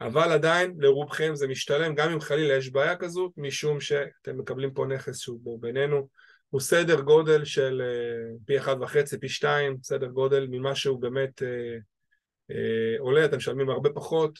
אבל 0.00 0.32
עדיין 0.32 0.74
לרובכם 0.78 1.34
זה 1.34 1.48
משתלם, 1.48 1.94
גם 1.94 2.10
אם 2.10 2.20
חלילה 2.20 2.54
יש 2.54 2.70
בעיה 2.70 2.96
כזאת, 2.96 3.32
משום 3.36 3.80
שאתם 3.80 4.38
מקבלים 4.38 4.74
פה 4.74 4.86
נכס 4.86 5.18
שהוא 5.18 5.40
בו 5.42 5.58
בינינו, 5.58 6.08
הוא 6.50 6.60
סדר 6.60 7.00
גודל 7.00 7.44
של 7.44 7.82
אה, 7.84 8.36
פי 8.46 8.58
אחד 8.58 8.76
וחצי, 8.80 9.18
פי 9.18 9.28
שתיים, 9.28 9.76
סדר 9.82 10.06
גודל 10.06 10.46
ממה 10.50 10.74
שהוא 10.74 11.00
באמת 11.00 11.42
אה, 11.42 11.76
אה, 12.50 12.98
עולה, 12.98 13.24
אתם 13.24 13.36
משלמים 13.36 13.70
הרבה 13.70 13.90
פחות, 13.90 14.38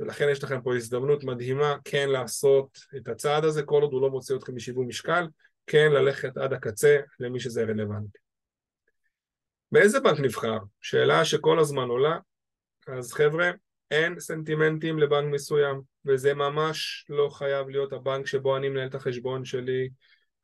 ולכן 0.00 0.28
יש 0.30 0.44
לכם 0.44 0.62
פה 0.62 0.76
הזדמנות 0.76 1.24
מדהימה 1.24 1.76
כן 1.84 2.08
לעשות 2.08 2.78
את 2.96 3.08
הצעד 3.08 3.44
הזה, 3.44 3.62
כל 3.62 3.82
עוד 3.82 3.92
הוא 3.92 4.02
לא 4.02 4.10
מוציא 4.10 4.36
אתכם 4.36 4.54
משיווי 4.54 4.86
משקל, 4.86 5.26
כן 5.66 5.92
ללכת 5.92 6.36
עד 6.36 6.52
הקצה 6.52 6.98
למי 7.20 7.40
שזה 7.40 7.64
רלוונטי. 7.64 8.23
באיזה 9.74 10.00
בנק 10.00 10.20
נבחר? 10.20 10.58
שאלה 10.80 11.24
שכל 11.24 11.58
הזמן 11.58 11.88
עולה, 11.88 12.18
אז 12.86 13.12
חבר'ה, 13.12 13.50
אין 13.90 14.20
סנטימנטים 14.20 14.98
לבנק 14.98 15.32
מסוים, 15.32 15.80
וזה 16.04 16.34
ממש 16.34 17.06
לא 17.08 17.28
חייב 17.28 17.68
להיות 17.68 17.92
הבנק 17.92 18.26
שבו 18.26 18.56
אני 18.56 18.68
מנהל 18.68 18.88
את 18.88 18.94
החשבון 18.94 19.44
שלי. 19.44 19.88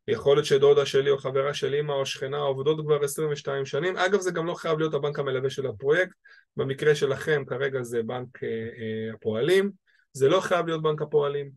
יכול 0.09 0.37
להיות 0.37 0.47
שדודה 0.47 0.87
שלי 0.87 1.11
או 1.11 1.19
חברה 1.19 1.55
של 1.55 1.75
אמא 1.75 1.93
או 1.93 2.07
שכנה 2.07 2.37
עובדות 2.37 2.81
כבר 2.87 3.05
22 3.05 3.67
שנים. 3.67 3.97
אגב, 3.97 4.21
זה 4.21 4.31
גם 4.31 4.47
לא 4.47 4.55
חייב 4.55 4.79
להיות 4.79 4.95
הבנק 4.95 5.19
המלווה 5.19 5.51
של 5.51 5.67
הפרויקט. 5.67 6.13
במקרה 6.57 6.95
שלכם 6.95 7.43
כרגע 7.47 7.83
זה 7.83 8.03
בנק 8.03 8.45
אה, 8.45 8.49
אה, 8.49 9.15
הפועלים. 9.15 9.71
זה 10.13 10.29
לא 10.29 10.41
חייב 10.41 10.67
להיות 10.67 10.83
בנק 10.83 11.03
הפועלים. 11.03 11.51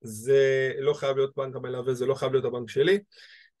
זה 0.00 0.72
לא 0.78 0.92
חייב 0.92 1.16
להיות 1.16 1.36
בנק 1.36 1.56
המלווה, 1.56 1.94
זה 1.94 2.06
לא 2.06 2.14
חייב 2.14 2.32
להיות 2.32 2.44
הבנק 2.44 2.68
שלי. 2.68 2.98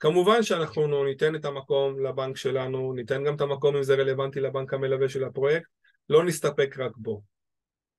כמובן 0.02 0.42
שאנחנו 0.42 1.04
ניתן 1.04 1.34
את 1.34 1.44
המקום 1.44 2.06
לבנק 2.06 2.36
שלנו, 2.36 2.92
ניתן 2.92 3.24
גם 3.24 3.34
את 3.34 3.40
המקום 3.40 3.76
אם 3.76 3.82
זה 3.82 3.94
רלוונטי 3.94 4.40
לבנק 4.40 4.74
המלווה 4.74 5.08
של 5.08 5.24
הפרויקט, 5.24 5.68
לא 6.08 6.24
נסתפק 6.24 6.74
רק 6.78 6.92
בו, 6.96 7.22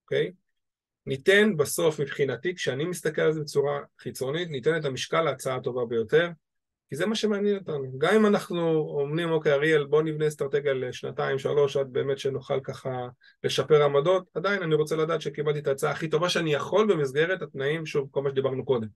אוקיי? 0.04 0.32
ניתן 1.06 1.58
בסוף 1.58 1.99
מבחינתי, 1.99 2.56
כשאני 2.56 2.86
מסתכל 2.86 3.22
על 3.22 3.34
זה 3.34 3.41
בצורה 3.41 3.80
חיצונית, 3.99 4.49
ניתן 4.49 4.78
את 4.78 4.86
המשקל 4.86 5.22
להצעה 5.22 5.56
הטובה 5.56 5.86
ביותר, 5.86 6.30
כי 6.89 6.95
זה 6.95 7.06
מה 7.06 7.16
שמעניין 7.16 7.58
אותנו. 7.58 7.97
גם 7.97 8.16
אם 8.16 8.26
אנחנו 8.26 8.76
אומרים, 9.01 9.32
אוקיי, 9.32 9.54
אריאל, 9.54 9.86
בוא 9.86 10.01
נבנה 10.01 10.28
אסטרטגיה 10.28 10.74
לשנתיים, 10.74 11.39
שלוש, 11.39 11.78
עד 11.78 11.88
באמת 11.91 12.20
שנוכל 12.20 12.60
ככה 12.60 13.08
לשפר 13.43 13.84
עמדות, 13.84 14.30
עדיין 14.34 14.64
אני 14.64 14.76
רוצה 14.76 14.95
לדעת 14.95 15.22
שקיבלתי 15.22 15.60
את 15.60 15.68
ההצעה 15.68 15.91
הכי 15.91 16.08
טובה 16.08 16.30
שאני 16.30 16.54
יכול 16.54 16.93
במסגרת 16.93 17.41
התנאים, 17.41 17.86
שוב, 17.86 18.08
כל 18.12 18.22
מה 18.22 18.30
שדיברנו 18.30 18.66
קודם, 18.66 18.88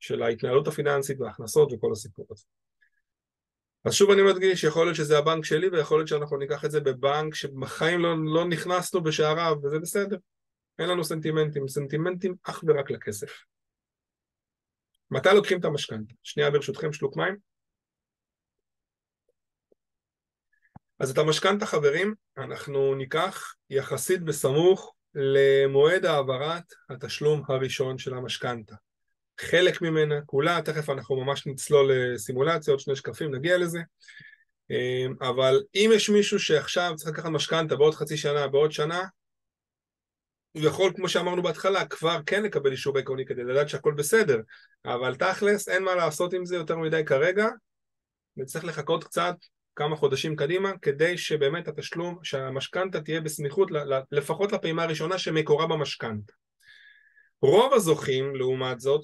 של 0.00 0.22
ההתנהלות 0.22 0.68
הפיננסית 0.68 1.20
וההכנסות 1.20 1.72
וכל 1.72 1.92
הסיפור 1.92 2.26
הזה. 2.30 2.44
אז 3.84 3.92
שוב 3.94 4.10
אני 4.10 4.22
מדגיש, 4.22 4.64
יכול 4.64 4.86
להיות 4.86 4.96
שזה 4.96 5.18
הבנק 5.18 5.44
שלי 5.44 5.68
ויכול 5.68 5.98
להיות 5.98 6.08
שאנחנו 6.08 6.36
ניקח 6.36 6.64
את 6.64 6.70
זה 6.70 6.80
בבנק 6.80 7.34
שבחיים 7.34 8.00
לא, 8.00 8.14
לא 8.24 8.48
נכנסנו 8.48 9.02
בשעריו 9.02 9.56
וזה 9.62 9.78
בסדר. 9.78 10.16
אין 10.78 10.88
לנו 10.88 11.04
סנטימנטים, 11.04 11.68
סנטימנטים 11.68 12.34
אך 12.42 12.64
ורק 12.66 12.90
לכסף. 12.90 13.30
מתי 15.10 15.28
לוקחים 15.34 15.60
את 15.60 15.64
המשכנתה? 15.64 16.14
שנייה 16.22 16.50
ברשותכם 16.50 16.92
שלוק 16.92 17.16
מים. 17.16 17.36
אז 20.98 21.10
את 21.10 21.18
המשכנתה 21.18 21.66
חברים 21.66 22.14
אנחנו 22.36 22.94
ניקח 22.94 23.54
יחסית 23.70 24.22
בסמוך 24.22 24.94
למועד 25.14 26.04
העברת 26.04 26.64
התשלום 26.90 27.42
הראשון 27.48 27.98
של 27.98 28.14
המשכנתה. 28.14 28.74
חלק 29.40 29.82
ממנה, 29.82 30.14
כולה, 30.26 30.62
תכף 30.64 30.90
אנחנו 30.90 31.24
ממש 31.24 31.46
נצלול 31.46 31.92
לסימולציה, 31.92 32.72
עוד 32.72 32.80
שני 32.80 32.96
שקפים, 32.96 33.34
נגיע 33.34 33.58
לזה. 33.58 33.78
אמ, 34.70 35.14
אבל 35.20 35.62
אם 35.74 35.90
יש 35.94 36.10
מישהו 36.10 36.38
שעכשיו 36.38 36.92
צריך 36.96 37.10
לקחת 37.10 37.30
משכנתה 37.30 37.76
בעוד 37.76 37.94
חצי 37.94 38.16
שנה, 38.16 38.48
בעוד 38.48 38.72
שנה, 38.72 39.02
הוא 40.52 40.64
יכול, 40.64 40.92
כמו 40.96 41.08
שאמרנו 41.08 41.42
בהתחלה, 41.42 41.84
כבר 41.84 42.18
כן 42.26 42.42
לקבל 42.42 42.72
אישור 42.72 42.98
עקרוני 42.98 43.26
כדי 43.26 43.44
לדעת 43.44 43.68
שהכל 43.68 43.94
בסדר, 43.94 44.40
אבל 44.84 45.14
תכלס 45.14 45.68
אין 45.68 45.82
מה 45.82 45.94
לעשות 45.94 46.32
עם 46.32 46.44
זה 46.44 46.56
יותר 46.56 46.78
מדי 46.78 47.04
כרגע, 47.04 47.48
וצריך 48.38 48.64
לחכות 48.64 49.04
קצת, 49.04 49.34
כמה 49.74 49.96
חודשים 49.96 50.36
קדימה, 50.36 50.72
כדי 50.82 51.18
שבאמת 51.18 51.68
התשלום, 51.68 52.18
שהמשכנתה 52.22 53.00
תהיה 53.00 53.20
בסמיכות 53.20 53.70
לפחות 54.10 54.52
לפעימה 54.52 54.82
הראשונה 54.82 55.18
שמקורה 55.18 55.66
במשכנתה. 55.66 56.32
רוב 57.42 57.74
הזוכים, 57.74 58.36
לעומת 58.36 58.80
זאת, 58.80 59.00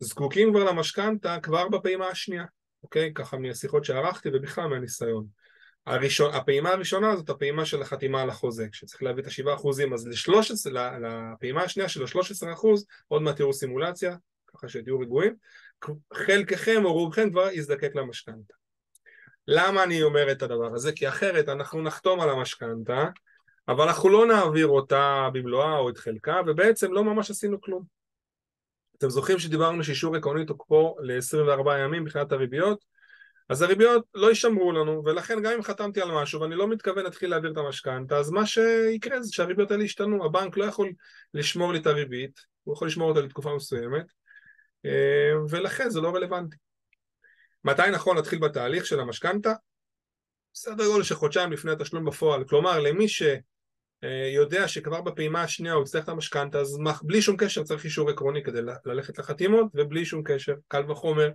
זקוקים 0.00 0.50
כבר 0.52 0.64
למשכנתה 0.64 1.36
כבר 1.42 1.68
בפעימה 1.68 2.08
השנייה, 2.08 2.44
אוקיי? 2.82 3.12
ככה 3.14 3.38
מהשיחות 3.38 3.84
שערכתי 3.84 4.28
ובכלל 4.32 4.66
מהניסיון. 4.66 5.26
הראשון, 5.86 6.34
הפעימה 6.34 6.70
הראשונה 6.70 7.16
זאת 7.16 7.30
הפעימה 7.30 7.64
של 7.64 7.82
החתימה 7.82 8.22
על 8.22 8.30
החוזה, 8.30 8.68
כשצריך 8.72 9.02
להביא 9.02 9.22
את 9.22 9.26
השבעה 9.26 9.54
אחוזים, 9.54 9.92
אז 9.92 10.06
לשלוש, 10.06 10.52
לפעימה 10.72 11.62
השנייה 11.62 11.88
של 11.88 12.04
השלוש 12.04 12.30
עשרה 12.30 12.52
אחוז, 12.52 12.86
עוד 13.08 13.22
מעט 13.22 13.36
תראו 13.36 13.52
סימולציה, 13.52 14.16
ככה 14.46 14.68
שתהיו 14.68 15.00
רגועים, 15.00 15.34
חלקכם 16.14 16.84
או 16.84 16.92
רובכם 16.92 17.30
כבר 17.30 17.48
יזדקק 17.52 17.94
למשכנתה. 17.94 18.54
למה 19.48 19.82
אני 19.82 20.02
אומר 20.02 20.32
את 20.32 20.42
הדבר 20.42 20.74
הזה? 20.74 20.92
כי 20.92 21.08
אחרת 21.08 21.48
אנחנו 21.48 21.82
נחתום 21.82 22.20
על 22.20 22.30
המשכנתה 22.30 23.04
אבל 23.70 23.84
אנחנו 23.84 24.08
לא 24.08 24.26
נעביר 24.26 24.66
אותה 24.66 25.28
במלואה 25.32 25.78
או 25.78 25.90
את 25.90 25.98
חלקה, 25.98 26.40
ובעצם 26.46 26.92
לא 26.92 27.04
ממש 27.04 27.30
עשינו 27.30 27.60
כלום. 27.60 27.84
אתם 28.98 29.10
זוכרים 29.10 29.38
שדיברנו 29.38 29.84
שאישור 29.84 30.16
עקרוני 30.16 30.46
תוקפו 30.46 30.96
ל-24 31.00 31.78
ימים 31.78 32.02
מבחינת 32.02 32.32
הריביות? 32.32 32.84
אז 33.48 33.62
הריביות 33.62 34.04
לא 34.14 34.28
יישמרו 34.28 34.72
לנו, 34.72 35.02
ולכן 35.04 35.42
גם 35.42 35.52
אם 35.52 35.62
חתמתי 35.62 36.00
על 36.00 36.12
משהו 36.12 36.40
ואני 36.40 36.54
לא 36.54 36.68
מתכוון 36.68 37.04
להתחיל 37.04 37.30
להעביר 37.30 37.52
את 37.52 37.56
המשכנתה, 37.56 38.16
אז 38.16 38.30
מה 38.30 38.46
שיקרה 38.46 39.22
זה 39.22 39.32
שהריביות 39.32 39.70
האלה 39.70 39.84
ישתנו, 39.84 40.24
הבנק 40.24 40.56
לא 40.56 40.64
יכול 40.64 40.92
לשמור 41.34 41.72
לי 41.72 41.78
את 41.78 41.86
הריבית, 41.86 42.40
הוא 42.64 42.74
יכול 42.74 42.88
לשמור 42.88 43.08
אותה 43.08 43.20
לתקופה 43.20 43.54
מסוימת, 43.54 44.06
אה, 44.84 45.32
ולכן 45.50 45.90
זה 45.90 46.00
לא 46.00 46.14
רלוונטי. 46.14 46.56
מתי 47.64 47.90
נכון 47.92 48.16
להתחיל 48.16 48.38
בתהליך 48.38 48.86
של 48.86 49.00
המשכנתה? 49.00 49.52
סדר 50.54 50.86
גודל 50.86 51.02
של 51.02 51.14
חודשיים 51.14 51.52
לפני 51.52 51.72
התשלום 51.72 52.04
בפועל, 52.04 52.44
כלומר 52.44 52.80
למי 52.80 53.08
ש... 53.08 53.22
אה, 54.04 54.30
יודע 54.34 54.68
שכבר 54.68 55.00
בפעימה 55.00 55.42
השנייה 55.42 55.74
הוא 55.74 55.82
יצטרך 55.82 56.04
את 56.04 56.08
המשכנתה, 56.08 56.58
אז 56.58 56.78
בלי 57.02 57.22
שום 57.22 57.36
קשר 57.36 57.62
צריך 57.62 57.84
אישור 57.84 58.10
עקרוני 58.10 58.42
כדי 58.42 58.60
ללכת 58.84 59.18
לחתימות, 59.18 59.66
ובלי 59.74 60.04
שום 60.04 60.22
קשר, 60.24 60.54
קל 60.68 60.90
וחומר, 60.90 61.30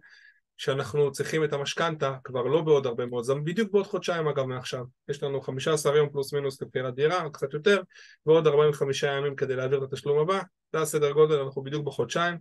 שאנחנו 0.57 1.11
צריכים 1.11 1.43
את 1.43 1.53
המשכנתה 1.53 2.15
כבר 2.23 2.43
לא 2.43 2.61
בעוד 2.61 2.85
הרבה 2.85 3.05
מאוד, 3.05 3.23
זה 3.23 3.33
בדיוק 3.35 3.71
בעוד 3.71 3.87
חודשיים 3.87 4.27
אגב 4.27 4.45
מעכשיו, 4.45 4.85
יש 5.09 5.23
לנו 5.23 5.41
15 5.41 5.97
יום 5.97 6.09
פלוס 6.09 6.33
מינוס 6.33 6.61
לבחירת 6.61 6.95
דירה, 6.95 7.29
קצת 7.29 7.53
יותר, 7.53 7.81
ועוד 8.25 8.47
45 8.47 9.03
ימים 9.03 9.35
כדי 9.35 9.55
להעביר 9.55 9.83
את 9.83 9.93
התשלום 9.93 10.19
הבא, 10.19 10.41
זה 10.73 10.81
הסדר 10.81 11.11
גודל, 11.11 11.39
אנחנו 11.39 11.63
בדיוק 11.63 11.85
בחודשיים, 11.85 12.37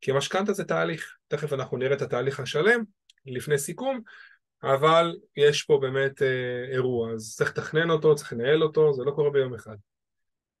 כי 0.00 0.12
משכנתה 0.12 0.52
זה 0.52 0.64
תהליך, 0.64 1.16
תכף 1.28 1.52
אנחנו 1.52 1.76
נראה 1.76 1.96
את 1.96 2.02
התהליך 2.02 2.40
השלם, 2.40 2.82
לפני 3.26 3.58
סיכום, 3.58 4.00
אבל 4.62 5.16
יש 5.36 5.62
פה 5.62 5.78
באמת 5.82 6.22
אה, 6.22 6.64
אירוע, 6.72 7.12
אז 7.12 7.34
צריך 7.36 7.50
לתכנן 7.50 7.90
אותו, 7.90 8.14
צריך 8.14 8.32
לנהל 8.32 8.62
אותו, 8.62 8.92
זה 8.92 9.04
לא 9.04 9.10
קורה 9.10 9.30
ביום 9.30 9.54
אחד. 9.54 9.76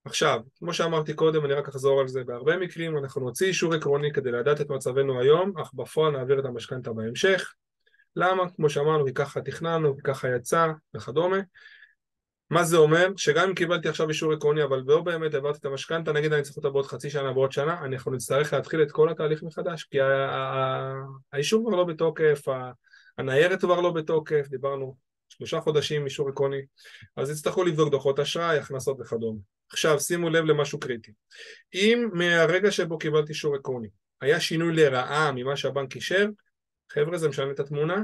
עכשיו, 0.04 0.40
כמו 0.58 0.74
שאמרתי 0.74 1.14
קודם, 1.14 1.44
אני 1.44 1.54
רק 1.54 1.68
אחזור 1.68 2.00
על 2.00 2.08
זה, 2.08 2.24
בהרבה 2.24 2.56
מקרים 2.56 2.98
אנחנו 2.98 3.20
נוציא 3.20 3.46
אישור 3.46 3.74
עקרוני 3.74 4.12
כדי 4.12 4.30
לדעת 4.30 4.60
את 4.60 4.70
מצבנו 4.70 5.20
היום, 5.20 5.58
אך 5.58 5.74
בפועל 5.74 6.12
נעביר 6.12 6.40
את 6.40 6.44
המשכנתה 6.44 6.92
בהמשך. 6.92 7.52
למה? 8.16 8.42
כמו 8.56 8.70
שאמרנו, 8.70 9.06
כי 9.06 9.14
ככה 9.14 9.40
תכננו, 9.40 9.96
כי 9.96 10.02
ככה 10.02 10.28
יצא 10.36 10.66
וכדומה. 10.96 11.36
מה 12.50 12.64
זה 12.64 12.76
אומר? 12.76 13.08
שגם 13.16 13.48
אם 13.48 13.54
קיבלתי 13.54 13.88
עכשיו 13.88 14.08
אישור 14.08 14.32
עקרוני, 14.32 14.64
אבל 14.64 14.82
לא 14.86 15.00
באמת 15.00 15.34
העברתי 15.34 15.58
את 15.58 15.64
המשכנתה, 15.64 16.12
נגיד 16.12 16.32
אני 16.32 16.42
צריך 16.42 16.56
אותה 16.56 16.70
בעוד 16.70 16.86
חצי 16.86 17.10
שנה, 17.10 17.32
בעוד 17.32 17.52
שנה, 17.52 17.84
אנחנו 17.84 18.12
נצטרך 18.12 18.52
להתחיל 18.52 18.82
את 18.82 18.92
כל 18.92 19.08
התהליך 19.08 19.42
מחדש, 19.42 19.84
כי 19.84 19.98
האישור 21.32 21.66
כבר 21.68 21.76
לא 21.76 21.84
בתוקף, 21.84 22.48
הניירת 23.18 23.60
כבר 23.60 23.80
לא 23.80 23.90
בתוקף, 23.90 24.46
דיברנו 24.48 24.96
שלושה 25.28 25.60
חודשים 25.60 26.04
אישור 26.04 26.28
עקרוני, 26.28 26.60
אז 27.16 27.30
יצטרכו 27.30 27.64
לבדוק 27.64 27.90
דוחות 27.90 28.20
אשראי, 28.20 28.58
הכנסות 28.58 28.96
וכדומה. 29.00 29.40
עכשיו 29.70 30.00
שימו 30.00 30.30
לב 30.30 30.44
למשהו 30.44 30.80
קריטי. 30.80 31.12
אם 31.74 32.08
מהרגע 32.12 32.70
שבו 32.70 32.98
קיבלתי 32.98 33.28
אישור 33.28 33.54
עקרוני 33.54 33.88
היה 34.20 34.40
שינוי 34.40 34.76
לרעה 34.76 35.32
ממה 35.32 35.56
שהבנק 35.56 35.96
אישר, 35.96 36.26
חבר'ה 36.92 37.18
זה 37.18 37.28
משנה 37.28 37.50
את 37.50 37.60
התמונה, 37.60 38.02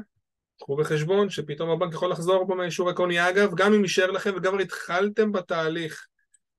קחו 0.61 0.77
בחשבון 0.77 1.31
שפתאום 1.31 1.71
הבנק 1.71 1.93
יכול 1.93 2.11
לחזור 2.11 2.45
בו 2.45 2.55
מהאישור 2.55 2.91
עקרוני. 2.91 3.29
אגב, 3.29 3.55
גם 3.55 3.75
אם 3.75 3.83
אישר 3.83 4.11
לכם 4.11 4.33
וגם 4.37 4.59
התחלתם 4.59 5.33
בתהליך, 5.33 6.07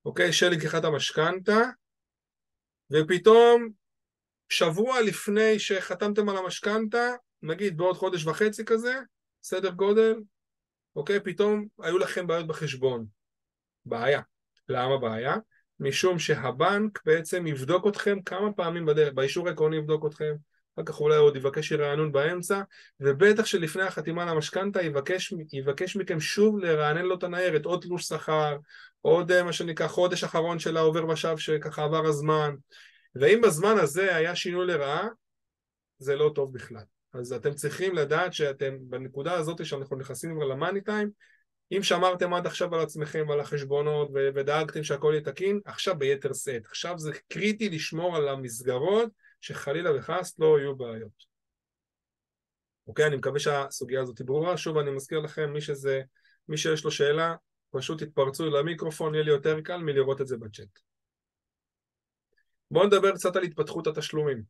אוקיי, 0.06 0.34
של 0.34 0.50
לקיחת 0.50 0.86
המשכנתה, 0.86 1.60
ופתאום 2.91 3.70
שבוע 4.50 5.02
לפני 5.02 5.60
שחתמתם 5.60 6.30
על 6.30 6.38
המשכנתה, 6.38 7.16
נגיד 7.42 7.78
בעוד 7.78 7.98
חודש 7.98 8.26
וחצי 8.26 8.66
כזה, 8.66 8.94
סדר 9.44 9.70
גודל, 9.70 10.16
אוקיי, 10.96 11.20
פתאום 11.20 11.66
היו 11.80 11.98
לכם 11.98 12.28
בעיות 12.28 12.48
בחשבון. 12.48 13.06
בעיה. 13.86 14.22
למה 14.70 14.98
בעיה? 14.98 15.36
משום 15.80 16.20
שהבנק 16.20 17.00
בעצם 17.06 17.48
יבדוק 17.48 17.88
אתכם 17.88 18.22
כמה 18.22 18.54
פעמים 18.54 18.86
בדרך, 18.86 19.14
באישור 19.14 19.48
העקרוני 19.48 19.78
יבדוק 19.78 20.06
אתכם, 20.06 20.36
אחר 20.76 20.84
כך 20.86 21.00
אולי 21.00 21.16
עוד 21.16 21.36
יבקש 21.36 21.72
רענון 21.72 22.12
באמצע, 22.12 22.62
ובטח 23.00 23.46
שלפני 23.46 23.84
החתימה 23.84 24.24
על 24.24 24.30
המשכנתה 24.30 24.82
יבקש, 24.82 25.34
יבקש 25.54 25.96
מכם 25.96 26.20
שוב 26.20 26.60
לרענן 26.60 27.06
לו 27.06 27.16
את 27.16 27.24
הניירת, 27.24 27.66
עוד 27.66 27.82
תלוש 27.82 28.08
שכר, 28.08 28.58
עוד 29.02 29.32
אה, 29.32 29.44
מה 29.44 29.54
שנקרא 29.54 29.88
חודש 29.88 30.24
אחרון 30.24 30.60
של 30.60 30.78
העובר 30.78 31.08
ושב 31.08 31.38
שככה 31.38 31.84
עבר 31.84 32.06
הזמן, 32.06 32.56
ואם 33.16 33.42
בזמן 33.44 33.78
הזה 33.78 34.16
היה 34.16 34.36
שינוי 34.36 34.68
לרעה, 34.68 35.08
זה 36.00 36.16
לא 36.16 36.32
טוב 36.36 36.54
בכלל. 36.54 36.84
אז 37.14 37.34
אתם 37.34 37.53
צריכים 37.53 37.95
לדעת 37.95 38.34
שאתם 38.34 38.78
בנקודה 38.80 39.34
הזאת 39.34 39.66
שאנחנו 39.66 39.95
נכנסים 39.95 40.36
כבר 40.36 40.45
למאני 40.45 40.82
טיים, 40.82 41.12
אם 41.72 41.84
שמרתם 41.84 42.34
עד 42.34 42.47
עכשיו 42.47 42.76
על 42.76 42.82
עצמכם 42.82 43.26
ועל 43.30 43.39
החשבונות 43.39 44.10
ודאגתם 44.14 44.84
שהכל 44.84 45.12
יהיה 45.14 45.24
תקין, 45.24 45.60
עכשיו 45.66 45.97
ביתר 45.97 46.34
שאת. 46.34 46.66
עכשיו 46.66 46.99
זה 46.99 47.12
קריטי 47.28 47.70
לשמור 47.70 48.16
על 48.16 48.28
המסגרות 48.28 49.10
שחלילה 49.41 49.95
וחס 49.95 50.39
לא 50.39 50.60
יהיו 50.60 50.76
בעיות. 50.76 51.30
אוקיי, 52.88 53.05
אני 53.05 53.16
מקווה 53.16 53.39
שהסוגיה 53.39 54.01
הזאת 54.01 54.22
ברורה. 54.22 54.57
שוב, 54.57 54.78
אני 54.78 54.91
מזכיר 54.91 55.20
לכם, 55.20 55.53
מי 55.53 55.62
שזה, 55.62 56.01
מי 56.47 56.57
שיש 56.57 56.84
לו 56.84 56.91
שאלה, 56.91 57.36
פשוט 57.72 58.03
תתפרצו 58.03 58.49
למיקרופון, 58.49 59.14
יהיה 59.14 59.24
לי 59.24 59.32
יותר 59.32 59.62
קל 59.62 59.78
מלראות 59.78 60.22
את 60.22 60.28
זה 60.28 60.38
בצ'אט. 60.38 60.80
בואו 62.72 62.86
נדבר 62.86 63.12
קצת 63.12 63.36
על 63.36 63.43
התפתחות 63.43 63.88
התשלומים, 63.88 64.43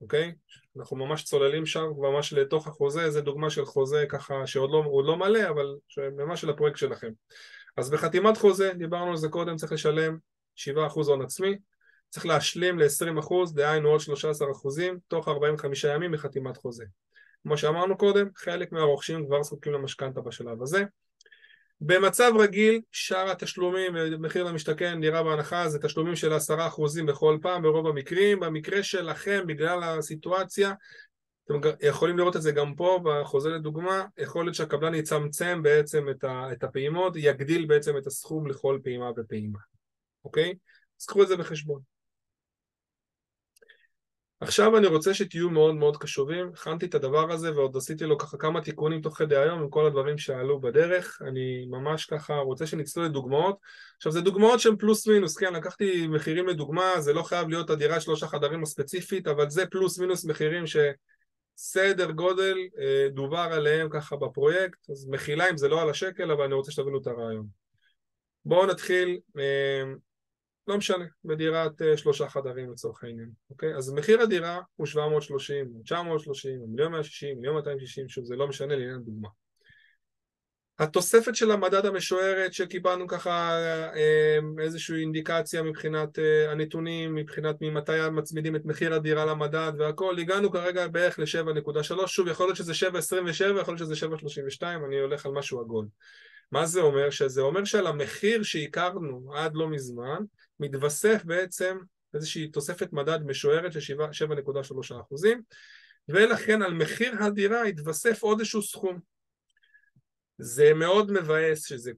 אוקיי? 0.00 0.34
אנחנו 0.78 0.96
ממש 0.96 1.24
צוללים 1.24 1.66
שם, 1.66 1.86
ממש 1.96 2.32
לתוך 2.32 2.66
החוזה, 2.66 3.10
זו 3.10 3.20
דוגמה 3.20 3.50
של 3.50 3.64
חוזה 3.64 4.04
ככה 4.08 4.46
שעוד 4.46 4.70
לא, 4.70 5.02
לא 5.06 5.16
מלא, 5.16 5.48
אבל 5.48 5.76
ממש 6.16 6.40
של 6.40 6.50
הפרויקט 6.50 6.78
שלכם. 6.78 7.10
אז 7.76 7.90
בחתימת 7.90 8.36
חוזה, 8.36 8.72
דיברנו 8.78 9.10
על 9.10 9.16
זה 9.16 9.28
קודם, 9.28 9.56
צריך 9.56 9.72
לשלם 9.72 10.18
7% 10.56 10.60
הון 11.06 11.22
עצמי, 11.22 11.58
צריך 12.08 12.26
להשלים 12.26 12.78
ל-20%, 12.78 13.54
דהיינו 13.54 13.88
עוד 13.88 14.00
13% 14.00 14.02
תוך 15.08 15.28
45 15.28 15.84
ימים 15.84 16.10
מחתימת 16.10 16.56
חוזה. 16.56 16.84
כמו 17.42 17.58
שאמרנו 17.58 17.96
קודם, 17.96 18.28
חלק 18.36 18.72
מהרוכשים 18.72 19.26
כבר 19.26 19.42
זקוקים 19.42 19.72
למשכנתה 19.72 20.20
בשלב 20.20 20.62
הזה. 20.62 20.84
במצב 21.80 22.32
רגיל, 22.38 22.80
שאר 22.92 23.30
התשלומים, 23.30 23.92
מחיר 24.18 24.44
למשתכן, 24.44 25.00
דירה 25.00 25.22
בהנחה, 25.22 25.68
זה 25.68 25.78
תשלומים 25.78 26.16
של 26.16 26.32
עשרה 26.32 26.66
אחוזים 26.66 27.06
בכל 27.06 27.38
פעם 27.42 27.62
ברוב 27.62 27.86
המקרים. 27.86 28.40
במקרה 28.40 28.82
שלכם, 28.82 29.44
בגלל 29.46 29.82
הסיטואציה, 29.82 30.72
אתם 31.44 31.54
יכולים 31.82 32.18
לראות 32.18 32.36
את 32.36 32.42
זה 32.42 32.52
גם 32.52 32.74
פה, 32.74 33.00
בחוזה 33.04 33.48
לדוגמה, 33.48 34.04
יכול 34.18 34.44
להיות 34.44 34.54
שהקבלן 34.54 34.94
יצמצם 34.94 35.60
בעצם 35.62 36.06
את 36.24 36.64
הפעימות, 36.64 37.12
יגדיל 37.16 37.66
בעצם 37.66 37.96
את 37.96 38.06
הסכום 38.06 38.46
לכל 38.46 38.78
פעימה 38.82 39.10
ופעימה, 39.16 39.58
אוקיי? 40.24 40.54
אז 41.00 41.06
קחו 41.06 41.22
את 41.22 41.28
זה 41.28 41.36
בחשבון. 41.36 41.80
עכשיו 44.40 44.76
אני 44.76 44.86
רוצה 44.86 45.14
שתהיו 45.14 45.50
מאוד 45.50 45.74
מאוד 45.74 45.96
קשובים, 45.96 46.50
הכנתי 46.54 46.86
את 46.86 46.94
הדבר 46.94 47.32
הזה 47.32 47.54
ועוד 47.54 47.76
עשיתי 47.76 48.04
לו 48.04 48.18
ככה 48.18 48.36
כמה 48.36 48.60
תיקונים 48.60 49.00
תוך 49.00 49.18
כדי 49.18 49.36
היום 49.36 49.62
עם 49.62 49.70
כל 49.70 49.86
הדברים 49.86 50.18
שעלו 50.18 50.60
בדרך, 50.60 51.22
אני 51.26 51.66
ממש 51.70 52.06
ככה 52.06 52.34
רוצה 52.34 52.66
שנצלול 52.66 53.06
לדוגמאות. 53.06 53.58
עכשיו 53.96 54.12
זה 54.12 54.20
דוגמאות 54.20 54.60
שהן 54.60 54.76
פלוס 54.76 55.06
מינוס, 55.06 55.36
כן, 55.36 55.54
לקחתי 55.54 56.06
מחירים 56.06 56.46
לדוגמה, 56.46 57.00
זה 57.00 57.12
לא 57.12 57.22
חייב 57.22 57.48
להיות 57.48 57.70
הדירה 57.70 58.00
שלושה 58.00 58.26
חדרים 58.26 58.62
הספציפית, 58.62 59.28
אבל 59.28 59.50
זה 59.50 59.66
פלוס 59.66 59.98
מינוס 59.98 60.24
מחירים 60.24 60.64
שסדר 60.66 62.10
גודל 62.10 62.56
אה, 62.78 63.08
דובר 63.10 63.48
עליהם 63.52 63.88
ככה 63.90 64.16
בפרויקט, 64.16 64.90
אז 64.90 65.08
מחילה 65.08 65.50
אם 65.50 65.56
זה 65.56 65.68
לא 65.68 65.82
על 65.82 65.90
השקל, 65.90 66.30
אבל 66.30 66.44
אני 66.44 66.54
רוצה 66.54 66.72
שתבינו 66.72 66.98
את 67.00 67.06
הרעיון. 67.06 67.46
בואו 68.44 68.66
נתחיל 68.66 69.18
אה, 69.38 69.82
לא 70.70 70.78
משנה, 70.78 71.04
בדירת 71.24 71.82
uh, 71.82 71.96
שלושה 71.96 72.28
חדרים 72.28 72.72
לצורך 72.72 73.04
העניין, 73.04 73.30
אוקיי? 73.50 73.76
אז 73.76 73.92
מחיר 73.92 74.20
הדירה 74.20 74.60
הוא 74.76 74.86
730, 74.86 75.66
930, 75.84 76.60
מיליון 76.68 76.92
160, 76.92 77.36
מיליון 77.36 77.56
260, 77.56 78.08
שוב 78.08 78.24
זה 78.24 78.36
לא 78.36 78.48
משנה 78.48 78.76
לעניין 78.76 79.02
דוגמה. 79.02 79.28
התוספת 80.78 81.34
של 81.34 81.50
המדד 81.50 81.86
המשוערת 81.86 82.52
שקיבלנו 82.52 83.06
ככה 83.08 83.50
אה, 83.96 84.38
איזושהי 84.58 85.00
אינדיקציה 85.00 85.62
מבחינת 85.62 86.18
אה, 86.18 86.50
הנתונים, 86.50 87.14
מבחינת 87.14 87.56
ממתי 87.60 87.92
מצמידים 88.12 88.56
את 88.56 88.64
מחיר 88.64 88.94
הדירה 88.94 89.24
למדד 89.24 89.72
והכל, 89.78 90.18
הגענו 90.18 90.50
כרגע 90.50 90.88
בערך 90.88 91.18
ל-7.3, 91.18 92.06
שוב 92.06 92.28
יכול 92.28 92.46
להיות 92.46 92.56
שזה 92.56 92.72
7.27, 92.72 93.60
יכול 93.60 93.74
להיות 93.74 93.78
שזה 93.78 94.06
7.32, 94.06 94.62
אני 94.86 95.00
הולך 95.00 95.26
על 95.26 95.32
משהו 95.32 95.60
עגול. 95.60 95.86
מה 96.52 96.66
זה 96.66 96.80
אומר? 96.80 97.10
שזה 97.10 97.40
אומר 97.40 97.64
שעל 97.64 97.86
המחיר 97.86 98.42
שהכרנו 98.42 99.30
עד 99.34 99.54
לא 99.54 99.68
מזמן, 99.68 100.22
מתווסף 100.60 101.24
בעצם 101.24 101.78
איזושהי 102.14 102.48
תוספת 102.48 102.92
מדד 102.92 103.26
משוערת 103.26 103.72
של 103.72 103.94
7.3 104.28 105.00
אחוזים, 105.00 105.42
ולכן 106.08 106.62
על 106.62 106.74
מחיר 106.74 107.22
הדירה 107.22 107.62
התווסף 107.62 108.22
עוד 108.22 108.38
איזשהו 108.38 108.62
סכום. 108.62 108.98
זה 110.38 110.74
מאוד 110.74 111.12
מבאס 111.12 111.66
שזה 111.66 111.92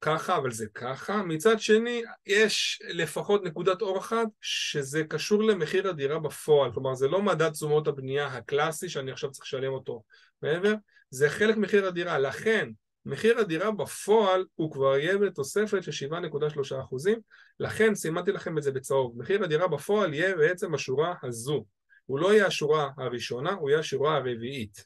ככה, 0.00 0.36
אבל 0.36 0.50
זה 0.50 0.66
ככה. 0.74 1.22
מצד 1.22 1.60
שני, 1.60 2.02
יש 2.26 2.82
לפחות 2.88 3.44
נקודת 3.44 3.82
אור 3.82 3.98
אחת 3.98 4.26
שזה 4.40 5.04
קשור 5.04 5.42
למחיר 5.42 5.88
הדירה 5.88 6.18
בפועל. 6.18 6.72
כלומר, 6.72 6.94
זה 6.94 7.08
לא 7.08 7.22
מדד 7.22 7.50
תשומות 7.50 7.88
הבנייה 7.88 8.26
הקלאסי 8.26 8.88
שאני 8.88 9.10
עכשיו 9.12 9.30
צריך 9.30 9.44
לשלם 9.44 9.72
אותו 9.72 10.02
מעבר, 10.42 10.74
זה 11.10 11.30
חלק 11.30 11.56
מחיר 11.56 11.86
הדירה. 11.86 12.18
לכן, 12.18 12.68
מחיר 13.06 13.38
הדירה 13.38 13.70
בפועל 13.70 14.44
הוא 14.54 14.72
כבר 14.72 14.96
יהיה 14.96 15.18
בתוספת 15.18 15.82
של 15.82 16.08
7.3 16.08 16.80
אחוזים, 16.80 17.18
לכן 17.60 17.94
סימנתי 17.94 18.32
לכם 18.32 18.58
את 18.58 18.62
זה 18.62 18.72
בצהוב. 18.72 19.18
מחיר 19.18 19.44
הדירה 19.44 19.68
בפועל 19.68 20.14
יהיה 20.14 20.36
בעצם 20.36 20.74
השורה 20.74 21.14
הזו. 21.22 21.64
הוא 22.06 22.18
לא 22.18 22.32
יהיה 22.32 22.46
השורה 22.46 22.90
הראשונה, 22.96 23.52
הוא 23.52 23.70
יהיה 23.70 23.80
השורה 23.80 24.16
הרביעית. 24.16 24.84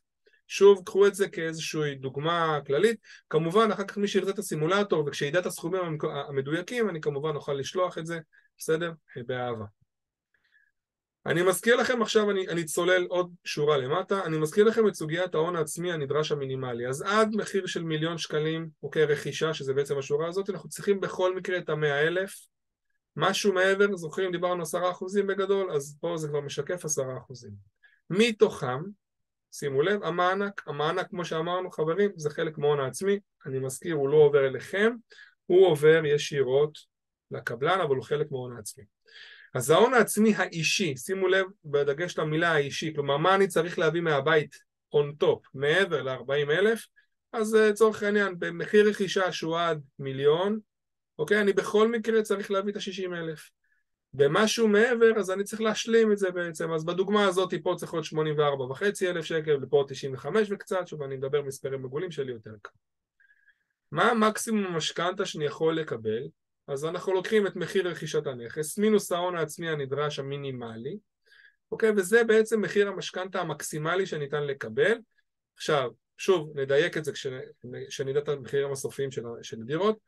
שוב, 0.48 0.82
קחו 0.86 1.06
את 1.06 1.14
זה 1.14 1.28
כאיזושהי 1.28 1.94
דוגמה 1.94 2.58
כללית. 2.66 3.00
כמובן, 3.30 3.70
אחר 3.72 3.84
כך 3.84 3.96
מי 3.96 4.08
שירצה 4.08 4.30
את 4.30 4.38
הסימולטור 4.38 5.04
וכשידע 5.06 5.38
את 5.38 5.46
הסכומים 5.46 5.98
המדויקים, 6.28 6.88
אני 6.88 7.00
כמובן 7.00 7.36
אוכל 7.36 7.52
לשלוח 7.52 7.98
את 7.98 8.06
זה, 8.06 8.18
בסדר? 8.58 8.92
באהבה. 9.26 9.64
אני 11.26 11.42
מזכיר 11.42 11.76
לכם 11.76 12.02
עכשיו, 12.02 12.30
אני, 12.30 12.48
אני 12.48 12.64
צולל 12.64 13.04
עוד 13.08 13.34
שורה 13.44 13.76
למטה, 13.76 14.24
אני 14.24 14.38
מזכיר 14.38 14.64
לכם 14.64 14.88
את 14.88 14.94
סוגיית 14.94 15.34
ההון 15.34 15.56
העצמי 15.56 15.92
הנדרש 15.92 16.32
המינימלי. 16.32 16.86
אז 16.86 17.02
עד 17.02 17.36
מחיר 17.36 17.66
של 17.66 17.82
מיליון 17.82 18.18
שקלים, 18.18 18.68
אוקיי, 18.82 19.04
רכישה, 19.04 19.54
שזה 19.54 19.74
בעצם 19.74 19.98
השורה 19.98 20.28
הזאת, 20.28 20.50
אנחנו 20.50 20.68
צריכים 20.68 21.00
בכל 21.00 21.36
מקרה 21.36 21.58
את 21.58 21.68
המאה 21.68 22.02
אלף. 22.02 22.34
משהו 23.16 23.52
מעבר, 23.52 23.96
זוכרים, 23.96 24.32
דיברנו 24.32 24.62
עשרה 24.62 24.90
אחוזים 24.90 25.26
בגדול, 25.26 25.70
אז 25.70 25.98
פה 26.00 26.16
זה 26.16 26.28
כבר 26.28 26.40
משקף 26.40 26.84
עשרה 26.84 27.18
אחוזים. 27.18 27.52
מתוכם, 28.10 28.82
שימו 29.52 29.82
לב, 29.82 30.02
המענק, 30.02 30.62
המענק 30.66 31.08
כמו 31.10 31.24
שאמרנו 31.24 31.70
חברים, 31.70 32.10
זה 32.16 32.30
חלק 32.30 32.58
מההון 32.58 32.80
העצמי, 32.80 33.18
אני 33.46 33.58
מזכיר, 33.58 33.94
הוא 33.94 34.08
לא 34.08 34.16
עובר 34.16 34.46
אליכם, 34.46 34.92
הוא 35.46 35.66
עובר 35.66 36.02
ישירות 36.04 36.78
לקבלן, 37.30 37.80
אבל 37.80 37.96
הוא 37.96 38.04
חלק 38.04 38.26
מההון 38.30 38.56
העצמי. 38.56 38.84
אז 39.54 39.70
ההון 39.70 39.94
העצמי 39.94 40.34
האישי, 40.36 40.96
שימו 40.96 41.28
לב 41.28 41.46
בדגש 41.64 42.18
למילה 42.18 42.52
האישי, 42.52 42.92
כלומר 42.94 43.16
מה 43.16 43.34
אני 43.34 43.48
צריך 43.48 43.78
להביא 43.78 44.00
מהבית 44.00 44.54
on 44.94 45.24
top 45.24 45.48
מעבר 45.54 46.02
ל-40 46.02 46.50
אלף, 46.50 46.86
אז 47.32 47.54
לצורך 47.54 48.02
אה, 48.02 48.08
העניין 48.08 48.38
במחיר 48.38 48.88
רכישה 48.88 49.32
שהוא 49.32 49.58
עד 49.58 49.80
מיליון, 49.98 50.58
אוקיי, 51.18 51.40
אני 51.40 51.52
בכל 51.52 51.88
מקרה 51.88 52.22
צריך 52.22 52.50
להביא 52.50 52.72
את 52.72 52.76
ה-60 52.76 53.14
אלף. 53.16 53.50
במשהו 54.12 54.68
מעבר 54.68 55.18
אז 55.18 55.30
אני 55.30 55.44
צריך 55.44 55.62
להשלים 55.62 56.12
את 56.12 56.18
זה 56.18 56.30
בעצם, 56.30 56.72
אז 56.72 56.84
בדוגמה 56.84 57.24
הזאת 57.24 57.54
פה 57.62 57.74
צריך 57.76 57.94
להיות 57.94 58.04
84 58.04 58.64
וחצי 58.64 59.10
אלף 59.10 59.24
שקל, 59.24 59.58
ופה 59.62 59.84
95 59.88 60.48
וקצת, 60.50 60.88
שוב 60.88 61.02
אני 61.02 61.16
מדבר 61.16 61.42
מספרים 61.42 61.82
מגולים 61.82 62.10
שלי 62.10 62.32
יותר 62.32 62.54
קל. 62.62 62.70
מה 63.92 64.10
המקסימום 64.10 64.66
המשכנתה 64.66 65.26
שאני 65.26 65.44
יכול 65.44 65.76
לקבל? 65.76 66.22
אז 66.68 66.84
אנחנו 66.84 67.14
לוקחים 67.14 67.46
את 67.46 67.56
מחיר 67.56 67.88
רכישת 67.88 68.26
הנכס 68.26 68.78
מינוס 68.78 69.12
ההון 69.12 69.36
העצמי 69.36 69.68
הנדרש 69.68 70.18
המינימלי, 70.18 70.96
אוקיי? 71.72 71.90
וזה 71.96 72.24
בעצם 72.24 72.60
מחיר 72.60 72.88
המשכנתה 72.88 73.40
המקסימלי 73.40 74.06
שניתן 74.06 74.42
לקבל. 74.42 74.98
עכשיו, 75.56 75.90
שוב, 76.18 76.50
נדייק 76.54 76.96
את 76.96 77.04
זה 77.04 77.12
כשנדע 77.88 78.18
את 78.18 78.28
המחירים 78.28 78.72
הסופיים 78.72 79.10
של, 79.10 79.22
של 79.42 79.56
דירות. 79.62 79.98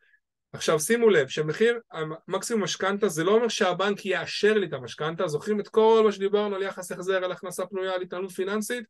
עכשיו 0.52 0.80
שימו 0.80 1.10
לב 1.10 1.28
שמחיר 1.28 1.80
מקסימום 2.28 2.62
משכנתה 2.62 3.08
זה 3.08 3.24
לא 3.24 3.34
אומר 3.34 3.48
שהבנק 3.48 4.06
יאשר 4.06 4.54
לי 4.54 4.66
את 4.66 4.72
המשכנתה, 4.72 5.28
זוכרים 5.28 5.60
את 5.60 5.68
כל 5.68 6.02
מה 6.04 6.12
שדיברנו 6.12 6.56
על 6.56 6.62
יחס 6.62 6.92
החזר, 6.92 7.24
על 7.24 7.32
הכנסה 7.32 7.66
פנויה, 7.66 7.94
על 7.94 8.02
התנהלות 8.02 8.30
פיננסית? 8.30 8.84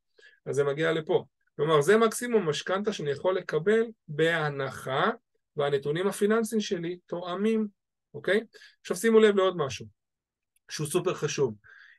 אז 0.47 0.57
זה 0.57 0.65
מגיע 0.65 0.93
לפה. 0.93 1.25
כלומר 1.57 1.81
זה 1.81 1.97
מקסימום 1.97 2.49
משכנתה 2.49 2.93
שאני 2.93 3.11
יכול 3.11 3.37
לקבל 3.37 3.83
בהנחה 4.09 5.11
והנתונים 5.57 6.07
הפיננסיים 6.07 6.61
שלי 6.61 6.99
תואמים, 7.07 7.67
אוקיי? 8.15 8.41
עכשיו 8.81 8.97
שימו 8.97 9.21
לב 9.21 9.37
לעוד 9.37 9.57
משהו 9.57 9.87
שהוא 10.69 10.87
סופר 10.87 11.15
חשוב. 11.15 11.55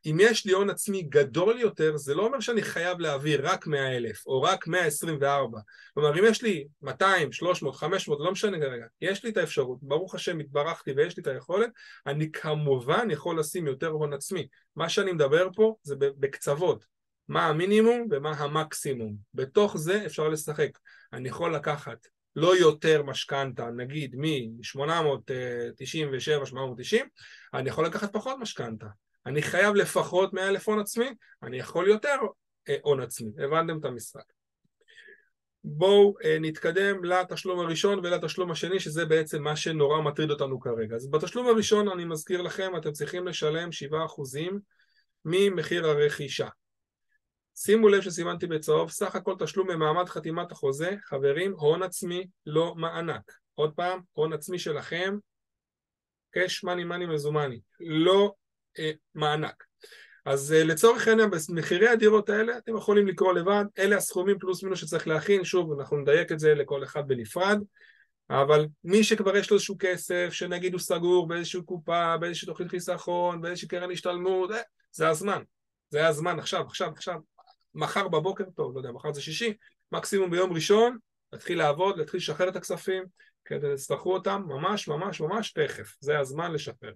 אם 0.06 0.18
יש 0.20 0.46
לי 0.46 0.52
הון 0.52 0.70
עצמי 0.70 1.02
גדול 1.02 1.60
יותר, 1.60 1.98
זה 1.98 2.16
לא 2.16 2.26
אומר 2.26 2.40
שאני 2.40 2.62
חייב 2.62 3.00
להעביר 3.00 3.48
רק 3.48 3.68
100 3.68 3.98
אלף 3.98 4.28
או 4.28 4.42
רק 4.42 4.68
124. 4.68 5.60
כלומר, 5.94 6.20
אם 6.20 6.24
יש 6.28 6.42
לי 6.42 6.68
200, 6.82 7.32
300, 7.32 7.76
500, 7.76 8.20
לא 8.20 8.32
משנה 8.32 8.60
כרגע, 8.60 8.86
יש 9.02 9.24
לי 9.24 9.30
את 9.30 9.38
האפשרות, 9.38 9.80
ברוך 9.82 10.16
השם 10.16 10.40
התברכתי 10.40 10.92
ויש 10.92 11.18
לי 11.18 11.22
את 11.22 11.28
היכולת, 11.28 11.70
אני 12.08 12.32
כמובן 12.32 13.08
יכול 13.12 13.40
לשים 13.40 13.68
יותר 13.68 13.88
הון 13.88 14.14
עצמי. 14.14 14.48
מה 14.76 14.90
שאני 14.90 15.12
מדבר 15.12 15.48
פה 15.56 15.76
זה 15.84 15.96
בקצוות. 16.00 16.86
מה 17.28 17.48
המינימום 17.48 18.08
ומה 18.12 18.32
המקסימום. 18.32 19.16
בתוך 19.34 19.78
זה 19.78 20.06
אפשר 20.06 20.30
לשחק. 20.30 20.70
אני 21.14 21.30
יכול 21.30 21.56
לקחת 21.56 22.08
לא 22.38 22.58
יותר 22.58 23.04
משכנתה, 23.04 23.66
נגיד 23.66 24.16
מ-897, 24.16 26.46
890, 26.46 27.08
אני 27.54 27.70
יכול 27.70 27.86
לקחת 27.86 28.14
פחות 28.14 28.38
משכנתה. 28.40 28.88
אני 29.26 29.42
חייב 29.42 29.76
לפחות 29.76 30.34
100 30.34 30.50
אלף 30.50 30.68
הון 30.68 30.80
עצמי, 30.80 31.10
אני 31.44 31.58
יכול 31.58 31.88
יותר 31.88 32.16
אה, 32.70 32.76
הון 32.82 33.02
עצמי. 33.02 33.32
הבנתם 33.44 33.80
את 33.80 33.86
המשחק. 33.86 34.24
בואו 35.64 36.16
אה, 36.24 36.38
נתקדם 36.42 37.04
לתשלום 37.04 37.60
הראשון 37.60 38.00
ולתשלום 38.00 38.52
השני 38.52 38.80
שזה 38.80 39.06
בעצם 39.06 39.44
מה 39.44 39.56
שנורא 39.56 40.02
מטריד 40.02 40.32
אותנו 40.32 40.60
כרגע. 40.60 40.96
אז 40.96 41.12
בתשלום 41.12 41.48
הראשון 41.48 41.90
אני 41.90 42.06
מזכיר 42.06 42.42
לכם 42.42 42.72
אתם 42.78 42.92
צריכים 42.92 43.28
לשלם 43.28 43.70
7% 43.70 43.74
ממחיר 45.26 45.88
הרכישה. 45.88 46.48
שימו 47.60 47.90
לב 47.90 48.02
שסימנתי 48.02 48.48
בצהוב, 48.48 48.90
סך 48.90 49.16
הכל 49.16 49.36
תשלום 49.40 49.68
במעמד 49.68 50.10
חתימת 50.10 50.52
החוזה, 50.52 50.92
חברים, 51.04 51.54
הון 51.58 51.84
עצמי 51.84 52.28
לא 52.46 52.76
מענק. 52.76 53.32
עוד 53.56 53.74
פעם, 53.74 54.00
הון 54.14 54.34
עצמי 54.34 54.60
שלכם, 54.60 55.18
קש 56.32 56.64
מאני 56.64 56.84
מאני 56.84 57.06
מזומני, 57.06 57.60
לא 57.80 58.34
אה, 58.80 58.92
מענק. 59.16 59.64
אז 60.26 60.54
אה, 60.54 60.64
לצורך 60.64 61.08
העניין 61.08 61.30
במחירי 61.30 61.88
הדירות 61.88 62.30
האלה 62.30 62.58
אתם 62.58 62.78
יכולים 62.78 63.08
לקרוא 63.08 63.34
לבד, 63.34 63.66
אלה 63.80 63.98
הסכומים 63.98 64.40
פלוס 64.40 64.64
מינוס 64.64 64.80
שצריך 64.80 65.08
להכין, 65.08 65.44
שוב 65.44 65.80
אנחנו 65.80 65.98
נדייק 65.98 66.32
את 66.32 66.40
זה 66.40 66.54
לכל 66.54 66.84
אחד 66.84 67.08
בנפרד, 67.08 67.60
אבל 68.30 68.68
מי 68.84 69.04
שכבר 69.04 69.38
יש 69.38 69.52
לו 69.52 69.56
איזשהו 69.56 69.76
כסף, 69.80 70.30
שנגיד 70.32 70.74
הוא 70.74 70.80
סגור 70.80 71.28
באיזושהי 71.28 71.62
קופה, 71.62 72.18
באיזושהי 72.18 72.46
תוכנית 72.46 72.70
חיסכון, 72.70 73.42
באיזושהי 73.42 73.68
קרן 73.68 73.92
השתלמות, 73.92 74.52
אה, 74.52 74.62
זה 74.92 75.10
הזמן, 75.10 75.42
זה 75.90 76.08
הזמן. 76.08 76.40
עכשיו, 76.40 76.66
עכשיו, 76.66 76.92
עכשיו, 76.92 77.20
מחר 77.78 78.08
בבוקר, 78.08 78.44
טוב, 78.56 78.74
לא 78.74 78.80
יודע, 78.80 78.92
מחר 78.92 79.14
זה 79.14 79.22
שישי, 79.22 79.54
מקסימום 79.92 80.32
ביום 80.32 80.54
ראשון, 80.54 80.98
להתחיל 81.34 81.58
לעבוד, 81.58 81.98
להתחיל 81.98 82.18
לשחרר 82.18 82.50
את 82.50 82.56
הכספים, 82.56 83.04
כדי 83.46 83.68
שתצטרכו 83.78 84.14
אותם 84.14 84.44
ממש 84.48 84.88
ממש 84.88 85.22
ממש 85.22 85.52
תכף, 85.52 85.96
זה 86.00 86.20
הזמן 86.20 86.52
לשחרר. 86.52 86.94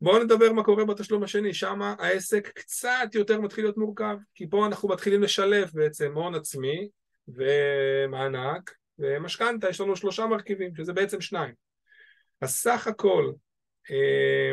בואו 0.00 0.24
נדבר 0.24 0.52
מה 0.52 0.64
קורה 0.64 0.84
בתשלום 0.84 1.22
השני, 1.22 1.54
שם 1.54 1.82
העסק 1.82 2.48
קצת 2.54 3.08
יותר 3.14 3.40
מתחיל 3.40 3.64
להיות 3.64 3.76
מורכב, 3.76 4.16
כי 4.34 4.50
פה 4.50 4.66
אנחנו 4.66 4.88
מתחילים 4.88 5.22
לשלב 5.22 5.70
בעצם 5.74 6.12
הון 6.14 6.34
עצמי 6.34 6.88
ומענק 7.28 8.74
ומשכנתה, 8.98 9.68
יש 9.68 9.80
לנו 9.80 9.96
שלושה 9.96 10.26
מרכיבים, 10.26 10.76
שזה 10.76 10.92
בעצם 10.92 11.20
שניים. 11.20 11.54
אז 12.40 12.54
סך 12.54 12.86
הכל 12.86 13.32
אה, 13.90 14.52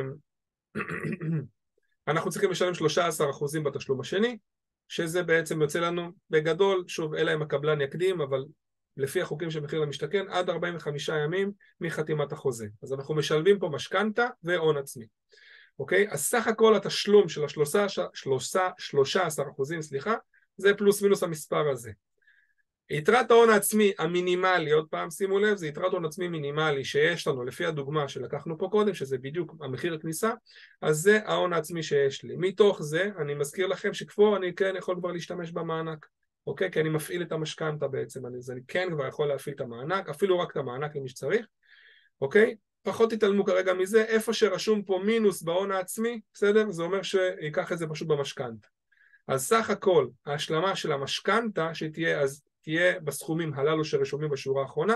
אנחנו 2.08 2.32
צריכים 2.32 2.52
לשלם 2.52 2.74
13% 2.74 3.64
בתשלום 3.64 4.00
השני, 4.00 4.38
שזה 4.88 5.24
בעצם 5.24 5.62
יוצא 5.62 5.80
לנו 5.80 6.12
בגדול, 6.30 6.84
שוב, 6.88 7.14
אלא 7.14 7.34
אם 7.34 7.42
הקבלן 7.42 7.82
יקדים, 7.82 8.22
אבל 8.22 8.46
לפי 8.98 9.22
החוקים 9.22 9.52
של 9.52 9.60
מחיר 9.60 9.80
למשתכן, 9.80 10.26
עד 10.30 10.50
45 10.50 11.10
ימים 11.10 11.52
מחתימת 11.82 12.32
החוזה. 12.32 12.68
אז 12.84 12.94
אנחנו 12.94 13.16
משלבים 13.16 13.60
פה 13.60 13.70
משכנתה 13.70 14.28
והון 14.44 14.78
עצמי. 14.78 15.06
אוקיי? 15.80 16.08
אז 16.12 16.26
סך 16.26 16.48
הכל 16.48 16.76
התשלום 16.76 17.30
של 17.30 17.46
השלושה 17.46 19.26
עשר 19.26 19.44
אחוזים, 19.52 19.82
סליחה, 19.82 20.16
זה 20.58 20.74
פלוס 20.74 21.02
מינוס 21.02 21.24
המספר 21.24 21.70
הזה. 21.70 21.92
יתרת 22.90 23.32
ההון 23.32 23.50
העצמי 23.50 23.92
המינימלי, 24.00 24.72
עוד 24.72 24.88
פעם 24.90 25.12
שימו 25.12 25.40
לב, 25.40 25.58
זה 25.58 25.68
יתרת 25.68 25.92
הון 25.92 26.06
עצמי 26.06 26.28
מינימלי 26.28 26.86
שיש 26.86 27.28
לנו 27.28 27.44
לפי 27.44 27.66
הדוגמה 27.66 28.08
שלקחנו 28.08 28.58
פה 28.58 28.68
קודם, 28.72 28.94
שזה 28.94 29.18
בדיוק 29.18 29.56
המחיר 29.62 29.94
הכניסה, 29.94 30.32
אז 30.82 30.98
זה 30.98 31.20
ההון 31.26 31.54
העצמי 31.54 31.84
שיש 31.84 32.24
לי. 32.24 32.36
מתוך 32.38 32.82
זה, 32.82 33.10
אני 33.20 33.34
מזכיר 33.34 33.68
לכם 33.68 33.94
שכפור 33.94 34.38
אני 34.38 34.56
כן 34.56 34.74
יכול 34.78 34.96
כבר 34.96 35.12
להשתמש 35.12 35.52
במענק, 35.52 36.08
אוקיי? 36.48 36.72
כי 36.72 36.82
אני 36.82 36.90
מפעיל 36.90 37.22
את 37.22 37.32
המשכנתה 37.32 37.88
בעצם, 37.88 38.26
אז 38.26 38.52
אני 38.52 38.62
כן 38.68 38.88
כבר 38.92 39.08
יכול 39.08 39.28
להפעיל 39.28 39.56
את 39.56 39.62
המענק, 39.62 40.10
אפילו 40.10 40.40
רק 40.40 40.52
את 40.52 40.58
המענק 40.58 40.96
למי 40.96 41.10
שצריך, 41.10 41.46
אוקיי? 42.22 42.56
פחות 42.84 43.10
תתעלמו 43.10 43.46
כרגע 43.46 43.74
מזה, 43.74 44.04
איפה 44.04 44.34
שרשום 44.34 44.84
פה 44.84 45.02
מינוס 45.06 45.42
בהון 45.42 45.72
העצמי, 45.72 46.22
בסדר? 46.34 46.72
זה 46.72 46.84
אומר 46.84 47.02
שייקח 47.02 47.72
את 47.72 47.78
זה 47.78 47.88
פשוט 47.88 48.08
במשכנתה. 48.08 48.68
אז 49.28 49.46
סך 49.46 49.70
הכל 49.70 50.08
ההשלמה 50.26 50.76
של 50.76 50.92
המשכנתה 50.92 51.74
שתהיה 51.74 52.22
אז 52.22 52.42
תהיה 52.68 53.00
בסכומים 53.00 53.54
הללו 53.54 53.86
שרשומים 53.86 54.30
בשורה 54.30 54.62
האחרונה, 54.62 54.96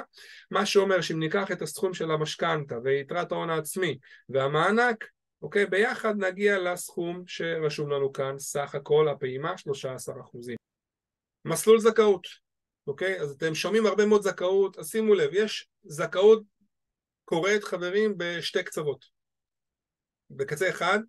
מה 0.51 0.65
שאומר 0.65 1.01
שאם 1.01 1.19
ניקח 1.19 1.51
את 1.51 1.61
הסכום 1.61 1.93
של 1.93 2.11
המשכנתה 2.11 2.75
ויתרת 2.83 3.31
ההון 3.31 3.49
העצמי 3.49 3.97
והמענק, 4.29 5.05
אוקיי, 5.41 5.65
ביחד 5.65 6.15
נגיע 6.17 6.59
לסכום 6.59 7.23
שרשום 7.27 7.91
לנו 7.91 8.13
כאן, 8.13 8.39
סך 8.39 8.75
הכל 8.75 9.07
הפעימה 9.07 9.57
13 9.57 10.21
אחוזים. 10.21 10.55
מסלול 11.45 11.79
זכאות, 11.79 12.27
אוקיי? 12.87 13.19
אז 13.21 13.31
אתם 13.31 13.55
שומעים 13.55 13.85
הרבה 13.85 14.05
מאוד 14.05 14.21
זכאות, 14.21 14.77
אז 14.77 14.89
שימו 14.89 15.13
לב, 15.13 15.29
יש 15.33 15.69
זכאות 15.83 16.43
קורית 17.25 17.63
חברים 17.63 18.13
בשתי 18.17 18.63
קצוות. 18.63 19.05
בקצה 20.29 20.69
אחד, 20.69 20.99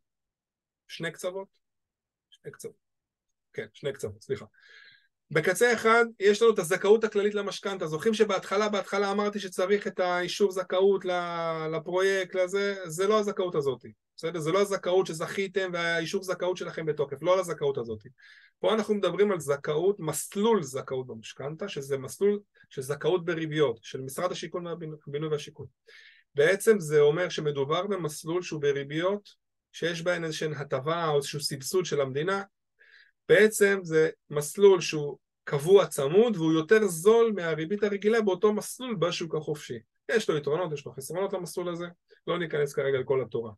שני 0.89 1.12
קצוות, 1.12 1.48
שני 2.30 2.52
קצוות, 2.52 2.76
כן, 3.52 3.66
שני 3.72 3.93
קצוות, 3.93 4.22
סליחה. 4.22 4.47
בקצה 5.33 5.73
אחד 5.73 6.05
יש 6.21 6.43
לנו 6.43 6.55
את 6.55 6.59
הזכאות 6.59 7.05
הכללית 7.05 7.35
למשכנתה, 7.35 7.87
זוכרים 7.87 8.15
שבהתחלה, 8.15 8.69
בהתחלה 8.69 9.11
אמרתי 9.11 9.41
שצריך 9.41 9.87
את 9.87 10.01
האישור 10.01 10.53
זכאות 10.53 11.05
לפרויקט, 11.73 12.35
לזה, 12.35 12.77
זה 12.87 13.07
לא 13.07 13.19
הזכאות 13.19 13.55
הזאת, 13.55 13.85
בסדר? 14.17 14.41
זה 14.41 14.53
לא 14.53 14.61
הזכאות 14.61 15.07
שזכיתם 15.07 15.71
והאישור 15.73 16.23
זכאות 16.23 16.57
שלכם 16.57 16.87
בתוקף, 16.87 17.23
לא 17.23 17.35
על 17.35 17.41
הזכאות 17.41 17.79
הזאת. 17.79 18.03
פה 18.59 18.75
אנחנו 18.75 18.95
מדברים 18.95 19.33
על 19.33 19.41
זכאות, 19.41 19.97
מסלול 19.99 20.63
זכאות 20.63 21.07
במשכנתה, 21.07 21.69
שזה 21.69 21.99
מסלול 21.99 22.41
של 22.71 22.83
זכאות 22.83 23.25
בריביות, 23.25 23.79
של 23.83 24.01
משרד 24.01 24.33
השיכון 24.33 24.67
והבינוי 24.67 25.29
והשיכון. 25.29 25.67
בעצם 26.35 26.81
זה 26.81 27.01
אומר 27.01 27.29
שמדובר 27.29 27.87
במסלול 27.87 28.43
שהוא 28.43 28.61
בריביות 28.61 29.29
שיש 29.73 30.03
בהן 30.03 30.25
איזושהי 30.25 30.49
הטבה 30.57 31.09
או 31.09 31.17
איזשהו 31.17 31.41
סבסוד 31.41 31.85
של 31.85 32.01
המדינה 32.01 32.43
בעצם 33.33 33.81
זה 33.83 34.11
מסלול 34.31 34.81
שהוא 34.81 35.19
קבוע 35.45 35.87
צמוד 35.87 36.37
והוא 36.37 36.53
יותר 36.53 36.87
זול 36.87 37.33
מהריבית 37.37 37.83
הרגילה 37.83 38.21
באותו 38.21 38.53
מסלול 38.53 38.95
בשוק 38.95 39.35
החופשי. 39.35 39.79
יש 40.11 40.31
לו 40.31 40.37
יתרונות, 40.37 40.73
יש 40.73 40.87
לו 40.87 40.93
חסרונות 40.93 41.33
למסלול 41.33 41.69
הזה, 41.69 41.87
לא 42.27 42.39
ניכנס 42.39 42.75
כרגע 42.75 42.99
לכל 42.99 43.23
התורה. 43.23 43.53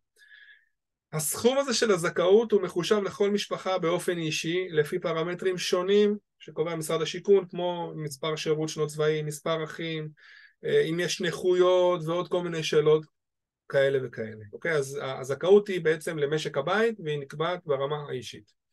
הסכום 1.12 1.58
הזה 1.58 1.74
של 1.74 1.90
הזכאות 1.90 2.52
הוא 2.52 2.62
מחושב 2.62 3.02
לכל 3.04 3.30
משפחה 3.30 3.78
באופן 3.78 4.18
אישי 4.18 4.68
לפי 4.70 4.98
פרמטרים 4.98 5.58
שונים 5.58 6.16
שקובע 6.38 6.76
משרד 6.76 7.02
השיכון 7.02 7.48
כמו 7.48 7.92
מספר 7.96 8.36
שירות 8.36 8.68
שנות 8.68 8.88
צבאי, 8.88 9.22
מספר 9.22 9.64
אחים, 9.64 10.08
אה, 10.64 10.80
אם 10.80 11.00
יש 11.00 11.20
נכויות 11.20 12.00
ועוד 12.04 12.28
כל 12.28 12.42
מיני 12.42 12.62
שאלות 12.62 13.04
כאלה 13.68 13.98
וכאלה, 14.02 14.44
אוקיי? 14.52 14.72
אז 14.72 14.98
הזכאות 15.02 15.68
היא 15.68 15.80
בעצם 15.80 16.18
למשק 16.18 16.56
הבית 16.56 17.00
והיא 17.04 17.18
נקבעת 17.18 17.60
ברמה 17.66 17.96
האישית. 18.08 18.64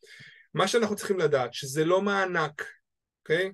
מה 0.54 0.68
שאנחנו 0.68 0.96
צריכים 0.96 1.18
לדעת 1.18 1.54
שזה 1.54 1.84
לא 1.84 2.02
מענק, 2.02 2.64
אוקיי? 3.22 3.52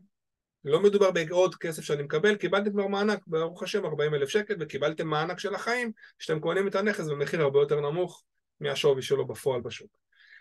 לא 0.65 0.83
מדובר 0.83 1.11
בעוד 1.11 1.55
כסף 1.55 1.83
שאני 1.83 2.03
מקבל, 2.03 2.37
קיבלתם 2.37 2.73
כבר 2.73 2.87
מענק, 2.87 3.21
ברוך 3.27 3.63
השם 3.63 3.85
40 3.85 4.15
אלף 4.15 4.29
שקל 4.29 4.55
וקיבלתם 4.61 5.09
מענק 5.09 5.39
של 5.39 5.55
החיים 5.55 5.93
שאתם 6.19 6.41
קונים 6.41 6.69
את 6.69 6.75
הנכס 6.75 7.07
במחיר 7.07 7.43
הרבה 7.43 7.61
יותר 7.61 7.81
נמוך 7.81 8.25
מהשווי 8.61 9.03
שלו 9.03 9.27
בפועל 9.27 9.61
בשוק. 9.61 9.91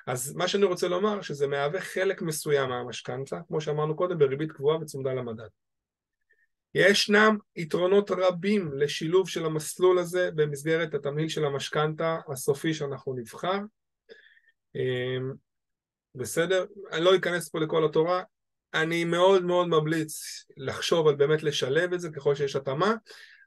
אז 0.07 0.33
מה 0.35 0.47
שאני 0.47 0.65
רוצה 0.65 0.87
לומר 0.87 1.21
שזה 1.21 1.47
מהווה 1.47 1.81
חלק 1.81 2.21
מסוים 2.21 2.69
מהמשכנתה, 2.69 3.39
כמו 3.47 3.61
שאמרנו 3.61 3.95
קודם, 3.95 4.19
בריבית 4.19 4.51
קבועה 4.51 4.77
וצמודה 4.77 5.13
למדד. 5.13 5.47
ישנם 6.73 7.37
יתרונות 7.55 8.11
רבים 8.11 8.71
לשילוב 8.73 9.29
של 9.29 9.45
המסלול 9.45 9.99
הזה 9.99 10.29
במסגרת 10.35 10.93
התמהיל 10.93 11.29
של 11.29 11.45
המשכנתה 11.45 12.17
הסופי 12.31 12.73
שאנחנו 12.73 13.13
נבחר. 13.13 13.59
בסדר? 16.17 16.65
אני 16.91 17.03
לא 17.03 17.15
אכנס 17.15 17.49
פה 17.49 17.59
לכל 17.59 17.85
התורה, 17.85 18.23
אני 18.73 19.03
מאוד 19.03 19.45
מאוד 19.45 19.67
ממליץ 19.67 20.45
לחשוב 20.57 21.07
על 21.07 21.15
באמת 21.15 21.43
לשלב 21.43 21.93
את 21.93 22.01
זה 22.01 22.09
ככל 22.09 22.35
שיש 22.35 22.55
התאמה, 22.55 22.93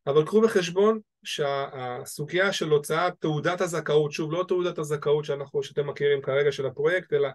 אבל 0.06 0.26
קחו 0.26 0.40
בחשבון 0.40 1.00
שהסוגיה 1.24 2.52
של 2.52 2.68
הוצאת 2.68 3.12
תעודת 3.18 3.60
הזכאות, 3.60 4.12
שוב 4.12 4.32
לא 4.32 4.44
תעודת 4.48 4.78
הזכאות 4.78 5.24
שאנחנו, 5.24 5.62
שאתם 5.62 5.86
מכירים 5.86 6.22
כרגע 6.22 6.52
של 6.52 6.66
הפרויקט, 6.66 7.12
אלא 7.12 7.28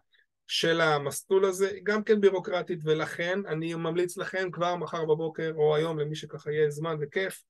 של 0.47 0.81
המסלול 0.81 1.45
הזה, 1.45 1.71
גם 1.83 2.03
כן 2.03 2.21
בירוקרטית, 2.21 2.79
ולכן 2.83 3.39
אני 3.47 3.73
ממליץ 3.73 4.17
לכם 4.17 4.51
כבר 4.51 4.75
מחר 4.75 5.05
בבוקר 5.05 5.51
או 5.55 5.75
היום 5.75 5.99
למי 5.99 6.15
שככה 6.15 6.51
יהיה 6.51 6.69
זמן 6.69 6.95
וכיף, 7.01 7.43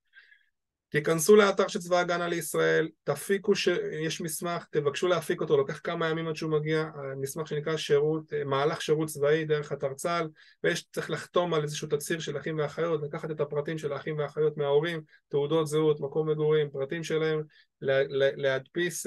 תיכנסו 0.96 1.36
לאתר 1.36 1.68
של 1.68 1.80
צבא 1.80 2.00
הגנה 2.00 2.28
לישראל, 2.28 2.90
תפיקו, 3.04 3.56
ש... 3.56 3.68
יש 4.02 4.22
מסמך, 4.22 4.66
תבקשו 4.72 5.08
להפיק 5.08 5.42
אותו, 5.42 5.58
לוקח 5.58 5.80
כמה 5.84 6.10
ימים 6.10 6.28
עד 6.28 6.36
שהוא 6.36 6.52
מגיע, 6.52 6.86
מסמך 7.18 7.48
שנקרא 7.48 7.78
שירות, 7.78 8.34
מהלך 8.46 8.82
שירות 8.82 9.08
צבאי 9.08 9.46
דרך 9.46 9.72
אתר 9.72 9.94
צה"ל, 9.94 10.28
ויש 10.64 10.86
צריך 10.92 11.12
לחתום 11.12 11.54
על 11.54 11.64
איזשהו 11.64 11.88
תצהיר 11.88 12.20
של 12.20 12.38
אחים 12.38 12.60
ואחיות, 12.60 13.02
לקחת 13.04 13.32
את 13.32 13.40
הפרטים 13.40 13.78
של 13.78 13.94
האחים 13.94 14.18
ואחיות 14.18 14.58
מההורים, 14.58 15.02
תעודות 15.30 15.68
זהות, 15.68 16.00
מקום 16.00 16.30
מגורים, 16.30 16.70
פרטים 16.70 17.04
שלהם, 17.04 17.42
להדפיס, 17.82 19.06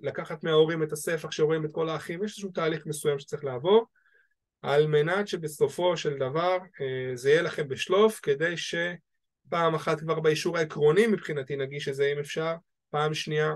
לקחת 0.00 0.44
מההורים 0.44 0.82
את 0.82 0.92
הספח 0.92 1.30
שרואים 1.30 1.64
את 1.64 1.70
כל 1.72 1.88
האחים, 1.88 2.24
יש 2.24 2.30
איזשהו 2.30 2.50
תהליך 2.50 2.86
מסוים 2.86 3.18
שצריך 3.18 3.44
לעבור, 3.44 3.86
על 4.62 4.86
מנת 4.86 5.28
שבסופו 5.28 5.96
של 5.96 6.18
דבר 6.18 6.58
אה, 6.80 7.16
זה 7.16 7.30
יהיה 7.30 7.42
לכם 7.42 7.68
בשלוף, 7.68 8.20
כדי 8.22 8.56
ש... 8.56 8.74
פעם 9.48 9.74
אחת 9.74 10.00
כבר 10.00 10.20
באישור 10.20 10.58
העקרוני 10.58 11.06
מבחינתי 11.06 11.56
נגיש 11.56 11.88
את 11.88 11.94
זה 11.94 12.12
אם 12.12 12.18
אפשר, 12.18 12.54
פעם 12.90 13.14
שנייה, 13.14 13.54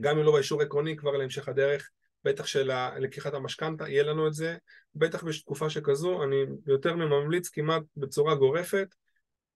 גם 0.00 0.18
אם 0.18 0.24
לא 0.24 0.32
באישור 0.32 0.60
העקרוני 0.60 0.96
כבר 0.96 1.10
להמשך 1.10 1.48
הדרך, 1.48 1.90
בטח 2.24 2.46
של 2.46 2.70
לקיחת 2.98 3.34
המשכנתה, 3.34 3.88
יהיה 3.88 4.02
לנו 4.02 4.26
את 4.26 4.34
זה, 4.34 4.56
בטח 4.94 5.24
בתקופה 5.24 5.70
שכזו, 5.70 6.24
אני 6.24 6.36
יותר 6.66 6.96
מממליץ 6.96 7.48
כמעט 7.48 7.82
בצורה 7.96 8.34
גורפת 8.34 8.94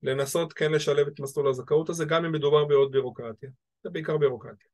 לנסות 0.02 0.52
כן 0.52 0.72
לשלב 0.72 1.06
את 1.06 1.20
מסלול 1.20 1.48
הזכאות 1.48 1.88
הזה, 1.88 2.04
גם 2.04 2.24
אם 2.24 2.32
מדובר 2.32 2.64
בעוד 2.64 2.92
בירוקרטיה, 2.92 3.50
זה 3.82 3.90
בעיקר 3.90 4.16
בירוקרטיה. 4.16 4.68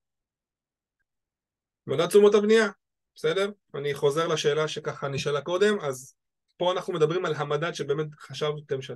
מדד 1.87 2.07
תשומות 2.07 2.35
הבנייה, 2.35 2.69
בסדר? 3.15 3.51
אני 3.75 3.95
חוזר 3.95 4.27
לשאלה 4.29 4.69
שככה 4.69 5.09
נשאלה 5.09 5.41
קודם, 5.41 5.81
אז 5.81 6.15
פה 6.57 6.73
אנחנו 6.73 6.93
מדברים 6.93 7.25
על 7.25 7.35
המדד 7.35 7.73
שבאמת 7.73 8.07
חשבתם 8.19 8.83
ש... 8.83 8.91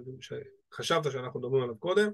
חשבת 0.74 1.12
שאנחנו 1.12 1.40
מדברים 1.40 1.62
עליו 1.62 1.76
קודם. 1.78 2.10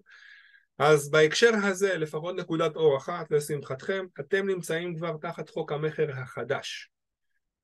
אז 0.79 1.11
בהקשר 1.11 1.51
הזה 1.63 1.97
לפחות 1.97 2.37
נקודת 2.37 2.77
אור 2.77 2.97
אחת 2.97 3.31
לשמחתכם 3.31 4.07
אתם 4.21 4.47
נמצאים 4.47 4.97
כבר 4.97 5.17
תחת 5.21 5.49
חוק 5.49 5.73
המכר 5.73 6.11
החדש. 6.11 6.91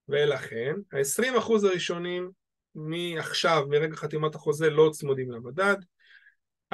ולכן 0.09 0.75
ה-20% 0.91 1.51
הראשונים 1.63 2.31
מעכשיו 2.75 3.65
מרגע 3.69 3.95
חתימת 3.95 4.35
החוזה 4.35 4.69
לא 4.69 4.89
צמודים 4.93 5.31
למדד. 5.31 5.77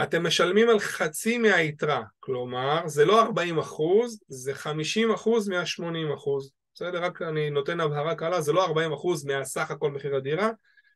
אתם 0.04 0.28
משלמים 0.28 0.70
על 0.70 0.80
חצי 0.80 1.38
מהיתרה 1.38 2.04
כלומר 2.20 2.88
זה 2.88 3.06
לא 3.06 3.24
40% 3.24 3.30
זה 4.28 4.54
50% 4.54 4.68
מה-80% 5.50 6.30
בסדר? 6.74 7.04
רק 7.04 7.22
אני 7.22 7.50
נותן 7.50 7.80
הבהרה 7.80 8.16
קלה 8.16 8.42
זה 8.42 8.54
לא 8.54 8.66
40% 8.66 8.72
מהסך 9.28 9.72
הכל 9.72 9.92
מחיר 9.92 10.16
הדירה 10.16 10.50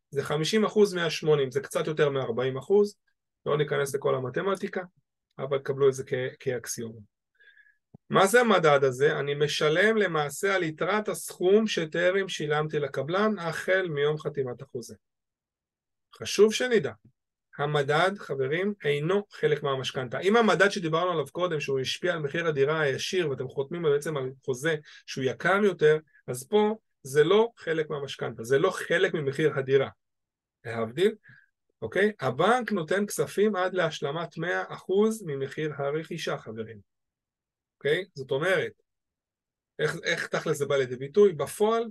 זה 0.09 0.23
50 0.23 0.65
אחוז 0.65 0.93
מה-80, 0.93 1.51
זה 1.51 1.61
קצת 1.61 1.87
יותר 1.87 2.09
מ-40 2.09 2.59
אחוז, 2.59 2.95
לא 3.45 3.57
ניכנס 3.57 3.95
לכל 3.95 4.15
המתמטיקה, 4.15 4.81
אבל 5.39 5.59
קבלו 5.59 5.89
את 5.89 5.93
זה 5.93 6.03
כאקסיומה. 6.39 6.99
מה 8.09 8.27
זה 8.27 8.41
המדד 8.41 8.83
הזה? 8.83 9.19
אני 9.19 9.33
משלם 9.33 9.97
למעשה 9.97 10.55
על 10.55 10.63
יתרת 10.63 11.07
הסכום 11.07 11.67
שטרם 11.67 12.29
שילמתי 12.29 12.79
לקבלן 12.79 13.39
החל 13.39 13.87
מיום 13.89 14.17
חתימת 14.17 14.61
החוזה. 14.61 14.95
חשוב 16.15 16.53
שנדע, 16.53 16.91
המדד, 17.57 18.11
חברים, 18.17 18.73
אינו 18.83 19.23
חלק 19.31 19.63
מהמשכנתה. 19.63 20.19
אם 20.19 20.37
המדד 20.37 20.69
שדיברנו 20.69 21.11
עליו 21.11 21.25
קודם, 21.31 21.59
שהוא 21.59 21.79
השפיע 21.79 22.13
על 22.13 22.19
מחיר 22.19 22.47
הדירה 22.47 22.79
הישיר 22.79 23.29
ואתם 23.29 23.47
חותמים 23.47 23.83
בעצם 23.83 24.17
על 24.17 24.31
חוזה 24.45 24.75
שהוא 25.05 25.23
יקר 25.23 25.59
יותר, 25.63 25.97
אז 26.27 26.47
פה 26.47 26.75
זה 27.03 27.23
לא 27.23 27.49
חלק 27.57 27.89
מהמשכנתה, 27.89 28.43
זה 28.43 28.59
לא 28.59 28.69
חלק 28.69 29.13
ממחיר 29.13 29.53
הדירה. 29.55 29.89
להבדיל, 30.65 31.15
אוקיי? 31.85 32.11
הבנק 32.19 32.71
נותן 32.71 33.05
כספים 33.05 33.55
עד 33.55 33.73
להשלמת 33.73 34.37
100% 34.37 34.41
ממחיר 35.25 35.73
הרכישה, 35.77 36.37
חברים. 36.37 36.79
אוקיי? 37.77 38.05
זאת 38.13 38.31
אומרת, 38.31 38.71
איך, 39.79 39.95
איך 40.03 40.27
תכל'ס 40.27 40.57
זה 40.57 40.65
בא 40.65 40.75
לידי 40.75 40.95
ביטוי? 40.95 41.33
בפועל 41.33 41.83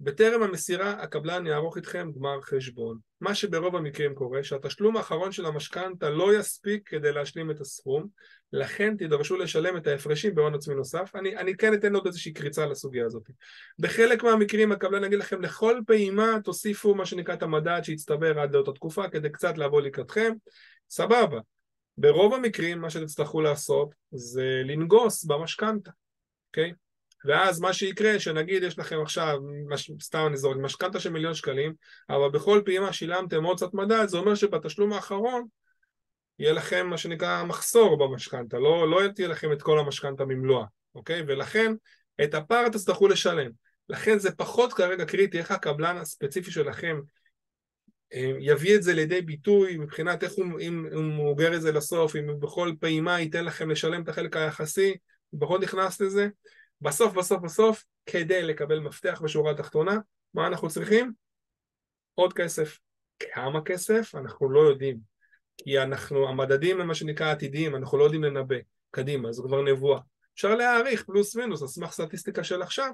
בטרם 0.00 0.42
המסירה 0.42 0.90
הקבלן 0.90 1.46
יערוך 1.46 1.76
איתכם 1.76 2.12
גמר 2.12 2.40
חשבון. 2.40 2.98
מה 3.20 3.34
שברוב 3.34 3.76
המקרים 3.76 4.14
קורה 4.14 4.44
שהתשלום 4.44 4.96
האחרון 4.96 5.32
של 5.32 5.46
המשכנתה 5.46 6.10
לא 6.10 6.38
יספיק 6.38 6.88
כדי 6.88 7.12
להשלים 7.12 7.50
את 7.50 7.60
הסכום, 7.60 8.06
לכן 8.52 8.96
תידרשו 8.96 9.36
לשלם 9.36 9.76
את 9.76 9.86
ההפרשים 9.86 10.34
בהון 10.34 10.54
עצמי 10.54 10.74
נוסף. 10.74 11.10
אני, 11.14 11.36
אני 11.36 11.56
כן 11.56 11.74
אתן 11.74 11.94
עוד 11.94 12.06
איזושהי 12.06 12.32
קריצה 12.32 12.66
לסוגיה 12.66 13.06
הזאת. 13.06 13.22
בחלק 13.78 14.22
מהמקרים 14.22 14.72
הקבלן 14.72 15.04
יגיד 15.04 15.18
לכם 15.18 15.42
לכל 15.42 15.80
פעימה 15.86 16.38
תוסיפו 16.44 16.94
מה 16.94 17.06
שנקרא 17.06 17.34
את 17.34 17.42
המדד 17.42 17.80
שהצטבר 17.82 18.40
עד 18.40 18.54
לאותה 18.54 18.72
תקופה 18.72 19.08
כדי 19.08 19.30
קצת 19.30 19.58
לבוא 19.58 19.80
לקראתכם, 19.80 20.32
סבבה. 20.90 21.40
ברוב 21.98 22.34
המקרים 22.34 22.80
מה 22.80 22.90
שתצטרכו 22.90 23.40
לעשות 23.40 23.94
זה 24.10 24.62
לנגוס 24.64 25.24
במשכנתה, 25.24 25.90
אוקיי? 26.50 26.70
Okay? 26.70 26.85
ואז 27.24 27.60
מה 27.60 27.72
שיקרה, 27.72 28.18
שנגיד 28.18 28.62
יש 28.62 28.78
לכם 28.78 29.00
עכשיו, 29.02 29.38
מש, 29.68 29.90
סתם 30.00 30.24
אני 30.28 30.36
זורק, 30.36 30.56
משכנתה 30.56 31.00
של 31.00 31.10
מיליון 31.10 31.34
שקלים, 31.34 31.74
אבל 32.10 32.30
בכל 32.30 32.62
פעימה 32.64 32.92
שילמתם 32.92 33.44
עוד 33.44 33.56
קצת 33.56 33.74
מדד, 33.74 34.06
זה 34.08 34.18
אומר 34.18 34.34
שבתשלום 34.34 34.92
האחרון 34.92 35.46
יהיה 36.38 36.52
לכם 36.52 36.86
מה 36.86 36.98
שנקרא 36.98 37.44
מחסור 37.44 37.98
במשכנתה, 37.98 38.58
לא, 38.58 38.90
לא 38.90 39.08
תהיה 39.08 39.28
לכם 39.28 39.52
את 39.52 39.62
כל 39.62 39.78
המשכנתה 39.78 40.24
ממלואה, 40.24 40.66
אוקיי? 40.94 41.22
ולכם 41.26 41.74
את 42.24 42.34
הפער 42.34 42.68
תצטרכו 42.68 43.08
לשלם. 43.08 43.50
לכן 43.88 44.18
זה 44.18 44.30
פחות 44.30 44.72
כרגע 44.72 45.04
קריטי 45.04 45.38
איך 45.38 45.50
הקבלן 45.50 45.96
הספציפי 45.96 46.50
שלכם 46.50 47.00
אה, 48.12 48.32
יביא 48.40 48.76
את 48.76 48.82
זה 48.82 48.94
לידי 48.94 49.20
ביטוי 49.20 49.76
מבחינת 49.76 50.24
איך 50.24 50.32
הוא, 50.32 50.44
אם, 50.60 50.86
אם 50.92 51.10
הוא 51.10 51.28
אוגר 51.28 51.54
את 51.56 51.62
זה 51.62 51.72
לסוף, 51.72 52.16
אם 52.16 52.40
בכל 52.40 52.72
פעימה 52.80 53.20
ייתן 53.20 53.44
לכם 53.44 53.70
לשלם 53.70 54.02
את 54.02 54.08
החלק 54.08 54.36
היחסי, 54.36 54.96
פחות 55.40 55.60
נכנס 55.60 56.00
לזה, 56.00 56.28
בסוף 56.80 57.14
בסוף 57.14 57.42
בסוף, 57.42 57.84
כדי 58.06 58.42
לקבל 58.42 58.78
מפתח 58.78 59.20
בשורה 59.24 59.50
התחתונה, 59.50 59.98
מה 60.34 60.46
אנחנו 60.46 60.68
צריכים? 60.68 61.12
עוד 62.14 62.32
כסף. 62.32 62.78
כמה 63.18 63.60
כסף? 63.64 64.14
אנחנו 64.14 64.50
לא 64.50 64.60
יודעים. 64.60 64.98
כי 65.56 65.82
אנחנו, 65.82 66.28
המדדים 66.28 66.80
הם 66.80 66.86
מה 66.86 66.94
שנקרא 66.94 67.30
עתידיים, 67.30 67.76
אנחנו 67.76 67.98
לא 67.98 68.04
יודעים 68.04 68.24
לנבא 68.24 68.56
קדימה, 68.90 69.32
זו 69.32 69.42
כבר 69.42 69.62
נבואה. 69.62 70.00
אפשר 70.34 70.54
להעריך 70.54 71.04
פלוס 71.04 71.36
מינוס, 71.36 71.62
על 71.62 71.68
סמך 71.68 71.92
סטטיסטיקה 71.92 72.44
של 72.44 72.62
עכשיו, 72.62 72.90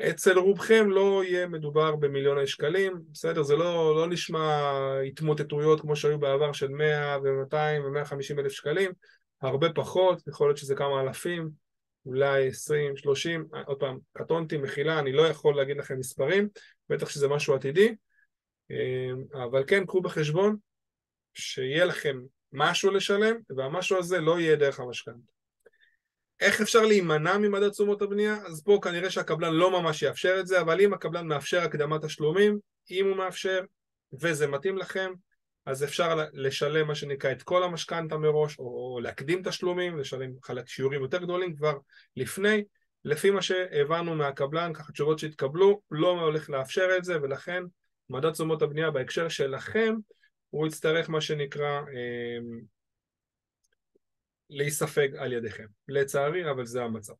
אצל 0.00 0.38
רובכם 0.38 0.90
לא 0.90 1.24
יהיה 1.24 1.46
מדובר 1.46 1.96
במיליוני 1.96 2.46
שקלים, 2.46 3.02
בסדר? 3.12 3.42
זה 3.42 3.56
לא, 3.56 3.96
לא 3.96 4.06
נשמע 4.06 4.60
התמוטטויות 5.06 5.80
כמו 5.80 5.96
שהיו 5.96 6.18
בעבר 6.18 6.52
של 6.52 6.68
100 6.68 7.18
ו-200 7.24 7.56
ו-150 7.84 8.40
אלף 8.40 8.52
שקלים, 8.52 8.92
הרבה 9.42 9.72
פחות, 9.74 10.28
יכול 10.28 10.48
להיות 10.48 10.56
שזה 10.58 10.74
כמה 10.74 11.00
אלפים, 11.00 11.50
אולי 12.06 12.48
20, 12.48 12.96
30, 12.96 13.48
עוד 13.66 13.80
פעם, 13.80 13.98
קטונתי, 14.12 14.56
מחילה, 14.56 14.98
אני 14.98 15.12
לא 15.12 15.22
יכול 15.22 15.56
להגיד 15.56 15.76
לכם 15.76 15.98
מספרים, 15.98 16.48
בטח 16.88 17.08
שזה 17.08 17.28
משהו 17.28 17.54
עתידי, 17.54 17.94
אה, 18.70 19.42
אבל 19.44 19.64
כן, 19.66 19.86
קחו 19.86 20.00
בחשבון 20.00 20.56
שיהיה 21.34 21.84
לכם 21.84 22.20
משהו 22.52 22.90
לשלם, 22.90 23.36
והמשהו 23.56 23.98
הזה 23.98 24.20
לא 24.20 24.40
יהיה 24.40 24.56
דרך 24.56 24.80
המשכנתה. 24.80 25.32
איך 26.40 26.60
אפשר 26.60 26.80
להימנע 26.80 27.38
ממדד 27.38 27.68
תשומות 27.68 28.02
הבנייה? 28.02 28.36
אז 28.46 28.62
פה 28.64 28.78
כנראה 28.82 29.10
שהקבלן 29.10 29.52
לא 29.52 29.82
ממש 29.82 30.02
יאפשר 30.02 30.36
את 30.40 30.46
זה, 30.46 30.60
אבל 30.60 30.80
אם 30.80 30.94
הקבלן 30.94 31.26
מאפשר 31.26 31.60
הקדמת 31.60 32.04
תשלומים, 32.04 32.58
אם 32.90 33.08
הוא 33.08 33.16
מאפשר 33.16 33.60
וזה 34.20 34.46
מתאים 34.46 34.78
לכם, 34.78 35.12
אז 35.66 35.84
אפשר 35.84 36.18
לשלם 36.32 36.86
מה 36.86 36.94
שנקרא 36.94 37.32
את 37.32 37.42
כל 37.42 37.62
המשכנתה 37.62 38.16
מראש, 38.16 38.58
או 38.58 39.00
להקדים 39.02 39.42
תשלומים, 39.44 39.98
לשלם 39.98 40.30
חלק 40.42 40.68
שיעורים 40.68 41.02
יותר 41.02 41.18
גדולים 41.18 41.56
כבר 41.56 41.78
לפני. 42.16 42.64
לפי 43.04 43.30
מה 43.30 43.42
שהבנו 43.42 44.14
מהקבלן, 44.14 44.72
ככה 44.72 44.92
תשובות 44.92 45.18
שהתקבלו, 45.18 45.80
לא 45.90 46.20
הולך 46.20 46.50
לאפשר 46.50 46.88
את 46.96 47.04
זה, 47.04 47.22
ולכן 47.22 47.62
מדד 48.10 48.32
תשומות 48.32 48.62
הבנייה 48.62 48.90
בהקשר 48.90 49.28
שלכם, 49.28 49.94
הוא 50.50 50.66
יצטרך 50.66 51.10
מה 51.10 51.20
שנקרא 51.20 51.80
אה, 51.80 52.38
להיספג 54.50 55.16
על 55.16 55.32
ידיכם. 55.32 55.66
לצערי, 55.88 56.50
אבל 56.50 56.66
זה 56.66 56.82
המצב. 56.82 57.12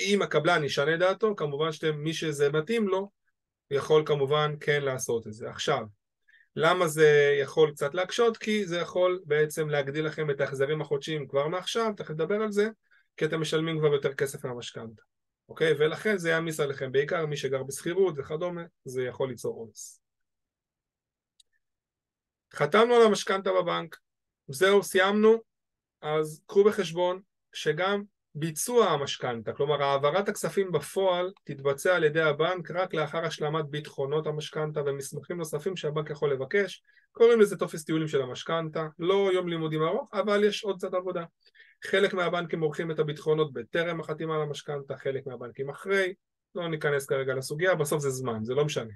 אם 0.00 0.22
הקבלן 0.22 0.64
ישנה 0.64 0.96
דעתו, 0.96 1.36
כמובן 1.36 1.72
שמי 1.72 2.12
שזה 2.12 2.52
מתאים 2.52 2.88
לו, 2.88 3.10
יכול 3.70 4.02
כמובן 4.06 4.54
כן 4.60 4.82
לעשות 4.82 5.26
את 5.26 5.32
זה. 5.32 5.50
עכשיו, 5.50 5.84
למה 6.56 6.88
זה 6.88 7.38
יכול 7.42 7.70
קצת 7.70 7.94
להקשות? 7.94 8.36
כי 8.36 8.66
זה 8.66 8.78
יכול 8.78 9.20
בעצם 9.24 9.68
להגדיל 9.68 10.06
לכם 10.06 10.30
את 10.30 10.40
ההחזרים 10.40 10.80
החודשיים 10.80 11.28
כבר 11.28 11.48
מעכשיו, 11.48 11.92
תכף 11.96 12.10
נדבר 12.10 12.42
על 12.42 12.52
זה, 12.52 12.68
כי 13.16 13.24
אתם 13.24 13.40
משלמים 13.40 13.78
כבר 13.78 13.92
יותר 13.92 14.14
כסף 14.14 14.44
מהמשכנתה, 14.44 15.02
אוקיי? 15.48 15.72
ולכן 15.78 16.18
זה 16.18 16.30
יעמיס 16.30 16.60
עליכם, 16.60 16.92
בעיקר 16.92 17.26
מי 17.26 17.36
שגר 17.36 17.62
בשכירות 17.62 18.14
וכדומה, 18.18 18.62
זה 18.84 19.04
יכול 19.04 19.28
ליצור 19.28 19.56
עומס. 19.56 20.00
חתמנו 22.54 22.94
על 22.94 23.02
המשכנתה 23.02 23.50
בבנק, 23.52 23.96
זהו, 24.48 24.82
סיימנו, 24.82 25.42
אז 26.00 26.42
קחו 26.46 26.64
בחשבון 26.64 27.20
שגם 27.52 28.02
ביצוע 28.34 28.86
המשכנתה, 28.86 29.52
כלומר 29.52 29.82
העברת 29.82 30.28
הכספים 30.28 30.72
בפועל 30.72 31.32
תתבצע 31.44 31.96
על 31.96 32.04
ידי 32.04 32.20
הבנק 32.20 32.70
רק 32.70 32.94
לאחר 32.94 33.24
השלמת 33.24 33.64
ביטחונות 33.70 34.26
המשכנתה 34.26 34.80
ומסמכים 34.86 35.36
נוספים 35.36 35.76
שהבנק 35.76 36.10
יכול 36.10 36.32
לבקש, 36.32 36.82
קוראים 37.12 37.40
לזה 37.40 37.56
טופס 37.56 37.84
טיולים 37.84 38.08
של 38.08 38.22
המשכנתה, 38.22 38.86
לא 38.98 39.30
יום 39.32 39.48
לימודים 39.48 39.82
ארוך, 39.82 40.10
אבל 40.14 40.44
יש 40.44 40.64
עוד 40.64 40.76
קצת 40.76 40.94
עבודה. 40.94 41.24
חלק 41.84 42.14
מהבנקים 42.14 42.60
עורכים 42.60 42.90
את 42.90 42.98
הביטחונות 42.98 43.52
בטרם 43.52 44.00
החתימה 44.00 44.34
על 44.36 44.42
המשכנתה, 44.42 44.96
חלק 44.96 45.26
מהבנקים 45.26 45.70
אחרי, 45.70 46.14
לא 46.54 46.68
ניכנס 46.68 47.06
כרגע 47.06 47.34
לסוגיה, 47.34 47.74
בסוף 47.74 48.02
זה 48.02 48.10
זמן, 48.10 48.44
זה 48.44 48.54
לא 48.54 48.64
משנה. 48.64 48.92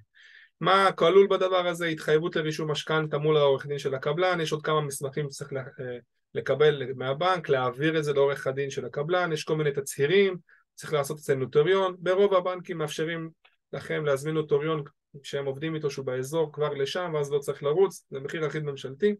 מה 0.61 0.93
כלול 0.93 1.27
בדבר 1.31 1.66
הזה? 1.66 1.86
התחייבות 1.86 2.36
לרישום 2.36 2.70
משכנתה 2.70 3.19
מול 3.19 3.36
העורך 3.36 3.66
דין 3.66 3.78
של 3.78 3.94
הקבלן, 3.94 4.40
יש 4.40 4.52
עוד 4.52 4.62
כמה 4.62 4.81
מסמכים 4.81 5.27
שצריך 5.31 5.52
אה, 5.52 5.98
לקבל 6.35 6.93
מהבנק, 6.97 7.48
להעביר 7.48 7.98
את 7.98 8.05
זה 8.05 8.12
לעורך 8.12 8.47
הדין 8.47 8.70
של 8.70 8.85
הקבלן, 8.85 9.32
יש 9.32 9.44
כל 9.44 9.56
מיני 9.56 9.73
תצהירים, 9.73 10.36
צריך 10.74 10.93
לעשות 10.93 11.19
את 11.19 11.23
זה 11.23 11.35
נוטריון, 11.35 11.97
ברוב 11.98 12.35
הבנקים 12.35 12.78
מאפשרים 12.78 13.31
לכם 13.73 14.05
להזמין 14.05 14.35
נוטריון 14.35 14.82
שהם 15.23 15.47
עובדים 15.47 15.74
איתו 15.74 15.90
שהוא 15.90 16.06
באזור 16.06 16.52
כבר 16.52 16.74
לשם 16.74 17.12
ואז 17.15 17.32
לא 17.32 17.39
צריך 17.39 17.62
לרוץ, 17.62 18.06
זה 18.11 18.20
מחיר 18.20 18.47
אחיד 18.47 18.62
ממשלתי, 18.62 19.15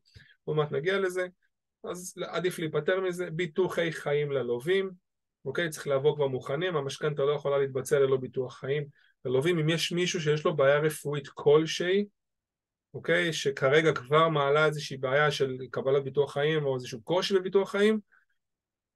עוד 0.45 0.57
מעט 0.57 0.73
נגיע 0.73 0.99
לזה, 0.99 1.27
אז 1.85 2.15
עדיף 2.27 2.59
להיפטר 2.59 3.01
מזה, 3.01 3.31
ביטוחי 3.31 3.93
חיים 3.93 4.33
ללווים, 4.33 4.91
אוקיי? 5.45 5.71
צריך 5.71 5.87
לבוא 5.87 6.17
כבר 6.17 6.27
מוכנים, 6.27 6.77
המשכנתה 6.77 7.23
לא 7.23 7.33
יכולה 7.33 7.59
להתבצע 7.59 7.99
ללא 7.99 8.17
ביטוח 8.17 8.59
חיים 8.59 8.85
ללווים, 9.25 9.59
אם 9.59 9.69
יש 9.69 9.93
מישהו 9.93 10.21
שיש 10.21 10.45
לו 10.45 10.57
בעיה 10.57 10.79
רפואית 10.79 11.29
כלשהי 11.29 12.05
אוקיי? 12.95 13.33
שכרגע 13.33 13.93
כבר 13.93 14.29
מעלה 14.29 14.67
איזושהי 14.67 14.97
בעיה 14.97 15.31
של 15.31 15.57
קבלת 15.71 16.05
ביטוח 16.05 16.33
חיים 16.33 16.65
או 16.65 16.75
איזשהו 16.75 17.03
קושי 17.03 17.35
בביטוח 17.35 17.71
חיים, 17.71 18.01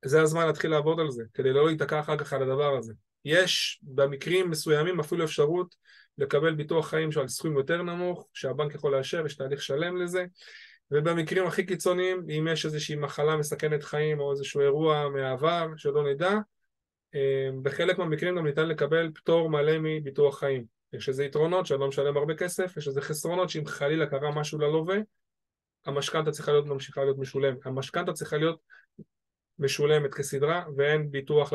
זה 0.05 0.23
הזמן 0.23 0.47
להתחיל 0.47 0.71
לעבוד 0.71 1.01
על 1.01 1.11
זה, 1.11 1.25
כדי 1.35 1.53
לא 1.53 1.67
להיתקע 1.67 2.01
אחר 2.01 2.17
כך 2.17 2.33
על 2.33 2.43
הדבר 2.43 2.77
הזה. 2.77 2.93
יש 3.25 3.81
במקרים 3.83 4.51
מסוימים 4.51 5.01
אפילו 5.01 5.25
אפשרות 5.25 5.75
לקבל 6.19 6.55
ביטוח 6.55 6.89
חיים 6.89 7.13
שעל 7.13 7.29
סכום 7.29 7.57
יותר 7.57 7.83
נמוך, 7.83 8.29
שהבנק 8.33 8.75
יכול 8.75 8.97
לאשר, 8.97 9.27
יש 9.27 9.35
תהליך 9.35 9.63
שלם 9.63 9.97
לזה, 9.97 10.25
ובמקרים 10.91 11.47
הכי 11.47 11.67
קיצוניים, 11.67 12.27
אם 12.39 12.49
יש 12.53 12.65
איזושהי 12.65 12.97
מחלה 12.97 13.37
מסכנת 13.37 13.83
חיים 13.83 14.21
או 14.21 14.33
איזשהו 14.33 14.61
אירוע 14.61 15.09
מהעבר 15.09 15.69
שלא 15.77 16.13
נדע, 16.13 16.35
אה, 17.15 17.49
בחלק 17.63 17.99
מהמקרים 17.99 18.37
גם 18.37 18.47
ניתן 18.47 18.69
לקבל 18.69 19.11
פטור 19.15 19.51
מלא 19.51 19.73
מביטוח 19.79 20.39
חיים. 20.39 20.78
יש 20.93 21.09
איזה 21.09 21.25
יתרונות 21.25 21.67
שאני 21.67 21.81
לא 21.81 21.89
משלם 21.89 22.17
הרבה 22.17 22.35
כסף, 22.35 22.77
יש 22.77 22.89
איזה 22.89 23.01
חסרונות 23.01 23.51
שאם 23.51 23.67
חלילה 23.67 24.07
קרה 24.07 24.31
משהו 24.35 24.59
ללווה, 24.59 24.97
המשכנתה 25.87 26.31
צריכה 26.31 26.53
להיות 26.53 26.67
ממשיכה 26.67 27.05
להיות 27.05 27.19
משולמת. 27.19 27.67
המשכנתה 27.67 28.13
צריכה 28.13 28.37
להיות 28.37 28.61
משולמת 29.59 30.15
כסדרה 30.15 30.65
ואין 30.77 31.11
ביטוח 31.11 31.53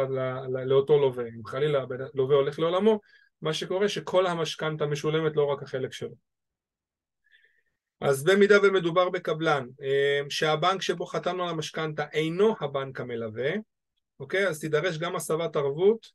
לאותו 0.65 0.99
לווה. 0.99 1.25
אם 1.27 1.45
חלילה 1.45 1.85
לווה 2.13 2.35
הולך 2.35 2.59
לעולמו, 2.59 2.99
מה 3.41 3.53
שקורה 3.53 3.89
שכל 3.89 4.25
המשכנתה 4.27 4.85
משולמת 4.85 5.35
לא 5.35 5.45
רק 5.45 5.63
החלק 5.63 5.93
שלו. 5.93 6.15
אז 8.01 8.23
במידה 8.23 8.57
ומדובר 8.63 9.09
בקבלן 9.09 9.67
אה, 9.81 10.21
שהבנק 10.29 10.81
שבו 10.81 11.05
חתמנו 11.05 11.43
על 11.43 11.49
המשכנתה 11.49 12.05
אינו 12.13 12.55
הבנק 12.59 12.99
המלווה, 12.99 13.51
אוקיי? 14.19 14.47
אז 14.47 14.59
תידרש 14.59 14.97
גם 14.97 15.15
הסבת 15.15 15.55
ערבות 15.55 16.07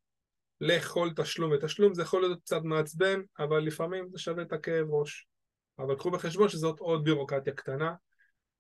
לכל 0.61 1.11
תשלום 1.17 1.53
ותשלום, 1.53 1.95
זה 1.95 2.03
יכול 2.03 2.23
להיות 2.23 2.41
קצת 2.41 2.63
מעצבן, 2.65 3.21
אבל 3.39 3.59
לפעמים 3.59 4.09
זה 4.11 4.19
שווה 4.19 4.43
את 4.43 4.53
הכאב 4.53 4.87
ראש. 4.91 5.27
אבל 5.79 5.95
קחו 5.95 6.11
בחשבון 6.11 6.49
שזאת 6.49 6.81
עוד 6.81 7.05
בירוקרטיה 7.05 7.53
קטנה 7.53 7.93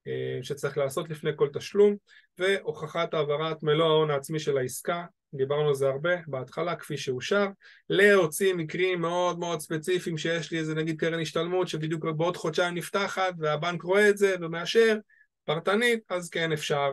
אה, 0.06 0.38
שצריך 0.42 0.78
לעשות 0.78 1.10
לפני 1.10 1.30
כל 1.36 1.48
תשלום, 1.52 1.96
והוכחת 2.38 3.14
העברת 3.14 3.62
מלוא 3.62 3.86
ההון 3.86 4.10
העצמי 4.10 4.38
של 4.38 4.58
העסקה, 4.58 5.04
דיברנו 5.34 5.68
על 5.68 5.74
זה 5.74 5.88
הרבה 5.88 6.10
בהתחלה 6.26 6.76
כפי 6.76 6.96
שאושר, 6.96 7.46
להוציא 7.90 8.54
מקרים 8.54 9.00
מאוד 9.00 9.38
מאוד 9.38 9.60
ספציפיים 9.60 10.18
שיש 10.18 10.52
לי 10.52 10.58
איזה 10.58 10.74
נגיד 10.74 11.00
קרן 11.00 11.20
השתלמות 11.20 11.68
שבדיוק 11.68 12.04
בעוד 12.04 12.36
חודשיים 12.36 12.74
נפתחת 12.74 13.34
והבנק 13.38 13.82
רואה 13.82 14.08
את 14.08 14.18
זה 14.18 14.36
ומאשר 14.40 14.96
פרטנית, 15.44 16.00
אז 16.10 16.28
כן 16.30 16.52
אפשר 16.52 16.92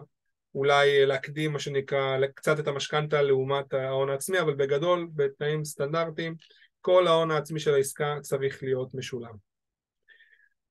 אולי 0.56 1.06
להקדים 1.06 1.54
מה 1.54 1.60
שנקרא 1.60 2.18
קצת 2.36 2.60
את 2.60 2.68
המשכנתה 2.68 3.22
לעומת 3.22 3.74
ההון 3.74 4.10
העצמי, 4.10 4.40
אבל 4.40 4.54
בגדול 4.54 5.08
בתנאים 5.16 5.66
סטנדרטיים 5.66 6.36
כל 6.82 7.08
ההון 7.08 7.32
העצמי 7.32 7.60
של 7.60 7.74
העסקה 7.74 8.16
צריך 8.22 8.64
להיות 8.64 8.94
משולם. 8.94 9.34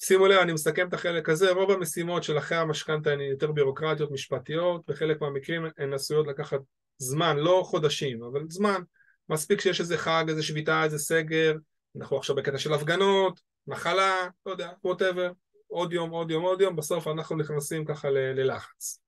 שימו 0.03 0.27
לב, 0.27 0.41
אני 0.41 0.53
מסכם 0.53 0.89
את 0.89 0.95
החלק 0.95 1.29
הזה, 1.29 1.53
רוב 1.53 1.71
המשימות 1.71 2.23
של 2.23 2.39
אחרי 2.39 2.59
המשכנתה 2.59 3.11
הן 3.11 3.21
יותר 3.21 3.53
בירוקרטיות 3.53 4.11
משפטיות, 4.11 4.83
בחלק 4.87 5.21
מהמקרים 5.21 5.67
הן 5.79 5.93
עשויות 5.93 6.27
לקחת 6.27 6.61
זמן, 6.99 7.37
לא 7.37 7.63
חודשים, 7.65 8.23
אבל 8.23 8.41
זמן, 8.49 8.83
מספיק 9.29 9.61
שיש 9.61 9.81
איזה 9.81 9.99
חג, 9.99 10.25
איזה 10.29 10.43
שביתה, 10.43 10.85
איזה 10.85 10.99
סגר, 10.99 11.55
אנחנו 11.97 12.17
עכשיו 12.17 12.37
בקטע 12.37 12.59
של 12.59 12.73
הפגנות, 12.73 13.41
מחלה, 13.67 14.29
לא 14.47 14.51
יודע, 14.51 14.71
ווטאבר, 14.85 15.33
עוד 15.67 15.93
יום, 15.93 16.11
עוד 16.11 16.31
יום, 16.31 16.45
עוד 16.45 16.61
יום, 16.61 16.77
בסוף 16.77 17.09
אנחנו 17.09 17.37
נכנסים 17.37 17.85
ככה 17.85 18.11
ללחץ. 18.11 19.04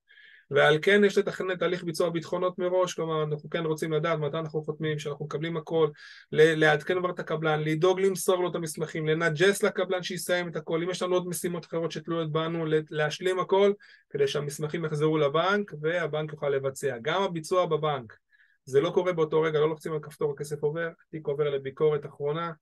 ועל 0.51 0.79
כן 0.83 1.05
יש 1.05 1.19
לתכנן 1.19 1.57
תהליך 1.57 1.85
ביצוע 1.85 2.11
ביטחונות 2.11 2.59
מראש, 2.59 2.95
כלומר 2.95 3.23
אנחנו 3.23 3.51
כן 3.51 3.65
רוצים 3.65 3.93
לדעת 3.93 4.19
מתי 4.19 4.39
אנחנו 4.39 4.63
חותמים, 4.63 4.99
שאנחנו 4.99 5.25
מקבלים 5.25 5.57
הכל, 5.57 5.89
לעדכן 6.33 6.99
כבר 6.99 7.11
את 7.11 7.19
הקבלן, 7.19 7.61
לדאוג 7.61 8.01
למסור 8.01 8.43
לו 8.43 8.51
את 8.51 8.55
המסמכים, 8.55 9.07
לנג'ס 9.07 9.63
לקבלן 9.63 10.03
שיסיים 10.03 10.49
את 10.49 10.57
הכל, 10.57 10.83
אם 10.83 10.91
יש 10.91 11.03
לנו 11.03 11.15
עוד 11.15 11.29
משימות 11.29 11.67
אחרות 11.67 11.93
שתלויות 11.93 12.33
בנו, 12.33 12.65
להשלים 12.91 13.41
הכל 13.41 13.73
כדי 14.11 14.29
שהמסמכים 14.29 14.85
יחזרו 14.85 15.19
לבנק 15.19 15.73
והבנק 15.81 16.33
יוכל 16.33 16.49
לבצע. 16.49 16.97
גם 17.03 17.23
הביצוע 17.23 17.67
בבנק, 17.67 18.17
זה 18.65 18.81
לא 18.81 18.91
קורה 18.91 19.13
באותו 19.13 19.43
רגע, 19.43 19.61
לא 19.61 19.69
לוחצים 19.69 19.93
על 19.93 20.01
כפתור 20.01 20.33
הכסף 20.33 20.63
עובר, 20.63 20.89
התיק 21.09 21.27
עובר 21.27 21.51
לביקורת 21.51 22.07
אחרונה, 22.07 22.53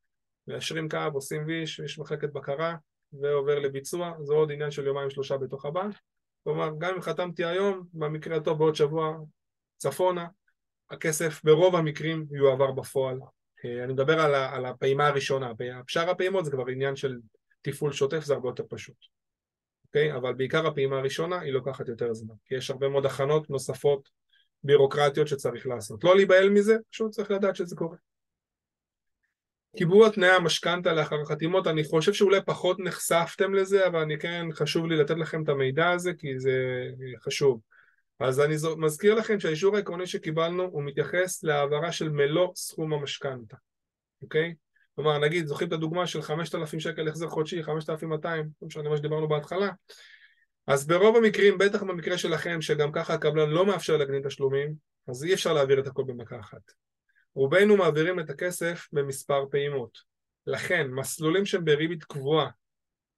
מאשרים 0.49 0.89
קו, 0.89 0.99
עושים 1.13 1.45
ויש, 1.47 1.79
יש 1.79 1.99
מחלקת 1.99 2.33
בקרה 2.33 2.75
ועובר 3.13 3.59
לביצוע, 3.59 4.13
זה 4.23 4.35
עוד 4.35 4.53
עניין 4.53 4.71
של 4.71 4.87
יומיים 4.87 5.11
שלושה 5.11 5.37
בתוך 5.37 5.65
הבנק 5.65 5.95
כלומר, 6.45 6.71
גם 6.79 6.95
אם 6.95 7.01
חתמתי 7.01 7.45
היום, 7.45 7.87
במקרה 7.93 8.37
הטוב 8.37 8.59
בעוד 8.59 8.75
שבוע 8.75 9.17
צפונה, 9.77 10.27
הכסף 10.91 11.45
ברוב 11.45 11.77
המקרים 11.77 12.27
יועבר 12.31 12.73
בפועל. 12.73 13.19
אה, 13.65 13.85
אני 13.85 13.93
מדבר 13.93 14.21
על, 14.21 14.35
על 14.35 14.67
הפעימה 14.67 15.07
הראשונה, 15.07 15.53
שאר 15.87 16.11
הפעימות 16.11 16.45
זה 16.45 16.51
כבר 16.51 16.67
עניין 16.69 16.97
של 16.97 17.17
תפעול 17.63 17.93
שוטף, 17.93 18.25
זה 18.25 18.35
הרבה 18.35 18.49
יותר 18.49 18.65
פשוט. 18.69 18.97
אוקיי? 19.87 20.17
אבל 20.17 20.35
בעיקר 20.35 20.67
הפעימה 20.67 20.99
הראשונה 20.99 21.41
היא 21.41 21.53
לוקחת 21.53 21.89
יותר 21.89 22.15
זמן, 22.15 22.35
כי 22.45 22.55
יש 22.55 22.71
הרבה 22.71 22.89
מאוד 22.89 23.07
הכנות 23.07 23.51
נוספות 23.51 24.09
בירוקרטיות 24.63 25.29
שצריך 25.29 25.67
לעשות. 25.67 26.05
לא 26.05 26.17
להיבהל 26.17 26.51
מזה, 26.51 26.77
פשוט 26.91 27.11
צריך 27.11 27.31
לדעת 27.31 27.57
שזה 27.57 27.77
קורה. 27.77 27.97
קיבוע 29.77 30.11
תנאי 30.11 30.31
המשכנתה 30.31 30.93
לאחר 30.93 31.21
החתימות, 31.21 31.67
אני 31.67 31.85
חושב 31.85 32.13
שאולי 32.13 32.41
פחות 32.47 32.81
נחשפתם 32.81 33.55
לזה, 33.55 33.87
אבל 33.87 34.01
אני 34.01 34.19
כן, 34.19 34.47
חשוב 34.53 34.87
לי 34.87 34.97
לתת 34.97 35.17
לכם 35.19 35.43
את 35.43 35.49
המידע 35.49 35.91
הזה, 35.91 36.13
כי 36.19 36.39
זה 36.39 36.55
חשוב. 37.25 37.61
אז 38.21 38.41
אני 38.41 38.55
מזכיר 38.77 39.15
לכם 39.15 39.41
שהאישור 39.41 39.77
העקרוני 39.77 40.07
שקיבלנו 40.07 40.63
הוא 40.63 40.83
מתייחס 40.83 41.45
להעברה 41.45 41.93
של 41.93 42.09
מלוא 42.09 42.49
סכום 42.57 42.93
המשכנתה, 42.93 43.57
אוקיי? 44.23 44.55
כלומר, 44.95 45.19
נגיד, 45.19 45.47
זוכרים 45.47 45.69
את 45.69 45.73
הדוגמה 45.73 46.07
של 46.07 46.23
5,000 46.23 46.81
שקל 46.81 47.09
החזר 47.09 47.29
חודשי, 47.29 47.63
5,200, 47.63 48.49
לא 48.63 48.69
משנה 48.69 48.89
מה 48.89 48.97
שדיברנו 48.97 49.29
בהתחלה, 49.29 49.71
אז 50.67 50.87
ברוב 50.87 51.17
המקרים, 51.17 51.59
בטח 51.59 51.83
במקרה 51.83 52.19
שלכם, 52.19 52.61
שגם 52.61 52.93
ככה 52.93 53.15
הקבלן 53.15 53.51
לא 53.51 53.67
מאפשר 53.67 53.97
להגניב 53.97 54.29
תשלומים, 54.29 54.75
אז 55.09 55.25
אי 55.25 55.35
אפשר 55.35 55.53
להעביר 55.53 55.81
את 55.81 55.87
הכל 55.87 56.03
במכה 56.07 56.41
אחת. 56.41 56.84
רובנו 57.35 57.77
מעבירים 57.77 58.21
את 58.21 58.31
הכסף 58.31 58.89
במספר 58.93 59.45
פעימות. 59.51 59.99
לכן, 60.47 60.87
מסלולים 60.91 61.47
שהם 61.47 61.65
בריבית 61.65 62.05
קבועה 62.05 62.51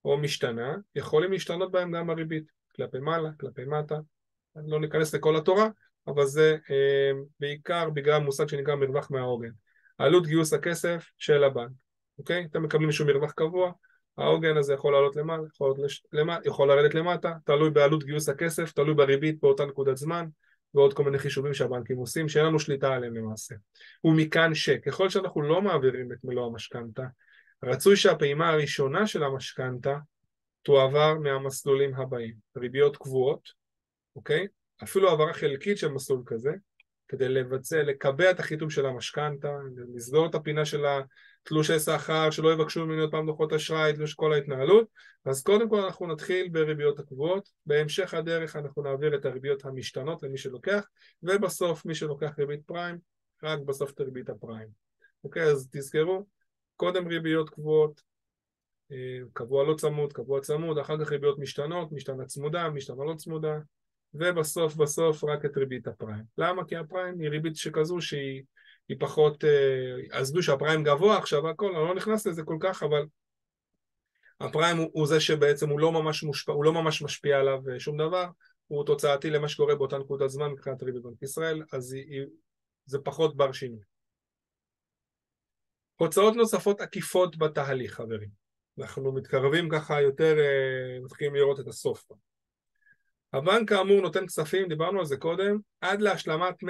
או 0.05 0.19
משתנה, 0.19 0.77
יכולים 0.95 1.33
להשתנות 1.33 1.71
בהם 1.71 1.93
גם 1.93 2.11
הריבית, 2.11 2.45
כלפי 2.77 2.99
מעלה, 2.99 3.31
כלפי 3.41 3.65
מטה. 3.65 3.99
לא 4.57 4.81
ניכנס 4.81 5.15
לכל 5.15 5.37
התורה, 5.37 5.69
אבל 6.07 6.25
זה 6.25 6.57
אה, 6.71 7.11
בעיקר 7.41 7.91
בגלל 7.91 8.23
מושג 8.23 8.49
שנקרא 8.49 8.75
מרווח 8.75 9.11
מהעוגן. 9.11 9.51
עלות 9.99 10.27
גיוס 10.27 10.53
הכסף 10.53 11.07
של 11.19 11.45
הבנק, 11.45 11.71
אוקיי? 12.19 12.47
אתם 12.51 12.63
מקבלים 12.63 12.89
איזשהו 12.89 13.07
מרווח 13.07 13.33
קבוע, 13.33 13.73
העוגן 14.19 14.57
הזה 14.57 14.75
יכול 14.75 14.93
לעלות 14.93 15.17
למעלה, 15.17 15.43
יכול, 15.55 15.75
למעלה, 16.13 16.41
יכול 16.45 16.69
לרדת 16.69 16.95
למטה, 16.95 17.33
תלוי 17.45 17.71
בעלות 17.71 18.05
גיוס 18.05 18.29
הכסף, 18.29 18.73
תלוי 18.73 18.95
בריבית 18.95 19.41
באותה 19.41 19.65
נקודת 19.65 19.97
זמן, 19.97 20.27
ועוד 20.75 20.95
כל 20.95 21.05
מיני 21.05 21.19
חישובים 21.19 21.55
שהבנקים 21.55 21.97
עושים 21.97 22.29
שאין 22.29 22.47
לנו 22.47 22.59
שליטה 22.59 22.95
עליהם 22.95 23.17
למעשה. 23.17 23.55
ומכאן 24.05 24.55
שככל 24.55 25.09
שאנחנו 25.09 25.43
לא 25.43 25.63
מעבירים 25.63 26.13
את 26.13 26.19
מלוא 26.25 26.47
המשכנתה, 26.47 27.03
רצוי 27.65 27.97
שהפעימה 27.97 28.49
הראשונה 28.49 29.07
של 29.07 29.23
המשכנתה 29.23 29.99
תועבר 30.63 31.15
מהמסלולים 31.15 31.95
הבאים. 31.95 32.35
ריביות 32.57 32.97
קבועות, 32.97 33.49
אוקיי? 34.17 34.47
אפילו 34.83 35.11
העברה 35.11 35.33
חלקית 35.33 35.79
של 35.79 35.89
מסלול 35.89 36.23
כזה, 36.27 36.51
כדי 37.09 37.29
לבצע, 37.29 37.83
לקבע 37.83 38.31
את 38.31 38.41
החיתום 38.41 38.71
של 38.71 38.87
המשכנתה, 38.87 39.57
לסגור 39.95 40.27
את 40.27 40.35
הפינה 40.35 40.65
של 40.65 40.85
התלושי 41.47 41.78
שכר, 41.78 42.31
שלא 42.31 42.52
יבקשו 42.52 42.86
ממני 42.86 43.01
עוד 43.01 43.10
פעם 43.10 43.27
דוחות 43.27 43.52
אשראי, 43.52 43.93
תלוש 43.93 44.14
כל 44.14 44.32
ההתנהלות. 44.32 44.89
אז 45.24 45.43
קודם 45.43 45.68
כל 45.68 45.81
אנחנו 45.81 46.06
נתחיל 46.06 46.48
בריביות 46.48 46.98
הקבועות, 46.98 47.48
בהמשך 47.66 48.14
הדרך 48.14 48.56
אנחנו 48.56 48.82
נעביר 48.82 49.14
את 49.14 49.24
הריביות 49.24 49.64
המשתנות 49.64 50.23
למי 50.23 50.39
שלוקח, 50.39 50.86
ובסוף 51.23 51.85
מי 51.85 51.94
שלוקח 51.94 52.39
ריבית 52.39 52.60
פריים, 52.66 52.98
רק 53.43 53.59
בסוף 53.59 53.90
את 53.90 54.01
ריבית 54.01 54.28
הפריים. 54.28 54.68
אוקיי, 55.24 55.43
אז 55.43 55.68
תזכרו, 55.73 56.27
קודם 56.77 57.09
ריביות 57.09 57.51
קבועות, 57.51 58.01
אה, 58.93 59.18
קבוע 59.32 59.64
לא 59.64 59.74
צמוד, 59.74 60.12
קבוע 60.12 60.40
צמוד, 60.40 60.78
אחר 60.78 61.05
כך 61.05 61.12
ריביות 61.12 61.39
משתנות, 61.39 61.93
משתנה 61.93 62.24
צמודה, 62.24 62.70
משתנה 62.70 63.05
לא 63.05 63.14
צמודה, 63.14 63.59
ובסוף 64.14 64.74
בסוף 64.74 65.24
רק 65.24 65.44
את 65.44 65.56
ריבית 65.56 65.86
הפריים. 65.86 66.24
למה? 66.39 66.64
כי 66.64 66.77
הפריים 66.77 67.20
היא 67.20 67.28
ריבית 67.28 67.56
שכזו 67.56 68.01
שהיא 68.01 68.43
פחות, 68.95 69.45
אה, 69.45 70.19
עזבו 70.19 70.43
שהפריים 70.43 70.85
גבוה 70.85 71.19
עכשיו 71.19 71.49
הכל, 71.49 71.77
אני 71.77 71.89
לא 71.89 71.95
נכנס 71.95 72.27
לזה 72.27 72.43
כל 72.43 72.57
כך, 72.61 72.83
אבל 72.83 73.07
הפריים 74.41 74.77
הוא, 74.77 74.91
הוא 74.93 75.07
זה 75.07 75.21
שבעצם 75.21 75.69
הוא 75.69 75.81
לא 75.81 75.93
ממש 75.93 76.23
מושפע, 76.23 76.53
הוא 76.53 76.65
לא 76.65 76.73
ממש 76.73 77.03
משפיע 77.03 77.39
עליו 77.41 77.61
אה, 77.73 77.81
שום 77.81 77.97
דבר, 77.97 78.27
הוא 78.67 78.87
תוצאתי 78.87 79.31
למה 79.31 79.49
שקורה 79.49 79.75
באותה 79.75 79.99
נקודת 79.99 80.31
זמן 80.31 80.51
מבחינת 80.51 80.83
ריבית 80.83 81.03
בנק 81.03 81.23
ישראל, 81.23 81.63
אז 81.73 81.93
היא, 81.93 82.05
היא, 82.09 82.27
זה 82.85 82.99
פחות 82.99 83.37
בר 83.37 83.53
שינוי. 83.53 83.81
הוצאות 85.97 86.37
נוספות 86.37 86.81
עקיפות 86.81 87.39
בתהליך, 87.39 87.95
חברים. 87.95 88.29
אנחנו 88.79 89.13
מתקרבים 89.13 89.69
ככה 89.69 90.01
יותר, 90.01 90.39
אה, 90.39 91.01
מתחילים 91.05 91.35
לראות 91.35 91.61
את 91.61 91.67
הסוף. 91.67 92.05
הבנק 93.37 93.69
כאמור 93.69 94.01
נותן 94.01 94.27
כספים, 94.27 94.69
דיברנו 94.69 94.99
על 94.99 95.05
זה 95.05 95.17
קודם, 95.17 95.59
עד 95.81 96.01
להשלמת 96.01 96.55
100% 96.63 96.67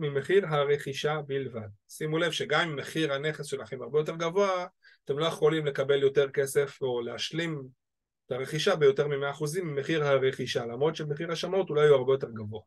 ממחיר 0.00 0.46
הרכישה 0.46 1.20
בלבד. 1.26 1.68
שימו 1.88 2.18
לב 2.18 2.32
שגם 2.32 2.60
אם 2.60 2.76
מחיר 2.76 3.12
הנכס 3.12 3.46
שלכם 3.46 3.82
הרבה 3.82 3.98
יותר 3.98 4.16
גבוה, 4.16 4.66
אתם 5.04 5.18
לא 5.18 5.26
יכולים 5.26 5.66
לקבל 5.66 6.02
יותר 6.02 6.30
כסף 6.30 6.82
או 6.82 7.00
להשלים 7.00 7.62
את 8.26 8.32
הרכישה 8.32 8.76
ביותר 8.76 9.08
מ-100% 9.08 9.62
ממחיר 9.62 10.04
הרכישה, 10.04 10.66
למרות 10.66 10.96
שמחיר 10.96 11.32
השמות 11.32 11.70
אולי 11.70 11.88
הוא 11.88 11.96
הרבה 11.96 12.12
יותר 12.12 12.30
גבוה. 12.30 12.60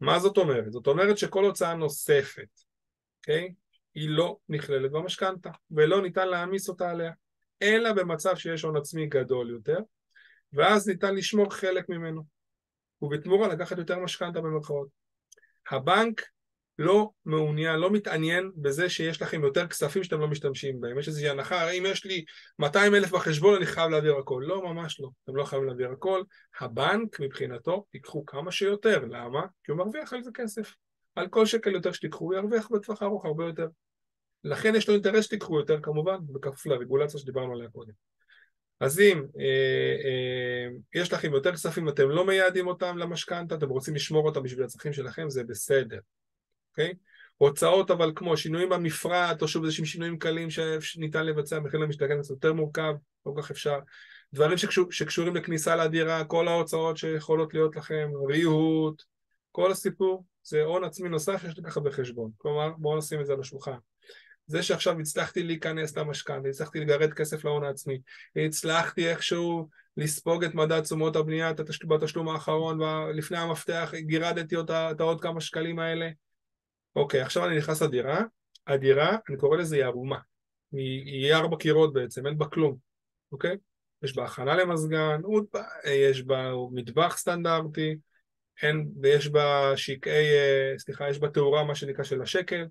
מה 0.00 0.18
זאת 0.18 0.38
אומרת? 0.38 0.72
זאת 0.72 0.86
אומרת 0.86 1.18
שכל 1.18 1.44
הוצאה 1.44 1.74
נוספת, 1.74 2.48
אוקיי? 3.18 3.48
Okay? 3.48 3.52
היא 3.94 4.08
לא 4.08 4.36
נכללת 4.48 4.90
במשכנתה, 4.90 5.50
ולא 5.70 6.02
ניתן 6.02 6.28
להעמיס 6.28 6.68
אותה 6.68 6.90
עליה, 6.90 7.12
אלא 7.62 7.92
במצב 7.92 8.36
שיש 8.36 8.62
הון 8.62 8.76
עצמי 8.76 9.06
גדול 9.06 9.50
יותר, 9.50 9.78
ואז 10.54 10.88
ניתן 10.88 11.14
לשמור 11.14 11.54
חלק 11.54 11.88
ממנו, 11.88 12.22
ובתמורה 13.02 13.48
לקחת 13.48 13.78
יותר 13.78 13.98
משכנתה 13.98 14.40
במרכאות. 14.40 14.88
הבנק 15.70 16.22
לא 16.78 17.10
מעוניין, 17.24 17.76
לא 17.76 17.90
מתעניין 17.90 18.50
בזה 18.56 18.90
שיש 18.90 19.22
לכם 19.22 19.44
יותר 19.44 19.66
כספים 19.66 20.04
שאתם 20.04 20.20
לא 20.20 20.28
משתמשים 20.28 20.80
בהם. 20.80 20.98
יש 20.98 21.08
איזושהי 21.08 21.28
הנחה, 21.28 21.62
הרי 21.62 21.78
אם 21.78 21.86
יש 21.86 22.04
לי 22.04 22.24
200 22.58 22.94
אלף 22.94 23.10
בחשבון 23.10 23.54
אני 23.54 23.66
חייב 23.66 23.90
להעביר 23.90 24.16
הכל. 24.16 24.42
לא, 24.46 24.62
ממש 24.62 25.00
לא. 25.00 25.08
אתם 25.24 25.36
לא 25.36 25.44
חייבים 25.44 25.68
להעביר 25.68 25.90
הכל. 25.90 26.22
הבנק 26.60 27.20
מבחינתו 27.20 27.84
ייקחו 27.94 28.26
כמה 28.26 28.52
שיותר. 28.52 29.04
למה? 29.04 29.40
כי 29.64 29.72
הוא 29.72 29.78
מרוויח 29.78 30.12
על 30.12 30.22
זה 30.22 30.30
כסף. 30.34 30.74
על 31.14 31.28
כל 31.28 31.46
שקל 31.46 31.70
יותר 31.70 31.92
שתיקחו 31.92 32.24
הוא 32.24 32.34
ירוויח 32.34 32.68
בטווח 32.70 33.02
ארוך 33.02 33.24
הרבה 33.24 33.44
יותר. 33.44 33.68
לכן 34.44 34.74
יש 34.74 34.88
לו 34.88 34.94
אינטרס 34.94 35.24
שתיקחו 35.24 35.58
יותר 35.58 35.80
כמובן, 35.82 36.16
בכפוף 36.32 36.66
לרגולציה 36.66 37.20
שדיברנו 37.20 37.52
עליה 37.52 37.68
קודם. 37.68 37.92
אז 38.80 39.00
אם 39.00 39.22
אה, 39.38 39.44
אה, 40.04 40.68
יש 40.94 41.12
לכם 41.12 41.32
יותר 41.32 41.52
כספים, 41.52 41.88
אתם 41.88 42.08
לא 42.08 42.26
מייעדים 42.26 42.66
אותם 42.66 42.98
למשכנתה, 42.98 43.54
אתם 43.54 43.68
רוצים 43.68 43.94
לשמור 43.94 44.26
אותם 44.26 44.42
בשביל 44.42 44.64
הצרכים 44.64 44.92
שלכם, 44.92 45.30
זה 45.30 45.44
בסדר, 45.44 45.98
אוקיי? 46.70 46.94
הוצאות 47.36 47.90
אבל 47.90 48.12
כמו 48.14 48.36
שינויים 48.36 48.68
במפרט, 48.68 49.42
או 49.42 49.48
שוב 49.48 49.64
איזשהם 49.64 49.84
שינויים 49.84 50.18
קלים 50.18 50.48
שניתן 50.80 51.26
לבצע 51.26 51.60
מחיר 51.60 51.80
למשתכן, 51.80 52.22
זה 52.22 52.34
יותר 52.34 52.52
מורכב, 52.52 52.94
לא 53.26 53.32
כל 53.34 53.42
כך 53.42 53.50
אפשר. 53.50 53.78
דברים 54.32 54.58
שקשור, 54.58 54.92
שקשורים 54.92 55.36
לכניסה 55.36 55.76
לדירה, 55.76 56.24
כל 56.24 56.48
ההוצאות 56.48 56.96
שיכולות 56.96 57.54
להיות 57.54 57.76
לכם, 57.76 58.10
ריהוט, 58.28 59.02
כל 59.52 59.70
הסיפור, 59.72 60.24
זה 60.42 60.62
הון 60.62 60.84
עצמי 60.84 61.08
נוסף 61.08 61.42
שיש 61.42 61.58
לקחת 61.58 61.82
בחשבון. 61.82 62.30
כלומר, 62.36 62.70
בואו 62.78 62.98
נשים 62.98 63.20
את 63.20 63.26
זה 63.26 63.32
על 63.32 63.40
השולחן. 63.40 63.76
זה 64.46 64.62
שעכשיו 64.62 65.00
הצלחתי 65.00 65.42
להיכנס 65.42 65.96
למשכנתה, 65.96 66.48
הצלחתי 66.48 66.80
לגרד 66.80 67.12
כסף 67.12 67.44
להון 67.44 67.64
העצמי, 67.64 68.00
הצלחתי 68.36 69.10
איכשהו 69.10 69.68
לספוג 69.96 70.44
את 70.44 70.54
מדד 70.54 70.80
תשומות 70.80 71.16
הבנייה 71.16 71.52
בתשלום 71.88 72.28
האחרון, 72.28 72.80
ולפני 72.80 73.38
המפתח 73.38 73.92
גירדתי 73.96 74.56
אותה, 74.56 74.90
את 74.90 75.00
העוד 75.00 75.20
כמה 75.20 75.40
שקלים 75.40 75.78
האלה. 75.78 76.08
אוקיי, 76.96 77.20
עכשיו 77.20 77.46
אני 77.46 77.58
נכנס 77.58 77.82
לדירה, 77.82 78.20
הדירה, 78.66 79.16
אני 79.28 79.36
קורא 79.36 79.56
לזה 79.56 79.76
היא 79.76 79.84
ערומה. 79.84 80.18
היא, 80.72 81.04
היא 81.04 81.34
ארבע 81.34 81.56
קירות 81.56 81.92
בעצם, 81.92 82.26
אין 82.26 82.38
בה 82.38 82.46
כלום, 82.46 82.76
אוקיי? 83.32 83.56
יש 84.02 84.16
בה 84.16 84.24
הכנה 84.24 84.56
למזגן, 84.56 85.20
יש 85.84 86.22
בה 86.22 86.52
מטבח 86.72 87.16
סטנדרטי, 87.16 87.96
אין, 88.62 88.88
ויש 89.02 89.28
בה 89.28 89.72
שקעי, 89.76 90.34
אה, 90.34 90.78
סליחה, 90.78 91.08
יש 91.08 91.18
בה 91.18 91.28
תאורה, 91.28 91.64
מה 91.64 91.74
שנקרא, 91.74 92.04
של 92.04 92.22
השקל. 92.22 92.66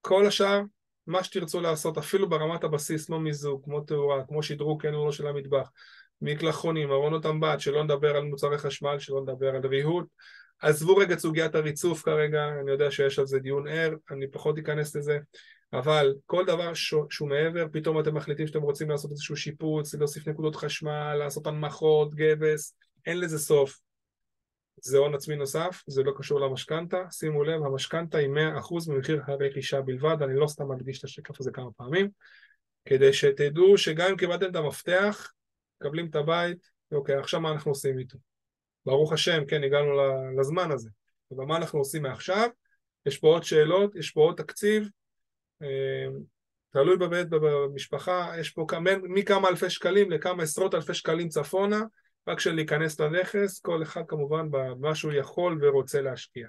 כל 0.00 0.26
השאר 0.26 0.60
מה 1.06 1.24
שתרצו 1.24 1.60
לעשות, 1.60 1.98
אפילו 1.98 2.28
ברמת 2.28 2.64
הבסיס, 2.64 3.06
כמו 3.06 3.20
מיזוג, 3.20 3.64
כמו 3.64 3.80
תאורה, 3.80 4.24
כמו 4.28 4.42
שדרוג 4.42 4.82
כן 4.82 4.94
או 4.94 5.06
לא 5.06 5.12
של 5.12 5.26
המטבח, 5.26 5.70
מקלחונים, 6.22 6.90
ארונות 6.90 7.26
אמבט, 7.26 7.60
שלא 7.60 7.84
נדבר 7.84 8.16
על 8.16 8.24
מוצרי 8.24 8.58
חשמל, 8.58 8.98
שלא 8.98 9.20
נדבר 9.22 9.48
על 9.48 9.66
ריהוט. 9.66 10.06
עזבו 10.60 10.96
רגע 10.96 11.14
את 11.14 11.18
סוגיית 11.18 11.54
הריצוף 11.54 12.02
כרגע, 12.02 12.48
אני 12.60 12.70
יודע 12.70 12.90
שיש 12.90 13.18
על 13.18 13.26
זה 13.26 13.38
דיון 13.38 13.68
ער, 13.68 13.94
אני 14.10 14.30
פחות 14.30 14.58
אכנס 14.58 14.96
לזה, 14.96 15.18
אבל 15.72 16.14
כל 16.26 16.44
דבר 16.44 16.74
שהוא 16.74 17.28
מעבר, 17.28 17.66
פתאום 17.72 18.00
אתם 18.00 18.14
מחליטים 18.14 18.46
שאתם 18.46 18.62
רוצים 18.62 18.90
לעשות 18.90 19.10
איזשהו 19.10 19.36
שיפוץ, 19.36 19.94
להוסיף 19.94 20.28
נקודות 20.28 20.56
חשמל, 20.56 21.14
לעשות 21.18 21.46
הנמכות, 21.46 22.14
גבס, 22.14 22.76
אין 23.06 23.20
לזה 23.20 23.38
סוף. 23.38 23.83
זה 24.86 24.98
הון 24.98 25.14
עצמי 25.14 25.36
נוסף, 25.36 25.82
זה 25.86 26.02
לא 26.02 26.12
קשור 26.16 26.40
למשכנתה, 26.40 27.02
שימו 27.10 27.44
לב, 27.44 27.64
המשכנתה 27.64 28.18
היא 28.18 28.28
100% 28.28 28.88
ממחיר 28.88 29.22
הרכישה 29.26 29.80
בלבד, 29.80 30.16
אני 30.22 30.36
לא 30.36 30.46
סתם 30.46 30.68
מדגיש 30.68 30.98
את 30.98 31.04
השקף 31.04 31.40
הזה 31.40 31.50
כמה 31.50 31.72
פעמים, 31.76 32.08
כדי 32.84 33.12
שתדעו 33.12 33.78
שגם 33.78 34.10
אם 34.10 34.16
קיבלתם 34.16 34.50
את 34.50 34.56
המפתח, 34.56 35.32
מקבלים 35.80 36.06
את 36.06 36.16
הבית, 36.16 36.70
אוקיי, 36.92 37.14
עכשיו 37.14 37.40
מה 37.40 37.52
אנחנו 37.52 37.70
עושים 37.70 37.98
איתו? 37.98 38.18
ברוך 38.86 39.12
השם, 39.12 39.44
כן, 39.48 39.64
הגענו 39.64 39.90
לזמן 40.40 40.70
הזה, 40.70 40.90
אבל 41.36 41.44
מה 41.44 41.56
אנחנו 41.56 41.78
עושים 41.78 42.02
מעכשיו? 42.02 42.48
יש 43.06 43.18
פה 43.18 43.28
עוד 43.28 43.44
שאלות, 43.44 43.96
יש 43.96 44.10
פה 44.10 44.20
עוד 44.20 44.36
תקציב, 44.36 44.88
אה, 45.62 46.06
תלוי 46.70 46.96
בבית, 46.96 47.28
במשפחה, 47.30 48.32
יש 48.38 48.50
פה 48.50 48.66
מכמה 49.02 49.48
אלפי 49.48 49.70
שקלים 49.70 50.10
לכמה 50.10 50.42
עשרות 50.42 50.74
אלפי 50.74 50.94
שקלים 50.94 51.28
צפונה, 51.28 51.80
רק 52.28 52.40
של 52.40 52.52
להיכנס 52.54 53.00
לנכס, 53.00 53.60
כל 53.60 53.82
אחד 53.82 54.02
כמובן 54.08 54.50
במה 54.50 54.94
שהוא 54.94 55.12
יכול 55.12 55.58
ורוצה 55.62 56.00
להשקיע. 56.00 56.48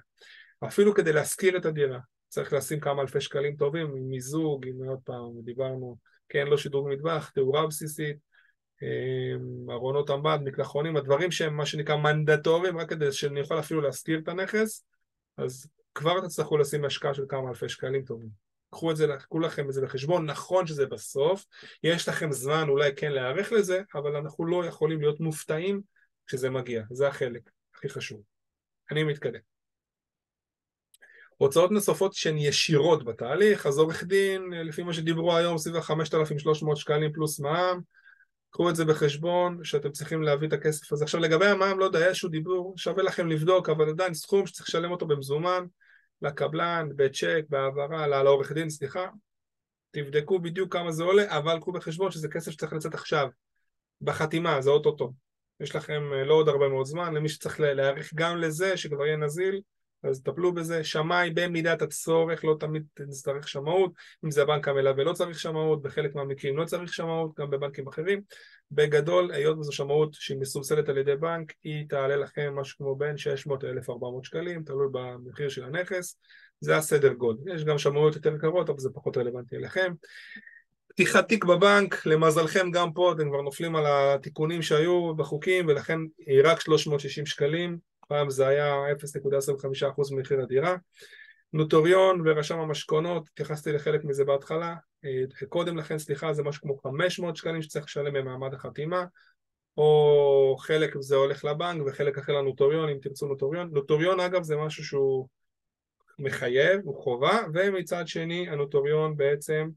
אפילו 0.67 0.93
כדי 0.93 1.13
להשכיר 1.13 1.57
את 1.57 1.65
הדירה, 1.65 1.99
צריך 2.27 2.53
לשים 2.53 2.79
כמה 2.79 3.01
אלפי 3.01 3.21
שקלים 3.21 3.55
טובים 3.55 3.87
עם 3.87 4.09
מיזוג, 4.09 4.67
עם 4.67 4.89
עוד 4.89 4.99
פעם, 5.03 5.41
דיברנו, 5.43 5.97
כן, 6.29 6.47
לא 6.47 6.57
שדרוג 6.57 6.89
מטבח, 6.89 7.29
תאורה 7.29 7.67
בסיסית, 7.67 8.17
אמ, 8.81 9.71
ארונות 9.71 10.09
עמד, 10.09 10.39
מקלחונים, 10.43 10.97
הדברים 10.97 11.31
שהם 11.31 11.57
מה 11.57 11.65
שנקרא 11.65 11.95
מנדטוריים, 11.95 12.77
רק 12.77 12.89
כדי 12.89 13.11
שאני 13.11 13.41
אוכל 13.41 13.59
אפילו 13.59 13.81
להשכיר 13.81 14.19
את 14.19 14.27
הנכס, 14.27 14.85
אז 15.37 15.67
כבר 15.95 16.21
תצטרכו 16.21 16.57
לשים 16.57 16.85
השקעה 16.85 17.13
של 17.13 17.23
כמה 17.29 17.49
אלפי 17.49 17.69
שקלים 17.69 18.05
טובים. 18.05 18.44
קחו 18.75 18.91
את 18.91 18.97
זה, 18.97 19.07
קחו 19.19 19.39
לכם 19.39 19.69
את 19.69 19.73
זה 19.73 19.81
בחשבון, 19.81 20.25
נכון 20.25 20.67
שזה 20.67 20.85
בסוף, 20.85 21.45
יש 21.83 22.09
לכם 22.09 22.31
זמן 22.31 22.69
אולי 22.69 22.95
כן 22.95 23.11
להיערך 23.11 23.51
לזה, 23.51 23.81
אבל 23.95 24.15
אנחנו 24.15 24.45
לא 24.45 24.65
יכולים 24.65 25.01
להיות 25.01 25.19
מופתעים 25.19 25.81
כשזה 26.27 26.49
מגיע, 26.49 26.83
זה 26.91 27.07
החלק 27.07 27.41
הכי 27.75 27.89
חשוב. 27.89 28.21
אני 28.91 29.03
מתקדם. 29.03 29.39
הוצאות 31.37 31.71
נוספות 31.71 32.13
שהן 32.13 32.37
ישירות 32.37 33.05
בתהליך, 33.05 33.65
אז 33.65 33.77
עורך 33.77 34.03
דין, 34.03 34.53
לפי 34.53 34.83
מה 34.83 34.93
שדיברו 34.93 35.35
היום, 35.35 35.57
סביב 35.57 35.75
ה-5,300 35.75 36.75
שקלים 36.75 37.13
פלוס 37.13 37.39
מע"מ, 37.39 37.81
קחו 38.49 38.69
את 38.69 38.75
זה 38.75 38.85
בחשבון, 38.85 39.63
שאתם 39.63 39.91
צריכים 39.91 40.21
להביא 40.21 40.47
את 40.47 40.53
הכסף 40.53 40.91
הזה. 40.91 41.03
עכשיו 41.03 41.21
לגבי 41.21 41.45
המע"מ, 41.45 41.79
לא 41.79 41.85
יודע, 41.85 42.07
איזשהו 42.07 42.29
דיבור, 42.29 42.73
שווה 42.77 43.03
לכם 43.03 43.27
לבדוק, 43.27 43.69
אבל 43.69 43.89
עדיין 43.89 44.13
סכום 44.13 44.47
שצריך 44.47 44.69
לשלם 44.69 44.91
אותו 44.91 45.07
במזומן, 45.07 45.65
לקבלן, 46.25 46.89
בצ'ק, 46.95 47.41
בהעברה, 47.49 48.07
לעורך 48.07 48.51
דין, 48.51 48.69
סליחה, 48.69 49.07
תבדקו 49.91 50.39
בדיוק 50.39 50.73
כמה 50.73 50.91
זה 50.91 51.03
עולה, 51.03 51.37
אבל 51.37 51.59
קחו 51.59 51.71
בחשבון 51.71 52.11
שזה 52.11 52.27
כסף 52.27 52.51
שצריך 52.51 52.73
לצאת 52.73 52.93
עכשיו, 52.93 53.27
בחתימה, 54.01 54.61
זה 54.61 54.69
אוטוטו. 54.69 55.13
יש 55.59 55.75
לכם 55.75 56.01
אה, 56.13 56.23
לא 56.23 56.33
עוד 56.33 56.49
הרבה 56.49 56.69
מאוד 56.69 56.85
זמן, 56.85 57.13
למי 57.13 57.29
שצריך 57.29 57.59
להעריך 57.59 58.13
גם 58.15 58.37
לזה, 58.37 58.77
שכבר 58.77 59.05
יהיה 59.05 59.17
נזיל, 59.17 59.61
אז 60.03 60.21
טפלו 60.21 60.53
בזה, 60.53 60.83
שמאי 60.83 61.29
במידת 61.33 61.81
הצורך, 61.81 62.45
לא 62.45 62.55
תמיד 62.59 62.83
נצטרך 62.99 63.47
שמאות, 63.47 63.91
אם 64.25 64.31
זה 64.31 64.41
הבנק 64.41 64.67
המלווה 64.67 65.03
לא 65.03 65.13
צריך 65.13 65.39
שמאות, 65.39 65.81
בחלק 65.81 66.15
מהמקרים 66.15 66.57
לא 66.57 66.65
צריך 66.65 66.93
שמאות, 66.93 67.31
גם 67.39 67.49
בבנקים 67.49 67.87
אחרים. 67.87 68.21
בגדול, 68.71 69.31
היות 69.31 69.57
וזו 69.57 69.71
שמאות 69.71 70.13
שהיא 70.13 70.37
מסובסדת 70.37 70.89
על 70.89 70.97
ידי 70.97 71.15
בנק, 71.15 71.53
היא 71.63 71.85
תעלה 71.89 72.15
לכם 72.15 72.55
משהו 72.55 72.77
כמו 72.77 72.95
בין 72.95 73.17
600 73.17 73.63
ל-1400 73.63 74.23
שקלים, 74.23 74.63
תלוי 74.63 74.87
במחיר 74.91 75.49
של 75.49 75.63
הנכס, 75.63 76.17
זה 76.59 76.77
הסדר 76.77 77.13
גודל. 77.13 77.55
יש 77.55 77.63
גם 77.63 77.77
שמאות 77.77 78.15
יותר 78.15 78.35
יקרות, 78.35 78.69
אבל 78.69 78.79
זה 78.79 78.89
פחות 78.93 79.17
רלוונטי 79.17 79.55
אליכם. 79.55 79.93
פתיחת 80.87 81.27
תיק 81.27 81.45
בבנק, 81.45 82.05
למזלכם 82.05 82.71
גם 82.71 82.93
פה 82.93 83.11
אתם 83.11 83.29
כבר 83.29 83.41
נופלים 83.41 83.75
על 83.75 83.83
התיקונים 83.87 84.61
שהיו 84.61 85.15
בחוקים 85.15 85.67
ולכן 85.67 85.99
היא 86.27 86.41
רק 86.43 86.61
360 86.61 87.25
שקלים, 87.25 87.77
פעם 88.07 88.29
זה 88.29 88.47
היה 88.47 88.75
0.25% 88.91 90.13
ממחיר 90.15 90.41
הדירה. 90.41 90.75
נוטוריון 91.53 92.21
ורשם 92.25 92.59
המשכונות, 92.59 93.27
התייחסתי 93.27 93.71
לחלק 93.71 94.03
מזה 94.03 94.25
בהתחלה, 94.25 94.75
אה, 95.05 95.47
קודם 95.49 95.77
לכן 95.77 95.97
סליחה 95.97 96.33
זה 96.33 96.43
משהו 96.43 96.61
כמו 96.61 96.77
500 96.77 97.35
שקלים 97.35 97.61
שצריך 97.61 97.85
לשלם 97.85 98.13
במעמד 98.13 98.53
החתימה 98.53 99.05
או 99.77 100.55
חלק 100.59 100.93
זה 100.99 101.15
הולך 101.15 101.45
לבנק 101.45 101.81
וחלק 101.87 102.17
אחר 102.17 102.33
לנוטוריון 102.33 102.89
אם 102.89 102.97
תרצו 103.01 103.27
נוטוריון, 103.27 103.69
נוטוריון 103.73 104.19
אגב 104.19 104.43
זה 104.43 104.55
משהו 104.55 104.83
שהוא 104.83 105.27
מחייב, 106.19 106.81
הוא 106.83 107.03
חובה 107.03 107.39
ומצד 107.53 108.07
שני 108.07 108.49
הנוטוריון 108.49 109.17
בעצם 109.17 109.69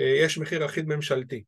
אה, 0.00 0.04
יש 0.04 0.38
מחיר 0.38 0.64
אחיד 0.64 0.88
ממשלתי 0.88 1.44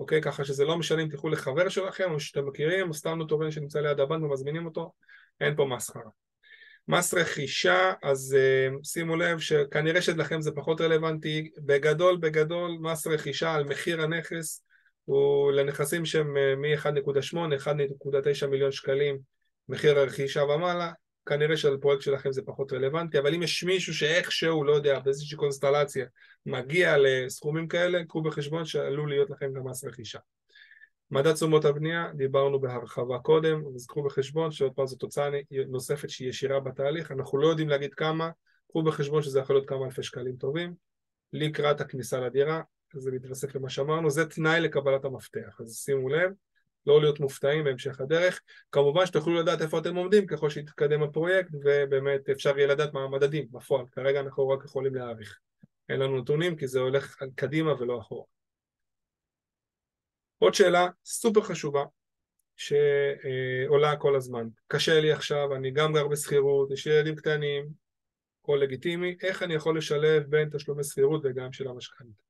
אוקיי? 0.00 0.22
ככה 0.22 0.44
שזה 0.44 0.64
לא 0.64 0.78
משנה 0.78 1.02
אם 1.02 1.08
תלכו 1.08 1.28
לחבר 1.28 1.68
שלכם 1.68 2.10
או 2.10 2.20
שאתם 2.20 2.46
מכירים 2.46 2.88
או 2.88 2.94
סתם 2.94 3.18
נוטוריון 3.18 3.50
שנמצא 3.50 3.80
ליד 3.80 4.00
הבנק 4.00 4.22
ומזמינים 4.22 4.66
אותו 4.66 4.92
אין 5.40 5.56
פה 5.56 5.64
מסחרה. 5.64 6.10
מס 6.88 7.14
רכישה, 7.14 7.92
אז 8.02 8.36
uh, 8.36 8.74
שימו 8.84 9.16
לב 9.16 9.38
שכנראה 9.38 10.02
שלכם 10.02 10.40
זה 10.40 10.50
פחות 10.52 10.80
רלוונטי, 10.80 11.50
בגדול 11.58 12.16
בגדול 12.16 12.78
מס 12.80 13.06
רכישה 13.06 13.54
על 13.54 13.64
מחיר 13.64 14.02
הנכס 14.02 14.64
הוא 15.04 15.52
לנכסים 15.52 16.04
שהם 16.04 16.36
uh, 16.36 16.56
מ-1.8, 16.56 17.36
1.9 18.42 18.46
מיליון 18.46 18.72
שקלים 18.72 19.18
מחיר 19.68 19.98
הרכישה 19.98 20.42
ומעלה, 20.42 20.92
כנראה 21.26 21.56
שעל 21.56 21.76
פרויקט 21.76 22.02
שלכם 22.02 22.32
זה 22.32 22.42
פחות 22.46 22.72
רלוונטי, 22.72 23.18
אבל 23.18 23.34
אם 23.34 23.42
יש 23.42 23.64
מישהו 23.64 23.94
שאיכשהו, 23.94 24.64
לא 24.64 24.72
יודע, 24.72 24.98
באיזושהי 24.98 25.38
קונסטלציה 25.38 26.06
מגיע 26.46 26.94
לסכומים 26.98 27.68
כאלה, 27.68 28.04
קחו 28.04 28.22
בחשבון 28.22 28.64
שעלול 28.64 29.08
להיות 29.08 29.30
לכם 29.30 29.52
גם 29.52 29.68
מס 29.68 29.84
רכישה. 29.84 30.18
מדד 31.14 31.32
תשומות 31.32 31.64
הבנייה, 31.64 32.10
דיברנו 32.14 32.60
בהרחבה 32.60 33.18
קודם, 33.18 33.62
אז 33.74 33.86
קחו 33.86 34.02
בחשבון 34.02 34.50
שעוד 34.50 34.72
פעם 34.72 34.86
זו 34.86 34.96
תוצאה 34.96 35.30
נוספת 35.68 36.10
שהיא 36.10 36.28
ישירה 36.28 36.60
בתהליך, 36.60 37.12
אנחנו 37.12 37.38
לא 37.38 37.46
יודעים 37.46 37.68
להגיד 37.68 37.94
כמה, 37.94 38.30
קחו 38.68 38.82
בחשבון 38.82 39.22
שזה 39.22 39.40
יכול 39.40 39.56
להיות 39.56 39.68
כמה 39.68 39.84
אלפי 39.84 40.02
שקלים 40.02 40.36
טובים, 40.36 40.74
לקראת 41.32 41.80
הכניסה 41.80 42.20
לדירה, 42.20 42.62
זה 42.94 43.10
מתווסף 43.12 43.54
למה 43.54 43.70
שאמרנו, 43.70 44.10
זה 44.10 44.26
תנאי 44.26 44.60
לקבלת 44.60 45.04
המפתח, 45.04 45.60
אז 45.60 45.76
שימו 45.84 46.08
לב, 46.08 46.30
לא 46.86 47.00
להיות 47.00 47.20
מופתעים 47.20 47.64
בהמשך 47.64 48.00
הדרך, 48.00 48.40
כמובן 48.72 49.06
שתוכלו 49.06 49.34
לדעת 49.34 49.62
איפה 49.62 49.78
אתם 49.78 49.96
עומדים 49.96 50.26
ככל 50.26 50.50
שיתקדם 50.50 51.02
הפרויקט 51.02 51.50
ובאמת 51.52 52.28
אפשר 52.28 52.58
יהיה 52.58 52.68
לדעת 52.68 52.94
מה 52.94 53.00
המדדים 53.00 53.46
בפועל, 53.50 53.86
כרגע 53.92 54.20
אנחנו 54.20 54.48
רק 54.48 54.64
יכולים 54.64 54.94
להעריך, 54.94 55.38
אין 55.88 56.00
לנו 56.00 56.20
נתונים 56.20 56.56
כי 56.56 56.66
זה 56.66 56.80
הולך 56.80 57.16
קדימה 57.34 57.80
ולא 57.80 57.98
אחורה 57.98 58.33
עוד 60.44 60.54
שאלה 60.54 60.88
סופר 61.04 61.42
חשובה 61.42 61.84
שעולה 62.56 63.96
כל 63.96 64.16
הזמן. 64.16 64.48
קשה 64.66 65.00
לי 65.00 65.12
עכשיו, 65.12 65.54
אני 65.54 65.70
גם 65.70 65.92
גר 65.92 66.08
בשכירות, 66.08 66.70
יש 66.70 66.86
ילדים 66.86 67.16
קטנים, 67.16 67.68
הכל 68.42 68.58
לגיטימי, 68.62 69.16
איך 69.22 69.42
אני 69.42 69.54
יכול 69.54 69.78
לשלב 69.78 70.22
בין 70.22 70.48
תשלומי 70.50 70.84
שכירות 70.84 71.20
וגם 71.24 71.52
של 71.52 71.68
המשכנתה. 71.68 72.20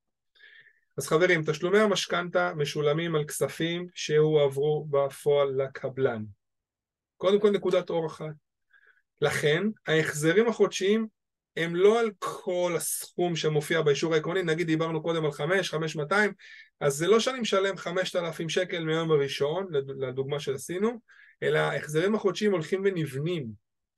אז 0.97 1.09
חברים, 1.09 1.43
תשלומי 1.47 1.79
המשכנתה 1.79 2.53
משולמים 2.57 3.15
על 3.15 3.25
כספים 3.25 3.87
שהועברו 3.95 4.87
בפועל 4.91 5.63
לקבלן. 5.63 6.25
קודם 7.17 7.41
כל 7.41 7.51
נקודת 7.51 7.91
אור 7.91 8.07
אחת. 8.07 8.35
לכן 9.21 9.63
ההחזרים 9.87 10.49
החודשיים 10.49 11.07
הם 11.57 11.77
לא 11.77 12.01
על 12.01 12.11
כל 12.19 12.73
הסכום 12.77 13.37
שמופיע 13.37 13.83
באישור 13.83 14.15
העקרוני, 14.15 14.43
נגיד 14.43 14.67
דיברנו 14.67 15.03
קודם 15.03 15.25
על 15.25 15.33
5, 15.33 15.71
5,200, 15.71 16.33
אז 16.81 16.95
זה 16.95 17.07
לא 17.07 17.21
שאני 17.21 17.41
משלם 17.41 17.77
5,000 17.77 18.49
שקל 18.49 18.85
מיום 18.85 19.11
הראשון, 19.11 19.67
לדוגמה 19.99 20.41
שעשינו, 20.41 21.01
אלא 21.43 21.59
ההחזרים 21.59 22.15
החודשיים 22.15 22.53
הולכים 22.53 22.83
ונבנים, 22.85 23.47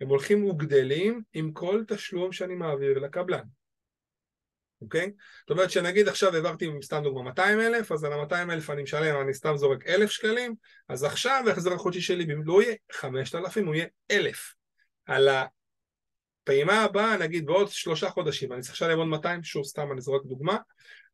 הם 0.00 0.08
הולכים 0.08 0.44
וגדלים 0.44 1.22
עם 1.32 1.52
כל 1.52 1.82
תשלום 1.88 2.32
שאני 2.32 2.54
מעביר 2.54 2.98
לקבלן, 2.98 3.42
אוקיי? 4.82 5.12
זאת 5.40 5.50
אומרת 5.50 5.70
שנגיד 5.70 6.08
עכשיו 6.08 6.34
העברתי 6.34 6.70
סתם 6.82 7.00
דוגמה 7.02 7.22
200 7.22 7.60
אלף, 7.60 7.92
אז 7.92 8.04
על 8.04 8.12
ה-200 8.12 8.52
אלף 8.52 8.70
אני 8.70 8.82
משלם, 8.82 9.20
אני 9.20 9.34
סתם 9.34 9.56
זורק 9.56 9.86
1,000 9.86 10.10
שקלים, 10.10 10.54
אז 10.88 11.04
עכשיו 11.04 11.44
ההחזר 11.48 11.72
החודשי 11.72 12.00
שלי 12.00 12.26
לא 12.44 12.62
יהיה 12.62 12.74
5,000, 12.92 13.66
הוא 13.66 13.74
יהיה 13.74 13.86
1,000. 14.10 14.54
על 15.06 15.28
פעימה 16.46 16.82
הבאה, 16.82 17.16
נגיד 17.16 17.46
בעוד 17.46 17.68
שלושה 17.68 18.10
חודשים, 18.10 18.52
אני 18.52 18.62
צריך 18.62 18.74
לשלם 18.74 18.98
עוד 18.98 19.06
200, 19.08 19.42
שוב 19.44 19.64
סתם 19.64 19.92
אני 19.92 20.00
זורק 20.00 20.24
דוגמה, 20.24 20.56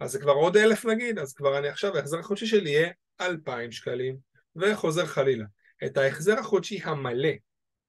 אז 0.01 0.13
זה 0.13 0.21
כבר 0.21 0.33
עוד 0.33 0.57
אלף 0.57 0.87
נגיד, 0.87 1.19
אז 1.19 1.33
כבר 1.33 1.59
אני 1.59 1.69
עכשיו, 1.69 1.97
ההחזר 1.97 2.19
החודשי 2.19 2.47
שלי 2.47 2.71
יהיה 2.71 2.91
2,000 3.21 3.73
שקלים, 3.73 4.17
וחוזר 4.57 5.07
חלילה. 5.07 5.45
את 5.85 5.97
ההחזר 5.97 6.39
החודשי 6.39 6.81
המלא, 6.85 7.33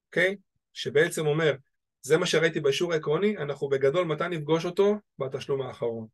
אוקיי? 0.07 0.35
שבעצם 0.73 1.27
אומר, 1.27 1.55
זה 2.01 2.17
מה 2.17 2.25
שראיתי 2.25 2.59
באישור 2.59 2.93
העקרוני, 2.93 3.37
אנחנו 3.37 3.69
בגדול 3.69 4.05
מתי 4.05 4.27
נפגוש 4.29 4.65
אותו? 4.65 4.95
בתשלום 5.19 5.61
האחרון. 5.61 6.07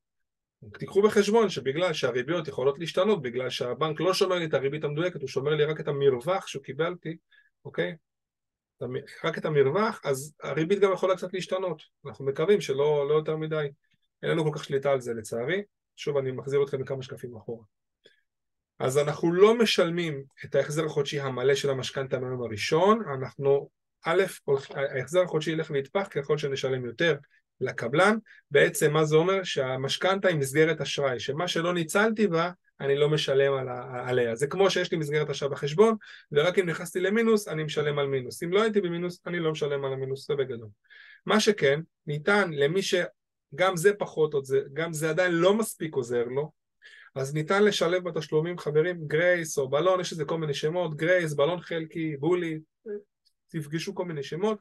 תיקחו 0.80 1.01
בחשבון 1.01 1.49
שבגלל 1.49 1.93
שהריביות 1.93 2.47
יכולות 2.47 2.80
להשתנות, 2.80 3.22
בגלל 3.22 3.49
שהבנק 3.49 3.99
לא 3.99 4.14
שומר 4.14 4.35
לי 4.35 4.45
את 4.45 4.53
הריבית 4.53 4.84
המדויקת, 4.84 5.22
הוא 5.22 5.27
שומר 5.27 5.56
לי 5.56 5.65
רק 5.65 5.80
את 5.80 5.88
המרווח 5.88 6.47
שהוא 6.47 6.64
קיבלתי, 6.64 7.18
אוקיי? 7.65 7.95
רק 9.23 9.38
את 9.38 9.45
המרווח, 9.45 10.01
אז 10.03 10.34
הריבית 10.43 10.80
גם 10.80 10.93
יכולה 10.93 11.15
קצת 11.15 11.34
להשתנות. 11.34 11.81
אנחנו 12.06 12.26
מקווים 12.26 12.61
שלא 12.61 13.10
לא 13.10 13.14
יותר 13.14 13.38
מדי. 13.38 13.68
אין 14.23 14.31
לנו 14.31 14.43
כל 14.43 14.51
כך 14.53 14.64
שליטה 14.64 14.91
על 14.91 15.01
זה 15.01 15.14
לצערי. 15.14 15.64
שוב, 15.95 16.18
אני 16.18 16.31
מחזיר 16.31 16.64
אתכם 16.64 16.81
לכמה 16.81 17.03
שקפים 17.03 17.35
אחורה. 17.35 17.64
אז 18.80 18.97
אנחנו 18.97 19.34
לא 19.34 19.57
משלמים 19.57 20.23
את 20.45 20.56
ההחזר 20.56 20.85
החודשי 20.85 21.19
המלא 21.19 21.56
של 21.56 21.69
המשכנתה 21.69 22.19
מהיום 22.19 22.41
הראשון, 22.41 23.01
אנחנו, 23.14 23.69
א', 24.06 24.23
ההחזר 24.76 25.22
החודשי 25.22 25.51
ילך 25.51 25.72
ויתפח 25.72 26.07
ככל 26.11 26.38
שנשלם 26.38 26.85
יותר 26.85 27.15
לקבלן, 27.61 28.18
בעצם 28.51 28.93
מה 28.93 29.06
זה 29.06 29.15
אומר? 29.15 29.43
שהמשכנתה 29.43 30.27
היא 30.27 30.38
מסגרת 30.38 30.81
אשראי, 30.81 31.19
שמה 31.19 31.47
שלא 31.47 31.73
ניצלתי 31.73 32.27
בה 32.27 32.51
אני 32.81 32.95
לא 32.95 33.10
משלם 33.10 33.53
על 33.53 33.68
עליה. 34.06 34.35
זה 34.35 34.47
כמו 34.47 34.69
שיש 34.69 34.91
לי 34.91 34.97
מסגרת 34.97 35.30
אשראי 35.30 35.51
בחשבון, 35.51 35.95
ורק 36.31 36.60
אם 36.60 36.69
נכנסתי 36.69 36.99
למינוס, 36.99 37.47
אני 37.47 37.64
משלם 37.64 37.99
על 37.99 38.07
מינוס. 38.07 38.43
אם 38.43 38.53
לא 38.53 38.61
הייתי 38.61 38.81
במינוס, 38.81 39.22
אני 39.26 39.39
לא 39.39 39.51
משלם 39.51 39.85
על 39.85 39.93
המינוס, 39.93 40.27
זה 40.27 40.35
בגדול. 40.35 40.69
מה 41.26 41.39
שכן, 41.39 41.80
ניתן 42.07 42.51
למי 42.53 42.81
שגם 42.81 43.76
זה 43.77 43.93
פחות 43.93 44.34
עוד 44.34 44.45
זה, 44.45 44.61
גם 44.73 44.93
זה 44.93 45.10
עדיין 45.10 45.31
לא 45.31 45.53
מספיק 45.53 45.95
עוזר 45.95 46.23
לו, 46.23 46.51
אז 47.15 47.34
ניתן 47.34 47.64
לשלב 47.64 48.03
בתשלומים 48.03 48.57
חברים 48.57 49.07
גרייס 49.07 49.57
או 49.57 49.69
בלון, 49.69 49.99
יש 49.99 50.14
לזה 50.14 50.26
כל 50.26 50.38
מיני 50.38 50.53
שמות, 50.53 50.95
גרייס, 50.95 51.34
בלון 51.34 51.61
חלקי, 51.61 52.18
בולי, 52.18 52.60
תפגשו 53.47 53.95
כל 53.95 54.06
מיני 54.06 54.23
שמות. 54.23 54.60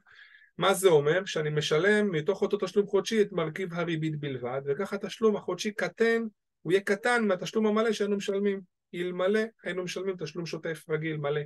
מה 0.59 0.75
זה 0.75 0.89
אומר? 0.89 1.25
שאני 1.25 1.51
משלם 1.51 2.13
מתוך 2.13 2.43
אותו 2.43 2.57
תשלום 2.57 2.87
חודשי 2.87 3.23
את 3.23 3.33
מרכיב 3.33 3.75
הריבית 3.75 4.21
בלבד, 4.21 4.61
וככה 4.67 4.97
התשלום 4.97 5.37
החודשי 5.37 5.73
קטן 5.73 6.23
הוא 6.69 6.73
יהיה 6.73 6.83
קטן 6.85 7.25
מהתשלום 7.25 7.67
המלא 7.67 7.93
שהיינו 7.93 8.17
משלמים. 8.17 8.61
אלמלא 8.95 9.41
היינו 9.65 9.85
משלמים 9.85 10.17
תשלום 10.17 10.47
שוטף 10.47 10.85
רגיל 10.91 11.17
מלא. 11.17 11.41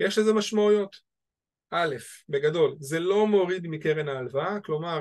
יש 0.00 0.18
לזה 0.18 0.32
משמעויות. 0.32 0.96
א', 1.70 1.96
בגדול, 2.28 2.76
זה 2.78 3.00
לא 3.00 3.26
מוריד 3.26 3.66
מקרן 3.66 4.08
ההלוואה, 4.08 4.60
כלומר, 4.60 5.00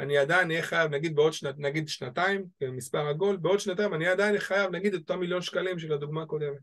אני 0.00 0.18
עדיין 0.18 0.50
אהיה 0.50 0.62
חייב, 0.62 0.90
נגיד 0.90 1.16
בעוד 1.16 1.32
שנת, 1.32 1.54
נגיד 1.58 1.88
שנתיים, 1.88 2.44
מספר 2.60 3.06
עגול, 3.06 3.36
בעוד 3.36 3.60
שנתיים 3.60 3.94
אני 3.94 4.08
עדיין 4.08 4.28
אהיה 4.28 4.40
חייב, 4.40 4.70
נגיד, 4.70 4.94
את 4.94 5.00
אותם 5.00 5.20
מיליון 5.20 5.42
שקלים 5.42 5.78
של 5.78 5.92
הדוגמה 5.92 6.22
הקודמת, 6.22 6.60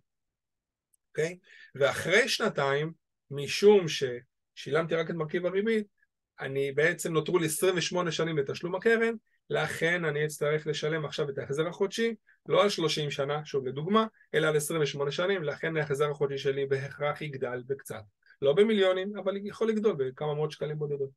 אוקיי? 1.09 1.37
ואחרי 1.75 2.29
שנתיים, 2.29 2.91
משום 3.31 3.85
ששילמתי 3.87 4.95
רק 4.95 5.09
את 5.09 5.15
מרכיב 5.15 5.45
הריבית, 5.45 5.87
אני 6.39 6.71
בעצם 6.71 7.13
נותרו 7.13 7.37
לי 7.37 7.45
28 7.45 8.11
שנים 8.11 8.37
לתשלום 8.37 8.75
הקרן, 8.75 9.13
לכן 9.49 10.05
אני 10.05 10.25
אצטרך 10.25 10.67
לשלם 10.67 11.05
עכשיו 11.05 11.29
את 11.29 11.37
ההחזר 11.37 11.67
החודשי 11.67 12.15
לא 12.47 12.63
על 12.63 12.69
30 12.69 13.11
שנה, 13.11 13.45
שוב 13.45 13.67
לדוגמה, 13.67 14.05
אלא 14.33 14.47
על 14.47 14.57
28 14.57 15.11
שנים, 15.11 15.43
לכן 15.43 15.77
ההחזר 15.77 16.11
החודשי 16.11 16.37
שלי 16.37 16.65
בהכרח 16.65 17.21
יגדל 17.21 17.63
בקצת. 17.67 18.01
לא 18.41 18.53
במיליונים, 18.53 19.17
אבל 19.17 19.37
יכול 19.43 19.69
לגדול 19.69 19.95
בכמה 19.97 20.33
מאות 20.33 20.51
שקלים 20.51 20.79
בודדות. 20.79 21.09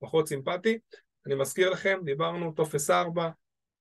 פחות 0.00 0.28
סימפטי. 0.28 0.78
אני 1.26 1.34
מזכיר 1.34 1.70
לכם, 1.70 1.98
דיברנו 2.04 2.52
טופס 2.52 2.90
4, 2.90 3.30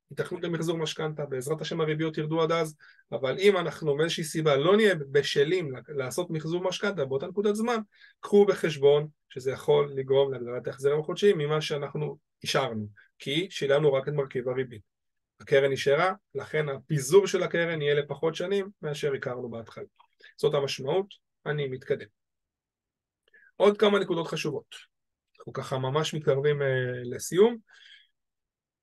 היתכנות 0.09 0.43
למחזור 0.43 0.77
משכנתה, 0.77 1.25
בעזרת 1.25 1.61
השם 1.61 1.81
הריביות 1.81 2.17
ירדו 2.17 2.41
עד 2.41 2.51
אז, 2.51 2.75
אבל 3.11 3.37
אם 3.39 3.57
אנחנו 3.57 3.95
מאיזושהי 3.95 4.23
סיבה 4.23 4.55
לא 4.55 4.75
נהיה 4.75 4.95
בשלים 4.95 5.71
לעשות 5.87 6.29
מחזור 6.29 6.63
משכנתה 6.63 7.05
באותה 7.05 7.27
נקודת 7.27 7.55
זמן, 7.55 7.77
קחו 8.19 8.45
בחשבון 8.45 9.07
שזה 9.29 9.51
יכול 9.51 9.91
לגרום 9.95 10.33
להגדלת 10.33 10.67
ההחזרים 10.67 10.99
החודשיים 10.99 11.37
ממה 11.37 11.61
שאנחנו 11.61 12.17
השארנו, 12.43 12.87
כי 13.21 13.47
שילמנו 13.49 13.93
רק 13.93 14.07
את 14.07 14.13
מרכיב 14.13 14.49
הריבית. 14.49 14.81
הקרן 15.39 15.71
נשארה, 15.71 16.13
לכן 16.35 16.69
הפיזור 16.69 17.27
של 17.27 17.43
הקרן 17.43 17.81
יהיה 17.81 17.95
לפחות 17.95 18.35
שנים 18.35 18.69
מאשר 18.81 19.13
הכרנו 19.13 19.49
בהתחלה. 19.49 19.83
זאת 20.37 20.53
המשמעות, 20.53 21.05
אני 21.45 21.67
מתקדם. 21.67 22.05
עוד 23.55 23.77
כמה 23.77 23.99
נקודות 23.99 24.27
חשובות. 24.27 24.75
אנחנו 25.39 25.53
ככה 25.53 25.77
ממש 25.77 26.13
מתקרבים 26.13 26.61
uh, 26.61 26.65
לסיום. 27.03 27.57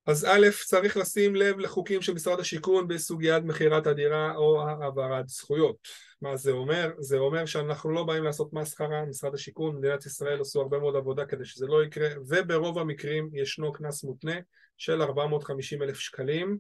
אז 0.09 0.25
א', 0.25 0.47
צריך 0.67 0.97
לשים 0.97 1.37
לב 1.37 1.59
לחוקים 1.59 2.03
של 2.03 2.15
משרד 2.15 2.41
השיכון 2.41 2.89
בסוגיית 2.89 3.45
מכירת 3.45 3.87
הדירה 3.87 4.37
או 4.37 4.63
העברת 4.69 5.29
זכויות. 5.29 5.77
מה 6.23 6.37
זה 6.37 6.51
אומר? 6.51 6.91
זה 6.99 7.19
אומר 7.19 7.47
שאנחנו 7.47 7.91
לא 7.91 8.05
באים 8.05 8.25
לעשות 8.25 8.53
מסחרה, 8.53 9.05
משרד 9.05 9.35
השיכון, 9.35 9.77
מדינת 9.77 10.07
ישראל 10.07 10.41
עשו 10.41 10.61
הרבה 10.61 10.79
מאוד 10.79 10.97
עבודה 10.97 11.25
כדי 11.25 11.45
שזה 11.45 11.67
לא 11.67 11.85
יקרה, 11.85 12.09
וברוב 12.29 12.79
המקרים 12.79 13.31
ישנו 13.33 13.73
קנס 13.73 14.05
מותנה 14.05 14.37
של 14.77 15.03
450 15.03 15.83
אלף 15.83 15.99
שקלים, 15.99 16.59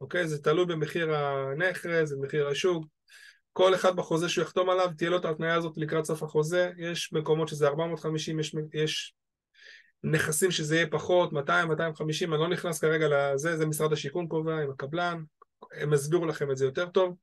אוקיי? 0.00 0.28
זה 0.28 0.42
תלוי 0.42 0.66
במחיר 0.66 1.14
הנכס, 1.14 2.12
במחיר 2.12 2.48
השוק, 2.48 2.84
כל 3.52 3.74
אחד 3.74 3.96
בחוזה 3.96 4.28
שהוא 4.28 4.44
יחתום 4.44 4.70
עליו, 4.70 4.88
תהיה 4.96 5.10
לו 5.10 5.16
את 5.16 5.24
ההתניה 5.24 5.54
הזאת 5.54 5.76
לקראת 5.76 6.04
סוף 6.04 6.22
החוזה, 6.22 6.70
יש 6.78 7.12
מקומות 7.12 7.48
שזה 7.48 7.68
450, 7.68 8.40
יש, 8.40 8.54
יש 8.74 9.14
נכסים 10.04 10.50
שזה 10.50 10.76
יהיה 10.76 10.86
פחות, 10.90 11.32
200, 11.32 11.68
250, 11.68 12.32
אני 12.32 12.40
לא 12.40 12.48
נכנס 12.48 12.78
כרגע 12.78 13.06
לזה, 13.08 13.56
זה 13.56 13.66
משרד 13.66 13.92
השיכון 13.92 14.28
קובע 14.28 14.58
עם 14.58 14.70
הקבלן, 14.70 15.22
הם 15.72 15.92
יסבירו 15.92 16.26
לכם 16.26 16.50
את 16.50 16.56
זה 16.56 16.64
יותר 16.64 16.88
טוב, 16.88 17.16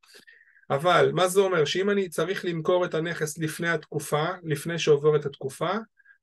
אבל 0.69 1.11
מה 1.13 1.27
זה 1.27 1.39
אומר? 1.39 1.65
שאם 1.65 1.89
אני 1.89 2.09
צריך 2.09 2.45
למכור 2.45 2.85
את 2.85 2.93
הנכס 2.93 3.37
לפני 3.37 3.69
התקופה, 3.69 4.25
לפני 4.43 4.79
שעוברת 4.79 5.25
התקופה, 5.25 5.71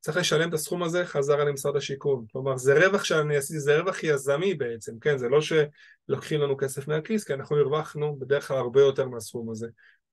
צריך 0.01 0.17
לשלם 0.17 0.49
את 0.49 0.55
הסכום 0.55 0.83
הזה 0.83 1.05
חזרה 1.05 1.45
למשרד 1.45 1.77
השיכון. 1.77 2.25
כלומר, 2.33 2.57
זה 2.57 2.87
רווח 2.87 3.05
שאני 3.05 3.37
עשיתי, 3.37 3.61
זה 3.61 3.79
רווח 3.79 4.03
יזמי 4.03 4.55
בעצם, 4.55 4.99
כן? 5.01 5.19
זה 5.19 5.29
לא 5.29 5.39
שלוקחים 5.41 6.41
לנו 6.41 6.57
כסף 6.57 6.89
מהכיס, 6.89 7.25
כי 7.25 7.35
אנחנו 7.35 7.57
הרווחנו 7.57 8.19
בדרך 8.19 8.49
כלל 8.49 8.57
הרבה 8.57 8.81
יותר 8.81 9.09
מהסכום 9.09 9.51
הזה, 9.51 9.69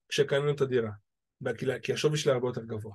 כשקנינו 0.09 0.51
את 0.51 0.61
הדירה, 0.61 0.91
כי 1.81 1.93
השווי 1.93 2.17
שלה 2.17 2.33
הרבה 2.33 2.47
יותר 2.47 2.63
גבוה. 2.63 2.93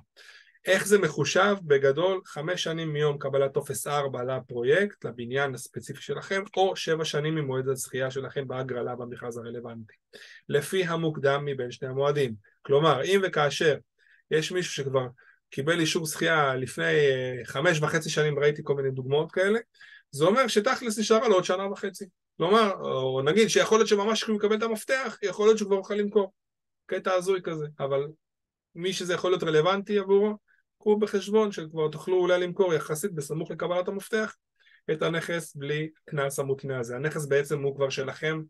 איך 0.65 0.87
זה 0.87 0.99
מחושב? 0.99 1.55
בגדול, 1.63 2.21
חמש 2.25 2.63
שנים 2.63 2.93
מיום 2.93 3.17
קבלת 3.17 3.53
טופס 3.53 3.87
4 3.87 4.23
לפרויקט, 4.23 5.05
לבניין 5.05 5.55
הספציפי 5.55 6.01
שלכם, 6.01 6.43
או 6.57 6.75
שבע 6.75 7.05
שנים 7.05 7.35
ממועד 7.35 7.67
הזכייה 7.67 8.11
שלכם 8.11 8.47
בהגרלה 8.47 8.95
במכרז 8.95 9.37
הרלוונטי. 9.37 9.93
לפי 10.49 10.83
המוקדם 10.83 11.45
מבין 11.45 11.71
שני 11.71 11.87
המועדים. 11.87 12.33
כלומר, 12.61 13.03
אם 13.03 13.21
וכאשר 13.23 13.77
יש 14.31 14.51
מישהו 14.51 14.73
שכבר 14.73 15.07
קיבל 15.49 15.79
אישור 15.79 16.05
זכייה 16.05 16.55
לפני 16.55 16.85
אה, 16.85 17.45
חמש 17.45 17.79
וחצי 17.81 18.09
שנים, 18.09 18.39
ראיתי 18.39 18.61
כל 18.65 18.75
מיני 18.75 18.91
דוגמאות 18.91 19.31
כאלה, 19.31 19.59
זה 20.11 20.25
אומר 20.25 20.47
שתכלס 20.47 20.99
נשאר 20.99 21.27
לו 21.27 21.35
עוד 21.35 21.43
שנה 21.43 21.71
וחצי. 21.71 22.05
כלומר, 22.37 22.71
או 22.73 23.21
נגיד 23.21 23.47
שיכול 23.47 23.77
להיות 23.77 23.87
שממש 23.87 24.23
כשהוא 24.23 24.35
מקבל 24.35 24.57
את 24.57 24.63
המפתח, 24.63 25.17
יכול 25.23 25.47
להיות 25.47 25.57
שהוא 25.57 25.67
כבר 25.67 25.77
יוכל 25.77 25.93
למכור. 25.93 26.33
קטע 26.85 27.13
הזוי 27.13 27.41
כזה, 27.43 27.65
אבל 27.79 28.07
מי 28.75 28.93
שזה 28.93 29.13
יכול 29.13 29.31
להיות 29.31 29.43
רלוונטי 29.43 29.99
עבורו, 29.99 30.37
קחו 30.79 30.99
בחשבון 30.99 31.51
שכבר 31.51 31.87
תוכלו 31.87 32.17
אולי 32.17 32.39
למכור 32.39 32.73
יחסית 32.73 33.13
בסמוך 33.13 33.51
לקבלת 33.51 33.87
המפתח 33.87 34.35
את 34.91 35.01
הנכס 35.01 35.55
בלי 35.55 35.89
קנס 36.05 36.39
המותנה 36.39 36.79
הזה. 36.79 36.95
הנכס 36.95 37.25
בעצם 37.25 37.61
הוא 37.61 37.75
כבר 37.75 37.89
שלכם 37.89 38.41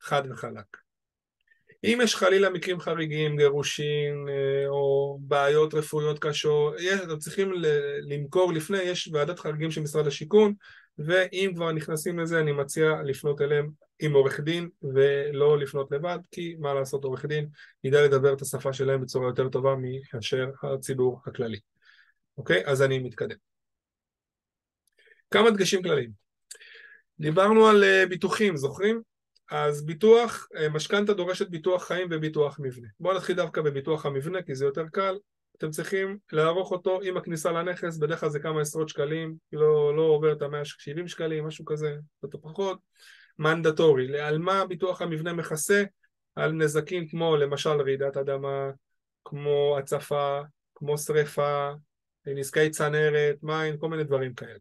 חד 0.00 0.22
וחלק. 0.30 0.76
אם 1.84 1.98
יש 2.02 2.16
חלילה 2.16 2.50
מקרים 2.50 2.80
חריגים, 2.80 3.36
גירושין 3.36 4.26
אה, 4.28 4.68
או 4.68 5.18
בעיות 5.20 5.74
רפואיות 5.74 6.18
קשות, 6.18 6.74
אתם 7.04 7.18
צריכים 7.18 7.52
למכור 8.02 8.52
לפני, 8.52 8.78
יש 8.78 9.10
ועדת 9.12 9.38
חריגים 9.38 9.70
של 9.70 9.80
משרד 9.80 10.06
השיכון 10.06 10.54
ואם 10.98 11.52
כבר 11.54 11.72
נכנסים 11.72 12.18
לזה 12.18 12.40
אני 12.40 12.52
מציע 12.52 13.02
לפנות 13.04 13.40
אליהם 13.40 13.70
עם 14.00 14.12
עורך 14.12 14.40
דין 14.40 14.68
ולא 14.82 15.58
לפנות 15.58 15.92
לבד 15.92 16.18
כי 16.30 16.56
מה 16.58 16.74
לעשות 16.74 17.04
עורך 17.04 17.24
דין 17.26 17.48
ידע 17.84 18.02
לדבר 18.02 18.32
את 18.32 18.42
השפה 18.42 18.72
שלהם 18.72 19.00
בצורה 19.00 19.26
יותר 19.26 19.48
טובה 19.48 19.74
מאשר 20.14 20.50
הציבור 20.62 21.20
הכללי 21.26 21.58
אוקיי? 22.38 22.66
אז 22.66 22.82
אני 22.82 22.98
מתקדם. 22.98 23.36
כמה 25.30 25.50
דגשים 25.50 25.82
כלליים. 25.82 26.10
דיברנו 27.20 27.66
על 27.66 27.84
uh, 27.84 28.08
ביטוחים, 28.08 28.56
זוכרים? 28.56 29.02
אז 29.50 29.86
ביטוח, 29.86 30.48
uh, 30.54 30.68
משכנתה 30.68 31.14
דורשת 31.14 31.48
ביטוח 31.48 31.86
חיים 31.86 32.08
וביטוח 32.10 32.58
מבנה. 32.62 32.88
בואו 33.00 33.16
נתחיל 33.16 33.36
דווקא 33.36 33.60
בביטוח 33.62 34.06
המבנה 34.06 34.42
כי 34.42 34.54
זה 34.54 34.64
יותר 34.64 34.84
קל. 34.92 35.18
אתם 35.58 35.70
צריכים 35.70 36.18
לערוך 36.32 36.70
אותו 36.70 37.00
עם 37.02 37.16
הכניסה 37.16 37.52
לנכס, 37.52 37.96
בדרך 37.98 38.20
כלל 38.20 38.28
זה 38.30 38.38
כמה 38.38 38.60
עשרות 38.60 38.88
שקלים, 38.88 39.36
לא, 39.52 39.96
לא 39.96 40.02
עובר 40.02 40.32
את 40.32 40.42
ה-170 40.42 41.08
שקלים, 41.08 41.46
משהו 41.46 41.64
כזה, 41.64 41.96
קצת 42.18 42.36
פחות. 42.42 42.78
מנדטורי. 43.38 44.20
על 44.20 44.38
מה 44.38 44.66
ביטוח 44.66 45.02
המבנה 45.02 45.32
מכסה? 45.32 45.84
על 46.36 46.52
נזקים 46.52 47.08
כמו 47.08 47.36
למשל 47.36 47.80
רעידת 47.80 48.16
אדמה, 48.16 48.70
כמו 49.24 49.76
הצפה, 49.78 50.40
כמו 50.74 50.98
שריפה, 50.98 51.72
נזקי 52.34 52.70
צנרת, 52.70 53.36
מים, 53.42 53.78
כל 53.78 53.88
מיני 53.88 54.04
דברים 54.04 54.34
כאלה, 54.34 54.58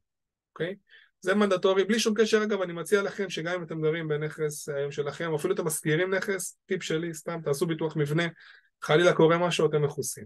אוקיי? 0.54 0.76
זה 1.22 1.36
מנדטורי, 1.36 1.84
בלי 1.84 2.00
שום 2.00 2.14
קשר 2.18 2.44
אגב, 2.44 2.62
אני 2.62 2.74
מציע 2.74 3.02
לכם 3.02 3.30
שגם 3.30 3.54
אם 3.54 3.64
אתם 3.64 3.82
גרים 3.82 4.08
בנכס 4.08 4.70
היום 4.70 4.92
שלכם, 4.92 5.34
אפילו 5.34 5.54
אתם 5.54 5.66
משכירים 5.66 6.14
נכס, 6.14 6.58
טיפ 6.66 6.84
שלי, 6.84 7.14
סתם 7.14 7.40
תעשו 7.44 7.66
ביטוח 7.66 7.96
מבנה, 7.96 8.24
חלילה 8.82 9.14
קורה 9.14 9.38
משהו, 9.38 9.70
אתם 9.70 9.82
מכוסים. 9.82 10.26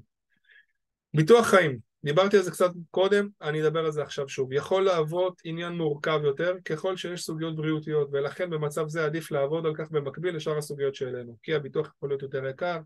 ביטוח 1.13 1.47
חיים, 1.47 1.79
דיברתי 2.03 2.37
על 2.37 2.43
זה 2.43 2.51
קצת 2.51 2.71
קודם, 2.91 3.27
אני 3.41 3.61
אדבר 3.61 3.85
על 3.85 3.91
זה 3.91 4.03
עכשיו 4.03 4.29
שוב. 4.29 4.53
יכול 4.53 4.83
להוות 4.83 5.41
עניין 5.43 5.73
מורכב 5.73 6.19
יותר 6.23 6.55
ככל 6.65 6.97
שיש 6.97 7.23
סוגיות 7.23 7.55
בריאותיות, 7.55 8.09
ולכן 8.11 8.49
במצב 8.49 8.87
זה 8.87 9.05
עדיף 9.05 9.31
לעבוד 9.31 9.65
על 9.65 9.75
כך 9.75 9.91
במקביל 9.91 10.35
לשאר 10.35 10.57
הסוגיות 10.57 10.95
שהעלינו. 10.95 11.37
כי 11.43 11.55
הביטוח 11.55 11.87
יכול 11.97 12.09
להיות 12.09 12.21
יותר 12.21 12.45
יקר, 12.45 12.79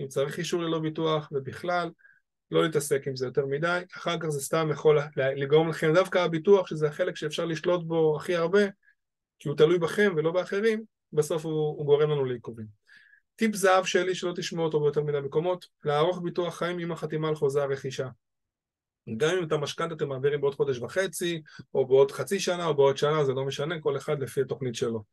אם 0.00 0.08
צריך 0.08 0.38
אישור 0.38 0.62
ללא 0.62 0.78
ביטוח, 0.78 1.28
ובכלל, 1.32 1.90
לא 2.50 2.62
להתעסק 2.62 3.06
עם 3.06 3.16
זה 3.16 3.26
יותר 3.26 3.46
מדי, 3.46 3.80
אחר 3.96 4.18
כך 4.20 4.28
זה 4.28 4.40
סתם 4.40 4.68
יכול 4.72 4.98
לגרום 5.16 5.68
לכם, 5.68 5.94
דווקא 5.94 6.18
הביטוח, 6.18 6.66
שזה 6.66 6.88
החלק 6.88 7.16
שאפשר 7.16 7.44
לשלוט 7.44 7.84
בו 7.84 8.16
הכי 8.16 8.36
הרבה, 8.36 8.62
כי 9.38 9.48
הוא 9.48 9.56
תלוי 9.56 9.78
בכם 9.78 10.12
ולא 10.16 10.30
באחרים, 10.30 10.82
בסוף 11.12 11.44
הוא, 11.44 11.52
הוא 11.52 11.86
גורם 11.86 12.10
לנו 12.10 12.24
לעיכובים. 12.24 12.66
טיפ 13.36 13.54
זהב 13.54 13.84
שלי 13.84 14.14
שלא 14.14 14.32
תשמעו 14.36 14.64
אותו 14.64 14.80
ביותר 14.80 15.02
מדי 15.02 15.20
מקומות, 15.20 15.66
לערוך 15.84 16.20
ביטוח 16.22 16.58
חיים 16.58 16.78
עם 16.78 16.92
החתימה 16.92 17.28
על 17.28 17.34
חוזה 17.34 17.62
הרכישה. 17.62 18.08
גם 19.16 19.36
אם 19.38 19.44
את 19.44 19.52
המשכנתה 19.52 19.94
אתם 19.94 20.08
מעבירים 20.08 20.40
בעוד 20.40 20.54
חודש 20.54 20.78
וחצי, 20.78 21.42
או 21.74 21.86
בעוד 21.86 22.10
חצי 22.10 22.40
שנה, 22.40 22.66
או 22.66 22.74
בעוד 22.74 22.96
שנה, 22.96 23.24
זה 23.24 23.32
לא 23.32 23.44
משנה, 23.44 23.80
כל 23.80 23.96
אחד 23.96 24.22
לפי 24.22 24.40
התוכנית 24.40 24.74
שלו. 24.74 25.04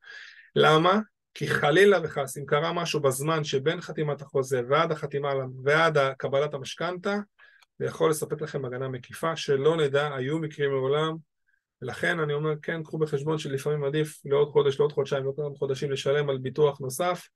למה? 0.55 0.99
כי 1.37 1.47
חלילה 1.47 1.97
וחס, 2.03 2.37
אם 2.37 2.45
קרה 2.45 2.73
משהו 2.73 2.99
בזמן 2.99 3.43
שבין 3.43 3.81
חתימת 3.81 4.21
החוזה 4.21 4.61
ועד 4.69 4.91
החתימה 4.91 5.33
ועד 5.63 5.97
קבלת 6.17 6.53
המשכנתה, 6.53 7.15
זה 7.79 7.85
יכול 7.85 8.09
לספק 8.09 8.41
לכם 8.41 8.65
הגנה 8.65 8.87
מקיפה, 8.87 9.35
שלא 9.35 9.77
נדע, 9.77 10.15
היו 10.15 10.39
מקרים 10.39 10.71
מעולם, 10.71 11.15
ולכן 11.81 12.19
אני 12.19 12.33
אומר, 12.33 12.53
כן, 12.61 12.83
קחו 12.83 12.97
בחשבון 12.97 13.37
שלפעמים 13.37 13.83
עדיף 13.83 14.21
לעוד 14.25 14.49
חודש, 14.49 14.79
לעוד 14.79 14.91
חודשיים, 14.91 15.23
לעוד 15.23 15.35
כמה 15.35 15.55
חודשים 15.57 15.91
לשלם 15.91 16.29
על 16.29 16.37
ביטוח 16.37 16.79
נוסף, 16.79 17.27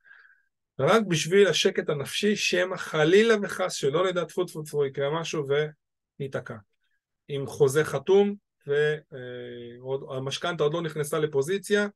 רק 0.79 1.01
בשביל 1.07 1.47
השקט 1.47 1.89
הנפשי, 1.89 2.35
שמא 2.35 2.77
חלילה 2.77 3.35
וחס, 3.41 3.73
שלא 3.73 4.09
נדע 4.09 4.23
טפו 4.23 4.45
טפו 4.45 4.63
טפו 4.63 4.85
יקרה 4.85 5.19
משהו 5.19 5.45
וניתקע. 6.19 6.55
עם 7.27 7.47
חוזה 7.47 7.83
חתום, 7.83 8.35
והמשכנתה 8.67 10.63
עוד 10.63 10.73
לא 10.73 10.81
נכנסה 10.81 11.19
לפוזיציה, 11.19 11.87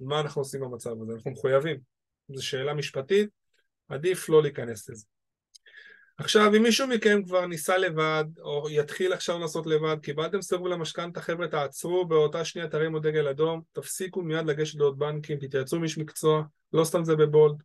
מה 0.00 0.20
אנחנו 0.20 0.40
עושים 0.40 0.60
במצב 0.60 1.02
הזה? 1.02 1.12
אנחנו 1.12 1.30
מחויבים. 1.30 1.76
זו 2.28 2.46
שאלה 2.46 2.74
משפטית, 2.74 3.28
עדיף 3.88 4.28
לא 4.28 4.42
להיכנס 4.42 4.90
לזה. 4.90 5.06
עכשיו, 6.18 6.56
אם 6.56 6.62
מישהו 6.62 6.86
מכם 6.86 7.22
כבר 7.26 7.46
ניסה 7.46 7.78
לבד, 7.78 8.24
או 8.38 8.70
יתחיל 8.70 9.12
עכשיו 9.12 9.38
לעשות 9.38 9.66
לבד, 9.66 9.96
קיבלתם 10.02 10.42
סירוב 10.42 10.66
למשכנתה, 10.66 11.20
חבר'ה, 11.20 11.48
תעצרו 11.48 12.06
באותה 12.06 12.44
שנייה, 12.44 12.68
תרימו 12.68 12.98
דגל 12.98 13.28
אדום, 13.28 13.62
תפסיקו 13.72 14.22
מיד 14.22 14.46
לגשת 14.46 14.78
לעוד 14.78 14.98
בנקים, 14.98 15.38
תתייעצו 15.38 15.76
עם 15.76 15.82
איש 15.82 15.98
מקצוע, 15.98 16.42
לא 16.72 16.84
סתם 16.84 17.04
זה 17.04 17.16
בבולד, 17.16 17.62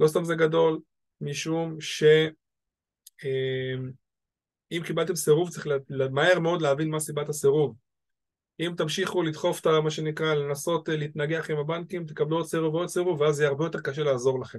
לא 0.00 0.08
סתם 0.08 0.24
זה 0.24 0.34
גדול, 0.34 0.78
משום 1.20 1.80
ש... 1.80 2.04
אמ, 3.24 3.90
אם 4.72 4.82
קיבלתם 4.86 5.16
סירוב, 5.16 5.50
צריך 5.50 5.66
מהר 6.10 6.38
מאוד 6.40 6.62
להבין 6.62 6.90
מה 6.90 7.00
סיבת 7.00 7.28
הסירוב. 7.28 7.76
אם 8.60 8.72
תמשיכו 8.76 9.22
לדחוף 9.22 9.60
את 9.60 9.66
מה 9.66 9.90
שנקרא, 9.90 10.34
לנסות 10.34 10.88
אה, 10.88 10.96
להתנגח 10.96 11.50
עם 11.50 11.58
הבנקים, 11.58 12.06
תקבלו 12.06 12.36
עוד 12.36 12.46
סירוב 12.46 12.74
ועוד 12.74 12.88
סירוב, 12.88 13.20
ואז 13.20 13.40
יהיה 13.40 13.50
הרבה 13.50 13.64
יותר 13.64 13.80
קשה 13.80 14.02
לעזור 14.02 14.40
לכם. 14.40 14.58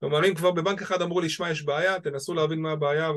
כלומר, 0.00 0.28
אם 0.28 0.34
כבר 0.34 0.50
בבנק 0.50 0.82
אחד 0.82 1.02
אמרו 1.02 1.20
לי, 1.20 1.28
שמע, 1.28 1.50
יש 1.50 1.62
בעיה, 1.62 2.00
תנסו 2.00 2.34
להבין 2.34 2.60
מה 2.60 2.72
הבעיה, 2.72 3.10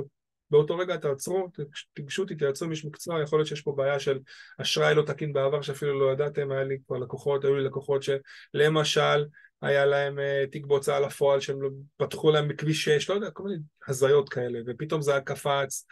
באותו 0.52 0.78
רגע 0.78 0.98
תעצרו, 0.98 1.48
תיגשו, 1.94 2.26
תתייעצו 2.26 2.66
עם 2.66 2.72
איש 2.72 2.86
מקצוע, 2.86 3.22
יכול 3.22 3.40
להיות 3.40 3.48
שיש 3.48 3.62
פה 3.62 3.74
בעיה 3.78 4.00
של 4.00 4.20
אשראי 4.62 4.96
לא 4.96 5.02
תקין 5.02 5.34
בעבר 5.34 5.62
שאפילו 5.62 6.00
לא 6.00 6.12
ידעתם, 6.12 6.52
היה 6.52 6.64
לי 6.64 6.78
כבר 6.88 6.98
לקוחות, 6.98 7.44
היו 7.44 7.56
לי 7.56 7.64
לקוחות 7.64 8.04
שלמשל 8.04 9.26
היה 9.62 9.86
להם 9.86 10.20
uh, 10.20 10.52
תיק 10.52 10.66
בהוצאה 10.66 11.00
לפועל 11.00 11.40
שהם 11.40 11.62
לא- 11.62 11.70
פתחו 11.98 12.32
להם 12.32 12.48
בכביש 12.48 12.84
6, 12.84 13.10
לא 13.10 13.16
יודע, 13.16 13.32
כל 13.32 13.44
מיני 13.44 13.58
הזיות 13.88 14.30
כאלה, 14.30 14.60
ופתאום 14.68 15.02
זה 15.02 15.12
היה 15.12 15.22
קפץ, 15.22 15.86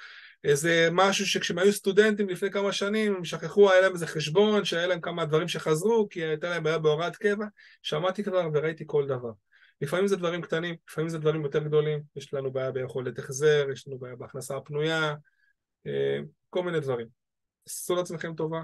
איזה 0.43 0.89
משהו 0.91 1.25
שכשהם 1.25 1.57
היו 1.57 1.73
סטודנטים 1.73 2.29
לפני 2.29 2.51
כמה 2.51 2.71
שנים, 2.71 3.15
הם 3.15 3.25
שכחו, 3.25 3.71
היה 3.71 3.81
להם 3.81 3.93
איזה 3.93 4.07
חשבון, 4.07 4.65
שהיה 4.65 4.87
להם 4.87 5.01
כמה 5.01 5.25
דברים 5.25 5.47
שחזרו, 5.47 6.07
כי 6.09 6.23
הייתה 6.23 6.49
להם 6.49 6.63
בעיה 6.63 6.79
בהוראת 6.79 7.15
קבע, 7.15 7.45
שמעתי 7.81 8.23
כבר 8.23 8.49
וראיתי 8.53 8.83
כל 8.87 9.07
דבר. 9.07 9.31
לפעמים 9.81 10.07
זה 10.07 10.15
דברים 10.15 10.41
קטנים, 10.41 10.75
לפעמים 10.89 11.09
זה 11.09 11.17
דברים 11.17 11.43
יותר 11.43 11.63
גדולים, 11.63 12.03
יש 12.15 12.33
לנו 12.33 12.51
בעיה 12.51 12.71
ביכולת 12.71 13.19
החזר, 13.19 13.67
יש 13.71 13.87
לנו 13.87 13.97
בעיה 13.97 14.15
בהכנסה 14.15 14.57
הפנויה, 14.57 15.15
אה, 15.87 16.19
כל 16.49 16.63
מיני 16.63 16.79
דברים. 16.79 17.07
עשו 17.67 17.95
לעצמכם 17.95 18.35
טובה, 18.35 18.61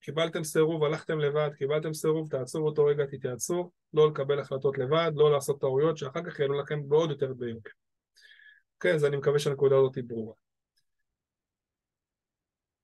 קיבלתם 0.00 0.44
סירוב, 0.44 0.84
הלכתם 0.84 1.18
לבד, 1.18 1.50
קיבלתם 1.58 1.94
סירוב, 1.94 2.30
תעצרו 2.30 2.66
אותו 2.66 2.84
רגע, 2.84 3.06
תתייעצו, 3.06 3.70
לא 3.94 4.08
לקבל 4.08 4.40
החלטות 4.40 4.78
לבד, 4.78 5.12
לא 5.14 5.32
לעשות 5.32 5.60
טעויות 5.60 5.96
שאחר 5.96 6.20
כך 6.24 6.40
יעלו 6.40 6.60
לכם 6.60 6.88
בעוד 6.88 7.10
יותר 7.10 7.32
ביוקר. 7.32 7.70
אוקיי, 8.74 8.94
אז 8.94 9.04
אני 9.04 9.16
מקווה 9.16 9.38
שהנקודה 9.38 9.76
הזאת 9.76 9.94
היא 9.94 10.04
ברורה. 10.06 10.41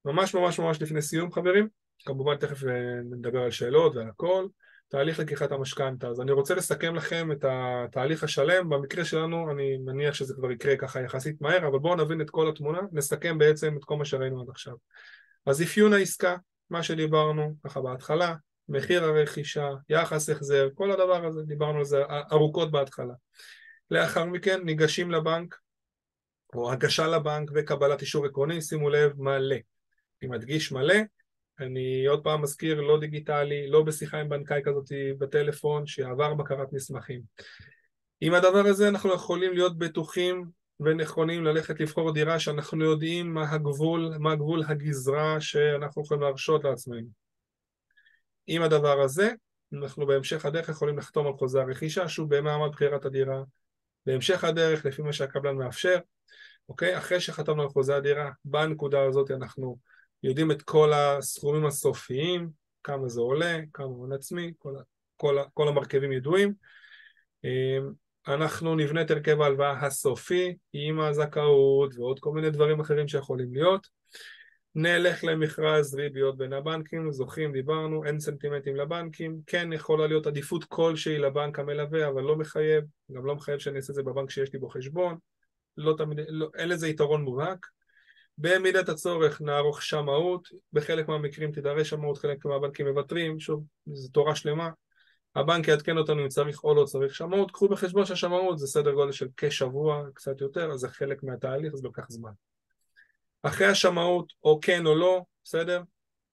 ממש 0.04 0.34
ממש 0.34 0.58
ממש 0.58 0.82
לפני 0.82 1.02
סיום 1.02 1.32
חברים, 1.32 1.68
כמובן 2.04 2.36
תכף 2.36 2.64
אה, 2.64 3.00
נדבר 3.10 3.42
על 3.42 3.50
שאלות 3.50 3.96
ועל 3.96 4.08
הכל. 4.08 4.46
תהליך 4.88 5.18
לקיחת 5.20 5.52
המשכנתה. 5.52 6.08
אז 6.08 6.20
אני 6.20 6.32
רוצה 6.32 6.54
לסכם 6.54 6.94
לכם 6.94 7.32
את 7.32 7.44
התהליך 7.48 8.24
השלם, 8.24 8.68
במקרה 8.68 9.04
שלנו 9.04 9.50
אני 9.50 9.76
מניח 9.76 10.14
שזה 10.14 10.34
כבר 10.34 10.50
יקרה 10.50 10.76
ככה 10.76 11.00
יחסית 11.00 11.40
מהר, 11.40 11.68
אבל 11.68 11.78
בואו 11.78 11.94
נבין 11.96 12.20
את 12.20 12.30
כל 12.30 12.48
התמונה, 12.48 12.80
נסכם 12.92 13.38
בעצם 13.38 13.76
את 13.76 13.84
כל 13.84 13.96
מה 13.96 14.04
שראינו 14.04 14.40
עד 14.40 14.48
עכשיו. 14.48 14.74
אז 15.46 15.62
אפיון 15.62 15.92
העסקה, 15.92 16.36
מה 16.70 16.82
שדיברנו 16.82 17.54
ככה 17.64 17.80
בהתחלה, 17.80 18.34
מחיר 18.68 19.04
הרכישה, 19.04 19.68
יחס 19.88 20.30
החזר, 20.30 20.68
כל 20.74 20.90
הדבר 20.90 21.26
הזה, 21.26 21.42
דיברנו 21.42 21.78
על 21.78 21.84
זה 21.84 22.02
ארוכות 22.32 22.70
בהתחלה. 22.70 23.14
לאחר 23.90 24.24
מכן 24.24 24.60
ניגשים 24.64 25.10
לבנק, 25.10 25.56
או 26.54 26.72
הגשה 26.72 27.06
לבנק 27.06 27.50
וקבלת 27.54 28.00
אישור 28.00 28.26
עקרוני, 28.26 28.62
שימו 28.62 28.90
לב, 28.90 29.12
מלא. 29.16 29.56
אני 30.22 30.30
מדגיש 30.30 30.72
מלא, 30.72 30.94
אני 31.60 32.06
עוד 32.06 32.24
פעם 32.24 32.42
מזכיר, 32.42 32.80
לא 32.80 33.00
דיגיטלי, 33.00 33.70
לא 33.70 33.82
בשיחה 33.82 34.20
עם 34.20 34.28
בנקאי 34.28 34.60
כזאת 34.64 34.92
בטלפון, 35.18 35.86
שיעבר 35.86 36.34
בקרת 36.34 36.72
מסמכים. 36.72 37.20
עם 38.20 38.34
הדבר 38.34 38.66
הזה 38.66 38.88
אנחנו 38.88 39.14
יכולים 39.14 39.52
להיות 39.52 39.78
בטוחים 39.78 40.44
ונכונים 40.80 41.44
ללכת 41.44 41.80
לבחור 41.80 42.12
דירה 42.12 42.38
שאנחנו 42.38 42.84
יודעים 42.84 43.34
מה 43.34 43.50
הגבול, 43.50 44.14
מה 44.18 44.34
גבול 44.34 44.62
הגזרה 44.68 45.40
שאנחנו 45.40 46.02
יכולים 46.02 46.22
להרשות 46.22 46.64
לעצמנו. 46.64 47.08
עם 48.46 48.62
הדבר 48.62 49.00
הזה, 49.00 49.30
אנחנו 49.72 50.06
בהמשך 50.06 50.44
הדרך 50.44 50.68
יכולים 50.68 50.98
לחתום 50.98 51.26
על 51.26 51.32
חוזה 51.32 51.60
הרכישה 51.60 52.08
שהוא 52.08 52.28
במעמד 52.28 52.70
בחירת 52.72 53.04
הדירה. 53.04 53.42
בהמשך 54.06 54.44
הדרך, 54.44 54.84
לפי 54.84 55.02
מה 55.02 55.12
שהקבלן 55.12 55.56
מאפשר, 55.56 55.98
אוקיי? 56.68 56.98
אחרי 56.98 57.20
שחתמנו 57.20 57.62
על 57.62 57.68
חוזה 57.68 57.96
הדירה, 57.96 58.30
בנקודה 58.44 59.02
הזאת 59.04 59.30
אנחנו 59.30 59.78
יודעים 60.22 60.50
את 60.50 60.62
כל 60.62 60.92
הסכומים 60.92 61.66
הסופיים, 61.66 62.50
כמה 62.84 63.08
זה 63.08 63.20
עולה, 63.20 63.58
כמה 63.72 63.86
הון 63.86 64.12
עצמי, 64.12 64.52
כל, 64.58 64.74
כל, 65.16 65.38
כל 65.54 65.68
המרכיבים 65.68 66.12
ידועים. 66.12 66.54
אמ, 67.44 67.92
אנחנו 68.28 68.74
נבנה 68.74 69.02
את 69.02 69.10
הרכב 69.10 69.40
ההלוואה 69.40 69.86
הסופי 69.86 70.56
עם 70.72 71.00
הזכאות 71.00 71.94
ועוד 71.96 72.20
כל 72.20 72.32
מיני 72.32 72.50
דברים 72.50 72.80
אחרים 72.80 73.08
שיכולים 73.08 73.52
להיות. 73.52 73.86
נלך 74.74 75.24
למכרז 75.24 75.94
ריביות 75.94 76.38
בין 76.38 76.52
הבנקים, 76.52 77.12
זוכים, 77.12 77.52
דיברנו, 77.52 78.04
אין 78.04 78.20
סנטימנטים 78.20 78.76
לבנקים, 78.76 79.40
כן 79.46 79.72
יכולה 79.72 80.06
להיות 80.06 80.26
עדיפות 80.26 80.64
כלשהי 80.64 81.18
לבנק 81.18 81.58
המלווה, 81.58 82.08
אבל 82.08 82.22
לא 82.22 82.36
מחייב, 82.36 82.84
גם 83.12 83.26
לא 83.26 83.34
מחייב 83.34 83.58
שאני 83.58 83.76
אעשה 83.76 83.90
את 83.90 83.94
זה 83.94 84.02
בבנק 84.02 84.30
שיש 84.30 84.52
לי 84.52 84.58
בו 84.58 84.68
חשבון, 84.68 85.16
לא 85.76 85.94
תמיד, 85.98 86.18
לא, 86.28 86.48
אין 86.54 86.68
לזה 86.68 86.88
יתרון 86.88 87.22
מובהק. 87.22 87.66
במידת 88.38 88.88
הצורך 88.88 89.40
נערוך 89.40 89.82
שמאות, 89.82 90.48
בחלק 90.72 91.08
מהמקרים 91.08 91.52
תידרש 91.52 91.90
שמאות, 91.90 92.18
חלק 92.18 92.44
מהבנקים 92.44 92.88
מוותרים, 92.88 93.40
שוב, 93.40 93.64
זו 93.86 94.08
תורה 94.08 94.34
שלמה. 94.34 94.70
הבנק 95.34 95.68
יעדכן 95.68 95.98
אותנו 95.98 96.22
אם 96.22 96.28
צריך 96.28 96.64
או 96.64 96.74
לא 96.74 96.84
צריך 96.84 97.14
שמאות, 97.14 97.50
קחו 97.50 97.68
בחשבון 97.68 98.04
שהשמאות 98.04 98.58
זה 98.58 98.66
סדר 98.66 98.92
גודל 98.92 99.12
של 99.12 99.28
כשבוע, 99.36 100.04
קצת 100.14 100.40
יותר, 100.40 100.70
אז 100.70 100.80
זה 100.80 100.88
חלק 100.88 101.22
מהתהליך, 101.22 101.74
זה 101.74 101.82
לוקח 101.84 102.06
זמן. 102.08 102.30
אחרי 103.42 103.66
השמאות, 103.66 104.32
או 104.44 104.58
כן 104.62 104.86
או 104.86 104.94
לא, 104.94 105.22
בסדר? 105.44 105.82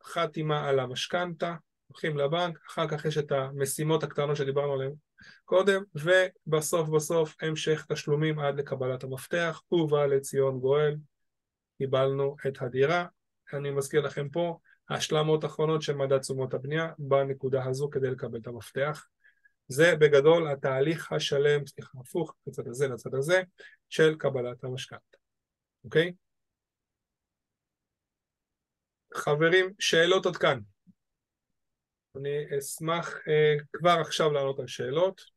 חתימה 0.04 0.70
על 0.70 0.80
המשכנתה, 0.80 1.56
הולכים 1.88 2.18
לבנק, 2.18 2.60
אחר 2.68 2.88
כך 2.88 3.06
יש 3.06 3.18
את 3.18 3.32
המשימות 3.32 4.04
הקטנות 4.04 4.36
שדיברנו 4.36 4.74
עליהן 4.74 4.94
קודם, 5.46 5.84
ובסוף 5.96 6.90
בסוף 6.90 7.36
המשך 7.42 7.86
תשלומים 7.90 8.40
עד 8.40 8.60
לקבלת 8.60 9.04
המפתח, 9.04 9.62
ובא 9.72 10.06
לציון 10.06 10.60
גואל, 10.60 10.96
קיבלנו 11.78 12.36
את 12.48 12.62
הדירה. 12.62 13.06
אני 13.54 13.72
מזכיר 13.72 14.02
לכם 14.02 14.30
פה, 14.30 14.58
השלמות 14.90 15.46
אחרונות 15.46 15.82
של 15.82 15.96
מדד 15.96 16.18
תשומות 16.18 16.54
הבנייה 16.54 16.92
בנקודה 16.98 17.66
הזו 17.66 17.90
כדי 17.90 18.10
לקבל 18.10 18.40
את 18.40 18.48
המפתח. 18.48 19.08
זה 19.68 19.96
בגדול 19.96 20.52
התהליך 20.52 21.12
השלם, 21.12 21.66
סליחה, 21.66 21.98
הפוך, 22.00 22.36
לצד 22.48 22.68
הזה 22.68 22.88
לצד 22.88 23.16
הזה, 23.16 23.42
של 23.90 24.16
קבלת 24.16 24.64
המשכנתה, 24.64 25.18
אוקיי? 25.84 26.14
חברים, 29.16 29.74
שאלות 29.80 30.26
עד 30.26 30.38
כאן. 30.38 30.60
אני 32.18 32.60
אשמח 32.60 33.16
uh, 33.16 33.66
כבר 33.74 33.98
עכשיו 34.02 34.32
לענות 34.32 34.60
על 34.60 34.68
שאלות. 34.68 35.35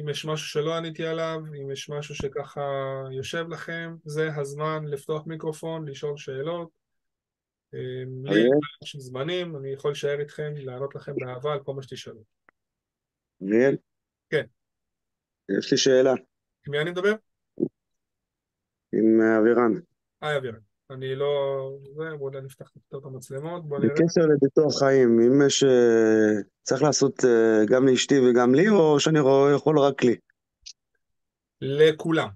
אם 0.00 0.08
יש 0.08 0.24
משהו 0.24 0.46
שלא 0.46 0.74
עניתי 0.74 1.06
עליו, 1.06 1.40
אם 1.62 1.70
יש 1.70 1.90
משהו 1.90 2.14
שככה 2.14 2.60
יושב 3.12 3.44
לכם, 3.48 3.94
זה 4.04 4.28
הזמן 4.36 4.84
לפתוח 4.84 5.26
מיקרופון, 5.26 5.88
לשאול 5.88 6.16
שאלות. 6.16 6.68
אמ, 7.74 8.26
לי 8.26 8.40
יש 8.82 8.96
זמנים, 8.96 9.56
אני 9.56 9.72
יכול 9.72 9.90
להישאר 9.90 10.20
איתכם, 10.20 10.52
לענות 10.56 10.94
לכם 10.94 11.12
באהבה 11.16 11.52
על 11.52 11.62
כל 11.62 11.74
מה 11.74 11.82
שתשאלו. 11.82 12.22
אריאל? 13.42 13.76
כן. 14.30 14.44
יש 15.58 15.72
לי 15.72 15.78
שאלה. 15.78 16.12
עם 16.66 16.72
מי 16.72 16.80
אני 16.80 16.90
מדבר? 16.90 17.12
עם 18.92 19.20
אה, 19.20 19.38
אבירן. 19.38 19.72
היי 20.20 20.36
אבירן. 20.36 20.71
אני 20.92 21.14
לא... 21.14 21.26
זה, 21.96 22.16
בואו 22.18 22.40
נפתח 22.40 22.70
את 22.88 23.04
המצלמות, 23.04 23.68
בואו 23.68 23.80
נראה. 23.80 23.94
בקשר 23.94 24.20
לביטוח 24.20 24.78
חיים, 24.78 25.20
אם 25.20 25.46
יש... 25.46 25.64
אה, 25.64 26.40
צריך 26.62 26.82
לעשות 26.82 27.24
אה, 27.24 27.64
גם 27.66 27.88
לאשתי 27.88 28.14
וגם 28.20 28.54
לי, 28.54 28.68
או 28.68 29.00
שאני 29.00 29.18
יכול 29.56 29.78
רק 29.78 30.04
לי? 30.04 30.16
לכולם. 31.60 32.28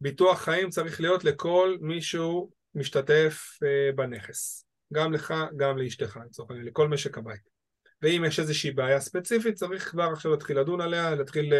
ביטוח 0.00 0.40
חיים 0.40 0.70
צריך 0.70 1.00
להיות 1.00 1.24
לכל 1.24 1.76
מי 1.80 2.02
שהוא 2.02 2.50
משתתף 2.74 3.58
אה, 3.62 3.92
בנכס. 3.92 4.66
גם 4.92 5.12
לך, 5.12 5.34
גם 5.56 5.78
לאשתך, 5.78 6.18
לצורך 6.26 6.50
העניין, 6.50 6.68
לכל 6.68 6.88
משק 6.88 7.18
הבית. 7.18 7.56
ואם 8.02 8.24
יש 8.26 8.40
איזושהי 8.40 8.70
בעיה 8.70 9.00
ספציפית, 9.00 9.54
צריך 9.54 9.90
כבר 9.90 10.08
עכשיו 10.12 10.30
להתחיל 10.30 10.60
לדון 10.60 10.80
עליה, 10.80 11.14
להתחיל 11.14 11.52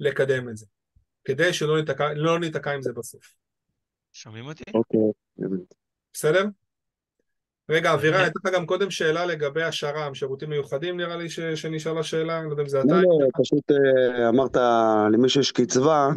לקדם 0.00 0.48
את 0.48 0.56
זה. 0.56 0.66
כדי 1.24 1.52
שלא 1.52 1.78
ניתקע, 1.80 2.12
לא 2.14 2.40
ניתקע 2.40 2.72
עם 2.72 2.82
זה 2.82 2.92
בסוף. 2.92 3.39
שומעים 4.12 4.46
אותי? 4.46 4.64
אוקיי, 4.74 5.00
בסדר? 6.12 6.44
רגע, 7.68 7.94
אבירה, 7.94 8.22
הייתה 8.22 8.38
לך 8.44 8.54
גם 8.54 8.66
קודם 8.66 8.90
שאלה 8.90 9.26
לגבי 9.26 9.62
השר"ם, 9.62 10.14
שירותים 10.14 10.50
מיוחדים 10.50 10.96
נראה 10.96 11.16
לי 11.16 11.28
שנשאלה 11.56 12.02
שאלה, 12.02 12.42
לא 12.42 12.50
יודע 12.50 12.62
אם 12.62 12.68
זה 12.68 12.80
אתה. 12.80 12.88
לא, 12.88 13.00
לא, 13.00 13.42
פשוט 13.42 13.70
אה, 13.70 14.28
אמרת 14.28 14.56
למי 15.12 15.28
שיש 15.28 15.52
קצבה. 15.52 16.08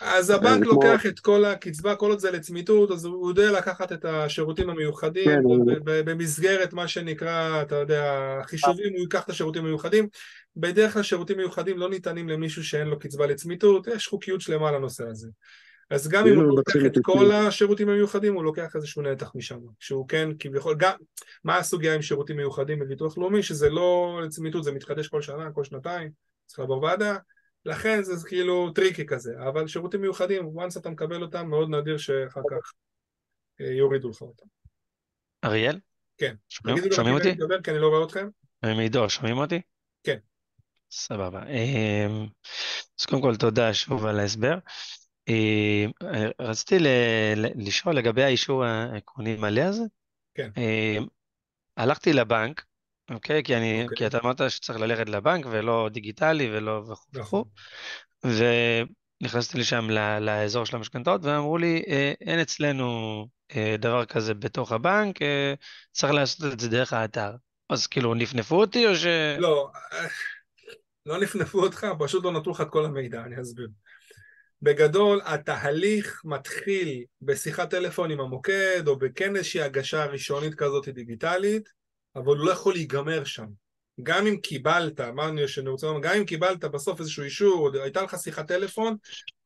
אז 0.00 0.30
הבנק 0.30 0.66
לוקח 0.66 1.06
את 1.06 1.20
כל 1.20 1.44
הקצבה, 1.44 1.96
כל 1.96 2.10
עוד 2.10 2.18
זה 2.18 2.30
לצמיתות, 2.30 2.90
אז 2.90 3.04
הוא 3.04 3.28
יודע 3.28 3.52
לקחת 3.52 3.92
את 3.92 4.04
השירותים 4.04 4.70
המיוחדים, 4.70 5.24
כן, 5.24 5.42
במסגרת 5.84 6.72
מה 6.72 6.88
שנקרא, 6.88 7.62
אתה 7.62 7.74
יודע, 7.74 8.34
חישובים, 8.42 8.92
הוא 8.92 9.00
ייקח 9.00 9.24
את 9.24 9.30
השירותים 9.30 9.64
המיוחדים. 9.64 10.08
בדרך 10.56 10.92
כלל 10.92 11.02
שירותים 11.02 11.36
מיוחדים 11.36 11.78
לא 11.78 11.90
ניתנים 11.90 12.28
למישהו 12.28 12.64
שאין 12.64 12.88
לו 12.88 12.98
קצבה 12.98 13.26
לצמיתות, 13.26 13.86
יש 13.86 14.06
חוקיות 14.06 14.40
שלמה 14.40 14.72
לנושא 14.72 15.04
הזה. 15.06 15.28
אז 15.90 16.08
גם 16.08 16.26
אם 16.26 16.34
הוא 16.34 16.44
לוקח 16.44 16.76
את 16.86 16.98
כל 17.02 17.32
השירותים 17.32 17.88
המיוחדים, 17.88 18.34
הוא 18.34 18.44
לוקח 18.44 18.76
איזשהו 18.76 19.02
נתח 19.02 19.32
משם, 19.34 19.58
שהוא 19.80 20.08
כן 20.08 20.28
כביכול, 20.38 20.76
גם, 20.78 20.96
מה 21.44 21.56
הסוגיה 21.56 21.94
עם 21.94 22.02
שירותים 22.02 22.36
מיוחדים 22.36 22.78
בביטוח 22.78 23.18
לאומי, 23.18 23.42
שזה 23.42 23.70
לא 23.70 24.20
לצמיתות, 24.24 24.64
זה 24.64 24.72
מתחדש 24.72 25.08
כל 25.08 25.22
שנה, 25.22 25.50
כל 25.52 25.64
שנתיים, 25.64 26.10
צריך 26.46 26.58
לעבור 26.58 26.82
ועדה, 26.82 27.16
לכן 27.64 28.02
זה 28.02 28.28
כאילו 28.28 28.70
tricky 28.70 29.06
כזה, 29.06 29.32
אבל 29.48 29.66
שירותים 29.66 30.00
מיוחדים, 30.00 30.58
once 30.58 30.80
אתה 30.80 30.90
מקבל 30.90 31.22
אותם, 31.22 31.46
מאוד 31.48 31.70
נדיר 31.70 31.98
שאחר 31.98 32.40
כך 32.50 32.72
אה, 33.60 33.66
יורידו 33.66 34.10
לך 34.10 34.22
אותם. 34.22 34.46
אריאל? 35.44 35.78
כן. 36.18 36.34
שומעים 36.48 37.14
אותי? 37.14 37.36
כי 37.64 37.70
אני 37.70 37.78
לא 37.78 37.88
רואה 37.88 38.04
אתכם. 38.04 38.28
מעידו, 38.62 39.10
שומעים 39.10 39.38
אותי? 39.38 39.60
כן. 40.02 40.18
סבבה. 40.90 41.42
אמ, 41.46 42.26
אז 43.00 43.06
קודם 43.06 43.22
כל 43.22 43.36
תודה 43.36 43.74
שוב 43.74 44.06
על 44.06 44.20
ההסבר. 44.20 44.58
אה, 45.28 45.86
רציתי 46.40 46.78
ל- 46.78 46.86
ל- 47.36 47.66
לשאול 47.66 47.96
לגבי 47.96 48.22
האישור 48.22 48.64
העקרוני 48.64 49.36
מלא 49.36 49.60
הזה. 49.60 49.82
כן. 50.34 50.50
אה, 50.56 50.98
הלכתי 51.76 52.12
לבנק, 52.12 52.64
אוקיי? 53.10 53.42
כי 53.42 53.56
אני, 53.56 53.82
אוקיי. 53.82 53.96
כי 53.96 54.06
אתה 54.06 54.18
אמרת 54.18 54.40
שצריך 54.48 54.78
ללכת 54.78 55.08
לבנק 55.08 55.46
ולא 55.50 55.88
דיגיטלי 55.92 56.56
ולא 56.56 56.82
וכו' 56.88 57.06
נכון. 57.12 57.42
וכו'. 58.24 58.42
ונכנסתי 59.22 59.58
לשם 59.58 59.90
ל- 59.90 60.18
לאזור 60.18 60.66
של 60.66 60.76
המשכנתאות 60.76 61.20
ואמרו 61.24 61.58
לי, 61.58 61.82
"אה, 61.88 62.12
אין 62.20 62.40
אצלנו 62.40 63.26
אה, 63.56 63.76
דבר 63.78 64.04
כזה 64.04 64.34
בתוך 64.34 64.72
הבנק, 64.72 65.22
אה, 65.22 65.54
צריך 65.92 66.12
לעשות 66.12 66.52
את 66.52 66.60
זה 66.60 66.68
דרך 66.68 66.92
האתר. 66.92 67.30
אז 67.70 67.86
כאילו 67.86 68.14
נפנפו 68.14 68.60
אותי 68.60 68.86
או 68.86 68.96
ש... 68.96 69.06
לא, 69.38 69.70
אה, 69.92 70.06
לא 71.06 71.20
נפנפו 71.20 71.62
אותך, 71.62 71.86
פשוט 71.98 72.24
לא 72.24 72.32
נתנו 72.32 72.52
לך 72.52 72.60
את 72.60 72.70
כל 72.70 72.84
המידע, 72.84 73.22
אני 73.24 73.40
אסביר. 73.40 73.68
בגדול, 74.62 75.20
התהליך 75.24 76.22
מתחיל 76.24 77.04
בשיחת 77.22 77.70
טלפון 77.70 78.10
עם 78.10 78.20
המוקד, 78.20 78.88
או 78.88 78.98
בכן 78.98 79.36
איזושהי 79.36 79.62
הגשה 79.62 80.06
ראשונית 80.06 80.54
כזאת 80.54 80.88
דיגיטלית, 80.88 81.68
אבל 82.16 82.26
הוא 82.26 82.46
לא 82.46 82.52
יכול 82.52 82.72
להיגמר 82.72 83.24
שם. 83.24 83.46
גם 84.02 84.26
אם 84.26 84.36
קיבלת, 84.36 85.00
אני 85.00 85.48
שאני 85.48 85.68
רוצה 85.68 85.86
לומר, 85.86 86.00
גם 86.00 86.14
אם 86.14 86.24
קיבלת 86.24 86.64
בסוף 86.64 87.00
איזשהו 87.00 87.24
אישור, 87.24 87.68
או 87.68 87.82
הייתה 87.82 88.02
לך 88.02 88.16
שיחת 88.18 88.48
טלפון, 88.48 88.96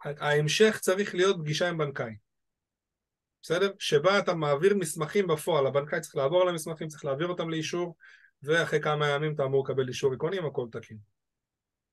ההמשך 0.05 0.79
צריך 0.81 1.15
להיות 1.15 1.37
פגישה 1.41 1.69
עם 1.69 1.79
בנקאי. 1.79 2.13
בסדר? 3.43 3.71
שבה 3.79 4.19
אתה 4.19 4.35
מעביר 4.35 4.75
מסמכים 4.75 5.27
בפועל, 5.27 5.67
הבנקאי 5.67 6.01
צריך 6.01 6.17
לעבור 6.17 6.43
על 6.43 6.49
המסמכים, 6.49 6.89
צריך 6.89 7.05
להעביר 7.05 7.29
אותם 7.29 7.51
לאישור, 7.51 7.97
ואחרי 8.43 8.81
כמה 8.81 9.09
ימים 9.09 9.35
אתה 9.35 9.45
אמור 9.45 9.65
לקבל 9.65 9.89
אישור 9.89 10.13
עקרוני 10.13 10.39
הכל 10.39 10.67
תקין. 10.73 10.97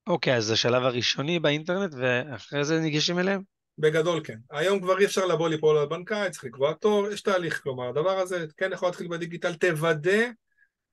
אוקיי, 0.10 0.36
אז 0.36 0.46
זה 0.46 0.54
השלב 0.54 0.84
הראשוני 0.84 1.40
באינטרנט 1.40 1.94
ואחרי 1.98 2.66
זה 2.66 2.80
ניגשים 2.80 3.20
אליהם? 3.20 3.42
בגדול 3.78 4.22
כן. 4.24 4.38
היום 4.52 4.82
כבר 4.82 5.00
אי 5.00 5.06
אפשר 5.06 5.26
לבוא 5.26 5.50
ליפול 5.50 5.78
על 5.78 5.86
בנקאי, 5.86 6.30
צריך 6.32 6.44
לקבוע 6.44 6.74
תור, 6.74 7.08
יש 7.08 7.22
תהליך, 7.22 7.62
כלומר 7.64 7.90
הדבר 7.90 8.18
הזה 8.20 8.46
כן 8.58 8.70
יכול 8.74 8.88
להתחיל 8.88 9.08
בדיגיטל, 9.08 9.54
תוודא, 9.54 10.28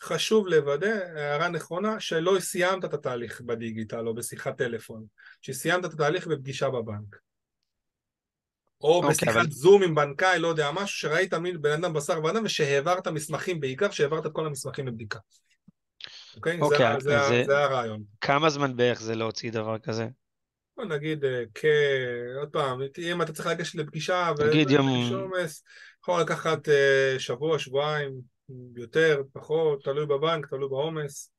חשוב 0.02 0.47
לוודא, 0.47 0.94
הערה 1.16 1.48
נכונה, 1.48 2.01
שלא 2.01 2.36
סיימת 2.40 2.84
את 2.84 2.94
התהליך 2.94 3.40
בדיגיטל 3.40 4.06
או 4.09 4.14
בשיחת 4.14 4.59
טלפון, 4.59 5.05
שסיימת 5.43 5.84
את 5.84 5.93
התהליך 5.93 6.26
בפגישה 6.26 6.70
בבנק. 6.70 7.16
או 8.80 8.94
אוקיי, 8.97 9.10
בשיחת 9.10 9.36
אבל- 9.36 9.51
זום 9.51 9.82
עם 9.82 9.94
בנקאי, 9.94 10.38
לא 10.38 10.48
יודע, 10.48 10.70
משהו 10.70 10.98
שראית 10.98 11.34
מין 11.34 11.62
בן 11.62 11.72
אדם 11.84 11.93
בשר 11.93 12.24
ודם 12.24 12.44
ושהעברת 12.44 13.09
מסמכים, 13.09 13.60
בעיקר 13.60 13.90
שהעברת 13.90 14.26
את 14.26 14.32
כל 14.32 14.47
המסמכים 14.47 14.86
לבדיקה. 14.86 15.18
אוקיי? 16.37 16.61
אוקיי, 16.61 17.01
זה, 17.01 17.11
זה, 17.11 17.21
אז 17.21 17.29
זה- 17.29 17.43
זה 17.47 17.59
הרעיון. 17.59 18.03
כמה 18.21 18.51
זמן 18.51 18.77
בערך 18.77 19.01
זה 19.01 19.15
להוציא 19.15 19.51
דבר 19.53 19.79
כזה? 19.79 20.09
בוא 20.77 20.85
נגיד 20.85 21.25
אה, 21.25 21.43
כ... 21.55 21.65
עוד 22.41 22.49
פעם, 22.49 22.81
אם 22.99 23.23
אתה 23.23 23.33
צריך 23.33 23.47
לגשת 23.49 23.75
לפגישה 23.75 24.33
נגיד 24.49 24.71
יום- 24.71 24.89
ויש 24.89 25.13
עומס, 25.13 25.63
יכול 26.03 26.21
לקחת 26.21 26.69
אה, 26.69 27.15
שבוע, 27.19 27.59
שבועיים, 27.59 28.13
יותר, 28.77 29.23
פחות, 29.33 29.85
תלוי 29.85 30.07
בבנק, 30.07 30.47
תלוי 30.47 30.69
בעומס. 30.69 31.33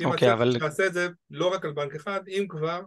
אם 0.00 0.06
אוקיי, 0.06 0.28
אתה 0.28 0.34
אבל- 0.36 0.58
תעשה 0.58 0.86
את 0.86 0.92
זה 0.92 1.08
לא 1.30 1.54
רק 1.54 1.64
על 1.64 1.72
בנק 1.72 1.94
אחד, 1.94 2.20
אם 2.28 2.46
כבר, 2.48 2.80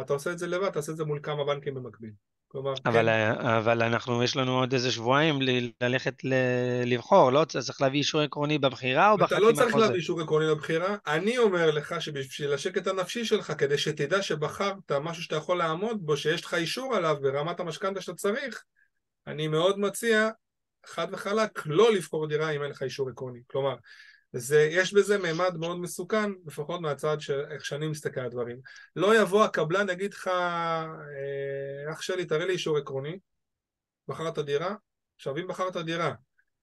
אתה 0.00 0.12
עושה 0.12 0.32
את 0.32 0.38
זה 0.38 0.46
לבד, 0.46 0.70
תעשה 0.70 0.92
את 0.92 0.96
זה 0.96 1.04
מול 1.04 1.20
כמה 1.22 1.44
בנקים 1.44 1.74
במקביל. 1.74 2.10
כלומר, 2.48 2.74
אבל, 2.86 3.06
כן, 3.06 3.46
אבל 3.46 3.82
אנחנו, 3.82 4.22
יש 4.22 4.36
לנו 4.36 4.58
עוד 4.58 4.72
איזה 4.72 4.90
שבועיים 4.92 5.42
ל- 5.42 5.70
ללכת 5.80 6.24
ל- 6.24 6.82
לבחור, 6.86 7.32
לא? 7.32 7.44
צריך 7.44 7.80
להביא 7.80 7.98
אישור 7.98 8.20
עקרוני 8.20 8.58
בבחירה 8.58 9.10
או 9.10 9.16
אתה 9.16 9.24
בחתימת 9.24 9.42
לא 9.42 9.52
צריך 9.52 9.72
חוזה? 9.72 9.84
להביא 9.84 9.96
אישור 9.96 10.20
עקרוני 10.20 10.46
לבחירה, 10.46 10.96
אני 11.06 11.38
אומר 11.38 11.70
לך 11.70 12.02
שבשביל 12.02 12.52
השקט 12.52 12.86
הנפשי 12.86 13.24
שלך, 13.24 13.52
כדי 13.58 13.78
שתדע 13.78 14.22
שבחרת 14.22 14.92
משהו 15.00 15.22
שאתה 15.22 15.36
יכול 15.36 15.58
לעמוד 15.58 16.06
בו, 16.06 16.16
שיש 16.16 16.44
לך 16.44 16.54
אישור 16.54 16.96
עליו 16.96 17.16
ברמת 17.20 17.60
המשכנתה 17.60 18.00
שאתה 18.00 18.14
צריך, 18.14 18.64
אני 19.26 19.48
מאוד 19.48 19.78
מציע, 19.78 20.28
חד 20.86 21.06
וחלק, 21.12 21.66
לא 21.66 21.92
לבחור 21.92 22.26
דירה 22.26 22.50
אם 22.50 22.62
אין 22.62 22.70
לך 22.70 22.82
אישור 22.82 23.08
עקרוני. 23.08 23.40
כלומר, 23.46 23.74
זה, 24.32 24.68
יש 24.70 24.94
בזה 24.94 25.18
מימד 25.18 25.56
מאוד 25.56 25.78
מסוכן, 25.78 26.30
לפחות 26.46 26.80
מהצד 26.80 27.20
של 27.20 27.44
איך 27.50 27.64
שאני 27.64 27.88
מסתכל 27.88 28.20
על 28.20 28.26
הדברים. 28.26 28.60
לא 28.96 29.20
יבוא 29.20 29.44
הקבלן, 29.44 29.90
יגיד 29.90 30.14
לך, 30.14 30.28
אה, 30.28 31.92
אח 31.92 32.00
שלי, 32.00 32.24
תראה 32.24 32.46
לי 32.46 32.52
אישור 32.52 32.78
עקרוני, 32.78 33.18
בחרת 34.08 34.38
דירה, 34.38 34.74
עכשיו 35.16 35.36
אם 35.36 35.48
בחרת 35.48 35.76
דירה, 35.76 36.14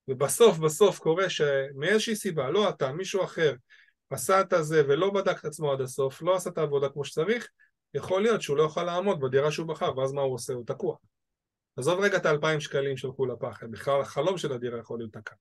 ובסוף 0.07 0.57
בסוף 0.57 0.99
קורה 0.99 1.29
שמאיזושהי 1.29 2.15
סיבה, 2.15 2.49
לא 2.49 2.69
אתה, 2.69 2.91
מישהו 2.91 3.23
אחר, 3.23 3.55
עשה 4.09 4.41
את 4.41 4.53
הזה 4.53 4.83
ולא 4.87 5.13
בדק 5.13 5.39
את 5.39 5.45
עצמו 5.45 5.71
עד 5.71 5.81
הסוף, 5.81 6.21
לא 6.21 6.35
עשה 6.35 6.49
את 6.49 6.57
העבודה 6.57 6.89
כמו 6.89 7.05
שצריך, 7.05 7.47
יכול 7.93 8.21
להיות 8.21 8.41
שהוא 8.41 8.57
לא 8.57 8.63
יוכל 8.63 8.83
לעמוד 8.83 9.19
בדירה 9.19 9.51
שהוא 9.51 9.67
בחר, 9.67 9.97
ואז 9.97 10.13
מה 10.13 10.21
הוא 10.21 10.33
עושה? 10.33 10.53
הוא 10.53 10.65
תקוע. 10.65 10.95
עזוב 11.77 11.99
רגע 11.99 12.17
את 12.17 12.25
האלפיים 12.25 12.59
שקלים 12.59 12.97
שהלכו 12.97 13.25
לפח, 13.25 13.63
בכלל 13.63 14.01
החלום 14.01 14.37
של 14.37 14.53
הדירה 14.53 14.79
יכול 14.79 14.99
להיות 14.99 15.13
תקע. 15.13 15.35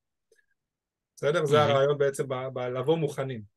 בסדר? 1.16 1.46
זה. 1.46 1.62
הרעיון 1.62 1.98
בעצם 1.98 2.28
ב- 2.28 2.48
ב- 2.52 2.58
לבוא 2.58 2.96
מוכנים. 2.96 3.54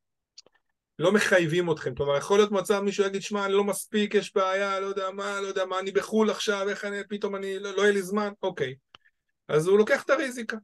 לא 0.98 1.12
מחייבים 1.12 1.72
אתכם, 1.72 1.94
כלומר 1.94 2.16
יכול 2.16 2.38
להיות 2.38 2.50
מצב 2.50 2.80
מישהו 2.80 3.04
יגיד 3.04 3.22
שמע 3.22 3.44
אני 3.44 3.52
לא 3.52 3.64
מספיק, 3.64 4.14
יש 4.14 4.34
בעיה, 4.34 4.80
לא 4.80 4.86
יודע 4.86 5.10
מה, 5.10 5.40
לא 5.40 5.46
יודע 5.46 5.64
מה, 5.64 5.78
אני 5.78 5.90
בחו"ל 5.90 6.30
עכשיו, 6.30 6.68
איך 6.68 6.84
אני, 6.84 6.96
פתאום 7.08 7.36
אני, 7.36 7.58
לא, 7.58 7.76
לא 7.76 7.82
יהיה 7.82 7.92
לי 7.92 8.02
זמן, 8.02 8.32
אוקיי. 8.42 8.74
אז 9.48 9.66
הוא 9.66 9.78
לוקח 9.78 10.02
את 10.02 10.10
הריזיקה. 10.10 10.56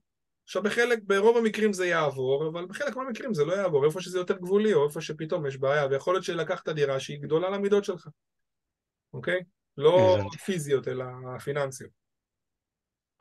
עכשיו 0.44 0.62
בחלק, 0.62 0.98
ברוב 1.02 1.36
המקרים 1.36 1.72
זה 1.72 1.86
יעבור, 1.86 2.48
אבל 2.52 2.66
בחלק 2.66 2.96
מהמקרים 2.96 3.34
זה 3.34 3.44
לא 3.44 3.52
יעבור, 3.52 3.86
איפה 3.86 4.00
שזה 4.00 4.18
יותר 4.18 4.36
גבולי, 4.36 4.74
או 4.74 4.86
איפה 4.86 5.00
שפתאום 5.00 5.46
יש 5.46 5.56
בעיה, 5.56 5.86
ויכול 5.86 6.14
להיות 6.14 6.24
שלקחת 6.24 6.68
דירה 6.68 7.00
שהיא 7.00 7.18
גדולה 7.20 7.50
למידות 7.50 7.84
שלך, 7.84 8.08
אוקיי? 9.12 9.40
לא. 9.78 10.18
פיזיות, 10.44 10.88
אלא 10.88 11.04
פיננסיות. 11.44 11.90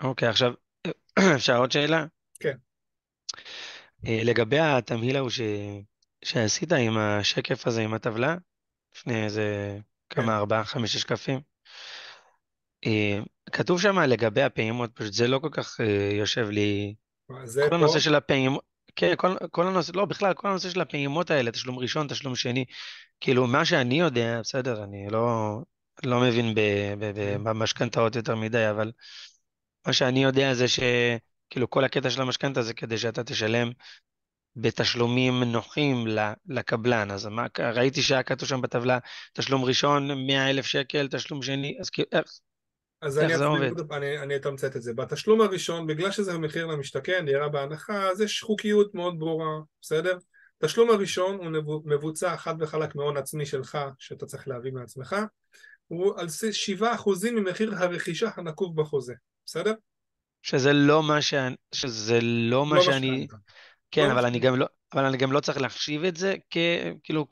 אוקיי, 0.03 0.27
עכשיו, 0.27 0.53
אפשר 1.35 1.57
עוד 1.57 1.71
שאלה? 1.71 2.05
כן. 2.39 2.57
אה, 4.07 4.19
לגבי 4.23 4.59
התמהיל 4.59 5.15
ההוא 5.15 5.29
ש... 5.29 5.41
שעשית 6.23 6.71
עם 6.71 6.97
השקף 6.97 7.67
הזה, 7.67 7.81
עם 7.81 7.93
הטבלה, 7.93 8.35
לפני 8.95 9.23
איזה 9.23 9.77
כן. 10.09 10.21
כמה, 10.21 10.37
ארבעה, 10.37 10.63
חמישה 10.63 10.99
שקפים, 10.99 11.39
אה, 12.85 13.19
כתוב 13.51 13.81
שם 13.81 13.99
לגבי 13.99 14.41
הפעימות, 14.41 14.91
פשוט 14.93 15.13
זה 15.13 15.27
לא 15.27 15.39
כל 15.39 15.49
כך 15.51 15.81
אה, 15.81 16.09
יושב 16.13 16.49
לי, 16.49 16.95
כל 17.27 17.35
פה, 17.69 17.75
הנושא 17.75 17.99
של 17.99 18.15
הפעימות, 18.15 18.63
כן, 18.95 19.13
כל, 19.17 19.35
כל 19.51 19.67
הנושא, 19.67 19.91
לא, 19.95 20.05
בכלל, 20.05 20.33
כל 20.33 20.47
הנושא 20.47 20.69
של 20.69 20.81
הפעימות 20.81 21.31
האלה, 21.31 21.51
תשלום 21.51 21.79
ראשון, 21.79 22.07
תשלום 22.07 22.35
שני, 22.35 22.65
כאילו, 23.19 23.47
מה 23.47 23.65
שאני 23.65 23.99
יודע, 23.99 24.39
בסדר, 24.41 24.83
אני 24.83 25.07
לא, 25.11 25.57
לא 26.05 26.21
מבין 26.21 26.55
כן. 26.55 27.43
במשכנתאות 27.43 28.15
יותר 28.15 28.35
מדי, 28.35 28.69
אבל 28.69 28.91
מה 29.87 29.93
שאני 29.93 30.23
יודע 30.23 30.53
זה 30.53 30.65
שכאילו 31.53 31.69
כל 31.69 31.83
הקטע 31.83 32.09
של 32.09 32.21
המשכנתה 32.21 32.61
זה 32.61 32.73
כדי 32.73 32.97
שאתה 32.97 33.23
תשלם 33.23 33.71
בתשלומים 34.55 35.43
נוחים 35.43 36.07
לקבלן. 36.47 37.11
אז 37.11 37.25
מה, 37.25 37.45
ראיתי 37.59 38.01
שהיה 38.01 38.23
כתוב 38.23 38.49
שם 38.49 38.61
בטבלה, 38.61 38.99
תשלום 39.33 39.65
ראשון 39.65 40.25
100 40.27 40.49
אלף 40.49 40.65
שקל, 40.65 41.07
תשלום 41.07 41.41
שני, 41.41 41.77
אז 41.79 41.89
כאילו, 41.89 42.07
איך, 42.11 42.25
אז 43.01 43.19
איך 43.19 43.25
אני 43.25 43.37
זה 43.37 43.45
עובד? 43.45 43.91
אני 43.91 44.19
אני 44.19 44.35
אתמצת 44.35 44.75
את 44.75 44.81
זה. 44.81 44.93
בתשלום 44.93 45.41
הראשון, 45.41 45.87
בגלל 45.87 46.11
שזה 46.11 46.37
מחיר 46.37 46.65
למשתכן, 46.65 47.25
דירה 47.25 47.49
בהנחה, 47.49 48.09
אז 48.09 48.21
יש 48.21 48.41
חוקיות 48.41 48.95
מאוד 48.95 49.19
ברורה, 49.19 49.59
בסדר? 49.81 50.17
תשלום 50.57 50.89
הראשון 50.89 51.35
הוא 51.35 51.81
מבוצע 51.85 52.37
חד 52.37 52.55
וחלק 52.59 52.95
מהון 52.95 53.17
עצמי 53.17 53.45
שלך, 53.45 53.77
שאתה 53.99 54.25
צריך 54.25 54.47
להביא 54.47 54.71
מעצמך, 54.71 55.15
הוא 55.87 56.19
על 56.19 56.25
בסיס 56.25 56.69
7% 56.81 56.83
ממחיר 57.31 57.75
הרכישה 57.75 58.29
הנקוב 58.35 58.81
בחוזה, 58.81 59.13
בסדר? 59.45 59.73
שזה 60.43 60.73
לא 60.73 61.03
מה 61.03 61.21
ש... 61.21 61.33
שזה 61.71 62.19
לא 62.21 62.65
מה 62.65 62.75
לא 62.75 62.81
שאני... 62.81 63.27
כן, 63.91 64.07
לא 64.07 64.11
אבל 64.11 64.25
אני. 64.25 64.39
גם 64.39 64.55
לא, 64.55 64.65
אבל 64.93 65.05
אני 65.05 65.17
גם 65.17 65.31
לא 65.31 65.39
צריך 65.39 65.57
להחשיב 65.57 66.03
את 66.03 66.17
זה 66.17 66.35
כ... 66.49 66.57
כאילו, 67.03 67.27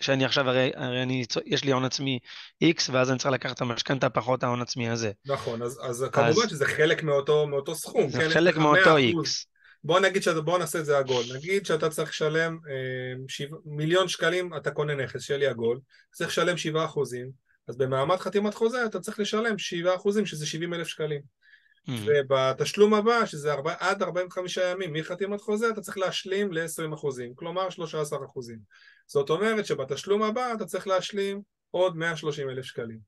שאני 0.00 0.24
עכשיו, 0.24 0.48
הרי, 0.48 0.70
הרי 0.74 1.02
אני, 1.02 1.24
יש 1.46 1.64
לי 1.64 1.72
הון 1.72 1.84
עצמי 1.84 2.18
X, 2.64 2.82
ואז 2.92 3.10
אני 3.10 3.18
צריך 3.18 3.34
לקחת 3.34 3.56
את 3.56 3.60
המשכנתה 3.60 4.10
פחות 4.10 4.42
ההון 4.42 4.62
עצמי 4.62 4.88
הזה. 4.88 5.10
נכון, 5.26 5.62
אז, 5.62 5.80
אז 5.82 6.06
כמובן 6.12 6.48
שזה 6.48 6.66
חלק 6.66 7.02
מאותו, 7.02 7.46
מאותו 7.46 7.74
סכום, 7.74 8.08
זה 8.08 8.18
כן? 8.18 8.28
חלק 8.30 8.56
מאותו 8.56 8.96
100%. 8.96 8.98
X. 8.98 9.46
בוא 9.84 10.00
נגיד 10.00 10.22
שאתה, 10.22 10.40
בוא 10.40 10.58
נעשה 10.58 10.78
את 10.78 10.84
זה 10.84 10.98
עגול, 10.98 11.24
נגיד 11.34 11.66
שאתה 11.66 11.90
צריך 11.90 12.10
לשלם 12.10 12.58
אה, 12.68 13.24
שיו, 13.28 13.48
מיליון 13.64 14.08
שקלים, 14.08 14.56
אתה 14.56 14.70
קונה 14.70 14.94
נכס, 14.94 15.22
שיהיה 15.22 15.38
לי 15.38 15.46
עגול, 15.46 15.80
צריך 16.12 16.30
לשלם 16.30 16.56
שבעה 16.56 16.84
אחוזים, 16.84 17.30
אז 17.68 17.76
במעמד 17.76 18.16
חתימת 18.16 18.54
חוזה 18.54 18.84
אתה 18.84 19.00
צריך 19.00 19.20
לשלם 19.20 19.58
שבעה 19.58 19.94
אחוזים, 19.94 20.26
שזה 20.26 20.46
שבעים 20.46 20.74
אלף 20.74 20.88
שקלים. 20.88 21.41
Mm. 21.88 21.90
ובתשלום 22.06 22.94
הבא, 22.94 23.26
שזה 23.26 23.52
ארבע, 23.52 23.74
עד 23.78 24.02
45 24.02 24.56
ימים 24.56 24.92
מחתימת 24.92 25.40
חוזה, 25.40 25.70
אתה 25.70 25.80
צריך 25.80 25.98
להשלים 25.98 26.52
ל-20 26.52 26.94
אחוזים, 26.94 27.34
כלומר 27.34 27.70
13 27.70 28.24
אחוזים. 28.24 28.58
זאת 29.06 29.30
אומרת 29.30 29.66
שבתשלום 29.66 30.22
הבא 30.22 30.52
אתה 30.54 30.64
צריך 30.64 30.86
להשלים 30.86 31.42
עוד 31.70 31.96
130 31.96 32.48
אלף 32.48 32.64
שקלים, 32.64 32.98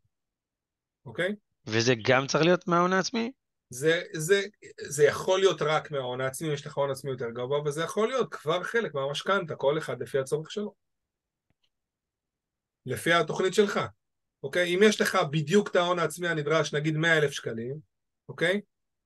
אוקיי? 1.07 1.35
וזה 1.67 1.95
גם 2.05 2.27
צריך 2.27 2.45
להיות 2.45 2.69
מההון 2.69 2.93
העצמי? 2.93 3.33
זה, 3.71 4.03
זה, 4.13 4.43
זה 4.81 5.05
יכול 5.05 5.41
להיות 5.41 5.63
רק 5.63 5.91
מההון 5.91 6.21
העצמי, 6.21 6.49
יש 6.49 6.67
לך 6.67 6.75
הון 6.75 6.91
עצמי 6.91 7.11
יותר 7.11 7.31
גבוה, 7.31 7.61
וזה 7.61 7.83
יכול 7.83 8.09
להיות 8.09 8.35
כבר 8.35 8.63
חלק 8.63 8.95
מהמשכנתה, 8.95 9.55
כל 9.57 9.79
אחד 9.79 10.03
לפי 10.03 10.19
הצורך 10.19 10.51
שלו. 10.51 10.75
לפי 12.87 13.13
התוכנית 13.13 13.55
שלך, 13.55 13.81
אוקיי? 14.43 14.75
אם 14.75 14.81
יש 14.83 15.01
לך 15.01 15.19
בדיוק 15.31 15.69
את 15.71 15.77
ההון 15.77 15.99
העצמי 15.99 16.29
הנדרש, 16.29 16.75
נגיד 16.75 16.97
100 16.97 17.19
אלף 17.19 17.31
שקלים, 17.31 17.94
אוקיי? 18.29 18.61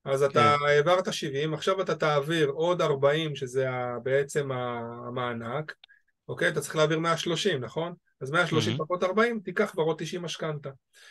אז 0.05 0.23
אתה 0.23 0.55
כן. 0.59 0.65
העברת 0.65 1.13
70, 1.13 1.53
עכשיו 1.53 1.81
אתה 1.81 1.95
תעביר 1.95 2.49
עוד 2.49 2.81
40, 2.81 3.35
שזה 3.35 3.67
בעצם 4.03 4.51
המענק, 4.51 5.73
אוקיי? 6.27 6.49
אתה 6.49 6.61
צריך 6.61 6.75
להעביר 6.75 6.99
130, 6.99 7.61
נכון? 7.61 7.93
אז 8.21 8.31
130 8.31 8.73
מהמם. 8.73 8.85
פחות 8.85 9.03
40, 9.03 9.39
תיקח 9.39 9.71
כבר 9.71 9.83
עוד 9.83 9.95
90 9.99 10.21
משכנתה. 10.21 10.69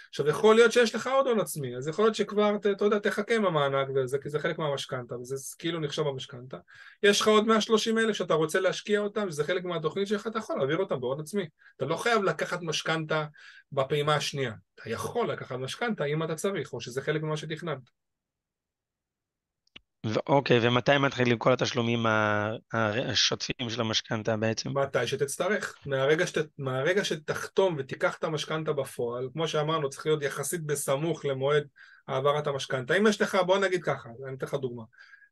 עכשיו, 0.09 0.29
יכול 0.29 0.55
להיות 0.55 0.73
שיש 0.73 0.95
לך 0.95 1.07
עוד 1.07 1.27
הון 1.27 1.41
עצמי, 1.41 1.77
אז 1.77 1.89
יכול 1.89 2.05
להיות 2.05 2.15
שכבר, 2.15 2.57
אתה 2.57 2.85
יודע, 2.85 2.99
תחכה 2.99 3.35
עם 3.35 3.45
המענק, 3.45 3.89
וזה, 3.95 4.19
כי 4.19 4.29
זה 4.29 4.39
חלק 4.39 4.59
מהמשכנתה, 4.59 5.19
וזה 5.19 5.37
כאילו 5.59 5.81
נחשב 5.81 6.03
במשכנתה. 6.03 6.57
יש 7.03 7.21
לך 7.21 7.29
עוד 7.29 7.47
130 7.47 7.99
אלף 7.99 8.17
שאתה 8.17 8.35
רוצה 8.35 8.61
להשקיע 8.61 9.01
אותם, 9.01 9.31
שזה 9.31 9.45
חלק 9.45 9.65
מהתוכנית 9.65 10.09
שלך, 10.09 10.27
אתה 10.27 10.39
יכול 10.39 10.59
להעביר 10.59 10.77
אותם 10.77 11.01
בהון 11.01 11.21
עצמי. 11.21 11.49
אתה 11.77 11.85
לא 11.85 11.97
חייב 11.97 12.23
לקחת 12.23 12.63
משכנתה 12.63 13.25
בפעימה 13.73 14.15
השנייה. 14.15 14.53
אתה 14.75 14.91
יכול 14.91 15.31
לקחת 15.31 15.57
משכנתה 15.57 16.05
אם 16.05 16.23
אתה 16.23 16.35
צריך, 16.35 16.73
או 16.73 16.81
שזה 16.81 17.03
חלק 17.03 17.23
ממה 17.23 17.37
שתכננת. 17.37 17.79
אוקיי, 20.27 20.59
ומתי 20.63 20.99
מתחילים 20.99 21.39
כל 21.39 21.53
התשלומים 21.53 22.07
השוטפים 22.73 23.71
של 23.71 23.81
המשכנתה 23.81 24.37
בעצם? 24.37 24.79
מתי 24.79 25.07
שתצטרך. 25.07 25.75
מהרגע, 25.87 26.27
שת, 26.27 26.47
מהרגע 26.59 27.05
שתחתום 27.05 27.77
ותיקח 27.79 28.17
את 28.19 28.25
המשכנתה 28.25 28.73
בפועל, 28.73 29.29
כמו 29.33 29.49
שאמרנו, 29.49 29.91
צריך 29.91 30.07
להיות 30.07 30.23
יחסית 30.23 30.67
בסמוך 30.67 31.25
למועד 31.25 31.65
העברת 32.09 32.47
המשכנתה. 32.47 32.95
אם 32.95 33.07
יש 33.07 33.21
לך, 33.21 33.39
בוא 33.47 33.59
נגיד 33.59 33.83
ככה, 33.83 34.09
אני 34.27 34.37
אתן 34.37 34.47
לך 34.47 34.55
דוגמה. 34.55 34.83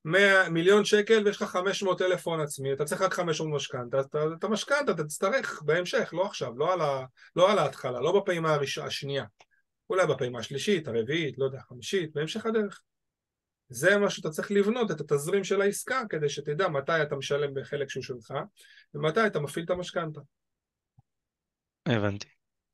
100 0.05 0.49
מיליון 0.49 0.85
שקל 0.85 1.23
ויש 1.25 1.43
לך 1.43 1.49
500 1.49 2.03
אלף 2.03 2.27
הון 2.27 2.41
עצמי, 2.41 2.73
אתה 2.73 2.85
צריך 2.85 3.03
רק 3.03 3.15
500 3.15 3.55
משכנתה, 3.55 3.99
אז 3.99 4.07
את 4.39 4.45
המשכנתה 4.45 4.95
תצטרך 4.95 5.63
בהמשך, 5.65 6.11
לא 6.13 6.27
עכשיו, 6.27 6.59
לא 6.59 6.73
על, 6.73 6.81
ה, 6.81 7.05
לא 7.37 7.53
על 7.53 7.59
ההתחלה, 7.59 8.01
לא 8.01 8.21
בפעימה 8.21 8.55
הראש, 8.55 8.79
השנייה. 8.79 9.25
אולי 9.91 10.07
בפעימה 10.07 10.39
השלישית, 10.39 10.89
הרביעית, 10.89 11.39
לא 11.39 11.45
יודע, 11.45 11.59
החמישית, 11.59 12.15
בהמשך 12.15 12.47
הדרך. 12.47 12.81
זה 13.69 13.99
מה 13.99 14.11
שאתה 14.11 14.31
צריך 14.31 14.51
לבנות, 14.51 14.91
את 14.91 15.01
התזרים 15.01 15.45
של 15.45 15.61
העסקה, 15.61 16.03
כדי 16.09 16.29
שתדע 16.29 16.69
מתי 16.69 17.03
אתה 17.03 17.17
משלם 17.17 17.55
בחלק 17.55 17.91
שהוא 17.91 18.03
שלך, 18.03 18.35
ומתי 18.95 19.27
אתה 19.27 19.41
מפעיל 19.41 19.65
את 19.65 19.71
המשכנתה. 19.71 20.21
הבנתי. 21.87 22.29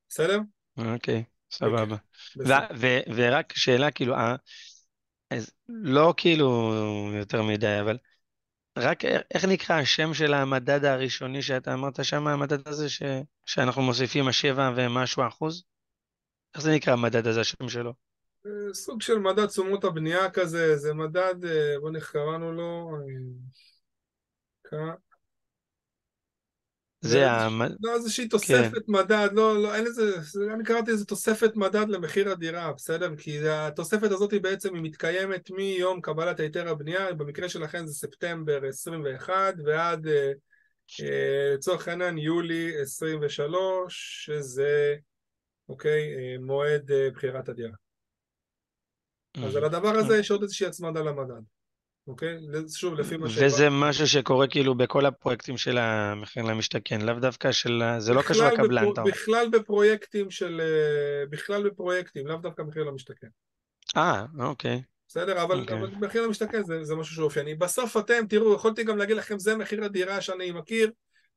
בסדר? 0.09 0.39
אוקיי, 0.79 1.25
סבבה. 1.51 1.97
ו- 2.37 2.77
ו- 2.77 3.15
ורק 3.15 3.53
שאלה, 3.57 3.91
כאילו, 3.91 4.15
ה- 4.15 4.37
אז 5.31 5.51
לא 5.69 6.15
כאילו 6.17 6.75
יותר 7.15 7.43
מדי, 7.43 7.81
אבל 7.81 7.99
רק 8.79 9.05
איך 9.05 9.45
נקרא 9.45 9.77
השם 9.77 10.15
של 10.15 10.35
המדד 10.35 10.85
הראשוני 10.85 11.43
שאתה 11.43 11.75
אמרת 11.75 12.05
שם, 12.05 12.27
המדד 12.27 12.69
הזה 12.69 12.91
ש- 12.91 13.03
שאנחנו 13.47 13.83
מוסיפים 13.83 14.29
השבע 14.29 14.71
ומשהו 14.77 15.23
אחוז? 15.29 15.65
איך 16.55 16.63
זה 16.63 16.75
נקרא 16.75 16.93
המדד 16.93 17.27
הזה, 17.27 17.41
השם 17.41 17.69
שלו? 17.69 17.95
סוג 18.73 19.03
של 19.03 19.19
מדד 19.19 19.47
תשומות 19.47 19.85
הבנייה 19.85 20.31
כזה, 20.31 20.77
זה 20.77 20.95
מדד, 20.95 21.45
אה, 21.45 21.75
בוא 21.81 21.91
קראנו 22.13 22.53
לו, 22.53 22.91
אה, 24.73 24.95
זה 27.01 27.31
המ... 27.31 27.63
לא, 27.81 27.95
איזושהי 27.95 28.29
תוספת 28.29 28.89
מדד, 28.89 29.29
לא, 29.33 29.63
לא, 29.63 29.75
אין 29.75 29.87
איזה, 29.87 30.21
זה- 30.21 30.53
אני 30.55 30.65
קראתי 30.65 30.91
איזה 30.91 31.05
תוספת 31.05 31.57
מדד 31.57 31.89
למחיר 31.89 32.31
הדירה, 32.31 32.73
בסדר? 32.73 33.17
כי 33.17 33.49
התוספת 33.49 34.11
הזאת 34.11 34.33
היא 34.33 34.41
בעצם, 34.41 34.75
היא 34.75 34.83
מתקיימת 34.83 35.51
מיום 35.51 36.01
קבלת 36.01 36.41
היתר 36.41 36.69
הבנייה, 36.69 37.13
במקרה 37.13 37.49
שלכם 37.49 37.87
זה 37.87 37.95
ספטמבר 37.95 38.67
21 38.69 39.55
ועד, 39.65 40.07
אה, 40.07 40.33
אה, 41.03 41.55
לצורך 41.55 41.89
העניין, 41.89 42.19
יולי 42.19 42.81
23, 42.81 44.23
שזה, 44.25 44.95
אוקיי, 45.69 46.03
מועד 46.39 46.91
בחירת 47.15 47.49
הדירה. 47.49 47.82
אז 49.45 49.57
על 49.57 49.65
הדבר 49.65 49.89
הזה 49.89 50.19
יש 50.19 50.31
עוד 50.31 50.43
איזושהי 50.43 50.67
הצמדה 50.67 51.01
למדד, 51.01 51.43
אוקיי? 52.07 52.39
שוב, 52.75 52.95
לפי 52.95 53.17
מה 53.17 53.27
וזה 53.37 53.71
משהו 53.71 54.09
שקורה 54.09 54.47
כאילו 54.47 54.75
בכל 54.75 55.07
הפרויקטים 55.07 55.57
של 55.57 55.79
המחיר 55.79 56.43
למשתכן, 56.43 57.01
לאו 57.01 57.15
דווקא 57.15 57.53
של... 57.53 57.83
זה 57.99 58.15
לא 58.15 58.23
קשור 58.23 58.47
לקבלן, 58.47 58.93
אתה 58.93 59.01
אומר. 59.01 59.11
בכלל 59.11 59.49
בפרויקטים 59.49 60.31
של... 60.31 60.61
אה, 60.61 61.27
בכלל 61.31 61.69
בפרויקטים, 61.71 62.27
לאו 62.27 62.37
דווקא 62.37 62.63
מחיר 62.63 62.83
למשתכן. 62.85 63.29
אה, 63.97 64.25
אוקיי. 64.39 64.83
בסדר? 65.09 65.43
אבל, 65.43 65.61
אוקיי. 65.61 65.79
אבל 65.79 65.89
מחיר 66.01 66.27
למשתכן 66.27 66.63
זה, 66.63 66.85
זה 66.85 66.97
משהו 66.97 67.15
שאופייני. 67.15 67.55
בסוף 67.55 67.97
אתם, 67.97 68.27
תראו, 68.29 68.55
יכולתי 68.55 68.85
גם 68.85 68.99
להגיד 68.99 69.17
לכם, 69.17 69.39
זה 69.39 69.57
מחיר 69.57 69.85
הדירה 69.85 70.21
שאני 70.21 70.51
מכיר. 70.51 70.91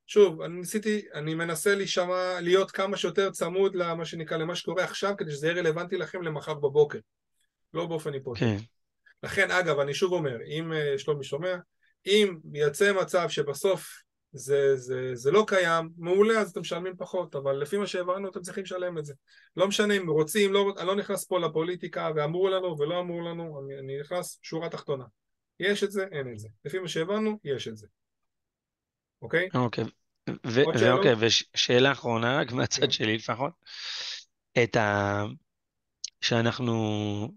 שוב, 0.07 0.41
אני 0.41 0.53
ניסיתי, 0.53 1.01
אני 1.13 1.35
מנסה 1.35 1.75
להישמע, 1.75 2.41
להיות 2.41 2.71
כמה 2.71 2.97
שיותר 2.97 3.29
צמוד 3.29 3.75
למה 3.75 4.05
שנקרא, 4.05 4.37
למה 4.37 4.55
שקורה 4.55 4.83
עכשיו, 4.83 5.13
כדי 5.17 5.31
שזה 5.31 5.47
יהיה 5.47 5.57
רלוונטי 5.57 5.97
לכם 5.97 6.21
למחר 6.21 6.53
בבוקר. 6.53 6.99
לא 7.75 7.85
באופן 7.85 8.13
היפותטי. 8.13 8.45
כן. 8.45 8.57
לכן, 9.23 9.51
אגב, 9.51 9.79
אני 9.79 9.93
שוב 9.93 10.13
אומר, 10.13 10.37
אם 10.47 10.73
אה, 10.73 10.97
שלומי 10.97 11.23
שומע, 11.23 11.55
אם 12.05 12.37
יצא 12.53 12.93
מצב 12.93 13.29
שבסוף 13.29 14.05
זה, 14.31 14.77
זה, 14.77 15.11
זה 15.13 15.31
לא 15.31 15.43
קיים, 15.47 15.89
מעולה, 15.97 16.39
אז 16.39 16.51
אתם 16.51 16.59
משלמים 16.59 16.93
פחות, 16.97 17.35
אבל 17.35 17.55
לפי 17.55 17.77
מה 17.77 17.87
שהבנו, 17.87 18.29
אתם 18.29 18.41
צריכים 18.41 18.63
לשלם 18.63 18.97
את 18.97 19.05
זה. 19.05 19.13
לא 19.57 19.67
משנה 19.67 19.93
אם 19.93 20.09
רוצים, 20.09 20.53
לא, 20.53 20.73
אני 20.77 20.87
לא 20.87 20.95
נכנס 20.95 21.25
פה 21.25 21.39
לפוליטיקה, 21.39 22.11
ואמרו 22.15 22.49
לנו 22.49 22.79
ולא 22.79 22.99
אמרו 22.99 23.21
לנו, 23.21 23.61
אני, 23.65 23.79
אני 23.79 23.99
נכנס 23.99 24.39
שורה 24.41 24.69
תחתונה. 24.69 25.05
יש 25.59 25.83
את 25.83 25.91
זה, 25.91 26.05
אין 26.11 26.33
את 26.33 26.39
זה. 26.39 26.49
לפי 26.65 26.79
מה 26.79 26.87
שהבנו, 26.87 27.39
יש 27.43 27.67
את 27.67 27.77
זה. 27.77 27.87
אוקיי? 29.21 29.49
אוקיי. 29.55 29.83
ואוקיי, 30.43 31.13
ושאלה 31.19 31.91
אחרונה, 31.91 32.39
רק 32.39 32.49
כן. 32.49 32.55
מהצד 32.55 32.91
שלי 32.91 33.17
לפחות. 33.17 33.53
את 34.63 34.75
ה... 34.75 35.23
שאנחנו 36.25 36.75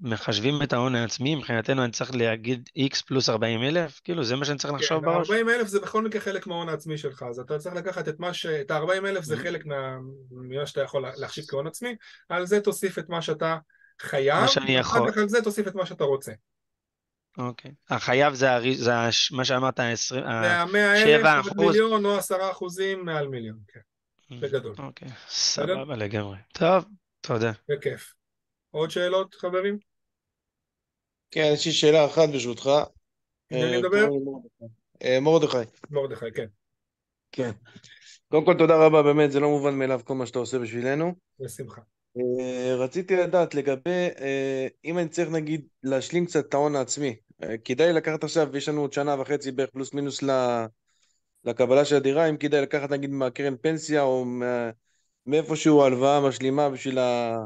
מחשבים 0.01 0.63
את 0.63 0.73
ההון 0.73 0.95
העצמי, 0.95 1.35
מבחינתנו 1.35 1.85
אני 1.85 1.93
צריך 1.93 2.15
להגיד 2.15 2.69
x 2.79 3.03
פלוס 3.07 3.29
40 3.29 3.63
אלף? 3.63 4.01
כאילו, 4.05 4.25
זה 4.25 4.37
מה 4.37 4.45
שאני 4.45 4.59
צריך 4.59 4.75
לחשוב 4.75 5.01
כן, 5.01 5.07
בראש? 5.07 5.31
ה-40 5.31 5.51
אלף 5.51 5.67
זה 5.69 5.81
בכל 5.81 6.05
מקרה 6.05 6.21
חלק 6.21 6.47
מההון 6.47 6.69
העצמי 6.69 6.99
שלך, 6.99 7.23
אז 7.31 7.39
אתה 7.39 7.59
צריך 7.59 7.75
לקחת 7.75 8.09
את 8.09 8.21
מה 8.21 8.35
ש... 8.35 8.47
את 8.47 8.71
ה-40 8.71 8.93
אלף 9.07 9.25
זה 9.25 9.35
Mm. 9.35 9.39
חלק 9.39 9.67
מה... 9.67 9.97
ממה 10.31 10.67
שאתה 10.67 10.83
יכול 10.83 11.05
להחשיב 11.17 11.45
כהון 11.49 11.67
עצמי, 11.67 11.97
על 12.29 12.47
זה 12.47 12.61
תוסיף 12.61 12.99
את 12.99 13.09
מה 13.09 13.23
שאתה 13.23 13.57
חייב, 14.01 14.41
מה 14.41 14.49
שאני 14.49 14.77
יכול. 14.77 15.01
ואחר 15.01 15.13
כך 15.13 15.19
על 15.19 15.29
זה 15.29 15.43
תוסיף 15.45 15.69
את 15.69 15.75
מה 15.75 15.87
שאתה 15.87 16.05
רוצה. 16.05 16.33
אוקיי. 17.39 17.71
החייב 17.91 18.35
זה, 18.35 18.53
הרי- 18.53 18.77
זה 18.77 18.99
הש- 18.99 19.33
מה 19.33 19.45
שאמרת, 19.45 19.81
ה-20... 19.81 19.95
זה 20.09 20.21
ה-100 20.27 20.77
אלף, 20.77 21.25
עד 21.27 21.39
אחוז. 21.41 21.55
מיליון 21.57 22.05
או 22.05 22.17
10 22.19 22.51
אחוזים 22.51 23.05
מעל 23.05 23.29
מיליון, 23.29 23.59
כן, 23.69 23.81
בגדול. 24.41 24.75
אוקיי, 24.79 25.09
סבבה 25.29 25.97
לגמרי. 25.97 26.37
טוב, 26.53 26.85
תודה. 27.21 27.53
בכיף. 27.69 28.18
עוד 28.71 28.91
שאלות, 28.91 29.35
חברים? 29.35 29.79
כן, 31.31 31.51
יש 31.55 31.67
לי 31.67 31.73
שאלה 31.73 32.07
אחת 32.07 32.29
ברשותך. 32.29 32.71
מי 33.51 33.63
אני 33.63 33.75
אה, 33.75 33.79
מדבר? 33.79 34.07
מרדכי. 34.07 34.65
אה, 35.03 35.21
מרדכי. 35.21 35.57
מרדכי, 35.91 36.27
כן, 36.35 36.47
כן. 37.33 37.51
קודם 38.29 38.45
כל 38.45 38.55
תודה 38.59 38.87
רבה, 38.87 39.03
באמת, 39.03 39.33
זה 39.33 39.41
לא 39.41 39.49
מובן 39.49 39.75
מאליו 39.75 40.01
כל 40.05 40.15
מה 40.15 40.27
שאתה 40.27 40.39
עושה 40.39 40.59
בשבילנו. 40.59 41.15
בשמחה. 41.41 41.81
אה, 42.17 42.75
רציתי 42.77 43.17
לדעת 43.17 43.55
לגבי, 43.55 44.09
אם 44.85 44.99
אני 44.99 45.09
צריך 45.09 45.31
נגיד 45.31 45.67
להשלים 45.83 46.27
קצת 46.27 46.49
את 46.49 46.55
ההון 46.55 46.77
העצמי, 46.77 47.17
כדאי 47.65 47.93
לקחת 47.93 48.25
עכשיו, 48.25 48.57
יש 48.57 48.69
לנו 48.69 48.81
עוד 48.81 48.93
שנה 48.93 49.21
וחצי 49.21 49.53
בערך 49.53 49.71
פלוס 49.71 49.95
מינוס 49.95 50.23
לקבלה 51.45 51.85
של 51.85 51.97
הדירה, 51.97 52.29
אם 52.29 52.37
כדאי 52.37 52.63
לקחת 52.63 52.91
נגיד 52.91 53.11
מהקרן 53.11 53.57
פנסיה 53.57 54.03
או 54.03 54.25
מאיפשהו 55.27 55.83
הלוואה 55.83 56.29
משלימה 56.29 56.71
בשביל 56.71 56.99
ה... 56.99 57.37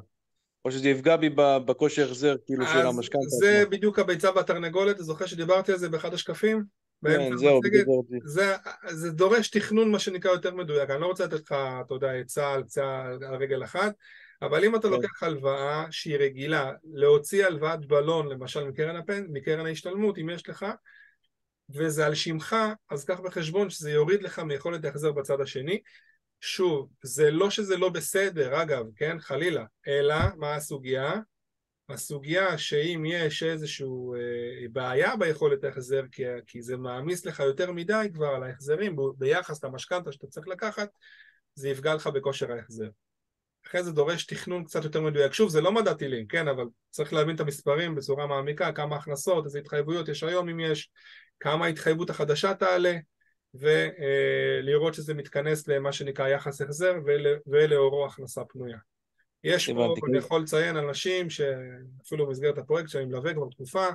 או 0.64 0.70
שזה 0.72 0.88
יפגע 0.88 1.16
בי 1.16 1.30
בכושר 1.66 2.04
החזר 2.04 2.36
כאילו 2.46 2.66
של 2.66 2.86
המשכנתה 2.86 3.26
זה 3.28 3.58
עצמה. 3.58 3.70
בדיוק 3.70 3.98
הביצה 3.98 4.30
והתרנגולת, 4.34 4.96
אתה 4.96 5.02
זוכר 5.02 5.26
שדיברתי 5.26 5.72
על 5.72 5.78
זה 5.78 5.88
באחד 5.88 6.14
השקפים? 6.14 6.64
כן, 7.04 7.36
זהו? 7.36 7.60
בדיוק 7.60 8.06
זה. 8.24 8.54
זה, 8.88 9.10
דורש 9.10 9.48
תכנון 9.48 9.90
מה 9.90 9.98
שנקרא 9.98 10.30
יותר 10.30 10.54
מדויק, 10.54 10.90
אני 10.90 11.00
לא 11.00 11.06
רוצה 11.06 11.24
לתת 11.24 11.40
לך, 11.40 11.54
אתה 11.86 11.94
יודע, 11.94 12.12
עצה 12.12 12.52
על 13.28 13.34
רגל 13.40 13.64
אחת, 13.64 13.92
אבל 14.42 14.64
אם 14.64 14.76
אתה 14.76 14.88
כן. 14.88 14.94
לוקח 14.94 15.22
הלוואה 15.22 15.84
שהיא 15.90 16.16
רגילה, 16.16 16.72
להוציא 16.94 17.46
הלוואת 17.46 17.86
בלון 17.86 18.28
למשל 18.28 18.64
מקרן, 18.64 18.96
הפן, 18.96 19.24
מקרן 19.28 19.66
ההשתלמות, 19.66 20.18
אם 20.18 20.30
יש 20.30 20.48
לך, 20.48 20.66
וזה 21.70 22.06
על 22.06 22.14
שמך, 22.14 22.56
אז 22.90 23.04
קח 23.04 23.20
בחשבון 23.20 23.70
שזה 23.70 23.90
יוריד 23.90 24.22
לך 24.22 24.38
מיכולת 24.38 24.84
ההחזר 24.84 25.12
בצד 25.12 25.40
השני. 25.40 25.80
שוב, 26.44 26.88
זה 27.02 27.30
לא 27.30 27.50
שזה 27.50 27.76
לא 27.76 27.88
בסדר, 27.88 28.62
אגב, 28.62 28.84
כן, 28.96 29.18
חלילה, 29.18 29.64
אלא 29.88 30.14
מה 30.36 30.54
הסוגיה? 30.54 31.14
הסוגיה 31.88 32.58
שאם 32.58 33.02
יש 33.06 33.42
איזושהי 33.42 33.86
אה, 33.86 34.66
בעיה 34.72 35.16
ביכולת 35.16 35.64
ההחזר, 35.64 36.02
כי, 36.12 36.22
כי 36.46 36.62
זה 36.62 36.76
מעמיס 36.76 37.26
לך 37.26 37.40
יותר 37.40 37.72
מדי 37.72 38.08
כבר 38.14 38.26
על 38.26 38.42
ההחזרים 38.42 38.96
ביחס 39.16 39.64
למשכנתה 39.64 40.12
שאתה 40.12 40.26
צריך 40.26 40.48
לקחת, 40.48 40.88
זה 41.54 41.68
יפגע 41.68 41.94
לך 41.94 42.06
בכושר 42.06 42.52
ההחזר. 42.52 42.88
אחרי 43.66 43.82
זה 43.82 43.92
דורש 43.92 44.24
תכנון 44.24 44.64
קצת 44.64 44.84
יותר 44.84 45.00
מדויק. 45.00 45.32
שוב, 45.32 45.50
זה 45.50 45.60
לא 45.60 45.72
מדע 45.72 45.94
טילים, 45.94 46.26
כן, 46.26 46.48
אבל 46.48 46.64
צריך 46.90 47.12
להבין 47.12 47.34
את 47.34 47.40
המספרים 47.40 47.94
בצורה 47.94 48.26
מעמיקה, 48.26 48.72
כמה 48.72 48.96
הכנסות, 48.96 49.44
איזה 49.44 49.58
התחייבויות 49.58 50.08
יש 50.08 50.22
היום 50.22 50.48
אם 50.48 50.60
יש, 50.60 50.90
כמה 51.40 51.64
ההתחייבות 51.64 52.10
החדשה 52.10 52.54
תעלה, 52.54 52.96
ולראות 53.54 54.94
שזה 54.94 55.14
מתכנס 55.14 55.68
למה 55.68 55.92
שנקרא 55.92 56.28
יחס 56.28 56.60
החזר 56.60 56.94
ול, 57.06 57.26
ולאורו 57.46 58.06
הכנסה 58.06 58.44
פנויה. 58.44 58.78
יש 59.44 59.70
פה. 59.70 59.94
אני 60.08 60.18
יכול 60.18 60.42
לציין 60.42 60.76
אנשים 60.76 61.30
שאפילו 61.30 62.26
במסגרת 62.26 62.58
הפרויקט 62.58 62.88
שאני 62.88 63.04
מלווה 63.04 63.34
כבר 63.34 63.48
תקופה, 63.48 63.86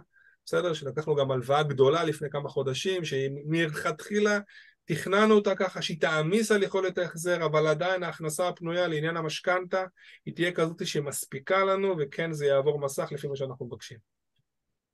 בסדר? 0.45 0.73
שלקחנו 0.73 1.15
גם 1.15 1.31
הלוואה 1.31 1.63
גדולה 1.63 2.03
לפני 2.03 2.29
כמה 2.29 2.49
חודשים, 2.49 3.05
שמלכתחילה 3.05 4.39
תכננו 4.85 5.35
אותה 5.35 5.55
ככה 5.55 5.81
שהיא 5.81 6.01
תעמיס 6.01 6.51
על 6.51 6.63
יכולת 6.63 6.97
ההחזר, 6.97 7.45
אבל 7.45 7.67
עדיין 7.67 8.03
ההכנסה 8.03 8.47
הפנויה 8.47 8.87
לעניין 8.87 9.17
המשכנתה 9.17 9.85
היא 10.25 10.35
תהיה 10.35 10.51
כזאת 10.51 10.87
שמספיקה 10.87 11.63
לנו, 11.63 11.95
וכן 11.99 12.33
זה 12.33 12.45
יעבור 12.45 12.79
מסך 12.79 13.09
לפי 13.11 13.27
מה 13.27 13.35
שאנחנו 13.35 13.65
מבקשים. 13.65 13.97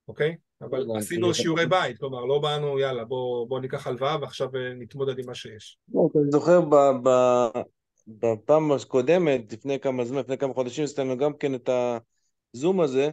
אוקיי? 0.07 0.35
אבל. 0.64 0.85
עשינו 0.98 1.34
שיעורי 1.34 1.65
בית, 1.65 1.98
כלומר 1.98 2.26
לא 2.26 2.40
באנו 2.40 2.80
יאללה 2.80 3.06
בוא, 3.06 3.48
בוא 3.48 3.60
ניקח 3.60 3.88
הלוואה 3.88 4.18
ועכשיו 4.22 4.56
אה, 4.56 4.73
נתמודד 4.76 5.19
עם 5.19 5.26
מה 5.26 5.35
שיש. 5.35 5.77
אני 5.95 6.31
זוכר 6.31 6.61
ב- 6.61 7.10
ב- 7.10 7.61
בפעם 8.07 8.72
הקודמת, 8.72 9.53
לפני 9.53 9.80
כמה 9.80 10.06
זמן, 10.06 10.19
לפני 10.19 10.38
כמה 10.38 10.53
חודשים, 10.53 10.84
עשינו 10.84 11.18
גם 11.18 11.34
כן 11.34 11.56
את 11.56 11.69
הזום 12.56 12.81
הזה, 12.81 13.10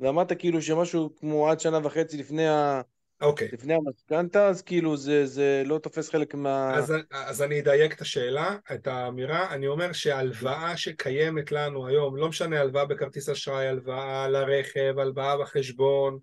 ואמרת 0.00 0.32
כאילו 0.38 0.62
שמשהו 0.62 1.16
כמו 1.16 1.50
עד 1.50 1.60
שנה 1.60 1.78
וחצי 1.82 2.16
לפני, 2.16 2.48
ה... 2.48 2.80
אוקיי, 3.22 3.48
לפני 3.52 3.74
המשכנתה, 3.74 4.46
אז 4.48 4.62
כאילו 4.62 4.96
זה, 4.96 5.26
זה 5.26 5.62
לא 5.66 5.78
תופס 5.78 6.10
חלק 6.10 6.34
מה... 6.34 6.74
אז, 6.74 6.94
אז 7.10 7.42
אני 7.42 7.60
אדייק 7.60 7.94
את 7.94 8.00
השאלה, 8.00 8.56
את 8.74 8.86
האמירה, 8.86 9.54
אני 9.54 9.66
אומר 9.66 9.92
שההלוואה 9.92 10.76
שקיימת 10.76 11.52
לנו 11.52 11.86
היום, 11.86 12.16
לא 12.16 12.28
משנה 12.28 12.60
הלוואה 12.60 12.84
בכרטיס 12.84 13.28
אשראי, 13.28 13.66
הלוואה 13.66 14.28
לרכב, 14.28 14.98
הלוואה 14.98 15.38
בחשבון, 15.38 16.18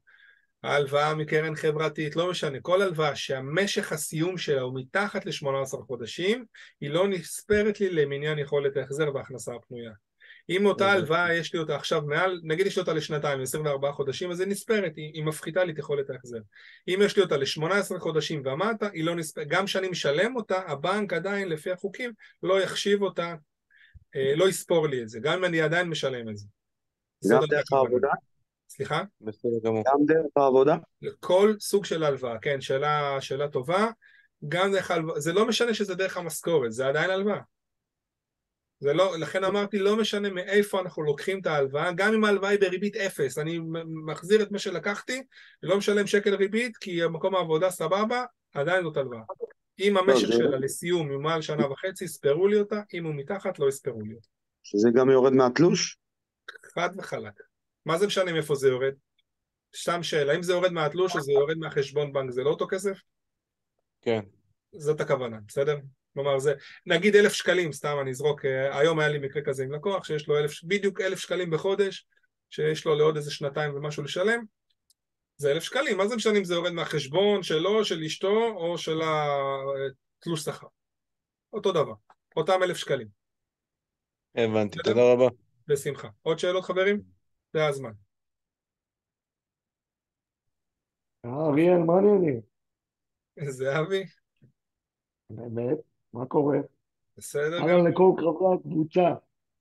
ההלוואה 0.64 1.16
מקרן 1.16 1.56
חברתית, 1.56 2.16
לא 2.16 2.30
משנה, 2.30 2.58
כל 2.62 2.82
הלוואה 2.82 3.16
שהמשך 3.16 3.92
הסיום 3.92 4.38
שלה 4.38 4.62
הוא 4.62 4.80
מתחת 4.80 5.26
ל-18 5.26 5.78
חודשים, 5.88 6.46
היא 6.82 6.90
לא 6.90 7.08
נספרת 7.08 7.80
לי 7.80 7.90
למניין 7.90 8.40
יכולת 8.40 8.78
ההחזר 8.78 9.16
וההכנסה 9.16 9.56
הפנויה. 9.56 9.92
אם 10.50 10.66
אותה 10.66 10.86
הבנתי. 10.86 10.98
הלוואה 10.98 11.34
יש 11.34 11.54
לי 11.54 11.60
אותה 11.60 11.76
עכשיו 11.76 12.02
מעל, 12.02 12.42
נגיד 12.44 12.68
יש 12.68 12.76
לי 12.76 12.80
אותה 12.80 12.94
לשנתיים, 12.94 13.42
24 13.42 13.92
חודשים, 13.92 14.32
אז 14.32 14.40
היא 14.40 14.48
נספרת, 14.48 14.96
היא, 14.96 15.12
היא 15.14 15.24
מפחיתה 15.24 15.64
לי 15.64 15.72
את 15.72 15.78
יכולת 15.78 16.10
ההחזר. 16.10 16.40
אם 16.88 17.00
יש 17.02 17.18
לי 17.18 17.24
אותה 17.24 17.38
ל-18 17.38 18.00
חודשים 18.00 18.44
ומטה, 18.46 18.90
היא 18.94 19.04
לא 19.04 19.16
נספרת, 19.16 19.48
גם 19.48 19.66
כשאני 19.66 19.88
משלם 19.88 20.36
אותה, 20.36 20.62
הבנק 20.68 21.14
עדיין 21.14 21.50
לפי 21.50 21.72
החוקים 21.72 22.12
לא 22.44 22.62
יחשיב 22.62 23.02
אותה, 23.02 23.36
אה, 24.16 24.36
לא 24.36 24.50
יספור 24.50 24.88
לי 24.88 25.02
את 25.02 25.10
זה, 25.10 25.20
גם 25.20 25.38
אם 25.38 25.46
אני 25.46 25.62
עדיין 25.62 25.90
משלם 25.90 26.30
את 26.30 26.38
זה. 26.38 26.48
גם 27.32 27.42
דרך. 27.50 27.74
העבודה? 27.74 28.10
סליחה? 28.76 29.04
בסדר 29.22 29.60
גמור. 29.64 29.84
גם 29.88 30.06
דרך 30.06 30.32
העבודה? 30.36 30.76
לכל 31.02 31.54
סוג 31.60 31.86
של 31.86 32.04
הלוואה, 32.04 32.40
כן, 32.40 32.62
שאלה, 32.62 33.18
שאלה 33.22 33.48
טובה, 33.48 33.88
גם 34.48 34.72
דרך 34.72 34.92
הלוואה, 34.92 35.20
זה 35.20 35.34
לא 35.34 35.48
משנה 35.48 35.74
שזה 35.74 35.96
דרך 35.96 36.18
המשכורת, 36.18 36.72
זה 36.72 36.88
עדיין 36.88 37.10
הלוואה. 37.10 37.40
זה 38.80 38.94
לא, 38.94 39.20
לכן 39.20 39.44
אמרתי, 39.44 39.80
לא 39.80 39.96
משנה 39.98 40.30
מאיפה 40.30 40.80
אנחנו 40.82 41.04
לוקחים 41.04 41.40
את 41.42 41.46
ההלוואה, 41.46 41.92
גם 41.92 42.14
אם 42.14 42.24
ההלוואה 42.26 42.50
היא 42.50 42.60
בריבית 42.60 42.96
אפס, 42.96 43.38
אני 43.38 43.60
מחזיר 44.06 44.42
את 44.42 44.52
מה 44.52 44.60
שלקחתי, 44.60 45.24
לא 45.64 45.78
משלם 45.78 46.08
שקל 46.08 46.36
ריבית, 46.36 46.78
כי 46.78 47.00
מקום 47.10 47.36
העבודה 47.36 47.70
סבבה, 47.70 48.26
עדיין 48.54 48.84
זאת 48.84 48.98
הלוואה. 48.98 49.22
אם 49.80 49.98
המשך 49.98 50.28
זה- 50.28 50.34
שלה 50.34 50.58
לסיום 50.58 51.12
הוא 51.12 51.22
מעל 51.24 51.42
שנה 51.42 51.68
וחצי, 51.72 52.06
יספרו 52.06 52.48
לי 52.48 52.60
אותה, 52.60 52.82
אם 52.94 53.06
הוא 53.06 53.16
מתחת, 53.16 53.60
לא 53.60 53.70
יספרו 53.70 54.02
לי 54.02 54.14
אותה. 54.14 54.28
שזה 54.64 54.90
גם 54.96 55.10
יורד 55.10 55.34
מהתלוש? 55.34 55.98
חד 56.76 56.90
וחלק. 56.98 57.34
מה 57.86 57.98
זה 57.98 58.08
משנה 58.08 58.32
מאיפה 58.32 58.56
זה 58.56 58.68
יורד? 58.68 58.94
סתם 59.76 60.04
שאלה, 60.04 60.36
אם 60.36 60.44
זה 60.44 60.54
יורד 60.54 60.72
מהתלוש 60.72 61.16
או 61.16 61.22
זה 61.22 61.32
יורד 61.32 61.58
מהחשבון 61.58 62.14
בנק, 62.14 62.32
זה 62.32 62.44
לא 62.44 62.50
אותו 62.50 62.68
כסף? 62.70 63.02
כן. 64.02 64.22
זאת 64.76 65.02
הכוונה, 65.02 65.38
בסדר? 65.48 65.78
כלומר 66.14 66.40
זה, 66.40 66.54
נגיד 66.86 67.16
אלף 67.16 67.34
שקלים, 67.34 67.72
סתם 67.72 67.98
אני 68.02 68.12
אזרוק, 68.12 68.46
אה, 68.46 68.80
היום 68.80 69.00
היה 69.00 69.10
לי 69.10 69.20
מקרה 69.20 69.42
כזה 69.42 69.64
עם 69.64 69.72
לקוח 69.72 70.04
שיש 70.04 70.28
לו 70.28 70.38
אלף, 70.38 70.64
בדיוק 70.64 71.02
אלף 71.02 71.20
שקלים 71.20 71.50
בחודש, 71.50 72.08
שיש 72.50 72.86
לו 72.86 72.96
לעוד 72.96 73.16
איזה 73.16 73.32
שנתיים 73.32 73.76
ומשהו 73.76 74.04
לשלם, 74.04 74.44
זה 75.38 75.52
אלף 75.52 75.64
שקלים, 75.64 75.98
מה 75.98 76.08
זה 76.08 76.16
משנה 76.16 76.38
אם 76.38 76.44
זה 76.44 76.54
יורד 76.54 76.72
מהחשבון 76.72 77.44
שלו, 77.44 77.86
של 77.86 78.04
אשתו, 78.04 78.54
או 78.56 78.78
של 78.78 79.02
התלוש 79.02 80.42
שכר? 80.42 80.68
אותו 81.54 81.72
דבר, 81.72 81.94
אותם 82.36 82.64
אלף 82.64 82.78
שקלים, 82.78 83.08
הבנתי, 84.36 84.80
בסדר? 84.80 84.94
תודה 84.94 85.12
רבה. 85.12 85.28
בשמחה. 85.68 86.08
עוד 86.22 86.40
שאלות 86.40 86.64
חברים? 86.64 87.02
זה 87.54 87.66
הזמן. 87.66 87.92
אה, 91.26 91.48
אריאל, 91.48 91.78
מה 91.78 91.94
העניינים? 91.94 92.42
זהבי, 93.40 94.04
באמת, 95.30 95.78
מה 96.14 96.26
קורה? 96.26 96.58
בסדר? 97.18 97.62
אהלן 97.62 97.88
לכל 97.88 98.12
חברי 98.18 98.56
הקבוצה. 98.56 99.10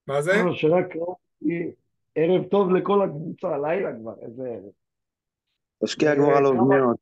מה 0.06 0.22
זה? 0.22 0.30
אהלן, 0.30 0.54
שרק 0.54 0.86
ראיתי 0.96 1.74
ערב 2.14 2.44
טוב 2.50 2.70
לכל 2.70 3.02
הקבוצה, 3.02 3.58
לילה 3.58 3.90
כבר, 4.00 4.14
איזה 4.20 4.48
ערב. 4.48 4.72
תשקיע 5.84 6.14
כבר 6.14 6.36
על 6.36 6.46
אוזניות. 6.46 6.96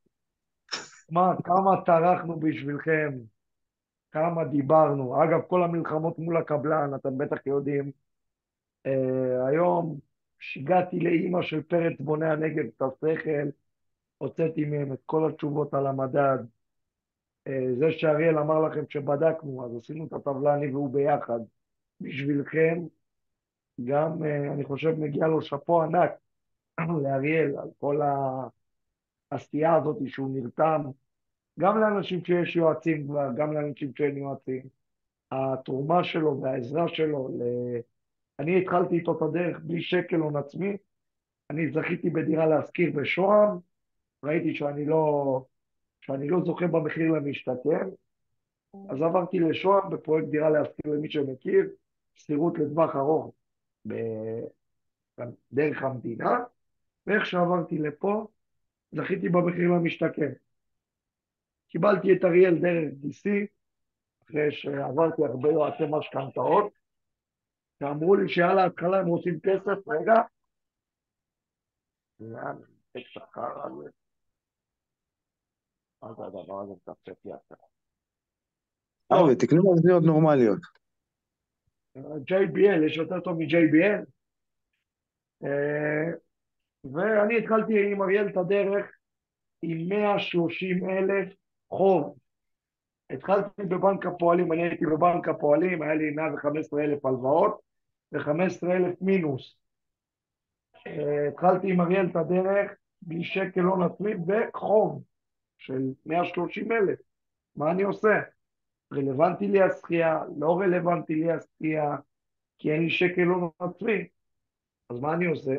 מה, 1.11 1.33
כמה 1.43 1.81
טרחנו 1.85 2.39
בשבילכם, 2.39 3.19
כמה 4.11 4.43
דיברנו. 4.43 5.23
אגב, 5.23 5.39
כל 5.47 5.63
המלחמות 5.63 6.19
מול 6.19 6.37
הקבלן, 6.37 6.91
אתם 6.95 7.17
בטח 7.17 7.45
יודעים. 7.45 7.91
אה, 8.85 9.47
היום 9.47 9.99
שיגעתי 10.39 10.99
לאימא 10.99 11.41
של 11.41 11.61
פרץ 11.61 11.93
בוני 11.99 12.29
הנגב 12.29 12.65
את 12.77 12.81
השכל, 12.81 13.49
הוצאתי 14.17 14.65
מהם 14.65 14.93
את 14.93 14.99
כל 15.05 15.29
התשובות 15.29 15.73
על 15.73 15.87
המדד. 15.87 16.37
אה, 17.47 17.67
זה 17.79 17.91
שאריאל 17.91 18.37
אמר 18.39 18.59
לכם 18.59 18.83
שבדקנו, 18.89 19.65
אז 19.65 19.75
עשינו 19.75 20.07
את 20.07 20.13
הטבלה 20.13 20.55
אני 20.55 20.71
והוא 20.71 20.93
ביחד. 20.93 21.39
בשבילכם, 22.01 22.79
גם 23.85 24.23
אה, 24.23 24.53
אני 24.53 24.63
חושב 24.63 24.95
מגיע 24.99 25.27
לו 25.27 25.41
שאפו 25.41 25.81
ענק 25.81 26.11
לאריאל 27.03 27.57
על 27.57 27.69
כל 27.79 28.01
העשייה 29.31 29.75
הזאת 29.75 29.97
שהוא 30.07 30.29
נרתם, 30.33 30.81
גם 31.59 31.79
לאנשים 31.79 32.25
שיש 32.25 32.55
יועצים 32.55 33.07
כבר, 33.07 33.29
גם 33.37 33.53
לאנשים 33.53 33.91
שאין 33.95 34.17
יועצים. 34.17 34.61
התרומה 35.31 36.03
שלו 36.03 36.41
והעזרה 36.41 36.87
שלו, 36.87 37.29
ל... 37.29 37.41
אני 38.39 38.61
התחלתי 38.61 38.95
איתו 38.95 39.17
את 39.17 39.21
הדרך 39.21 39.59
בלי 39.59 39.81
שקל 39.81 40.15
הון 40.15 40.35
עצמי, 40.35 40.77
אני 41.49 41.71
זכיתי 41.71 42.09
בדירה 42.09 42.45
להשכיר 42.45 42.91
בשוהם, 42.95 43.57
ראיתי 44.23 44.55
שאני 44.55 44.85
לא, 44.85 45.45
שאני 46.01 46.29
לא 46.29 46.39
זוכה 46.45 46.67
במחיר 46.67 47.11
למשתכן, 47.11 47.87
אז 48.89 49.01
עברתי 49.01 49.39
לשוהם 49.39 49.89
בפרויקט 49.89 50.27
דירה 50.27 50.49
להשכיר 50.49 50.93
למי 50.93 51.11
שמכיר, 51.11 51.69
שכירות 52.13 52.59
לטווח 52.59 52.95
ארוך 52.95 53.33
ב- 53.87 54.41
דרך 55.51 55.83
המדינה, 55.83 56.39
ואיך 57.07 57.25
שעברתי 57.25 57.77
לפה, 57.77 58.27
זכיתי 58.91 59.29
במחיר 59.29 59.71
למשתכן. 59.71 60.31
קיבלתי 61.67 62.13
את 62.13 62.25
אריאל 62.25 62.59
דרך 62.59 62.93
DC, 63.03 63.29
אחרי 64.25 64.51
שעברתי 64.51 65.25
הרבה 65.25 65.51
יועצי 65.51 65.83
משכנתאות, 65.89 66.78
שאמרו 67.79 68.15
לי 68.15 68.29
שעל 68.29 68.59
ההתחלה 68.59 68.99
הם 68.99 69.07
רוצים 69.07 69.39
כסף, 69.39 69.87
רגע, 69.87 70.13
לאן, 72.19 72.55
השכר 72.95 73.65
הזה, 73.65 73.89
מה 76.01 76.13
זה 76.13 76.25
הדבר 76.25 76.61
הזה 76.61 76.73
מצפצף 76.73 77.25
עכשיו? 77.25 77.57
אבי, 79.11 79.35
תקנו 79.35 79.61
אוזניות 79.71 80.03
נורמליות. 80.03 80.59
JBL, 81.97 82.85
יש 82.85 82.97
יותר 82.97 83.19
טוב 83.19 83.37
מ-JBL. 83.37 84.05
אה, 85.43 86.11
ואני 86.93 87.37
התחלתי 87.37 87.91
עם 87.91 88.01
אריאל 88.01 88.27
את 88.27 88.37
הדרך 88.37 88.85
עם 89.61 89.89
130 89.89 90.89
אלף 90.89 91.33
חוב. 91.69 92.17
התחלתי 93.09 93.63
בבנק 93.63 94.05
הפועלים, 94.05 94.53
אני 94.53 94.61
הייתי 94.63 94.85
בבנק 94.85 95.27
הפועלים, 95.27 95.81
היה 95.81 95.95
לי 95.95 96.11
115 96.11 96.83
אלף 96.83 97.05
הלוואות 97.05 97.68
ו-15 98.13 98.71
אלף 98.71 99.01
מינוס. 99.01 99.57
אה, 100.87 101.27
התחלתי 101.27 101.71
עם 101.71 101.81
אריאל 101.81 102.05
את 102.11 102.15
הדרך 102.15 102.71
בלי 103.01 103.23
שקל 103.23 103.61
הון 103.61 103.83
עצמי 103.83 104.11
וחוב 104.27 105.03
של 105.57 105.93
130 106.05 106.71
אלף. 106.71 106.99
מה 107.55 107.71
אני 107.71 107.83
עושה? 107.83 108.21
רלוונטי 108.93 109.47
לי 109.47 109.61
השחייה, 109.61 110.23
לא 110.37 110.59
רלוונטי 110.59 111.15
לי 111.15 111.31
השחייה, 111.31 111.95
כי 112.59 112.71
אין 112.71 112.83
לי 112.83 112.89
שקל 112.89 113.21
הון 113.21 113.49
עצמי. 113.59 114.07
אז 114.89 114.99
מה 114.99 115.13
אני 115.13 115.25
עושה? 115.25 115.55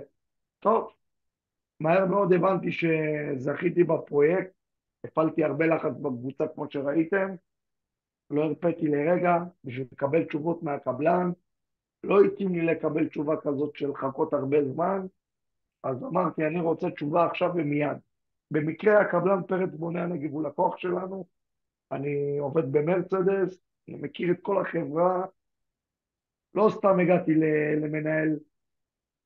טוב, 0.60 0.92
מהר 1.80 2.06
מאוד 2.06 2.32
הבנתי 2.32 2.72
שזכיתי 2.72 3.84
בפרויקט, 3.84 4.50
הפעלתי 5.04 5.44
הרבה 5.44 5.66
לחץ 5.66 5.92
בקבוצה 5.92 6.44
כמו 6.54 6.70
שראיתם, 6.70 7.34
לא 8.30 8.44
הרפאתי 8.44 8.86
לרגע 8.86 9.38
בשביל 9.64 9.86
לקבל 9.92 10.24
תשובות 10.24 10.62
מהקבלן, 10.62 11.30
לא 12.04 12.20
התאים 12.20 12.54
לי 12.54 12.62
לקבל 12.62 13.08
תשובה 13.08 13.36
כזאת 13.36 13.76
של 13.76 13.88
לחכות 13.88 14.32
הרבה 14.32 14.64
זמן, 14.64 15.06
אז 15.82 16.04
אמרתי 16.04 16.46
אני 16.46 16.60
רוצה 16.60 16.90
תשובה 16.90 17.26
עכשיו 17.26 17.50
ומיד. 17.54 17.96
במקרה 18.50 19.00
הקבלן 19.00 19.42
פרץ 19.48 19.74
בוני 19.74 20.00
הנגב 20.00 20.32
הוא 20.32 20.42
לקוח 20.42 20.76
שלנו, 20.76 21.24
אני 21.92 22.38
עובד 22.38 22.72
במרצדס, 22.72 23.58
אני 23.88 23.96
מכיר 23.96 24.30
את 24.30 24.38
כל 24.42 24.60
החברה, 24.60 25.24
לא 26.54 26.70
סתם 26.70 27.00
הגעתי 27.00 27.34
למנהל 27.82 28.38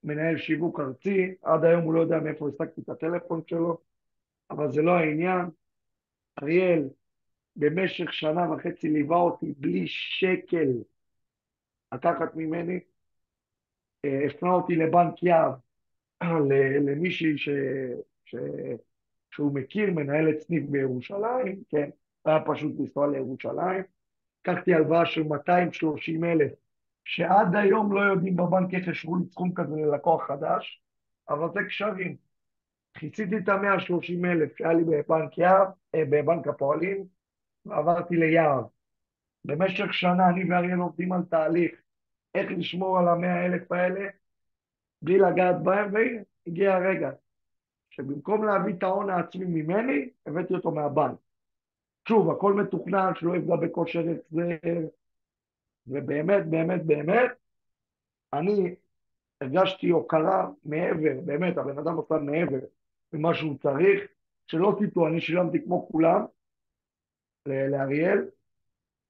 מנהל 0.04 0.36
שיווק 0.36 0.80
ארצי, 0.80 1.34
עד 1.42 1.64
היום 1.64 1.82
הוא 1.82 1.94
לא 1.94 2.00
יודע 2.00 2.20
מאיפה 2.20 2.48
השגתי 2.48 2.80
את 2.80 2.88
הטלפון 2.88 3.40
שלו, 3.46 3.78
אבל 4.50 4.72
זה 4.72 4.82
לא 4.82 4.90
העניין. 4.90 5.46
אריאל 6.42 6.88
במשך 7.56 8.12
שנה 8.12 8.52
וחצי 8.52 8.88
ליווה 8.88 9.16
אותי 9.16 9.54
בלי 9.56 9.84
שקל 9.86 10.68
לקחת 11.94 12.36
ממני, 12.36 12.80
אה, 14.04 14.26
הפנה 14.26 14.50
אותי 14.50 14.76
לבנק 14.76 15.22
יהב, 15.22 15.52
למישהי 16.80 17.38
ש... 17.38 17.48
ש... 18.24 18.34
שהוא 19.30 19.54
מכיר, 19.54 19.90
מנהלת 19.90 20.40
סניף 20.40 20.64
בירושלים, 20.68 21.62
כן, 21.70 21.90
היה 22.24 22.40
פשוט 22.46 22.72
לנסוע 22.78 23.06
לירושלים. 23.06 23.82
לקחתי 24.40 24.74
הלוואה 24.74 25.06
של 25.06 25.22
230 25.22 26.24
אלף, 26.24 26.52
שעד 27.04 27.56
היום 27.56 27.92
לא 27.92 28.00
יודעים 28.00 28.36
בבנק 28.36 28.74
איך 28.74 28.88
ישבו 28.88 29.16
לי 29.16 29.24
סכום 29.30 29.54
כזה 29.54 29.76
ללקוח 29.76 30.26
חדש, 30.26 30.82
אבל 31.28 31.48
זה 31.54 31.60
קשרים. 31.68 32.16
כיסיתי 32.94 33.36
את 33.36 33.48
ה-130 33.48 34.26
אלף 34.26 34.56
שהיה 34.56 34.72
לי 34.72 34.84
בבנק 34.84 35.38
יהב, 35.38 35.68
אה, 35.94 36.04
בבנק 36.04 36.48
הפועלים, 36.48 37.04
ועברתי 37.66 38.16
ליהב. 38.16 38.64
במשך 39.44 39.94
שנה 39.94 40.28
אני 40.28 40.50
ואריאל 40.50 40.78
עובדים 40.78 41.12
על 41.12 41.22
תהליך 41.30 41.83
איך 42.34 42.50
לשמור 42.50 42.98
על 42.98 43.08
המאה 43.08 43.46
אלף 43.46 43.72
האלה 43.72 44.08
בלי 45.02 45.18
לגעת 45.18 45.62
בהם, 45.62 45.94
והנה, 45.94 46.20
הגיע 46.46 46.74
הרגע 46.74 47.10
שבמקום 47.90 48.44
להביא 48.44 48.74
את 48.74 48.82
ההון 48.82 49.10
העצמי 49.10 49.44
ממני, 49.44 50.08
הבאתי 50.26 50.54
אותו 50.54 50.70
מהבנק. 50.70 51.16
שוב, 52.08 52.30
הכל 52.30 52.52
מתוכנן, 52.52 53.12
שלא 53.14 53.36
יפגע 53.36 53.56
בכושר 53.56 54.00
החזר, 54.00 54.86
ובאמת, 55.86 56.46
באמת, 56.46 56.84
באמת, 56.84 57.30
אני 58.32 58.74
הרגשתי 59.40 59.88
הוקרה 59.88 60.50
מעבר, 60.64 61.20
באמת, 61.24 61.58
הבן 61.58 61.78
אדם 61.78 61.98
עשה 61.98 62.14
מעבר 62.14 62.58
ממה 63.12 63.34
שהוא 63.34 63.58
צריך, 63.62 64.00
שלא 64.46 64.76
תטעו, 64.80 65.06
אני 65.06 65.20
שילמתי 65.20 65.62
כמו 65.64 65.88
כולם 65.88 66.24
לאריאל, 67.46 68.28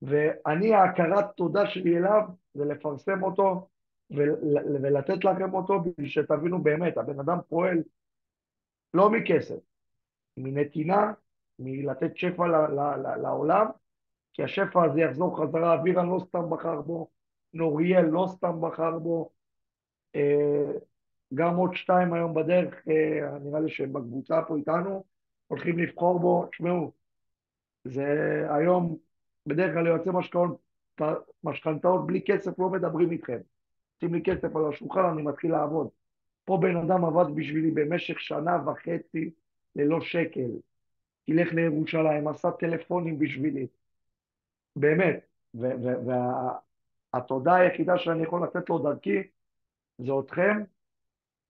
ואני 0.07 0.75
ההכרת 0.75 1.25
תודה 1.37 1.67
שלי 1.67 1.99
אליו 1.99 2.23
זה 2.55 2.65
לפרסם 2.65 3.23
אותו 3.23 3.69
ולתת 4.11 5.25
לכם 5.25 5.55
אותו 5.55 5.81
בשביל 5.81 6.09
שתבינו 6.09 6.63
באמת, 6.63 6.97
הבן 6.97 7.21
אדם 7.21 7.39
פועל 7.49 7.83
לא 8.95 9.11
מכסף, 9.11 9.59
מנתינה, 10.37 11.13
מלתת 11.59 12.17
שפע 12.17 12.47
לעולם, 13.17 13.67
כי 14.33 14.43
השפע 14.43 14.85
הזה 14.85 15.01
יחזור 15.01 15.43
חזרה, 15.43 15.75
אבירן 15.75 16.09
לא 16.09 16.19
סתם 16.29 16.51
בחר 16.51 16.81
בו, 16.81 17.11
נוריאל 17.55 18.05
לא 18.05 18.27
סתם 18.29 18.61
בחר 18.61 18.99
בו, 18.99 19.31
אה, 20.17 20.73
גם 21.35 21.57
עוד 21.57 21.75
שתיים 21.75 22.15
היום 22.15 22.35
בדרך, 22.35 22.89
אה, 22.89 23.39
נראה 23.39 23.61
לי 23.61 23.71
שבקבוצה 23.71 24.43
פה 24.49 24.57
איתנו, 24.57 25.05
הולכים 25.47 25.79
לבחור 25.79 26.21
בו, 26.21 26.47
תשמעו, 26.47 26.93
זה 27.85 28.07
היום, 28.51 28.97
בדרך 29.47 29.75
כלל 29.75 29.87
יועצי 29.87 30.11
משכנתאות 31.45 32.07
בלי 32.07 32.23
כסף 32.27 32.59
לא 32.59 32.71
מדברים 32.71 33.11
איתכם. 33.11 33.39
שים 34.01 34.15
לי 34.15 34.23
כסף 34.23 34.57
על 34.57 34.69
השולחן, 34.69 35.05
אני 35.05 35.23
מתחיל 35.23 35.53
לעבוד. 35.53 35.89
פה 36.45 36.59
בן 36.63 36.77
אדם 36.77 37.05
עבד 37.05 37.35
בשבילי 37.35 37.71
במשך 37.71 38.21
שנה 38.21 38.69
וחצי 38.69 39.31
ללא 39.77 40.01
שקל. 40.01 40.51
ילך 41.29 41.53
לירושלים, 41.53 42.29
עשה 42.29 42.51
טלפונים 42.51 43.19
בשבילי. 43.19 43.67
באמת. 44.77 45.27
והתודה 47.15 47.55
היחידה 47.55 47.99
שאני 47.99 48.23
יכול 48.23 48.43
לתת 48.45 48.71
לו 48.71 48.79
דרכי 48.79 49.23
זה 49.99 50.13
אתכם, 50.21 50.63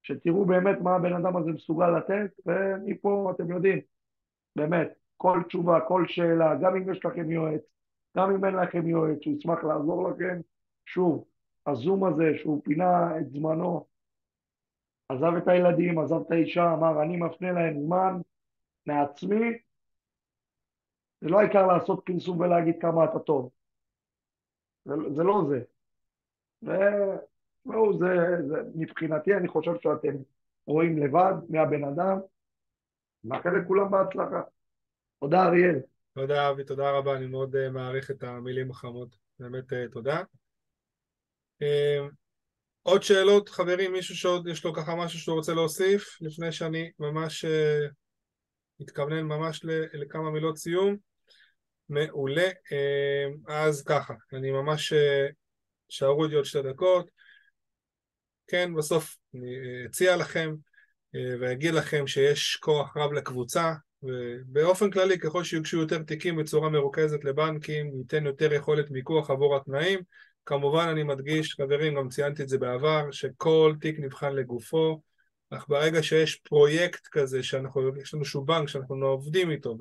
שתראו 0.03 0.45
באמת 0.45 0.81
מה 0.81 0.97
הבן 0.97 1.13
אדם 1.13 1.37
הזה 1.37 1.51
מסוגל 1.51 1.91
לתת, 1.91 2.41
ומפה 2.47 3.33
אתם 3.35 3.51
יודעים, 3.51 3.81
באמת, 4.57 4.93
כל 5.17 5.43
תשובה, 5.49 5.81
כל 5.81 6.05
שאלה, 6.09 6.55
גם 6.55 6.77
אם 6.77 6.93
יש 6.93 7.05
לכם 7.05 7.31
יועץ, 7.31 7.61
גם 8.17 8.31
אם 8.31 8.45
אין 8.45 8.55
לכם 8.55 8.89
יועץ, 8.89 9.19
שהוא 9.21 9.37
ישמח 9.37 9.65
לעזור 9.65 10.11
לכם, 10.11 10.41
שוב, 10.87 11.25
הזום 11.67 12.05
הזה 12.05 12.25
שהוא 12.39 12.63
פינה 12.65 13.19
את 13.19 13.31
זמנו, 13.31 13.87
עזב 15.09 15.33
את 15.39 15.49
הילדים, 15.49 15.99
עזב 15.99 16.21
את 16.27 16.31
האישה, 16.31 16.73
אמר 16.73 17.03
אני 17.03 17.17
מפנה 17.17 17.53
להם 17.53 17.81
זמן 17.81 18.21
מעצמי, 18.87 19.59
זה 21.21 21.29
לא 21.29 21.41
העיקר 21.41 21.67
לעשות 21.67 22.03
פרסום 22.07 22.41
ולהגיד 22.41 22.75
כמה 22.81 23.05
אתה 23.05 23.19
טוב, 23.19 23.51
זה, 24.85 24.95
זה 25.17 25.23
לא 25.23 25.43
זה. 25.49 25.65
ותשמעו, 26.63 27.99
זה, 27.99 28.07
זה, 28.49 28.57
מבחינתי 28.75 29.35
אני 29.35 29.49
חושב 29.49 29.73
שאתם 29.81 30.17
רואים 30.67 30.99
לבד 30.99 31.35
מהבן 31.49 31.85
אדם, 31.85 32.19
מאחל 33.25 33.51
לכולם 33.51 33.91
בהצלחה. 33.91 34.43
תודה 35.21 35.45
אריאל. 35.45 35.94
תודה 36.15 36.51
אבי, 36.51 36.65
תודה 36.65 36.91
רבה, 36.91 37.17
אני 37.17 37.27
מאוד 37.27 37.55
uh, 37.57 37.71
מעריך 37.71 38.11
את 38.11 38.23
המילים 38.23 38.71
החמות, 38.71 39.17
באמת 39.39 39.73
uh, 39.73 39.93
תודה. 39.93 40.23
Uh, 41.63 42.11
עוד 42.83 43.03
שאלות, 43.03 43.49
חברים, 43.49 43.93
מישהו 43.93 44.17
שעוד 44.17 44.49
יש 44.49 44.65
לו 44.65 44.75
ככה 44.75 44.95
משהו 44.95 45.19
שהוא 45.19 45.37
רוצה 45.37 45.55
להוסיף, 45.55 46.19
לפני 46.21 46.53
שאני 46.53 46.91
ממש 46.99 47.45
מתכוונן 48.81 49.23
ממש 49.23 49.61
לכמה 49.93 50.31
מילות 50.31 50.57
סיום. 50.57 50.97
מעולה. 51.89 52.49
אז 53.49 53.83
ככה, 53.83 54.15
אני 54.33 54.51
ממש, 54.51 54.93
שערו 55.89 56.27
לי 56.27 56.35
עוד 56.35 56.45
שתי 56.45 56.63
דקות. 56.63 57.11
כן, 58.47 58.75
בסוף 58.75 59.17
אני 59.35 59.57
אציע 59.87 60.17
לכם 60.17 60.55
ואגיד 61.41 61.75
לכם 61.75 62.07
שיש 62.07 62.57
כוח 62.57 62.97
רב 62.97 63.13
לקבוצה, 63.13 63.73
ובאופן 64.05 64.91
כללי 64.91 65.19
ככל 65.19 65.45
שיוגשו 65.45 65.77
יותר 65.77 66.03
תיקים 66.03 66.37
בצורה 66.37 66.69
מרוכזת 66.69 67.25
לבנקים, 67.25 67.91
ניתן 67.95 68.27
יותר 68.27 68.53
יכולת 68.53 68.91
מיקוח 68.91 69.31
עבור 69.31 69.57
התנאים. 69.57 70.01
כמובן 70.47 70.89
אני 70.89 71.03
מדגיש, 71.03 71.55
חברים, 71.55 71.95
גם 71.95 72.09
ציינתי 72.09 72.43
את 72.43 72.49
זה 72.49 72.59
בעבר, 72.59 73.11
שכל 73.11 73.75
תיק 73.81 73.99
נבחן 73.99 74.33
לגופו, 74.33 75.01
אך 75.51 75.69
ברגע 75.69 76.03
שיש 76.03 76.35
פרויקט 76.37 77.07
כזה, 77.07 77.43
שאנחנו, 77.43 77.89
יש 78.03 78.15
לנו 78.15 78.23
איזשהו 78.23 78.45
בנק 78.45 78.69
שאנחנו 78.69 79.07
עובדים 79.07 79.51
איתו 79.51 79.77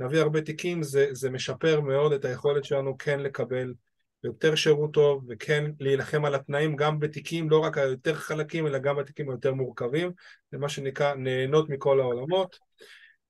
ונביא 0.00 0.20
הרבה 0.20 0.40
תיקים, 0.40 0.82
זה, 0.82 1.08
זה 1.12 1.30
משפר 1.30 1.80
מאוד 1.80 2.12
את 2.12 2.24
היכולת 2.24 2.64
שלנו 2.64 2.98
כן 2.98 3.20
לקבל 3.20 3.74
יותר 4.24 4.54
שירות 4.54 4.94
טוב 4.94 5.24
וכן 5.28 5.64
להילחם 5.80 6.24
על 6.24 6.34
התנאים 6.34 6.76
גם 6.76 6.98
בתיקים, 6.98 7.50
לא 7.50 7.58
רק 7.58 7.78
היותר 7.78 8.14
חלקים, 8.14 8.66
אלא 8.66 8.78
גם 8.78 8.96
בתיקים 8.96 9.30
היותר 9.30 9.54
מורכבים, 9.54 10.12
זה 10.52 10.58
מה 10.58 10.68
שנקרא 10.68 11.14
נהנות 11.14 11.68
מכל 11.68 12.00
העולמות. 12.00 12.58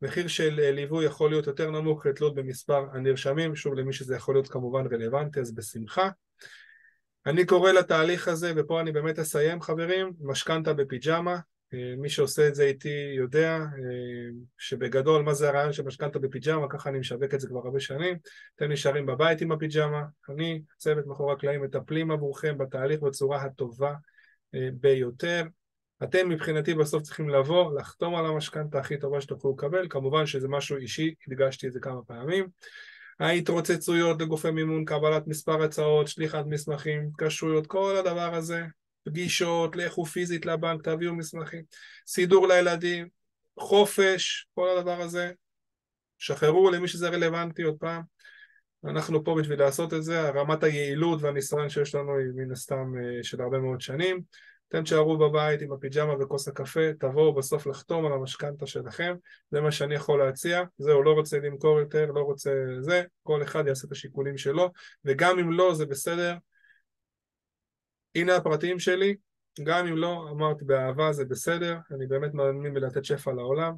מחיר 0.03 0.29
של 0.29 0.61
אה, 0.61 0.73
ליווי 0.73 1.05
יכול 1.05 1.31
להיות 1.31 1.47
יותר 1.47 1.71
נמוך 1.71 2.07
לתלות 2.07 2.35
במספר 2.35 2.87
הנרשמים, 2.93 3.57
שוב 3.57 3.75
למי 3.75 3.93
שזה 3.93 4.17
יכול 4.17 4.35
להיות 4.35 4.49
כמובן 4.49 4.87
רלוונטי 4.87 5.41
אז 5.41 5.55
בשמחה. 5.55 6.09
אני 7.27 7.47
קורא 7.47 7.73
לתהליך 7.73 8.29
הזה, 8.29 8.53
ופה 8.57 8.81
אני 8.81 8.93
באמת 8.93 9.19
אסיים 9.19 9.61
חברים, 9.61 10.13
משכנתה 10.21 10.73
בפיג'מה, 10.73 11.39
אה, 11.75 11.95
מי 11.99 12.09
שעושה 12.09 12.49
את 12.49 12.55
זה 12.55 12.65
איתי 12.65 13.15
יודע 13.17 13.59
אה, 13.59 14.31
שבגדול 14.59 15.23
מה 15.23 15.35
זה 15.35 15.49
הרעיון 15.49 15.73
של 15.73 15.83
משכנתה 15.83 16.19
בפיג'מה, 16.19 16.69
ככה 16.69 16.91
אני 16.91 16.99
משווק 16.99 17.35
את 17.35 17.41
זה 17.41 17.49
כבר 17.49 17.61
הרבה 17.65 17.81
שנים, 17.81 18.19
אתם 18.57 18.73
נשארים 18.73 19.07
בבית 19.07 19.41
עם 19.41 19.53
הפיג'מה, 19.53 20.03
אני, 20.29 20.63
צוות 20.79 21.07
מאחורי 21.07 21.33
הקלעים, 21.33 21.63
מטפלים 21.63 22.11
עבורכם 22.11 22.59
בתהליך 22.59 23.01
בצורה 23.01 23.43
הטובה 23.43 23.95
ביותר, 24.73 25.43
אתם 26.03 26.29
מבחינתי 26.29 26.75
בסוף 26.75 27.03
צריכים 27.03 27.29
לבוא, 27.29 27.79
לחתום 27.81 28.17
על 28.17 28.27
המשכנתה 28.27 28.79
הכי 28.79 28.99
טובה 28.99 29.21
שתוכלו 29.21 29.55
לקבל, 29.59 29.87
כמובן 29.91 30.27
שזה 30.27 30.49
משהו 30.49 30.77
אישי, 30.77 31.15
הדגשתי 31.27 31.67
את 31.67 31.73
זה 31.73 31.81
כמה 31.81 32.03
פעמים. 32.07 32.49
ההתרוצצויות 33.21 34.23
לגופי 34.23 34.51
מימון, 34.51 34.85
קבלת 34.85 35.27
מספר 35.27 35.63
הצעות, 35.63 36.09
שליחת 36.09 36.45
מסמכים, 36.47 37.09
התקשרויות, 37.09 37.67
כל 37.67 37.97
הדבר 37.97 38.35
הזה, 38.35 38.65
פגישות, 39.05 39.77
לכו 39.77 40.05
פיזית 40.05 40.47
לבנק, 40.47 40.83
תביאו 40.83 41.15
מסמכים, 41.15 41.63
סידור 42.07 42.49
לילדים, 42.49 43.09
חופש, 43.59 44.47
כל 44.55 44.69
הדבר 44.79 45.01
הזה, 45.01 45.33
שחררו 46.19 46.71
למי 46.71 46.89
שזה 46.89 47.09
רלוונטי 47.09 47.63
עוד 47.63 47.77
פעם. 47.79 48.03
אנחנו 48.85 49.25
פה 49.25 49.37
בשביל 49.41 49.59
לעשות 49.59 49.95
את 49.95 50.03
זה, 50.03 50.29
רמת 50.31 50.63
היעילות 50.63 51.23
והניסיון 51.23 51.69
שיש 51.69 51.95
לנו 51.95 52.19
היא 52.19 52.27
מן 52.35 52.53
הסתם 52.53 52.93
אה, 52.99 53.23
של 53.23 53.43
הרבה 53.43 53.59
מאוד 53.59 53.81
שנים. 53.81 54.21
אתם 54.69 54.83
תשארו 54.83 55.19
בבית 55.19 55.63
עם 55.63 55.73
הפיג'מה 55.73 56.15
וכוס 56.21 56.49
הקפה, 56.49 56.93
תבואו 57.01 57.35
בסוף 57.35 57.67
לחתום 57.67 58.07
על 58.07 58.13
המשכנתה 58.13 58.67
שלכם, 58.67 59.15
זה 59.51 59.61
מה 59.61 59.73
שאני 59.73 59.95
יכול 59.95 60.25
להציע, 60.25 60.63
זהו, 60.79 61.03
לא 61.03 61.13
רוצה 61.13 61.39
למכור 61.39 61.81
יותר, 61.81 62.07
לא 62.07 62.21
רוצה 62.21 62.51
זה, 62.81 63.03
כל 63.23 63.43
אחד 63.43 63.67
יעשה 63.67 63.87
את 63.87 63.93
השיקולים 63.93 64.39
שלו, 64.39 64.71
וגם 65.05 65.39
אם 65.39 65.53
לא, 65.53 65.75
זה 65.75 65.87
בסדר. 65.87 66.37
הנה 68.15 68.37
הפרטים 68.37 68.79
שלי, 68.79 69.17
גם 69.63 69.87
אם 69.87 69.97
לא, 69.97 70.29
אמרתי 70.31 70.65
באהבה 70.65 71.13
זה 71.13 71.25
בסדר, 71.25 71.79
אני 71.91 72.07
באמת 72.07 72.35
מאמין 72.35 72.75
בלתת 72.75 73.05
שפע 73.05 73.33
לעולם, 73.33 73.75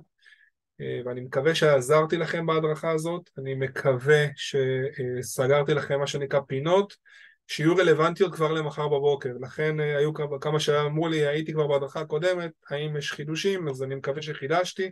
אה, 0.80 1.00
ואני 1.04 1.20
מקווה 1.20 1.54
שעזרתי 1.54 2.16
לכם 2.16 2.46
בהדרכה 2.46 2.90
הזאת, 2.90 3.30
אני 3.38 3.54
מקווה 3.54 4.26
שסגרתי 4.36 5.74
לכם 5.74 5.98
מה 5.98 6.06
שנקרא 6.06 6.40
פינות, 6.46 6.96
שיהיו 7.48 7.76
רלוונטיות 7.76 8.34
כבר 8.34 8.52
למחר 8.52 8.88
בבוקר. 8.88 9.32
לכן 9.40 9.80
אה, 9.80 9.98
היו 9.98 10.12
כמה, 10.40 10.60
שאמרו 10.60 11.08
לי, 11.08 11.26
הייתי 11.26 11.52
כבר 11.52 11.66
בהדרכה 11.66 12.00
הקודמת, 12.00 12.50
האם 12.70 12.96
יש 12.96 13.12
חידושים? 13.12 13.68
אז 13.68 13.82
אני 13.82 13.94
מקווה 13.94 14.22
שחידשתי, 14.22 14.90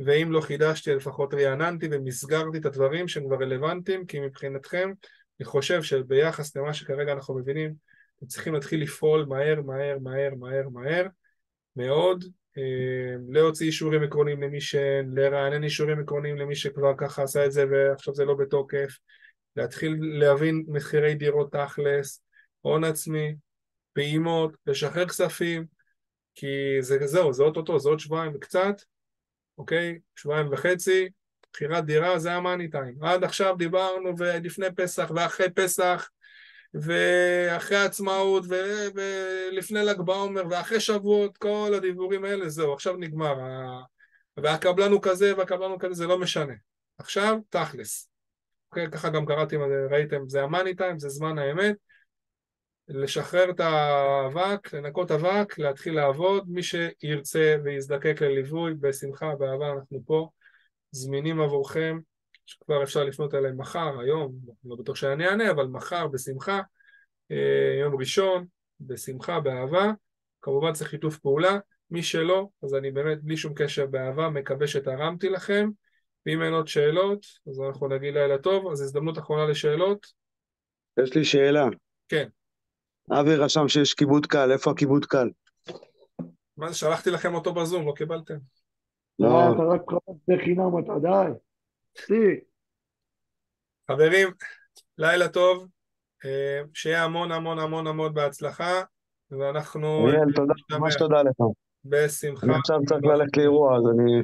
ואם 0.00 0.32
לא 0.32 0.40
חידשתי, 0.40 0.94
לפחות 0.94 1.34
רעננתי 1.34 1.88
ומסגרתי 1.90 2.58
את 2.58 2.66
הדברים 2.66 3.08
שהם 3.08 3.26
כבר 3.26 3.36
רלוונטיים, 3.36 4.06
כי 4.06 4.20
מבחינתכם, 4.20 4.92
אני 5.40 5.46
חושב 5.46 5.82
שביחס 5.82 6.56
למה 6.56 6.74
שכרגע 6.74 7.12
אנחנו 7.12 7.38
מבינים, 7.38 7.74
אתם 8.18 8.26
צריכים 8.26 8.54
להתחיל 8.54 8.82
לפעול 8.82 9.24
מהר, 9.28 9.60
מהר, 9.62 9.98
מהר, 9.98 10.30
מהר, 10.38 10.68
מהר, 10.68 11.06
מאוד, 11.76 12.24
אה, 12.58 13.14
להוציא 13.28 13.66
אישורים 13.66 14.02
עקרוניים 14.02 14.42
למי 14.42 14.60
שאין, 14.60 15.10
לרענן 15.14 15.64
אישורים 15.64 16.00
עקרוניים 16.00 16.36
למי 16.36 16.56
שכבר 16.56 16.92
ככה 16.96 17.22
עשה 17.22 17.46
את 17.46 17.52
זה 17.52 17.64
ועכשיו 17.70 18.14
זה 18.14 18.24
לא 18.24 18.34
בתוקף, 18.34 18.98
להתחיל 19.56 19.96
להבין 20.00 20.64
מחירי 20.68 21.14
דירות 21.14 21.52
תכלס, 21.52 22.22
הון 22.60 22.84
עצמי, 22.84 23.34
פעימות, 23.92 24.56
לשחרר 24.66 25.08
כספים, 25.08 25.66
כי 26.34 26.46
זה 26.80 27.06
זהו, 27.06 27.32
זה 27.32 27.42
אוטוטו, 27.42 27.78
זה 27.78 27.88
עוד 27.88 27.98
שבועיים 27.98 28.32
וקצת, 28.34 28.82
אוקיי? 29.58 29.98
שבועיים 30.16 30.52
וחצי, 30.52 31.08
בחירת 31.52 31.84
דירה 31.84 32.18
זה 32.18 32.32
המאני 32.32 32.70
טיים. 32.70 33.04
עד 33.04 33.24
עכשיו 33.24 33.54
דיברנו 33.58 34.18
ולפני 34.18 34.66
פסח 34.76 35.10
ואחרי 35.14 35.50
פסח 35.50 36.10
ואחרי 36.74 37.76
העצמאות 37.76 38.44
ולפני 38.94 39.84
ל"ג 39.84 40.00
בעומר 40.00 40.42
ואחרי 40.50 40.80
שבועות, 40.80 41.38
כל 41.38 41.72
הדיבורים 41.76 42.24
האלה, 42.24 42.48
זהו, 42.48 42.72
עכשיו 42.72 42.96
נגמר. 42.96 43.34
והקבלן 44.36 44.92
הוא 44.92 45.02
כזה 45.02 45.36
והקבלן 45.36 45.70
הוא 45.70 45.80
כזה, 45.80 45.94
זה 45.94 46.06
לא 46.06 46.18
משנה. 46.18 46.54
עכשיו, 46.98 47.38
תכלס. 47.50 48.11
אוקיי, 48.72 48.90
ככה 48.90 49.10
גם 49.10 49.26
קראתי, 49.26 49.56
ראיתם, 49.90 50.28
זה 50.28 50.42
המאני 50.42 50.74
טיים, 50.74 50.98
זה 50.98 51.08
זמן 51.08 51.38
האמת. 51.38 51.76
לשחרר 52.88 53.50
את 53.50 53.60
האבק, 53.60 54.74
לנקות 54.74 55.10
אבק, 55.10 55.58
להתחיל 55.58 55.94
לעבוד. 55.94 56.44
מי 56.48 56.62
שירצה 56.62 57.56
ויזדקק 57.64 58.22
לליווי, 58.22 58.74
בשמחה, 58.74 59.34
באהבה, 59.34 59.72
אנחנו 59.72 60.02
פה, 60.06 60.28
זמינים 60.90 61.40
עבורכם. 61.40 61.98
שכבר 62.46 62.82
אפשר 62.82 63.04
לפנות 63.04 63.34
אליהם 63.34 63.60
מחר, 63.60 64.00
היום, 64.00 64.32
לא 64.64 64.76
בטוח 64.76 64.96
שאני 64.96 65.26
אענה, 65.26 65.50
אבל 65.50 65.66
מחר 65.66 66.06
בשמחה, 66.06 66.60
אה, 67.30 67.76
יום 67.80 67.96
ראשון, 67.96 68.46
בשמחה, 68.80 69.40
באהבה, 69.40 69.92
כמובן 70.42 70.72
צריך 70.72 70.90
שיתוף 70.90 71.18
פעולה, 71.18 71.58
מי 71.90 72.02
שלא, 72.02 72.48
אז 72.62 72.74
אני 72.74 72.90
באמת 72.90 73.22
בלי 73.22 73.36
שום 73.36 73.52
קשר 73.54 73.86
באהבה, 73.86 74.28
מקווה 74.28 74.66
שתרמתי 74.66 75.28
לכם, 75.28 75.68
ואם 76.26 76.42
אין 76.42 76.52
עוד 76.52 76.68
שאלות, 76.68 77.26
אז 77.48 77.60
אנחנו 77.60 77.88
נגיד 77.88 78.14
לילה 78.14 78.38
טוב, 78.38 78.72
אז 78.72 78.80
הזדמנות 78.80 79.18
אחרונה 79.18 79.46
לשאלות. 79.50 80.06
יש 81.02 81.16
לי 81.16 81.24
שאלה. 81.24 81.66
כן. 82.08 82.28
אבי 83.10 83.36
רשם 83.36 83.68
שיש 83.68 83.94
כיבוד 83.94 84.26
קל, 84.26 84.52
איפה 84.52 84.70
הכיבוד 84.70 85.06
קל? 85.06 85.30
מה 86.56 86.68
זה, 86.68 86.74
שלחתי 86.74 87.10
לכם 87.10 87.34
אותו 87.34 87.54
בזום, 87.54 87.86
לא 87.86 87.92
קיבלתם? 87.96 88.36
לא, 89.18 89.52
אתה 89.54 89.62
רק 89.62 89.80
חפש 89.90 90.14
בחינם, 90.28 90.78
אתה 90.84 90.92
די. 91.02 91.32
חברים, 93.90 94.28
לילה 94.98 95.28
טוב, 95.28 95.66
אה, 96.24 96.60
שיהיה 96.74 97.04
המון 97.04 97.32
המון 97.32 97.58
המון 97.58 97.86
המון 97.86 98.14
בהצלחה, 98.14 98.82
ואנחנו... 99.30 100.08
אריאל, 100.08 100.32
תודה, 100.34 100.54
ממש 100.70 100.96
תודה 100.96 101.22
לך. 101.22 101.36
בשמחה. 101.84 102.46
אני 102.46 102.54
עכשיו 102.54 102.78
צריך 102.86 103.04
ללכת 103.04 103.36
לאירוע, 103.36 103.76
אז 103.76 103.82
אני... 103.94 104.22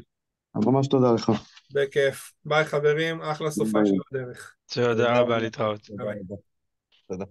ממש 0.66 0.88
תודה 0.88 1.12
לך. 1.12 1.32
בכיף. 1.72 2.32
ביי 2.44 2.64
חברים, 2.64 3.22
אחלה 3.22 3.50
סופה 3.50 3.78
של 3.84 3.94
הדרך. 4.12 4.54
תודה 4.74 5.20
רבה, 5.20 5.38
להתראות. 5.38 5.80
תודה. 7.08 7.24